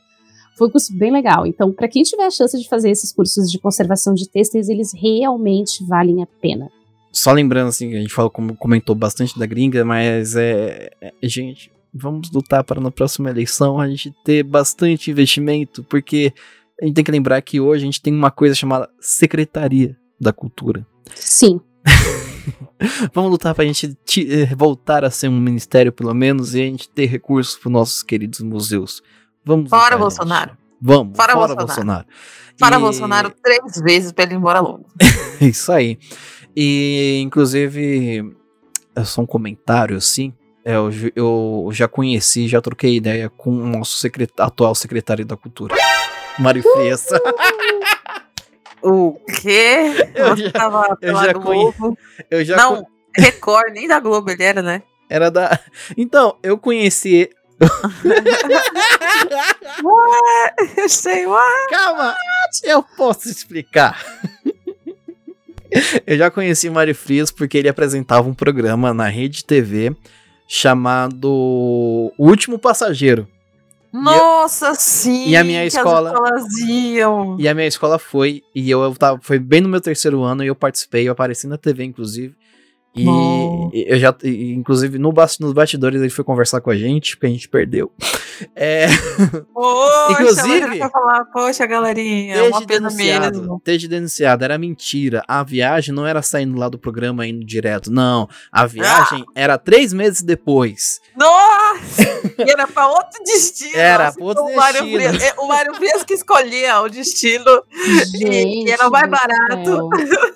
Foi 0.56 0.68
um 0.68 0.70
curso 0.70 0.96
bem 0.96 1.12
legal. 1.12 1.46
Então, 1.46 1.70
para 1.70 1.86
quem 1.86 2.02
tiver 2.02 2.24
a 2.24 2.30
chance 2.30 2.58
de 2.58 2.66
fazer 2.66 2.90
esses 2.90 3.12
cursos 3.12 3.50
de 3.50 3.58
conservação 3.58 4.14
de 4.14 4.26
têxteis, 4.26 4.70
eles 4.70 4.90
realmente 4.94 5.84
valem 5.84 6.22
a 6.22 6.26
pena. 6.40 6.70
Só 7.12 7.30
lembrando, 7.32 7.68
assim, 7.68 7.94
a 7.94 8.00
gente 8.00 8.12
falou, 8.12 8.30
como 8.30 8.56
comentou 8.56 8.94
bastante 8.94 9.38
da 9.38 9.44
gringa, 9.44 9.84
mas 9.84 10.34
é, 10.34 10.90
é- 11.00 11.12
Gente, 11.22 11.70
vamos 11.92 12.30
lutar 12.30 12.64
para 12.64 12.80
na 12.80 12.90
próxima 12.90 13.30
eleição 13.30 13.78
a 13.78 13.88
gente 13.88 14.14
ter 14.24 14.42
bastante 14.42 15.10
investimento, 15.10 15.82
porque 15.84 16.32
a 16.80 16.84
gente 16.84 16.94
tem 16.94 17.04
que 17.04 17.10
lembrar 17.10 17.40
que 17.42 17.60
hoje 17.60 17.82
a 17.82 17.86
gente 17.86 18.02
tem 18.02 18.14
uma 18.14 18.30
coisa 18.30 18.54
chamada 18.54 18.88
Secretaria 19.00 19.96
da 20.20 20.32
Cultura. 20.32 20.86
Sim, 21.14 21.60
Vamos 23.12 23.30
lutar 23.30 23.54
pra 23.54 23.64
gente 23.64 23.96
eh, 24.18 24.54
voltar 24.56 25.04
a 25.04 25.10
ser 25.10 25.28
um 25.28 25.40
ministério, 25.40 25.92
pelo 25.92 26.14
menos, 26.14 26.54
e 26.54 26.60
a 26.62 26.64
gente 26.64 26.88
ter 26.88 27.06
recursos 27.06 27.56
para 27.56 27.70
nossos 27.70 28.02
queridos 28.02 28.40
museus. 28.40 29.02
Vamos 29.44 29.70
Fora 29.70 29.96
Bolsonaro. 29.96 30.56
Vamos, 30.80 31.16
Fora 31.16 31.32
fora, 31.32 31.54
Bolsonaro. 31.54 31.66
Bolsonaro. 31.66 32.06
Para 32.58 32.76
E- 32.76 32.80
Bolsonaro 32.80 33.32
três 33.42 33.80
vezes 33.82 34.12
pra 34.12 34.24
ele 34.24 34.34
ir 34.34 34.36
embora 34.36 34.60
logo. 34.60 34.86
Isso 35.40 35.70
aí. 35.72 35.98
E, 36.56 37.20
inclusive, 37.22 38.34
é 38.94 39.04
só 39.04 39.22
um 39.22 39.26
comentário, 39.26 39.96
assim. 39.96 40.32
é, 40.64 40.74
Eu, 40.74 40.90
eu 41.14 41.68
já 41.72 41.86
conheci, 41.86 42.48
já 42.48 42.60
troquei 42.60 42.96
ideia 42.96 43.28
com 43.30 43.50
o 43.50 43.66
nosso 43.68 44.06
atual 44.38 44.74
secretário 44.74 45.24
da 45.24 45.36
Cultura, 45.36 45.74
Mário 46.38 46.62
Frias. 46.62 47.06
O 48.88 49.18
quê? 49.40 50.08
Eu 50.14 50.36
já- 50.36 50.50
tava 50.52 50.96
eu 51.00 51.16
já 51.16 51.32
Globo. 51.32 51.98
Eu 52.30 52.44
já 52.44 52.56
Não, 52.56 52.86
Record, 53.16 53.72
nem 53.72 53.88
da 53.88 53.98
Globo 53.98 54.30
ele 54.30 54.44
era, 54.44 54.62
né? 54.62 54.82
Era 55.10 55.28
da. 55.30 55.58
Então, 55.96 56.36
eu 56.42 56.56
conheci 56.56 57.28
Eu 60.76 60.88
sei, 60.88 61.26
ué. 61.26 61.40
Calma, 61.70 62.14
eu 62.62 62.82
posso 62.82 63.28
explicar. 63.28 64.04
eu 66.06 66.16
já 66.18 66.30
conheci 66.30 66.70
Mário 66.70 66.94
Frias 66.94 67.30
porque 67.30 67.58
ele 67.58 67.68
apresentava 67.68 68.28
um 68.28 68.34
programa 68.34 68.92
na 68.94 69.08
Rede 69.08 69.44
TV 69.44 69.94
chamado 70.46 71.28
O 71.28 72.12
Último 72.18 72.58
Passageiro. 72.58 73.26
Nossa, 74.02 74.74
sim. 74.74 75.28
e 75.28 75.36
a 75.36 75.42
minha 75.44 75.64
escola-. 75.64 76.12
E 77.38 77.48
a 77.48 77.54
minha 77.54 77.66
escola 77.66 77.98
foi, 77.98 78.42
e 78.54 78.70
eu, 78.70 78.82
eu 78.82 78.94
tava, 78.94 79.18
foi 79.22 79.38
bem 79.38 79.60
no 79.60 79.68
meu 79.68 79.80
terceiro 79.80 80.22
ano, 80.22 80.42
e 80.44 80.46
eu 80.46 80.54
participei, 80.54 81.08
eu 81.08 81.12
apareci 81.12 81.46
na 81.46 81.56
TV, 81.58 81.84
inclusive. 81.84 82.34
E 82.98 83.04
Bom. 83.04 83.70
eu 83.74 83.98
já, 83.98 84.14
inclusive, 84.24 84.98
no, 84.98 85.12
nos 85.40 85.52
bastidores 85.52 86.00
ele 86.00 86.08
foi 86.08 86.24
conversar 86.24 86.62
com 86.62 86.70
a 86.70 86.76
gente, 86.76 87.14
porque 87.14 87.26
a 87.26 87.30
gente 87.30 87.48
perdeu. 87.48 87.92
É, 88.54 88.86
Poxa, 89.54 90.12
Inclusive- 90.12 90.78
falar, 90.90 91.24
poxa, 91.32 91.64
galerinha, 91.66 92.34
é 92.34 92.42
uma 92.42 92.50
desde 92.60 92.66
pena 92.66 92.88
denunciado, 92.90 93.38
mesmo. 93.38 93.62
desde 93.64 93.88
denunciado, 93.88 94.44
era 94.44 94.58
mentira. 94.58 95.22
A 95.26 95.42
viagem 95.42 95.94
não 95.94 96.06
era 96.06 96.20
saindo 96.20 96.58
lá 96.58 96.68
do 96.68 96.78
programa 96.78 97.26
indo 97.26 97.42
direto, 97.46 97.90
não. 97.90 98.28
A 98.52 98.66
viagem 98.66 99.24
Ah! 99.28 99.32
era 99.34 99.56
três 99.56 99.90
meses 99.94 100.20
depois. 100.20 101.00
Nossa! 101.16 102.15
E 102.38 102.42
era 102.50 102.66
pra 102.66 102.88
outro 102.88 103.22
destino. 103.24 103.76
Era 103.76 104.08
assim, 104.08 104.18
pra 104.18 104.26
outro 104.26 104.44
o 104.44 104.56
Mário 104.56 104.82
destino. 104.84 105.08
Frias- 105.10 105.22
é, 105.22 105.34
o 105.40 105.46
Mário 105.48 105.74
Frias 105.74 106.02
que 106.04 106.14
escolhia 106.14 106.80
o 106.80 106.88
destino. 106.88 107.44
Gente, 108.16 108.68
e 108.68 108.70
era 108.70 108.88
mais 108.90 109.06
do 109.06 109.10
barato. 109.10 109.64
céu. 109.64 109.88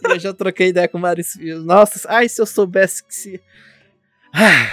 Eu 0.10 0.18
já 0.18 0.32
troquei 0.32 0.68
ideia 0.68 0.88
com 0.88 1.00
vários 1.00 1.32
filhos. 1.32 1.64
Nossa, 1.64 2.00
ai, 2.08 2.28
se 2.28 2.40
eu 2.42 2.46
soubesse 2.46 3.04
que 3.04 3.14
se. 3.14 3.40
Ai, 4.32 4.68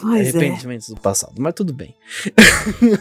Pois 0.00 0.34
é. 0.34 0.38
Arrependimentos 0.38 0.88
do 0.88 0.96
passado, 1.00 1.34
mas 1.38 1.54
tudo 1.54 1.72
bem. 1.72 1.94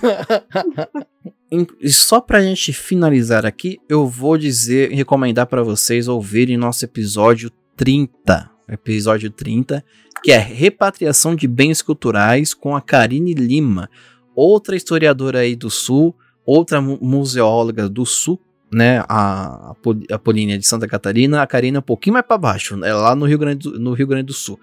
Em- 1.52 1.68
e 1.80 1.92
Só 1.92 2.22
pra 2.22 2.42
gente 2.42 2.72
finalizar 2.74 3.46
aqui, 3.46 3.80
eu 3.90 4.08
vou 4.08 4.38
dizer 4.38 4.92
e 4.92 4.96
recomendar 4.96 5.48
pra 5.48 5.64
vocês 5.64 6.08
ouvirem 6.08 6.58
nosso 6.58 6.86
episódio 6.86 7.52
30. 7.76 8.50
Episódio 8.70 9.30
30, 9.30 9.84
que 10.24 10.32
é 10.32 10.38
Repatriação 10.38 11.36
de 11.36 11.48
Bens 11.48 11.82
Culturais 11.82 12.54
com 12.54 12.76
a 12.76 12.82
Karine 12.82 13.34
Lima, 13.34 13.90
outra 14.36 14.76
historiadora 14.76 15.40
aí 15.40 15.56
do 15.56 15.70
Sul, 15.70 16.16
outra 16.46 16.82
mu- 16.82 17.00
museóloga 17.02 17.90
do 17.90 18.06
Sul, 18.06 18.40
né? 18.72 19.04
A, 19.10 19.72
a, 19.72 19.76
Pol- 19.76 20.04
a 20.12 20.20
Polínia 20.20 20.58
de 20.58 20.66
Santa 20.68 20.88
Catarina, 20.88 21.42
a 21.42 21.48
Karina 21.48 21.80
um 21.80 21.84
pouquinho 21.84 22.14
mais 22.14 22.26
pra 22.26 22.38
baixo, 22.38 22.84
é 22.86 22.94
lá 22.94 23.16
no 23.16 23.26
Rio 23.26 23.38
Grande 23.38 23.70
do, 23.70 23.80
no 23.80 23.94
Rio 23.94 24.08
Grande 24.08 24.26
do 24.28 24.34
Sul 24.34 24.60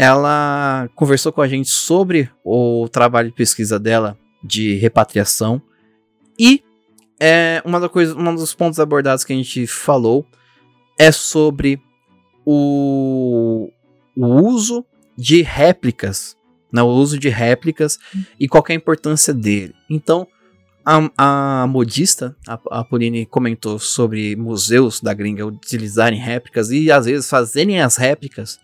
ela 0.00 0.88
conversou 0.94 1.32
com 1.32 1.42
a 1.42 1.48
gente 1.48 1.68
sobre 1.70 2.30
o 2.44 2.88
trabalho 2.88 3.30
de 3.30 3.34
pesquisa 3.34 3.80
dela 3.80 4.16
de 4.44 4.74
repatriação 4.76 5.60
e 6.38 6.62
é, 7.18 7.60
uma, 7.64 7.80
da 7.80 7.88
coisa, 7.88 8.16
um 8.16 8.32
dos 8.32 8.54
pontos 8.54 8.78
abordados 8.78 9.24
que 9.24 9.32
a 9.32 9.36
gente 9.36 9.66
falou 9.66 10.24
é 10.96 11.10
sobre 11.10 11.82
o, 12.46 13.68
o 14.18 14.26
uso 14.48 14.84
de 15.16 15.42
réplicas, 15.42 16.36
né, 16.72 16.82
o 16.82 16.86
uso 16.88 17.18
de 17.18 17.28
réplicas 17.28 17.98
e 18.38 18.46
qual 18.48 18.64
é 18.68 18.72
a 18.72 18.76
importância 18.76 19.32
dele. 19.32 19.74
Então, 19.88 20.26
a, 20.84 21.62
a 21.62 21.66
modista, 21.66 22.36
a, 22.46 22.58
a 22.80 22.84
Pauline 22.84 23.26
comentou 23.26 23.78
sobre 23.78 24.34
museus 24.36 25.00
da 25.00 25.12
gringa 25.14 25.46
utilizarem 25.46 26.18
réplicas 26.18 26.70
e 26.70 26.90
às 26.90 27.06
vezes 27.06 27.28
fazerem 27.28 27.80
as 27.80 27.96
réplicas 27.96 28.58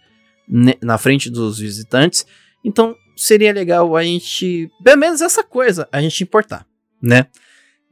ne- 0.48 0.78
na 0.82 0.96
frente 0.98 1.28
dos 1.30 1.58
visitantes. 1.58 2.26
Então 2.64 2.94
seria 3.16 3.52
legal 3.52 3.94
a 3.96 4.02
gente, 4.02 4.68
pelo 4.82 4.98
menos 4.98 5.20
essa 5.20 5.44
coisa, 5.44 5.86
a 5.92 6.00
gente 6.00 6.22
importar, 6.22 6.66
né? 7.02 7.26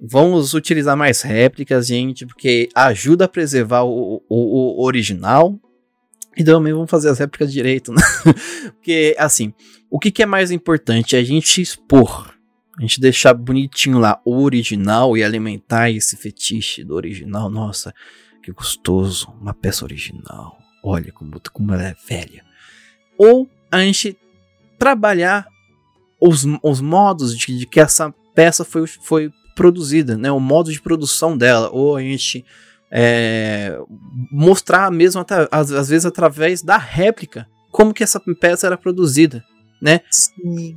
Vamos 0.01 0.53
utilizar 0.55 0.97
mais 0.97 1.23
réplicas, 1.23 1.87
gente, 1.87 2.27
porque 2.27 2.69
ajuda 2.75 3.27
a 3.27 3.29
preservar 3.29 3.83
o, 3.85 4.23
o- 4.29 4.81
o 4.81 4.85
original. 4.85 5.61
E 6.37 6.43
também 6.43 6.73
vamos 6.73 6.91
fazer 6.91 7.11
as 7.11 7.19
réplicas 7.19 7.53
direito, 7.53 7.93
né? 7.93 8.03
porque, 8.75 9.15
assim, 9.19 9.53
o 9.91 9.99
que, 9.99 10.11
que 10.11 10.23
é 10.23 10.27
mais 10.27 10.51
importante? 10.51 11.17
A 11.17 11.23
gente 11.23 11.61
expor. 11.61 12.33
A 12.79 12.81
gente 12.81 12.99
deixar 12.99 13.35
bonitinho 13.35 13.99
lá 13.99 14.21
o 14.25 14.43
original 14.43 15.17
e 15.17 15.23
alimentar 15.23 15.91
esse 15.91 16.17
fetiche 16.17 16.83
do 16.83 16.95
original. 16.95 17.51
Nossa, 17.51 17.95
que 18.43 18.51
gostoso. 18.51 19.29
Uma 19.41 19.53
peça 19.53 19.85
original. 19.85 20.57
Olha 20.83 21.13
como, 21.13 21.39
como 21.53 21.75
ela 21.75 21.89
é 21.89 21.95
velha. 22.09 22.43
Ou 23.19 23.47
a 23.71 23.81
gente 23.81 24.17
trabalhar 24.79 25.47
os, 26.19 26.47
os 26.63 26.81
modos 26.81 27.37
de, 27.37 27.59
de 27.59 27.67
que 27.67 27.79
essa 27.79 28.13
peça 28.35 28.65
foi, 28.65 28.87
foi 28.87 29.31
produzida, 29.55 30.17
né? 30.17 30.33
O 30.33 30.41
modo 30.41 30.73
de 30.73 30.81
produção 30.81 31.37
dela. 31.37 31.69
Ou 31.71 31.97
a 31.97 32.01
gente 32.01 32.43
é, 32.93 33.79
mostrar 34.31 34.91
mesmo, 34.91 35.21
atra- 35.23 35.49
às, 35.51 35.73
às 35.73 35.89
vezes, 35.89 36.05
através 36.07 36.63
da 36.63 36.77
réplica, 36.77 37.47
como 37.71 37.95
que 37.95 38.05
essa 38.05 38.21
peça 38.41 38.67
era 38.67 38.77
produzida, 38.77 39.43
né? 39.81 40.01
Sim. 40.11 40.77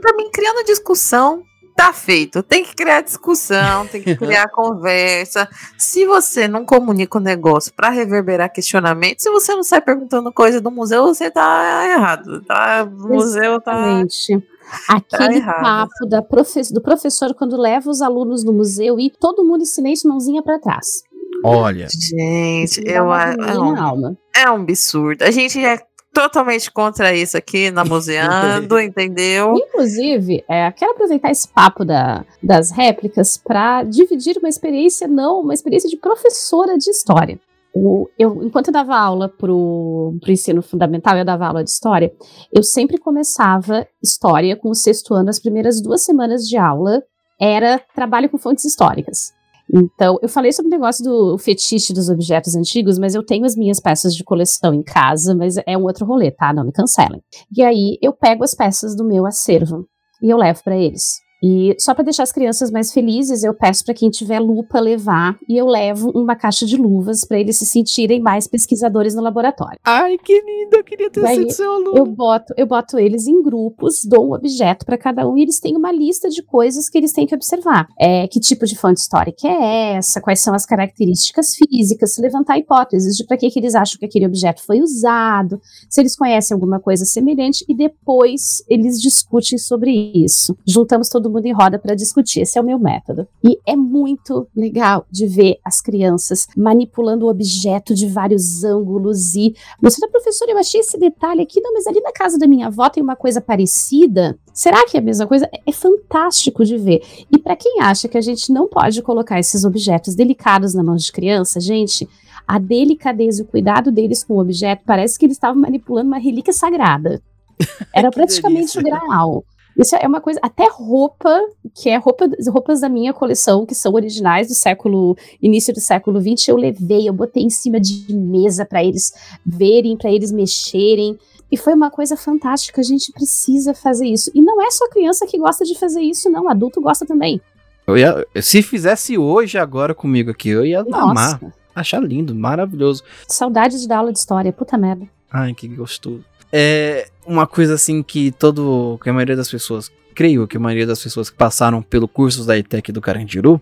Pra 0.00 0.16
mim, 0.16 0.30
criando 0.32 0.64
discussão, 0.64 1.42
tá 1.76 1.92
feito. 1.92 2.42
Tem 2.42 2.64
que 2.64 2.74
criar 2.74 3.00
discussão, 3.02 3.86
tem 3.86 4.02
que 4.02 4.14
criar 4.16 4.48
conversa. 4.50 5.48
Se 5.78 6.04
você 6.06 6.46
não 6.48 6.64
comunica 6.64 7.18
o 7.18 7.20
negócio 7.22 7.72
pra 7.74 7.88
reverberar 7.90 8.52
questionamento, 8.52 9.20
se 9.20 9.30
você 9.30 9.54
não 9.54 9.62
sai 9.62 9.80
perguntando 9.80 10.32
coisa 10.32 10.60
do 10.60 10.70
museu, 10.70 11.04
você 11.04 11.30
tá 11.30 11.86
errado. 11.90 12.42
Tá? 12.44 12.84
O 12.90 13.08
museu 13.08 13.60
tá. 13.60 13.72
Exatamente. 13.72 14.46
Aquele 14.88 15.36
errado. 15.36 15.62
papo 15.62 16.06
da 16.08 16.22
profe- 16.22 16.72
do 16.72 16.80
professor 16.80 17.34
quando 17.34 17.56
leva 17.60 17.90
os 17.90 18.00
alunos 18.00 18.44
no 18.44 18.52
museu 18.52 19.00
e 19.00 19.10
todo 19.10 19.44
mundo 19.44 19.62
em 19.62 19.66
silêncio, 19.66 20.08
mãozinha 20.08 20.42
pra 20.42 20.58
trás. 20.60 21.02
Olha, 21.44 21.88
Gente, 21.90 22.82
eu, 22.86 23.12
é, 23.14 23.30
agonia 23.32 23.60
um, 23.60 23.82
alma. 23.82 24.18
é 24.36 24.50
um 24.50 24.56
absurdo. 24.62 25.22
A 25.22 25.30
gente 25.30 25.58
é 25.64 25.78
totalmente 26.12 26.70
contra 26.72 27.14
isso 27.14 27.36
aqui 27.36 27.70
na 27.70 27.84
Museando, 27.84 28.78
entendeu? 28.80 29.54
Inclusive, 29.56 30.44
é, 30.48 30.70
quero 30.72 30.92
aproveitar 30.92 31.30
esse 31.30 31.46
papo 31.48 31.84
da- 31.84 32.24
das 32.42 32.70
réplicas 32.70 33.36
para 33.38 33.84
dividir 33.84 34.36
uma 34.38 34.48
experiência, 34.48 35.06
não, 35.06 35.40
uma 35.40 35.54
experiência 35.54 35.88
de 35.88 35.96
professora 35.96 36.76
de 36.76 36.90
história. 36.90 37.38
O- 37.72 38.08
eu, 38.18 38.42
enquanto 38.42 38.66
eu 38.68 38.72
dava 38.72 38.96
aula 38.96 39.28
pro, 39.28 40.16
pro 40.20 40.32
ensino 40.32 40.60
fundamental, 40.60 41.16
eu 41.16 41.24
dava 41.24 41.46
aula 41.46 41.62
de 41.62 41.70
história, 41.70 42.12
eu 42.52 42.64
sempre 42.64 42.98
começava 42.98 43.86
história 44.02 44.56
com 44.56 44.70
o 44.70 44.74
sexto 44.74 45.14
ano, 45.14 45.30
as 45.30 45.38
primeiras 45.38 45.80
duas 45.80 46.02
semanas 46.02 46.46
de 46.48 46.56
aula 46.56 47.02
era 47.40 47.80
trabalho 47.94 48.28
com 48.28 48.36
fontes 48.36 48.64
históricas. 48.64 49.32
Então, 49.72 50.18
eu 50.20 50.28
falei 50.28 50.52
sobre 50.52 50.68
o 50.68 50.70
negócio 50.70 51.04
do 51.04 51.38
fetiche 51.38 51.92
dos 51.92 52.08
objetos 52.08 52.56
antigos, 52.56 52.98
mas 52.98 53.14
eu 53.14 53.24
tenho 53.24 53.44
as 53.44 53.54
minhas 53.54 53.78
peças 53.78 54.14
de 54.14 54.24
coleção 54.24 54.74
em 54.74 54.82
casa, 54.82 55.34
mas 55.34 55.56
é 55.66 55.78
um 55.78 55.84
outro 55.84 56.04
rolê, 56.04 56.30
tá? 56.30 56.52
Não 56.52 56.64
me 56.64 56.72
cancelem. 56.72 57.22
E 57.56 57.62
aí 57.62 57.96
eu 58.02 58.12
pego 58.12 58.42
as 58.42 58.54
peças 58.54 58.96
do 58.96 59.04
meu 59.04 59.26
acervo 59.26 59.86
e 60.22 60.28
eu 60.28 60.36
levo 60.36 60.62
para 60.64 60.76
eles. 60.76 61.20
E 61.42 61.74
só 61.78 61.94
para 61.94 62.04
deixar 62.04 62.22
as 62.22 62.32
crianças 62.32 62.70
mais 62.70 62.92
felizes, 62.92 63.42
eu 63.42 63.54
peço 63.54 63.84
para 63.84 63.94
quem 63.94 64.10
tiver 64.10 64.38
lupa 64.38 64.78
levar 64.78 65.38
e 65.48 65.56
eu 65.56 65.66
levo 65.66 66.10
uma 66.14 66.36
caixa 66.36 66.66
de 66.66 66.76
luvas 66.76 67.24
para 67.24 67.38
eles 67.38 67.56
se 67.56 67.66
sentirem 67.66 68.20
mais 68.20 68.46
pesquisadores 68.46 69.14
no 69.14 69.22
laboratório. 69.22 69.78
ai 69.84 70.18
que 70.18 70.34
lindo, 70.34 70.76
eu 70.76 70.84
queria 70.84 71.10
ter 71.10 71.22
Daí 71.22 71.36
sido 71.36 71.52
seu 71.52 71.72
aluno. 71.72 71.96
Eu 71.96 72.06
boto, 72.06 72.52
eu 72.56 72.66
boto 72.66 72.98
eles 72.98 73.26
em 73.26 73.42
grupos, 73.42 74.04
dou 74.04 74.28
um 74.28 74.34
objeto 74.34 74.84
para 74.84 74.98
cada 74.98 75.26
um 75.28 75.36
e 75.36 75.42
eles 75.42 75.58
têm 75.58 75.76
uma 75.76 75.92
lista 75.92 76.28
de 76.28 76.42
coisas 76.42 76.88
que 76.88 76.98
eles 76.98 77.12
têm 77.12 77.26
que 77.26 77.34
observar. 77.34 77.88
É, 77.98 78.28
que 78.28 78.38
tipo 78.38 78.66
de 78.66 78.76
fonte 78.76 79.00
histórica 79.00 79.48
é 79.48 79.94
essa? 79.96 80.20
Quais 80.20 80.40
são 80.40 80.54
as 80.54 80.66
características 80.66 81.54
físicas? 81.54 82.18
Levantar 82.18 82.58
hipóteses 82.58 83.16
de 83.16 83.24
para 83.24 83.36
que, 83.36 83.50
que 83.50 83.58
eles 83.58 83.74
acham 83.74 83.98
que 83.98 84.04
aquele 84.04 84.26
objeto 84.26 84.62
foi 84.62 84.80
usado, 84.80 85.60
se 85.88 86.00
eles 86.00 86.16
conhecem 86.16 86.54
alguma 86.54 86.80
coisa 86.80 87.04
semelhante 87.04 87.64
e 87.68 87.74
depois 87.74 88.62
eles 88.68 89.00
discutem 89.00 89.58
sobre 89.58 89.90
isso. 90.14 90.56
Juntamos 90.66 91.08
todo 91.08 91.29
mundo 91.30 91.46
em 91.46 91.52
roda 91.52 91.78
para 91.78 91.94
discutir. 91.94 92.40
Esse 92.40 92.58
é 92.58 92.60
o 92.60 92.64
meu 92.64 92.78
método. 92.78 93.26
E 93.44 93.58
é 93.66 93.76
muito 93.76 94.46
legal 94.54 95.06
de 95.10 95.26
ver 95.26 95.58
as 95.64 95.80
crianças 95.80 96.46
manipulando 96.56 97.26
o 97.26 97.30
objeto 97.30 97.94
de 97.94 98.06
vários 98.06 98.64
ângulos 98.64 99.34
e 99.34 99.54
você, 99.80 100.06
professora, 100.08 100.52
eu 100.52 100.58
achei 100.58 100.80
esse 100.80 100.98
detalhe 100.98 101.42
aqui, 101.42 101.60
não, 101.60 101.72
mas 101.72 101.86
ali 101.86 102.00
na 102.00 102.12
casa 102.12 102.38
da 102.38 102.46
minha 102.46 102.66
avó 102.66 102.88
tem 102.88 103.02
uma 103.02 103.16
coisa 103.16 103.40
parecida. 103.40 104.38
Será 104.52 104.86
que 104.86 104.96
é 104.96 105.00
a 105.00 105.02
mesma 105.02 105.26
coisa? 105.26 105.48
É, 105.52 105.60
é 105.66 105.72
fantástico 105.72 106.64
de 106.64 106.76
ver. 106.76 107.02
E 107.32 107.38
para 107.38 107.56
quem 107.56 107.80
acha 107.80 108.08
que 108.08 108.18
a 108.18 108.20
gente 108.20 108.52
não 108.52 108.68
pode 108.68 109.02
colocar 109.02 109.38
esses 109.38 109.64
objetos 109.64 110.14
delicados 110.14 110.74
na 110.74 110.82
mão 110.82 110.96
de 110.96 111.10
criança, 111.10 111.60
gente, 111.60 112.08
a 112.46 112.58
delicadeza 112.58 113.42
e 113.42 113.44
o 113.44 113.48
cuidado 113.48 113.92
deles 113.92 114.24
com 114.24 114.34
o 114.34 114.40
objeto 114.40 114.82
parece 114.84 115.18
que 115.18 115.24
eles 115.24 115.36
estavam 115.36 115.60
manipulando 115.60 116.08
uma 116.08 116.18
relíquia 116.18 116.52
sagrada. 116.52 117.22
Era 117.94 118.10
praticamente 118.10 118.78
o 118.78 118.82
graal. 118.82 119.44
Isso 119.76 119.96
é 119.96 120.06
uma 120.06 120.20
coisa, 120.20 120.38
até 120.42 120.68
roupa, 120.68 121.40
que 121.74 121.88
é 121.88 121.96
roupa, 121.96 122.28
roupas 122.48 122.80
da 122.80 122.88
minha 122.88 123.12
coleção, 123.12 123.64
que 123.64 123.74
são 123.74 123.92
originais 123.94 124.48
do 124.48 124.54
século, 124.54 125.16
início 125.40 125.72
do 125.72 125.80
século 125.80 126.20
XX, 126.20 126.48
eu 126.48 126.56
levei, 126.56 127.08
eu 127.08 127.12
botei 127.12 127.42
em 127.42 127.50
cima 127.50 127.80
de 127.80 128.12
mesa 128.14 128.64
para 128.64 128.84
eles 128.84 129.12
verem, 129.44 129.96
para 129.96 130.10
eles 130.10 130.30
mexerem. 130.32 131.18
E 131.50 131.56
foi 131.56 131.74
uma 131.74 131.90
coisa 131.90 132.16
fantástica, 132.16 132.80
a 132.80 132.84
gente 132.84 133.10
precisa 133.12 133.74
fazer 133.74 134.06
isso. 134.06 134.30
E 134.34 134.40
não 134.40 134.62
é 134.62 134.70
só 134.70 134.88
criança 134.88 135.26
que 135.26 135.38
gosta 135.38 135.64
de 135.64 135.78
fazer 135.78 136.00
isso, 136.00 136.30
não, 136.30 136.48
adulto 136.48 136.80
gosta 136.80 137.06
também. 137.06 137.40
Ia, 137.88 138.24
se 138.40 138.62
fizesse 138.62 139.18
hoje, 139.18 139.58
agora 139.58 139.94
comigo 139.94 140.30
aqui, 140.30 140.50
eu 140.50 140.64
ia 140.64 140.84
Nossa, 140.84 141.10
amar. 141.10 141.40
Achar 141.74 142.00
lindo, 142.00 142.34
maravilhoso. 142.34 143.02
saudades 143.26 143.86
da 143.86 143.98
aula 143.98 144.12
de 144.12 144.18
história, 144.18 144.52
puta 144.52 144.76
merda. 144.76 145.08
Ai, 145.30 145.54
que 145.54 145.66
gostoso. 145.68 146.24
É 146.52 147.08
uma 147.26 147.46
coisa 147.46 147.74
assim 147.74 148.02
que 148.02 148.30
todo. 148.32 148.98
que 149.02 149.08
a 149.08 149.12
maioria 149.12 149.36
das 149.36 149.50
pessoas. 149.50 149.90
Creio 150.14 150.46
que 150.46 150.56
a 150.56 150.60
maioria 150.60 150.86
das 150.86 151.02
pessoas 151.02 151.30
que 151.30 151.36
passaram 151.36 151.80
pelo 151.80 152.08
curso 152.08 152.44
da 152.44 152.58
ITEC 152.58 152.90
do 152.92 153.00
Carandiru 153.00 153.60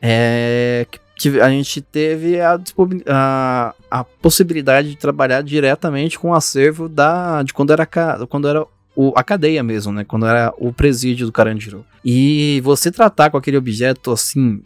é 0.00 0.86
que 1.16 1.38
a 1.40 1.50
gente 1.50 1.82
teve 1.82 2.40
a, 2.40 2.58
a, 3.06 3.74
a 3.90 4.04
possibilidade 4.04 4.88
de 4.88 4.96
trabalhar 4.96 5.42
diretamente 5.42 6.18
com 6.18 6.30
o 6.30 6.34
acervo 6.34 6.88
da, 6.88 7.42
de 7.42 7.52
quando 7.52 7.72
era, 7.74 7.86
quando 8.26 8.48
era 8.48 8.64
o- 8.96 9.12
a 9.14 9.22
cadeia 9.22 9.62
mesmo, 9.62 9.92
né? 9.92 10.02
Quando 10.02 10.24
era 10.24 10.50
o 10.56 10.72
presídio 10.72 11.26
do 11.26 11.32
Carandiru. 11.32 11.84
E 12.02 12.62
você 12.64 12.90
tratar 12.90 13.28
com 13.28 13.36
aquele 13.36 13.58
objeto 13.58 14.10
assim, 14.10 14.62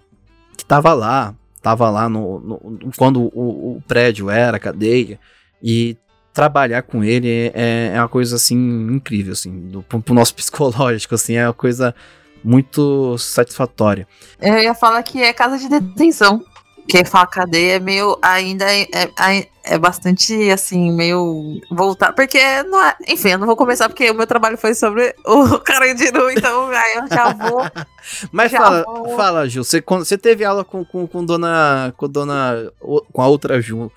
que 0.56 0.64
tava 0.64 0.92
lá, 0.94 1.34
tava 1.60 1.90
lá 1.90 2.08
no, 2.08 2.38
no- 2.38 2.78
quando 2.96 3.20
o, 3.20 3.76
o 3.78 3.82
prédio 3.88 4.30
era 4.30 4.56
a 4.56 4.60
cadeia, 4.60 5.18
e 5.60 5.96
trabalhar 6.34 6.82
com 6.82 7.02
ele 7.02 7.52
é, 7.54 7.92
é 7.94 7.98
uma 7.98 8.08
coisa 8.08 8.36
assim 8.36 8.56
incrível, 8.56 9.32
assim, 9.32 9.68
do, 9.68 9.82
pro, 9.82 10.02
pro 10.02 10.14
nosso 10.14 10.34
psicológico, 10.36 11.14
assim, 11.14 11.36
é 11.36 11.46
uma 11.46 11.54
coisa 11.54 11.94
muito 12.42 13.16
satisfatória. 13.16 14.06
Eu 14.42 14.58
ia 14.58 14.74
falar 14.74 15.02
que 15.02 15.22
é 15.22 15.32
casa 15.32 15.56
de 15.56 15.68
detenção. 15.68 16.44
Porque 16.86 17.02
falar 17.02 17.26
cadeia 17.28 17.76
é 17.76 17.80
meio. 17.80 18.18
Ainda 18.20 18.66
é, 18.70 18.82
é, 18.92 19.48
é 19.64 19.78
bastante 19.78 20.50
assim, 20.50 20.92
meio 20.92 21.58
voltar. 21.70 22.12
Porque 22.12 22.38
não 22.64 22.84
é. 22.84 22.94
Enfim, 23.08 23.30
eu 23.30 23.38
não 23.38 23.46
vou 23.46 23.56
começar 23.56 23.88
porque 23.88 24.10
o 24.10 24.14
meu 24.14 24.26
trabalho 24.26 24.58
foi 24.58 24.74
sobre 24.74 25.14
o 25.24 25.58
Carandiru, 25.64 26.30
então 26.30 26.68
aí 26.68 26.96
eu 26.96 27.08
já 27.08 27.32
vou. 27.32 27.62
Mas 28.30 28.52
Já 28.52 28.58
fala, 28.58 28.82
vou- 28.82 29.16
fala, 29.16 29.48
Gil, 29.48 29.64
você, 29.64 29.80
você 29.80 30.18
teve 30.18 30.44
aula 30.44 30.62
com, 30.62 30.84
com, 30.84 31.06
com 31.06 31.24
dona. 31.24 31.94
com 31.96 32.06
dona. 32.06 32.70
com 33.10 33.22
a 33.22 33.26
outra 33.28 33.62
Ju, 33.62 33.90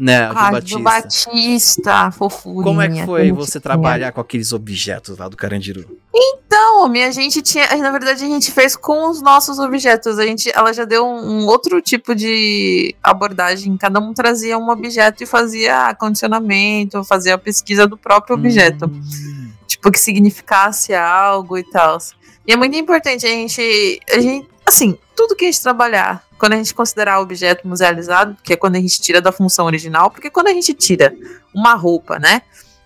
né? 0.00 0.30
Ah, 0.34 0.50
Batista. 0.50 0.78
do 0.78 0.82
Batista, 0.82 2.10
fofurinha. 2.10 2.64
Como 2.64 2.80
é 2.80 2.88
que 2.88 3.04
foi 3.04 3.30
você 3.32 3.52
tinha. 3.52 3.60
trabalhar 3.60 4.12
com 4.12 4.20
aqueles 4.22 4.50
objetos 4.54 5.18
lá 5.18 5.28
do 5.28 5.36
Carandiru? 5.36 5.98
Então, 6.14 6.88
minha 6.88 7.12
gente 7.12 7.42
tinha, 7.42 7.66
na 7.76 7.90
verdade 7.90 8.24
a 8.24 8.28
gente 8.28 8.50
fez 8.50 8.74
com 8.74 9.10
os 9.10 9.20
nossos 9.20 9.58
objetos. 9.58 10.18
A 10.18 10.24
gente, 10.24 10.50
ela 10.54 10.72
já 10.72 10.86
deu 10.86 11.06
um, 11.06 11.42
um 11.42 11.46
outro 11.46 11.82
tipo 11.82 12.14
de 12.14 12.94
abordagem. 13.02 13.76
Cada 13.76 14.00
um 14.00 14.14
trazia 14.14 14.56
um 14.58 14.70
objeto 14.70 15.22
e 15.22 15.26
fazia 15.26 15.94
condicionamento, 15.94 17.04
fazia 17.04 17.34
a 17.34 17.38
pesquisa 17.38 17.86
do 17.86 17.96
próprio 17.98 18.36
objeto, 18.36 18.86
Hum. 18.86 19.50
tipo 19.66 19.90
que 19.92 19.98
significasse 20.00 20.94
algo 20.94 21.58
e 21.58 21.62
tal. 21.70 21.98
E 22.46 22.52
é 22.52 22.56
muito 22.56 22.76
importante 22.76 23.26
a 23.26 23.28
gente, 23.28 24.00
a 24.10 24.20
gente, 24.20 24.48
assim, 24.66 24.98
tudo 25.14 25.36
que 25.36 25.44
a 25.44 25.48
gente 25.50 25.62
trabalhar, 25.62 26.24
quando 26.38 26.54
a 26.54 26.56
gente 26.56 26.74
considerar 26.74 27.20
objeto 27.20 27.66
musealizado, 27.68 28.36
que 28.42 28.52
é 28.52 28.56
quando 28.56 28.76
a 28.76 28.80
gente 28.80 29.00
tira 29.00 29.20
da 29.20 29.30
função 29.30 29.66
original, 29.66 30.10
porque 30.10 30.30
quando 30.30 30.48
a 30.48 30.52
gente 30.52 30.72
tira 30.74 31.14
uma 31.54 31.74
roupa, 31.74 32.18
né? 32.18 32.42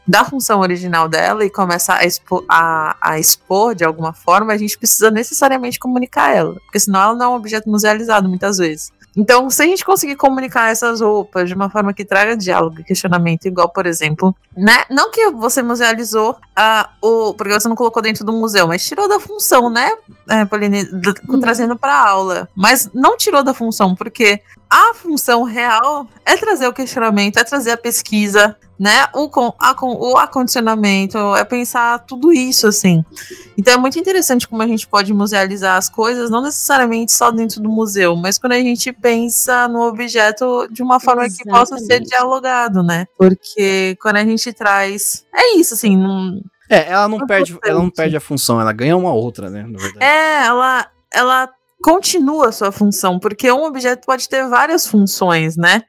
da 0.06 0.24
função 0.24 0.60
original 0.60 1.09
dela 1.09 1.44
e 1.44 1.51
começa 1.51 1.94
a 1.94 2.05
expor, 2.05 2.44
a, 2.48 2.97
a 3.01 3.18
expor 3.18 3.74
de 3.74 3.85
alguma 3.85 4.12
forma, 4.12 4.52
a 4.52 4.56
gente 4.56 4.76
precisa 4.76 5.10
necessariamente 5.10 5.78
comunicar 5.78 6.35
ela, 6.35 6.55
porque 6.60 6.78
senão 6.78 7.01
ela 7.01 7.14
não 7.14 7.24
é 7.24 7.28
um 7.28 7.36
objeto 7.36 7.68
musealizado 7.70 8.28
muitas 8.28 8.59
vezes. 8.59 8.93
Então, 9.16 9.49
se 9.49 9.62
a 9.62 9.66
gente 9.66 9.85
conseguir 9.85 10.16
comunicar 10.16 10.70
essas 10.70 11.01
roupas 11.01 11.49
de 11.49 11.55
uma 11.55 11.70
forma 11.70 11.93
que 11.93 12.05
traga 12.05 12.36
diálogo 12.36 12.81
e 12.81 12.85
questionamento, 12.85 13.47
igual, 13.47 13.69
por 13.69 13.86
exemplo, 13.86 14.35
né? 14.57 14.85
Não 14.91 15.11
que 15.11 15.31
você 15.31 15.62
musealizou 15.62 16.36
ah, 16.57 16.91
o. 17.01 17.35
Porque 17.35 17.53
você 17.53 17.69
não 17.69 17.77
colocou 17.77 18.03
dentro 18.03 18.24
do 18.24 18.32
museu, 18.32 18.66
mas 18.66 18.85
tirou 18.85 19.09
da 19.09 19.20
função, 19.20 19.70
né, 19.70 19.91
é, 20.28 20.45
Pauline? 20.45 20.82
Uhum. 21.28 21.41
Trazendo 21.41 21.77
para 21.77 21.97
aula. 21.97 22.49
Mas 22.55 22.91
não 22.93 23.16
tirou 23.16 23.43
da 23.43 23.55
função, 23.55 23.95
porque 23.95 24.41
a 24.70 24.93
função 24.95 25.43
real 25.45 26.07
é 26.24 26.36
trazer 26.36 26.66
o 26.66 26.73
questionamento, 26.73 27.39
é 27.39 27.45
trazer 27.45 27.70
a 27.73 27.77
pesquisa, 27.77 28.57
né? 28.78 29.07
O, 29.15 29.28
con- 29.28 29.55
a 29.59 29.73
con- 29.74 29.97
o 30.01 30.16
acondicionamento, 30.16 31.16
é 31.36 31.45
pensar 31.45 32.01
tudo 32.01 32.32
isso, 32.32 32.66
assim. 32.66 33.05
Então 33.57 33.74
é 33.74 33.77
muito 33.77 33.99
interessante 33.99 34.49
como 34.49 34.62
a 34.62 34.66
gente 34.66 34.86
pode 34.89 35.12
musealizar 35.15 35.77
as 35.77 35.89
coisas, 35.89 36.28
não 36.31 36.43
necessariamente 36.43 37.12
só 37.12 37.31
dentro 37.31 37.61
do 37.61 37.69
museu, 37.69 38.16
mas 38.16 38.39
quando 38.39 38.53
a 38.55 38.59
gente 38.61 38.93
pensa 38.93 39.69
no 39.69 39.82
objeto 39.82 40.66
de 40.70 40.82
uma 40.82 40.99
forma 40.99 41.28
que 41.28 41.45
possa 41.45 41.77
ser 41.78 41.85
Exatamente. 41.85 42.09
dialogado, 42.09 42.82
né? 42.82 43.07
Porque 43.16 43.97
quando 44.03 44.16
a 44.16 44.24
gente 44.24 44.53
traz. 44.53 45.24
É 45.32 45.57
isso, 45.57 45.74
assim. 45.74 45.97
Não... 45.97 46.41
É, 46.69 46.91
ela 46.91 47.07
não, 47.07 47.27
perde, 47.27 47.53
Importante. 47.53 47.70
ela 47.70 47.81
não 47.82 47.91
perde 47.91 48.16
a 48.16 48.20
função, 48.20 48.61
ela 48.61 48.73
ganha 48.73 48.97
uma 48.97 49.12
outra, 49.12 49.51
né? 49.51 49.66
É, 50.01 50.47
ela, 50.47 50.89
ela 51.12 51.49
continua 51.85 52.48
a 52.48 52.52
sua 52.52 52.73
função, 52.73 53.19
porque 53.20 53.52
um 53.52 53.65
objeto 53.65 54.06
pode 54.06 54.27
ter 54.27 54.48
várias 54.48 54.86
funções, 54.86 55.55
né? 55.55 55.82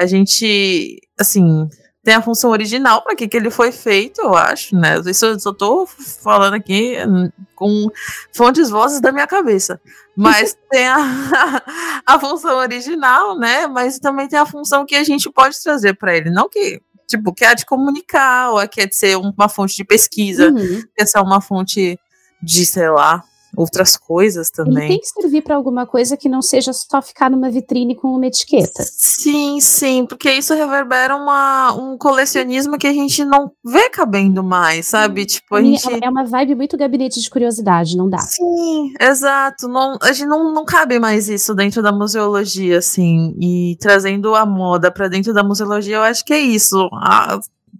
A 0.00 0.06
gente, 0.06 0.98
assim, 1.20 1.68
tem 2.02 2.14
a 2.14 2.22
função 2.22 2.50
original 2.50 3.04
para 3.04 3.14
que, 3.14 3.28
que 3.28 3.36
ele 3.36 3.50
foi 3.50 3.70
feito, 3.70 4.22
eu 4.22 4.34
acho, 4.34 4.74
né? 4.74 4.98
Isso 5.04 5.26
eu 5.26 5.38
só 5.38 5.52
tô 5.52 5.86
falando 5.86 6.54
aqui 6.54 6.96
hum, 7.06 7.30
com 7.54 7.86
fontes 8.34 8.70
vozes 8.70 8.98
da 8.98 9.12
minha 9.12 9.26
cabeça. 9.26 9.78
Mas 10.16 10.56
tem 10.70 10.88
a, 10.88 11.62
a 12.06 12.18
função 12.18 12.56
original, 12.56 13.38
né? 13.38 13.66
Mas 13.66 13.98
também 13.98 14.26
tem 14.28 14.38
a 14.38 14.46
função 14.46 14.86
que 14.86 14.96
a 14.96 15.04
gente 15.04 15.30
pode 15.30 15.62
trazer 15.62 15.92
para 15.98 16.16
ele. 16.16 16.30
Não 16.30 16.48
que, 16.48 16.80
tipo, 17.06 17.30
que 17.30 17.44
é 17.44 17.48
a 17.48 17.54
de 17.54 17.66
comunicar, 17.66 18.52
ou 18.52 18.58
a 18.58 18.66
que 18.66 18.80
é 18.80 18.86
de 18.86 18.96
ser 18.96 19.18
uma 19.18 19.50
fonte 19.50 19.76
de 19.76 19.84
pesquisa, 19.84 20.48
Uhum. 20.48 20.80
que 20.96 21.02
é 21.02 21.04
ser 21.04 21.18
uma 21.20 21.42
fonte 21.42 22.00
de, 22.42 22.64
sei 22.64 22.88
lá, 22.88 23.22
outras 23.56 23.96
coisas 23.96 24.50
Ele 24.56 24.64
também. 24.66 24.88
tem 24.88 24.98
que 25.00 25.06
servir 25.06 25.42
pra 25.42 25.54
alguma 25.56 25.86
coisa 25.86 26.16
que 26.16 26.28
não 26.28 26.40
seja 26.40 26.72
só 26.72 27.02
ficar 27.02 27.30
numa 27.30 27.50
vitrine 27.50 27.94
com 27.94 28.08
uma 28.08 28.26
etiqueta. 28.26 28.82
Sim, 28.86 29.60
sim, 29.60 30.06
porque 30.06 30.30
isso 30.32 30.54
reverbera 30.54 31.14
uma, 31.16 31.72
um 31.74 31.96
colecionismo 31.98 32.78
que 32.78 32.86
a 32.86 32.92
gente 32.92 33.24
não 33.24 33.52
vê 33.64 33.90
cabendo 33.90 34.42
mais, 34.42 34.86
sabe? 34.86 35.26
Tipo, 35.26 35.56
a 35.56 35.62
gente. 35.62 35.86
É 36.02 36.08
uma 36.08 36.24
vibe 36.24 36.54
muito 36.54 36.76
gabinete 36.76 37.20
de 37.20 37.30
curiosidade, 37.30 37.96
não 37.96 38.08
dá. 38.08 38.18
Sim, 38.18 38.92
exato. 39.00 39.68
Não, 39.68 39.98
a 40.02 40.12
gente 40.12 40.26
não, 40.28 40.52
não 40.52 40.64
cabe 40.64 40.98
mais 40.98 41.28
isso 41.28 41.54
dentro 41.54 41.82
da 41.82 41.92
museologia, 41.92 42.78
assim. 42.78 43.34
E 43.40 43.76
trazendo 43.80 44.34
a 44.34 44.46
moda 44.46 44.90
pra 44.90 45.08
dentro 45.08 45.32
da 45.34 45.42
museologia, 45.44 45.96
eu 45.96 46.02
acho 46.02 46.24
que 46.24 46.32
é 46.32 46.40
isso. 46.40 46.88
A- 46.94 47.38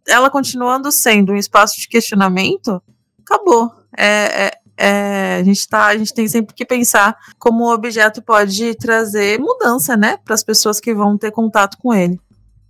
ela 0.09 0.29
continuando 0.31 0.91
sendo 0.91 1.33
um 1.33 1.37
espaço 1.37 1.81
de 1.81 1.89
questionamento, 1.89 2.83
acabou. 3.25 3.71
É, 3.97 4.47
é- 4.47 4.62
é, 4.85 5.37
a, 5.41 5.45
gente 5.45 5.69
tá, 5.69 5.87
a 5.87 5.97
gente 5.97 6.13
tem 6.13 6.27
sempre 6.27 6.53
que 6.53 6.65
pensar 6.65 7.17
como 7.39 7.63
o 7.63 7.73
objeto 7.73 8.21
pode 8.21 8.75
trazer 8.75 9.39
mudança, 9.39 9.97
né? 9.97 10.17
Para 10.25 10.35
as 10.35 10.43
pessoas 10.43 10.81
que 10.81 10.93
vão 10.93 11.17
ter 11.17 11.31
contato 11.31 11.79
com 11.79 11.95
ele. 11.95 12.19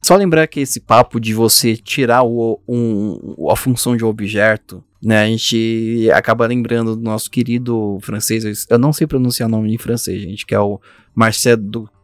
Só 0.05 0.15
lembrar 0.15 0.47
que 0.47 0.61
esse 0.61 0.79
papo 0.79 1.19
de 1.19 1.33
você 1.33 1.75
tirar 1.75 2.23
o, 2.23 2.61
um, 2.69 3.49
a 3.51 3.57
função 3.57 3.97
de 3.97 4.05
objeto, 4.05 4.85
né? 5.03 5.23
A 5.23 5.27
gente 5.27 6.11
acaba 6.13 6.47
lembrando 6.47 6.95
do 6.95 7.03
nosso 7.03 7.31
querido 7.31 7.99
francês, 8.03 8.67
eu 8.69 8.79
não 8.79 8.93
sei 8.93 9.07
pronunciar 9.07 9.49
o 9.49 9.53
nome 9.53 9.75
em 9.75 9.79
francês, 9.79 10.21
gente, 10.21 10.45
que 10.45 10.55
é 10.55 10.61
o 10.61 10.79
Marcel 11.15 11.57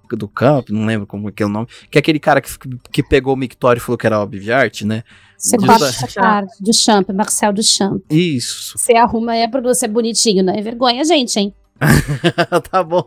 do, 0.09 0.17
do 0.17 0.29
Camp, 0.29 0.71
não 0.71 0.87
lembro 0.87 1.07
como 1.07 1.31
que 1.33 1.43
é 1.43 1.47
o 1.47 1.49
nome, 1.49 1.67
que 1.91 1.99
é 1.99 2.01
aquele 2.01 2.19
cara 2.19 2.41
que, 2.41 2.51
que 2.93 3.03
pegou 3.03 3.35
o 3.35 3.37
mictório 3.37 3.79
e 3.79 3.83
falou 3.83 3.97
que 3.99 4.07
era 4.07 4.21
obra 4.21 4.39
de 4.39 4.51
arte, 4.53 4.85
né? 4.87 5.03
Você 5.37 5.57
Justa- 5.57 5.67
corta 5.79 5.87
essa 5.87 6.21
parte 6.21 6.63
do 6.63 6.75
champ, 6.75 7.09
Marcel 7.13 7.53
do 7.53 7.63
champ. 7.63 8.03
Isso, 8.11 8.77
Você 8.79 8.95
arruma 8.97 9.37
e 9.37 9.43
a 9.45 9.49
pronúncia 9.49 9.87
é 9.87 9.89
bonitinho, 9.89 10.43
não 10.43 10.53
é 10.55 10.61
vergonha, 10.61 11.05
gente, 11.05 11.39
hein? 11.39 11.55
tá 12.71 12.83
bom. 12.83 13.03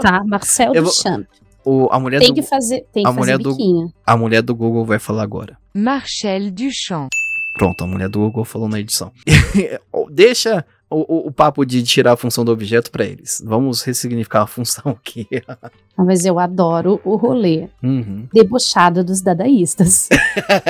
Tá, 0.00 0.22
Marcel 0.24 0.74
Eu 0.74 0.82
do 0.82 0.90
vou- 0.90 0.92
champ. 0.92 1.26
O, 1.64 1.88
a, 1.92 2.00
mulher 2.00 2.20
Tem 2.20 2.30
do, 2.30 2.34
que 2.34 2.42
fazer, 2.42 2.86
tem 2.92 3.06
a 3.06 3.10
que 3.10 3.16
mulher 3.18 3.32
fazer 3.32 3.42
do- 3.44 3.50
biquinho. 3.50 3.92
a 4.06 4.16
mulher 4.16 4.40
do 4.42 4.54
Google 4.54 4.84
vai 4.84 4.98
falar 4.98 5.22
agora. 5.22 5.58
Marcel 5.74 6.50
Duchamp. 6.50 7.10
Pronto, 7.52 7.84
a 7.84 7.86
mulher 7.86 8.08
do 8.08 8.18
Google 8.18 8.44
falou 8.44 8.66
na 8.68 8.80
edição. 8.80 9.12
Deixa 10.10 10.64
o, 10.90 11.00
o, 11.00 11.28
o 11.28 11.32
papo 11.32 11.64
de 11.64 11.82
tirar 11.82 12.12
a 12.12 12.16
função 12.16 12.44
do 12.44 12.50
objeto 12.52 12.90
pra 12.90 13.04
eles. 13.04 13.40
Vamos 13.46 13.82
ressignificar 13.82 14.42
a 14.42 14.46
função 14.46 14.92
aqui. 15.00 15.26
Ah, 15.46 15.70
Mas 15.96 16.24
eu 16.24 16.38
adoro 16.38 17.00
o 17.04 17.14
rolê 17.16 17.68
Uhum. 17.82 18.26
debochado 18.32 19.04
dos 19.04 19.20
dadaístas. 19.20 20.08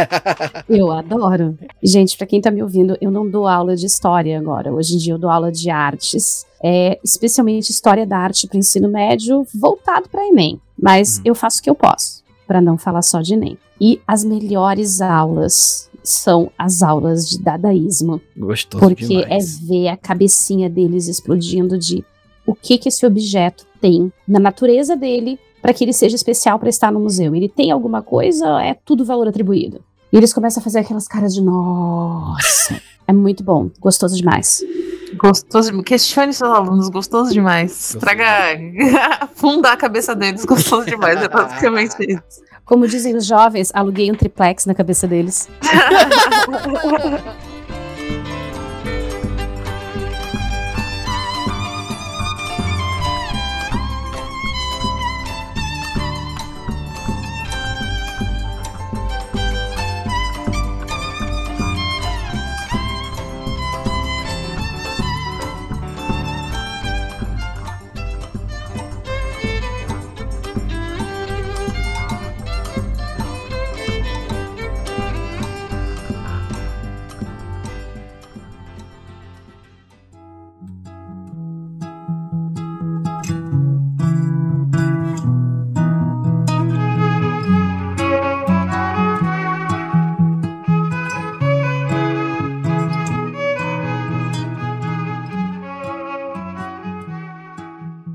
Eu 0.68 0.90
adoro. 0.92 1.58
Gente, 1.82 2.16
pra 2.16 2.26
quem 2.26 2.40
tá 2.40 2.50
me 2.50 2.62
ouvindo, 2.62 2.96
eu 3.00 3.10
não 3.10 3.28
dou 3.28 3.46
aula 3.46 3.74
de 3.76 3.86
história 3.86 4.38
agora. 4.38 4.72
Hoje 4.72 4.94
em 4.94 4.98
dia 4.98 5.14
eu 5.14 5.18
dou 5.18 5.30
aula 5.30 5.50
de 5.50 5.68
artes, 5.70 6.46
é, 6.62 6.98
especialmente 7.04 7.70
história 7.70 8.06
da 8.06 8.18
arte 8.18 8.46
para 8.46 8.58
ensino 8.58 8.88
médio, 8.88 9.46
voltado 9.54 10.08
para 10.08 10.26
Enem. 10.26 10.60
Mas 10.80 11.16
Uhum. 11.16 11.22
eu 11.26 11.34
faço 11.34 11.58
o 11.60 11.62
que 11.62 11.70
eu 11.70 11.74
posso, 11.74 12.22
para 12.46 12.60
não 12.60 12.78
falar 12.78 13.02
só 13.02 13.20
de 13.20 13.34
Enem. 13.34 13.58
E 13.80 14.00
as 14.06 14.24
melhores 14.24 15.00
aulas 15.00 15.89
são 16.02 16.50
as 16.58 16.82
aulas 16.82 17.28
de 17.28 17.42
dadaísmo. 17.42 18.20
Gostoso 18.36 18.84
Porque 18.84 19.06
demais. 19.06 19.60
é 19.62 19.66
ver 19.66 19.88
a 19.88 19.96
cabecinha 19.96 20.68
deles 20.68 21.08
explodindo 21.08 21.78
de 21.78 22.04
o 22.46 22.54
que 22.54 22.78
que 22.78 22.88
esse 22.88 23.06
objeto 23.06 23.66
tem 23.80 24.12
na 24.26 24.38
natureza 24.38 24.96
dele 24.96 25.38
para 25.60 25.74
que 25.74 25.84
ele 25.84 25.92
seja 25.92 26.16
especial 26.16 26.58
para 26.58 26.68
estar 26.68 26.90
no 26.90 27.00
museu. 27.00 27.34
Ele 27.34 27.48
tem 27.48 27.70
alguma 27.70 28.02
coisa 28.02 28.62
é 28.62 28.74
tudo 28.74 29.04
valor 29.04 29.28
atribuído? 29.28 29.84
E 30.12 30.16
eles 30.16 30.32
começam 30.32 30.60
a 30.60 30.64
fazer 30.64 30.80
aquelas 30.80 31.06
caras 31.06 31.34
de 31.34 31.42
nossa. 31.42 32.80
é 33.06 33.12
muito 33.12 33.44
bom, 33.44 33.70
gostoso 33.80 34.16
demais. 34.16 34.62
Gostoso 35.16 35.70
demais. 35.70 35.86
Questione 35.86 36.32
seus 36.32 36.50
alunos, 36.50 36.88
gostoso 36.88 37.32
demais. 37.32 37.96
Traga. 37.98 38.58
afundar 39.20 39.72
a 39.72 39.76
cabeça 39.76 40.14
deles, 40.14 40.44
gostoso 40.44 40.86
demais. 40.86 41.20
É 41.22 41.28
basicamente 41.28 41.94
isso. 42.02 42.50
Como 42.64 42.86
dizem 42.86 43.16
os 43.16 43.26
jovens, 43.26 43.70
aluguei 43.74 44.10
um 44.10 44.14
triplex 44.14 44.66
na 44.66 44.74
cabeça 44.74 45.06
deles. 45.06 45.48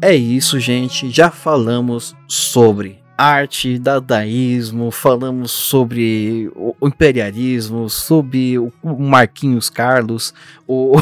É 0.06 0.14
isso, 0.14 0.60
gente. 0.60 1.10
Já 1.10 1.32
falamos 1.32 2.16
sobre 2.28 3.00
arte, 3.18 3.80
dadaísmo, 3.80 4.92
falamos 4.92 5.50
sobre 5.50 6.48
o 6.56 6.76
imperialismo, 6.88 7.90
sobre 7.90 8.60
o 8.60 8.72
Marquinhos 8.84 9.68
Carlos, 9.68 10.32
o- 10.68 10.94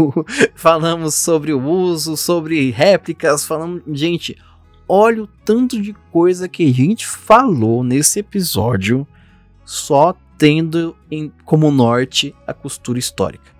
falamos 0.56 1.14
sobre 1.16 1.52
o 1.52 1.62
uso, 1.62 2.16
sobre 2.16 2.70
réplicas, 2.70 3.44
falamos. 3.44 3.82
Gente, 3.92 4.38
olha 4.88 5.24
o 5.24 5.28
tanto 5.44 5.78
de 5.82 5.92
coisa 6.10 6.48
que 6.48 6.66
a 6.66 6.72
gente 6.72 7.06
falou 7.06 7.84
nesse 7.84 8.20
episódio, 8.20 9.06
só 9.66 10.16
tendo 10.38 10.96
em, 11.10 11.30
como 11.44 11.70
norte 11.70 12.34
a 12.46 12.54
costura 12.54 12.98
histórica. 12.98 13.52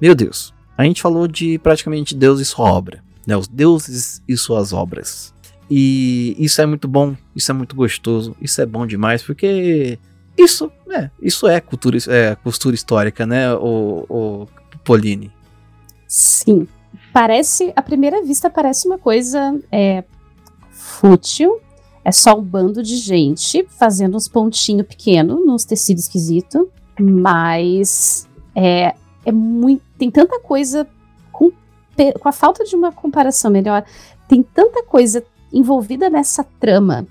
Meu 0.00 0.16
Deus, 0.16 0.52
a 0.76 0.82
gente 0.82 1.00
falou 1.00 1.28
de 1.28 1.56
praticamente 1.60 2.16
Deus 2.16 2.40
e 2.40 2.44
sua 2.44 2.68
obra 2.68 3.08
né, 3.26 3.36
os 3.36 3.48
deuses 3.48 4.22
e 4.28 4.36
suas 4.36 4.72
obras. 4.72 5.34
E 5.70 6.34
isso 6.38 6.60
é 6.60 6.66
muito 6.66 6.88
bom, 6.88 7.16
isso 7.34 7.50
é 7.50 7.54
muito 7.54 7.76
gostoso, 7.76 8.36
isso 8.40 8.60
é 8.60 8.66
bom 8.66 8.86
demais, 8.86 9.22
porque 9.22 9.98
isso 10.36 10.70
é, 10.90 11.10
isso 11.22 11.46
é 11.46 11.60
cultura, 11.60 11.98
é 12.08 12.34
costura 12.34 12.74
histórica, 12.74 13.24
né, 13.24 13.54
o, 13.54 14.04
o 14.08 14.46
Pauline? 14.84 15.30
Sim. 16.08 16.66
Parece, 17.12 17.72
à 17.76 17.82
primeira 17.82 18.22
vista, 18.22 18.50
parece 18.50 18.86
uma 18.86 18.98
coisa 18.98 19.58
é, 19.70 20.04
fútil. 20.70 21.60
É 22.04 22.10
só 22.10 22.36
um 22.36 22.42
bando 22.42 22.82
de 22.82 22.96
gente 22.96 23.66
fazendo 23.78 24.16
uns 24.16 24.26
pontinhos 24.26 24.86
pequenos 24.86 25.44
nos 25.44 25.64
tecidos 25.64 26.04
esquisitos. 26.04 26.66
Mas 26.98 28.28
é, 28.54 28.94
é 29.24 29.32
muito. 29.32 29.82
Tem 29.98 30.10
tanta 30.10 30.40
coisa. 30.40 30.86
Com, 32.20 32.28
a 32.28 32.32
falta 32.32 32.64
de 32.64 32.74
uma 32.74 32.92
comparação 32.92 33.50
melhor, 33.50 33.84
tem 34.28 34.42
tanta 34.42 34.82
coisa 34.82 35.24
envolvida 35.52 36.08
nessa 36.08 36.44
trama. 36.44 37.06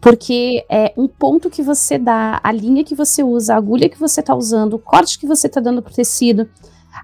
Porque 0.00 0.64
é 0.70 0.92
um 0.96 1.08
ponto 1.08 1.50
que 1.50 1.62
você 1.62 1.98
dá, 1.98 2.40
a 2.42 2.52
linha 2.52 2.84
que 2.84 2.94
você 2.94 3.22
usa, 3.22 3.54
a 3.54 3.56
agulha 3.56 3.88
que 3.88 3.98
você 3.98 4.22
tá 4.22 4.34
usando, 4.34 4.74
o 4.74 4.78
corte 4.78 5.18
que 5.18 5.26
você 5.26 5.48
tá 5.48 5.60
dando 5.60 5.82
pro 5.82 5.92
tecido, 5.92 6.48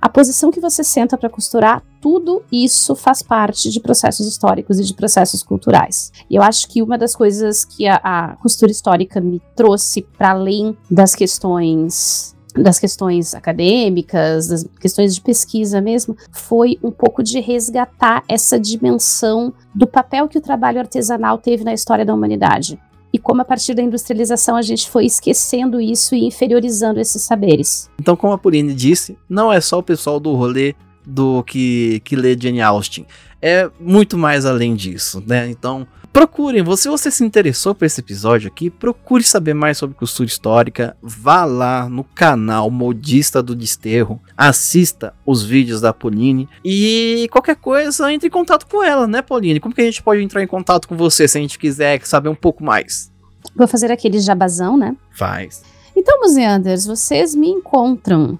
a 0.00 0.08
posição 0.08 0.50
que 0.50 0.60
você 0.60 0.84
senta 0.84 1.16
para 1.16 1.28
costurar, 1.28 1.82
tudo 2.00 2.42
isso 2.52 2.94
faz 2.94 3.22
parte 3.22 3.70
de 3.70 3.80
processos 3.80 4.26
históricos 4.26 4.78
e 4.78 4.84
de 4.84 4.94
processos 4.94 5.42
culturais. 5.42 6.12
E 6.28 6.36
eu 6.36 6.42
acho 6.42 6.68
que 6.68 6.82
uma 6.82 6.98
das 6.98 7.16
coisas 7.16 7.64
que 7.64 7.86
a, 7.86 7.96
a 7.96 8.36
costura 8.36 8.70
histórica 8.70 9.20
me 9.20 9.40
trouxe 9.56 10.02
para 10.02 10.30
além 10.30 10.76
das 10.90 11.14
questões 11.14 12.33
das 12.56 12.78
questões 12.78 13.34
acadêmicas, 13.34 14.48
das 14.48 14.64
questões 14.80 15.14
de 15.14 15.20
pesquisa 15.20 15.80
mesmo, 15.80 16.16
foi 16.30 16.78
um 16.82 16.90
pouco 16.90 17.22
de 17.22 17.40
resgatar 17.40 18.22
essa 18.28 18.58
dimensão 18.58 19.52
do 19.74 19.86
papel 19.86 20.28
que 20.28 20.38
o 20.38 20.40
trabalho 20.40 20.78
artesanal 20.78 21.38
teve 21.38 21.64
na 21.64 21.74
história 21.74 22.04
da 22.04 22.14
humanidade. 22.14 22.78
E 23.12 23.18
como 23.18 23.42
a 23.42 23.44
partir 23.44 23.74
da 23.74 23.82
industrialização 23.82 24.56
a 24.56 24.62
gente 24.62 24.90
foi 24.90 25.06
esquecendo 25.06 25.80
isso 25.80 26.16
e 26.16 26.26
inferiorizando 26.26 26.98
esses 26.98 27.22
saberes. 27.22 27.88
Então, 28.00 28.16
como 28.16 28.32
a 28.32 28.38
Pauline 28.38 28.74
disse, 28.74 29.16
não 29.28 29.52
é 29.52 29.60
só 29.60 29.78
o 29.78 29.82
pessoal 29.82 30.18
do 30.18 30.34
rolê 30.34 30.74
do 31.04 31.42
que, 31.44 32.00
que 32.04 32.16
lê 32.16 32.36
Jane 32.38 32.60
Austen. 32.60 33.06
É 33.40 33.70
muito 33.78 34.16
mais 34.16 34.46
além 34.46 34.74
disso, 34.74 35.22
né? 35.26 35.50
Então, 35.50 35.86
procurem. 36.14 36.64
Se 36.76 36.88
você 36.88 37.10
se 37.10 37.24
interessou 37.24 37.74
por 37.74 37.84
esse 37.84 38.00
episódio 38.00 38.48
aqui, 38.48 38.70
procure 38.70 39.22
saber 39.24 39.52
mais 39.52 39.76
sobre 39.76 39.96
costura 39.96 40.28
histórica. 40.28 40.96
Vá 41.02 41.44
lá 41.44 41.88
no 41.88 42.04
canal 42.04 42.70
Modista 42.70 43.42
do 43.42 43.54
Desterro. 43.54 44.20
Assista 44.36 45.12
os 45.26 45.42
vídeos 45.42 45.80
da 45.80 45.92
Pauline. 45.92 46.48
E 46.64 47.28
qualquer 47.30 47.56
coisa, 47.56 48.12
entre 48.12 48.28
em 48.28 48.30
contato 48.30 48.66
com 48.66 48.82
ela, 48.82 49.06
né, 49.06 49.20
Pauline? 49.20 49.60
Como 49.60 49.74
que 49.74 49.80
a 49.82 49.84
gente 49.84 50.02
pode 50.02 50.22
entrar 50.22 50.42
em 50.42 50.46
contato 50.46 50.88
com 50.88 50.96
você 50.96 51.26
se 51.26 51.36
a 51.36 51.40
gente 51.40 51.58
quiser 51.58 52.00
saber 52.06 52.28
um 52.28 52.34
pouco 52.34 52.64
mais? 52.64 53.12
Vou 53.54 53.66
fazer 53.66 53.90
aquele 53.90 54.20
jabazão, 54.20 54.76
né? 54.76 54.96
Faz. 55.10 55.62
Então, 55.96 56.20
Museanders, 56.20 56.86
vocês 56.86 57.34
me 57.34 57.48
encontram 57.48 58.38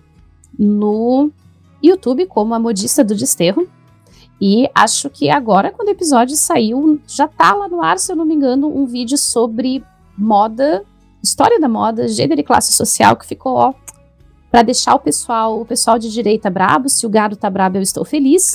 no 0.59 1.31
YouTube 1.89 2.27
como 2.27 2.55
a 2.55 2.59
Modista 2.59 3.05
do 3.05 3.15
Desterro. 3.15 3.69
E 4.41 4.69
acho 4.75 5.09
que 5.09 5.31
agora, 5.31 5.71
quando 5.71 5.89
o 5.89 5.93
episódio 5.93 6.37
saiu, 6.37 7.01
já 7.07 7.29
tá 7.29 7.55
lá 7.55 7.69
no 7.69 7.81
ar, 7.81 7.99
se 7.99 8.11
eu 8.11 8.17
não 8.17 8.25
me 8.25 8.35
engano, 8.35 8.69
um 8.69 8.85
vídeo 8.85 9.17
sobre 9.17 9.85
moda, 10.19 10.85
história 11.23 11.59
da 11.61 11.69
moda, 11.69 12.09
gênero 12.09 12.41
e 12.41 12.45
classe 12.45 12.73
social, 12.73 13.17
que 13.17 13.27
ficou, 13.27 13.55
ó, 13.55 13.75
pra 14.51 14.63
deixar 14.63 14.95
o 14.95 15.01
pessoal, 15.01 15.61
o 15.61 15.65
pessoal 15.65 15.99
de 15.99 16.11
direita 16.11 16.51
brabo. 16.51 16.89
Se 16.89 17.07
o 17.07 17.11
gado 17.11 17.37
tá 17.37 17.49
brabo, 17.49 17.79
eu 17.79 17.83
estou 17.83 18.05
feliz. 18.05 18.53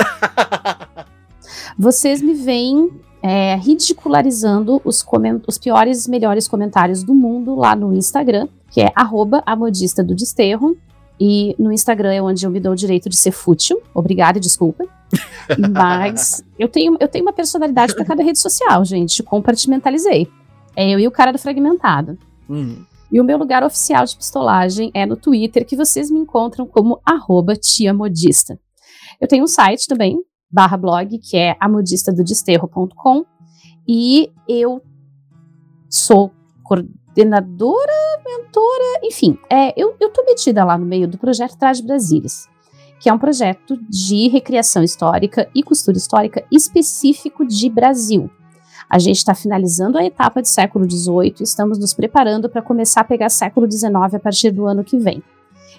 Vocês 1.78 2.22
me 2.22 2.34
veem 2.34 2.90
é, 3.22 3.56
ridicularizando 3.56 4.82
os, 4.84 5.06
os 5.48 5.58
piores 5.58 6.06
e 6.06 6.10
melhores 6.10 6.48
comentários 6.48 7.04
do 7.04 7.14
mundo 7.14 7.56
lá 7.56 7.76
no 7.76 7.94
Instagram, 7.94 8.48
que 8.70 8.82
é 8.82 8.92
arroba 8.96 9.44
a 9.46 9.56
modista 9.56 10.04
do 10.04 10.16
desterro. 10.16 10.78
E 11.20 11.56
no 11.60 11.72
Instagram 11.72 12.14
é 12.14 12.22
onde 12.22 12.46
eu 12.46 12.52
me 12.52 12.60
dou 12.60 12.72
o 12.72 12.76
direito 12.76 13.10
de 13.10 13.18
ser 13.18 13.32
fútil. 13.32 13.82
Obrigada 13.94 14.38
e 14.38 14.42
desculpa. 14.42 14.86
Mas 15.72 16.44
eu 16.58 16.68
tenho, 16.68 16.96
eu 17.00 17.08
tenho 17.08 17.26
uma 17.26 17.34
personalidade 17.34 17.94
para 17.94 18.06
cada 18.06 18.24
rede 18.24 18.40
social, 18.40 18.86
gente. 18.86 19.22
Compartimentalizei. 19.24 20.30
É 20.76 20.90
eu 20.90 21.00
e 21.00 21.08
o 21.08 21.12
cara 21.12 21.32
do 21.32 21.38
fragmentado. 21.38 22.18
Hum. 22.50 22.84
E 23.12 23.20
o 23.20 23.24
meu 23.24 23.38
lugar 23.38 23.64
oficial 23.64 24.06
de 24.06 24.16
pistolagem 24.16 24.92
é 24.94 25.06
no 25.06 25.18
Twitter, 25.18 25.66
que 25.66 25.76
vocês 25.76 26.12
me 26.12 26.20
encontram 26.20 26.66
como 26.68 27.02
arroba 27.04 27.56
tia 27.56 27.94
modista. 27.94 28.60
Eu 29.20 29.28
tenho 29.28 29.44
um 29.44 29.48
site 29.48 29.88
também, 29.88 30.18
barra 30.50 30.78
blog, 30.78 31.18
que 31.18 31.36
é 31.36 31.58
amodistadodesterro.com. 31.60 33.26
E 33.88 34.32
eu 34.48 34.82
sou 35.90 36.32
coordenadora, 36.64 37.92
enfim. 39.04 39.38
É, 39.50 39.74
eu, 39.80 39.96
eu 40.00 40.10
tô 40.10 40.24
metida 40.26 40.64
lá 40.64 40.78
no 40.78 40.86
meio 40.86 41.08
do 41.08 41.18
projeto 41.18 41.58
de 41.74 41.84
Brasílias, 41.84 42.48
que 43.00 43.10
é 43.10 43.14
um 43.14 43.20
projeto 43.20 43.78
de 43.90 44.28
recriação 44.28 44.84
histórica 44.84 45.50
e 45.54 45.64
costura 45.64 45.98
histórica 45.98 46.44
específico 46.52 47.46
de 47.46 47.70
Brasil. 47.70 48.30
A 48.90 48.98
gente 48.98 49.18
está 49.18 49.36
finalizando 49.36 49.98
a 49.98 50.04
etapa 50.04 50.42
de 50.42 50.50
século 50.50 50.90
XVIII 50.90 51.36
e 51.40 51.44
estamos 51.44 51.78
nos 51.78 51.94
preparando 51.94 52.50
para 52.50 52.62
começar 52.62 53.02
a 53.02 53.04
pegar 53.04 53.30
século 53.30 53.72
XIX 53.72 54.16
a 54.16 54.20
partir 54.20 54.50
do 54.52 54.66
ano 54.66 54.84
que 54.84 54.98
vem. 54.98 55.22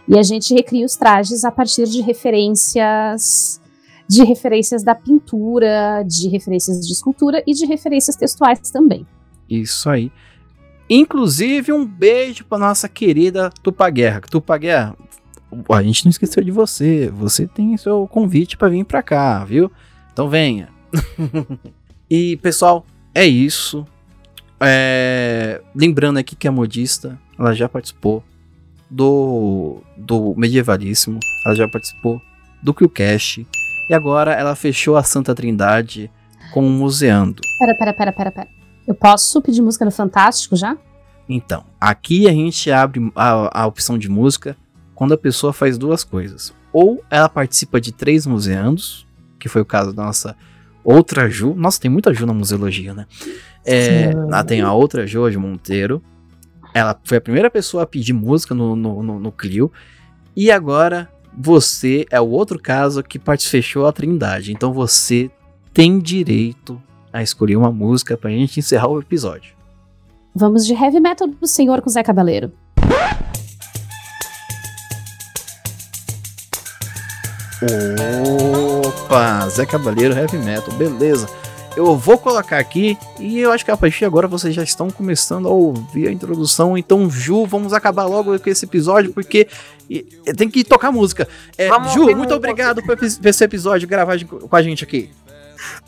E 0.06 0.18
a 0.18 0.22
gente 0.22 0.54
recria 0.54 0.86
os 0.86 0.94
trajes 0.94 1.44
a 1.44 1.50
partir 1.50 1.86
de 1.86 2.00
referências 2.00 3.60
de 4.08 4.24
referências 4.24 4.82
da 4.82 4.92
pintura, 4.92 6.02
de 6.02 6.28
referências 6.28 6.84
de 6.84 6.92
escultura 6.92 7.44
e 7.46 7.52
de 7.54 7.64
referências 7.64 8.16
textuais 8.16 8.58
também. 8.72 9.06
Isso 9.48 9.88
aí. 9.88 10.10
Inclusive, 10.90 11.72
um 11.72 11.86
beijo 11.86 12.44
pra 12.44 12.58
nossa 12.58 12.88
querida 12.88 13.48
Tupaguerra. 13.62 14.20
Tupaguerra, 14.22 14.96
a 15.68 15.82
gente 15.84 16.04
não 16.04 16.10
esqueceu 16.10 16.42
de 16.42 16.50
você. 16.50 17.08
Você 17.14 17.46
tem 17.46 17.76
seu 17.76 18.08
convite 18.08 18.56
pra 18.56 18.68
vir 18.68 18.84
pra 18.84 19.00
cá, 19.00 19.44
viu? 19.44 19.70
Então 20.12 20.28
venha. 20.28 20.68
e, 22.10 22.36
pessoal, 22.38 22.84
é 23.14 23.24
isso. 23.24 23.86
É, 24.58 25.62
Lembrando 25.74 26.18
aqui 26.18 26.34
que 26.34 26.48
a 26.48 26.52
modista, 26.52 27.16
ela 27.38 27.54
já 27.54 27.68
participou 27.68 28.24
do, 28.90 29.80
do 29.96 30.34
Medievalíssimo, 30.36 31.20
ela 31.46 31.54
já 31.54 31.68
participou 31.68 32.20
do 32.60 32.74
QCast, 32.74 33.46
e 33.88 33.94
agora 33.94 34.32
ela 34.32 34.56
fechou 34.56 34.96
a 34.96 35.04
Santa 35.04 35.34
Trindade 35.34 36.10
com 36.52 36.66
o 36.66 36.70
Museando. 36.70 37.40
Pera, 37.58 37.74
pera, 37.78 37.94
pera, 37.94 38.12
pera, 38.12 38.32
pera. 38.32 38.48
Eu 38.90 38.94
posso 38.96 39.40
pedir 39.40 39.62
música 39.62 39.84
no 39.84 39.92
Fantástico 39.92 40.56
já? 40.56 40.76
Então, 41.28 41.64
aqui 41.80 42.26
a 42.26 42.32
gente 42.32 42.72
abre 42.72 43.12
a, 43.14 43.62
a 43.62 43.66
opção 43.68 43.96
de 43.96 44.08
música 44.08 44.56
quando 44.96 45.14
a 45.14 45.16
pessoa 45.16 45.52
faz 45.52 45.78
duas 45.78 46.02
coisas. 46.02 46.52
Ou 46.72 47.00
ela 47.08 47.28
participa 47.28 47.80
de 47.80 47.92
três 47.92 48.26
museandos, 48.26 49.06
que 49.38 49.48
foi 49.48 49.62
o 49.62 49.64
caso 49.64 49.92
da 49.92 50.02
nossa 50.02 50.34
outra 50.82 51.30
Ju. 51.30 51.54
Nossa, 51.54 51.80
tem 51.80 51.88
muita 51.88 52.12
Ju 52.12 52.26
na 52.26 52.34
museologia, 52.34 52.92
né? 52.92 53.06
É, 53.64 54.10
ela 54.10 54.42
tem 54.42 54.60
a 54.60 54.72
outra 54.72 55.06
Ju, 55.06 55.24
a 55.24 55.30
Ju 55.30 55.38
Monteiro. 55.38 56.02
Ela 56.74 56.98
foi 57.04 57.18
a 57.18 57.20
primeira 57.20 57.48
pessoa 57.48 57.84
a 57.84 57.86
pedir 57.86 58.12
música 58.12 58.56
no, 58.56 58.74
no, 58.74 59.04
no, 59.04 59.20
no 59.20 59.30
Clio. 59.30 59.70
E 60.34 60.50
agora 60.50 61.08
você 61.32 62.04
é 62.10 62.20
o 62.20 62.28
outro 62.28 62.58
caso 62.58 63.04
que 63.04 63.20
parte 63.20 63.48
fechou 63.48 63.86
a 63.86 63.92
Trindade. 63.92 64.50
Então 64.50 64.72
você 64.72 65.30
tem 65.72 66.00
direito 66.00 66.82
a 67.12 67.22
escolher 67.22 67.56
uma 67.56 67.70
música 67.72 68.16
pra 68.16 68.30
gente 68.30 68.58
encerrar 68.60 68.88
o 68.88 69.00
episódio. 69.00 69.52
Vamos 70.34 70.64
de 70.66 70.74
Heavy 70.74 71.00
Metal 71.00 71.26
do 71.26 71.46
Senhor 71.46 71.80
com 71.82 71.90
Zé 71.90 72.02
Cabaleiro. 72.02 72.52
Opa, 78.86 79.48
Zé 79.48 79.66
Cabaleiro 79.66 80.14
Heavy 80.14 80.38
Metal, 80.38 80.72
beleza. 80.74 81.28
Eu 81.76 81.96
vou 81.96 82.18
colocar 82.18 82.58
aqui 82.58 82.98
e 83.18 83.38
eu 83.38 83.52
acho 83.52 83.64
que 83.64 83.70
a 83.70 83.76
partir 83.76 84.00
de 84.00 84.04
agora 84.04 84.26
vocês 84.26 84.52
já 84.52 84.62
estão 84.62 84.90
começando 84.90 85.46
a 85.46 85.52
ouvir 85.52 86.08
a 86.08 86.12
introdução. 86.12 86.76
Então, 86.76 87.08
Ju, 87.08 87.46
vamos 87.46 87.72
acabar 87.72 88.06
logo 88.06 88.36
com 88.38 88.50
esse 88.50 88.64
episódio 88.64 89.12
porque 89.12 89.46
tem 90.36 90.50
que 90.50 90.64
tocar 90.64 90.90
música. 90.90 91.28
É, 91.56 91.68
Ju, 91.94 92.14
muito 92.16 92.34
obrigado 92.34 92.82
por 92.82 92.98
esse- 93.04 93.44
episódio 93.44 93.86
gravar 93.86 94.18
com 94.24 94.56
a 94.56 94.62
gente 94.62 94.82
aqui. 94.82 95.10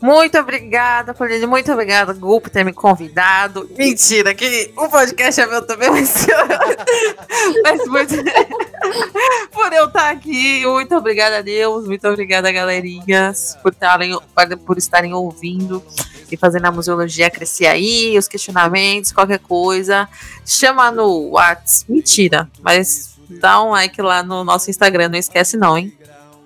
Muito 0.01 0.37
obrigada, 0.37 1.13
Pauline. 1.13 1.45
Muito 1.45 1.71
obrigada, 1.71 2.13
Gu, 2.13 2.41
por 2.41 2.49
ter 2.49 2.63
me 2.63 2.73
convidado. 2.73 3.69
Mentira, 3.77 4.33
que 4.33 4.71
o 4.75 4.89
podcast 4.89 5.41
é 5.41 5.47
meu 5.47 5.61
também, 5.65 5.89
mas, 5.89 6.27
mas 7.63 7.87
muito... 7.87 8.15
por 9.51 9.71
eu 9.71 9.87
estar 9.87 10.09
aqui. 10.09 10.65
Muito 10.65 10.95
obrigada 10.95 11.37
a 11.37 11.41
Deus, 11.41 11.85
muito 11.85 12.07
obrigada, 12.07 12.51
galerinhas, 12.51 13.57
por, 13.61 13.73
tarem, 13.73 14.17
por 14.65 14.77
estarem 14.77 15.13
ouvindo 15.13 15.83
e 16.31 16.37
fazendo 16.37 16.65
a 16.65 16.71
museologia 16.71 17.29
crescer 17.29 17.67
aí, 17.67 18.17
os 18.17 18.27
questionamentos, 18.27 19.11
qualquer 19.11 19.39
coisa. 19.39 20.07
Chama 20.45 20.91
no 20.91 21.31
Whats. 21.31 21.85
Mentira, 21.87 22.49
mas 22.61 23.15
dá 23.29 23.61
um 23.63 23.71
like 23.71 24.01
lá 24.01 24.23
no 24.23 24.43
nosso 24.43 24.69
Instagram, 24.69 25.09
não 25.09 25.17
esquece 25.17 25.57
não, 25.57 25.77
hein? 25.77 25.93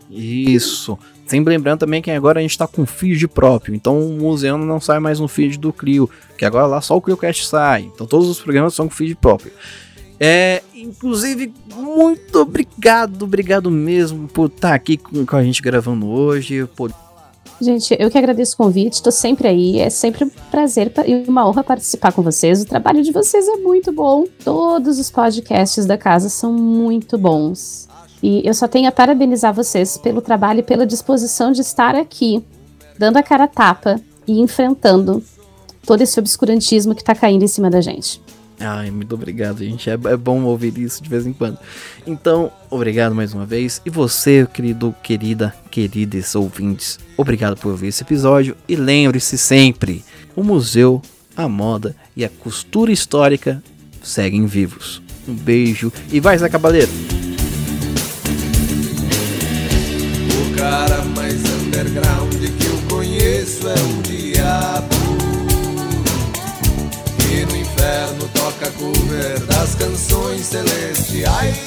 Isso. 0.09 0.97
Sempre 1.27 1.53
lembrando 1.53 1.79
também 1.79 2.01
que 2.01 2.09
agora 2.09 2.39
a 2.39 2.41
gente 2.41 2.57
tá 2.57 2.65
com 2.65 2.85
feed 2.85 3.27
próprio. 3.27 3.75
Então 3.75 3.99
o 3.99 4.13
Museano 4.13 4.65
não 4.65 4.79
sai 4.79 4.99
mais 4.99 5.19
no 5.19 5.27
feed 5.27 5.57
do 5.59 5.73
Clio. 5.73 6.09
Que 6.37 6.45
agora 6.45 6.65
lá 6.65 6.81
só 6.81 6.95
o 6.95 7.01
ClioCast 7.01 7.45
sai. 7.45 7.91
Então 7.93 8.07
todos 8.07 8.29
os 8.29 8.39
programas 8.39 8.73
são 8.73 8.87
com 8.87 8.95
feed 8.95 9.15
próprio. 9.15 9.51
É, 10.19 10.63
inclusive, 10.73 11.53
muito 11.75 12.39
obrigado, 12.39 13.23
obrigado 13.23 13.69
mesmo 13.69 14.27
por 14.27 14.47
estar 14.47 14.73
aqui 14.73 14.97
com, 14.97 15.25
com 15.25 15.35
a 15.35 15.43
gente 15.43 15.61
gravando 15.61 16.07
hoje. 16.07 16.65
Por... 16.75 16.91
Gente, 17.59 17.95
eu 17.99 18.09
que 18.09 18.17
agradeço 18.17 18.53
o 18.53 18.57
convite, 18.57 18.93
estou 18.93 19.11
sempre 19.11 19.47
aí. 19.47 19.79
É 19.79 19.89
sempre 19.89 20.23
um 20.23 20.29
prazer 20.49 20.91
e 21.05 21.29
uma 21.29 21.47
honra 21.47 21.63
participar 21.63 22.11
com 22.13 22.21
vocês. 22.21 22.61
O 22.61 22.65
trabalho 22.65 23.03
de 23.03 23.11
vocês 23.11 23.47
é 23.47 23.57
muito 23.57 23.91
bom. 23.91 24.25
Todos 24.43 24.97
os 24.97 25.11
podcasts 25.11 25.85
da 25.85 25.97
casa 25.97 26.29
são 26.29 26.53
muito 26.53 27.17
bons. 27.17 27.87
E 28.21 28.41
eu 28.47 28.53
só 28.53 28.67
tenho 28.67 28.87
a 28.87 28.91
parabenizar 28.91 29.53
vocês 29.53 29.97
pelo 29.97 30.21
trabalho 30.21 30.59
e 30.59 30.63
pela 30.63 30.85
disposição 30.85 31.51
de 31.51 31.61
estar 31.61 31.95
aqui, 31.95 32.43
dando 32.97 33.17
a 33.17 33.23
cara 33.23 33.43
a 33.43 33.47
tapa 33.47 33.99
e 34.27 34.39
enfrentando 34.39 35.23
todo 35.85 36.01
esse 36.01 36.19
obscurantismo 36.19 36.95
que 36.95 37.03
tá 37.03 37.15
caindo 37.15 37.43
em 37.43 37.47
cima 37.47 37.69
da 37.69 37.79
gente. 37.79 38.21
Ai, 38.59 38.89
muito 38.89 39.13
obrigado, 39.13 39.59
gente. 39.59 39.89
É, 39.89 39.93
é 39.93 40.17
bom 40.17 40.43
ouvir 40.43 40.77
isso 40.77 41.01
de 41.01 41.09
vez 41.09 41.27
em 41.27 41.33
quando. 41.33 41.59
Então, 42.05 42.51
obrigado 42.69 43.13
mais 43.13 43.33
uma 43.33 43.45
vez. 43.45 43.81
E 43.85 43.89
você, 43.89 44.47
querido, 44.51 44.95
querida, 45.03 45.53
queridos 45.69 46.33
ouvintes, 46.33 46.99
obrigado 47.15 47.55
por 47.57 47.69
ouvir 47.69 47.87
esse 47.87 48.01
episódio. 48.01 48.57
E 48.67 48.75
lembre-se 48.75 49.37
sempre: 49.37 50.03
o 50.35 50.43
museu, 50.43 51.01
a 51.35 51.47
moda 51.47 51.95
e 52.15 52.25
a 52.25 52.29
costura 52.29 52.91
histórica 52.91 53.61
seguem 54.01 54.47
vivos. 54.47 55.01
Um 55.27 55.35
beijo 55.35 55.91
e 56.11 56.19
vai, 56.19 56.37
Zé 56.37 56.49
Cabaleiro! 56.49 57.16
Underground 61.79 62.33
que 62.33 62.65
eu 62.65 62.77
conheço 62.89 63.67
é 63.67 63.73
o 63.73 64.01
diabo. 64.01 64.95
E 67.29 67.45
no 67.45 67.55
inferno 67.55 68.27
toca 68.33 68.71
cover 68.71 69.39
das 69.45 69.75
canções 69.75 70.45
celestiais. 70.45 71.57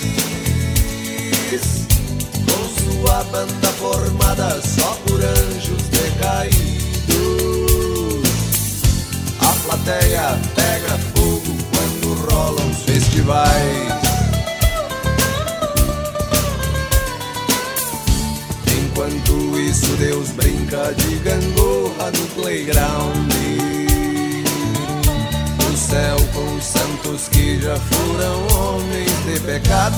Com 2.44 2.62
sua 2.82 3.22
banda 3.24 3.68
formada 3.78 4.60
só 4.62 4.98
por 5.06 5.22
anjos 5.22 5.82
decaídos. 5.90 6.50
A 9.40 9.52
plateia 9.64 10.40
pega 10.56 10.98
fogo 11.14 11.56
quando 11.70 12.14
rolam 12.32 12.70
os 12.70 12.82
festivais. 12.82 13.89
Isso 19.70 19.94
Deus 19.96 20.30
brinca 20.30 20.92
de 20.94 21.16
gangorra 21.18 22.10
no 22.10 22.26
playground. 22.34 23.32
No 25.62 25.76
céu 25.76 26.16
com 26.34 26.56
os 26.56 26.64
santos 26.64 27.28
que 27.28 27.60
já 27.60 27.76
foram 27.76 28.74
homens 28.74 29.12
de 29.24 29.40
pecado. 29.40 29.96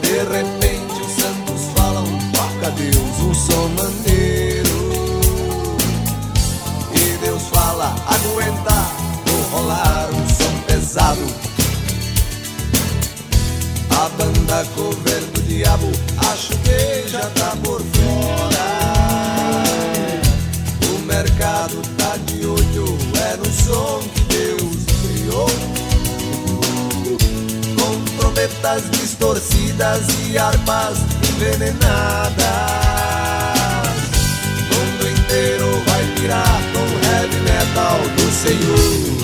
De 0.00 0.18
repente 0.32 1.02
os 1.02 1.12
santos 1.12 1.64
falam, 1.76 2.04
toca 2.32 2.70
Deus 2.70 3.20
um 3.20 3.34
som 3.34 3.68
maneiro. 3.70 4.68
E 6.94 7.18
Deus 7.24 7.42
fala, 7.48 7.96
aguenta, 8.06 8.74
vou 9.26 9.60
rolar 9.60 10.08
um 10.12 10.28
som 10.28 10.60
pesado 10.66 11.47
a 13.98 14.08
banda 14.10 14.64
cover 14.76 15.22
do 15.32 15.42
diabo 15.42 15.90
acho 16.30 16.56
que 16.58 17.08
já 17.08 17.26
tá 17.30 17.56
por 17.64 17.80
fora. 17.80 18.68
O 20.88 20.98
mercado 21.04 21.82
tá 21.96 22.16
de 22.26 22.46
olho, 22.46 22.96
é 23.16 23.36
no 23.36 23.46
som 23.46 24.00
que 24.14 24.20
Deus 24.20 24.86
criou. 25.02 25.50
Com 27.76 27.92
trombetas 28.18 28.88
distorcidas 28.92 30.06
e 30.28 30.38
armas 30.38 30.98
envenenadas. 31.30 32.44
O 34.60 34.74
mundo 34.74 35.08
inteiro 35.18 35.82
vai 35.88 36.04
virar 36.20 36.60
com 36.72 36.86
heavy 37.04 37.40
metal 37.40 37.98
do 38.16 38.30
Senhor. 38.30 39.18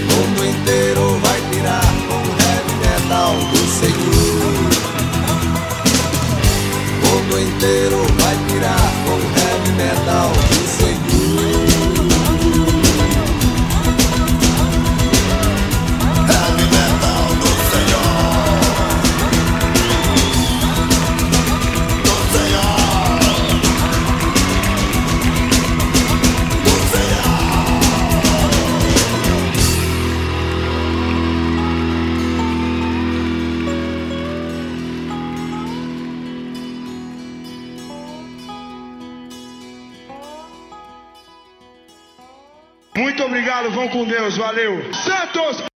O 0.00 0.14
mundo 0.14 0.40
inteiro 0.46 1.20
vai 1.22 1.40
virar 1.50 1.94
com 2.08 2.19
metal 3.10 3.34
do 3.34 3.58
Senhor. 3.66 4.70
O 7.02 7.08
mundo 7.08 7.40
inteiro 7.40 7.96
vai 8.20 8.36
virar 8.46 8.92
com 9.04 9.16
heavy 9.36 9.72
metal 9.72 10.49
vão 43.70 43.88
com 43.88 44.04
Deus, 44.04 44.36
valeu. 44.36 44.82
Santos! 44.92 45.69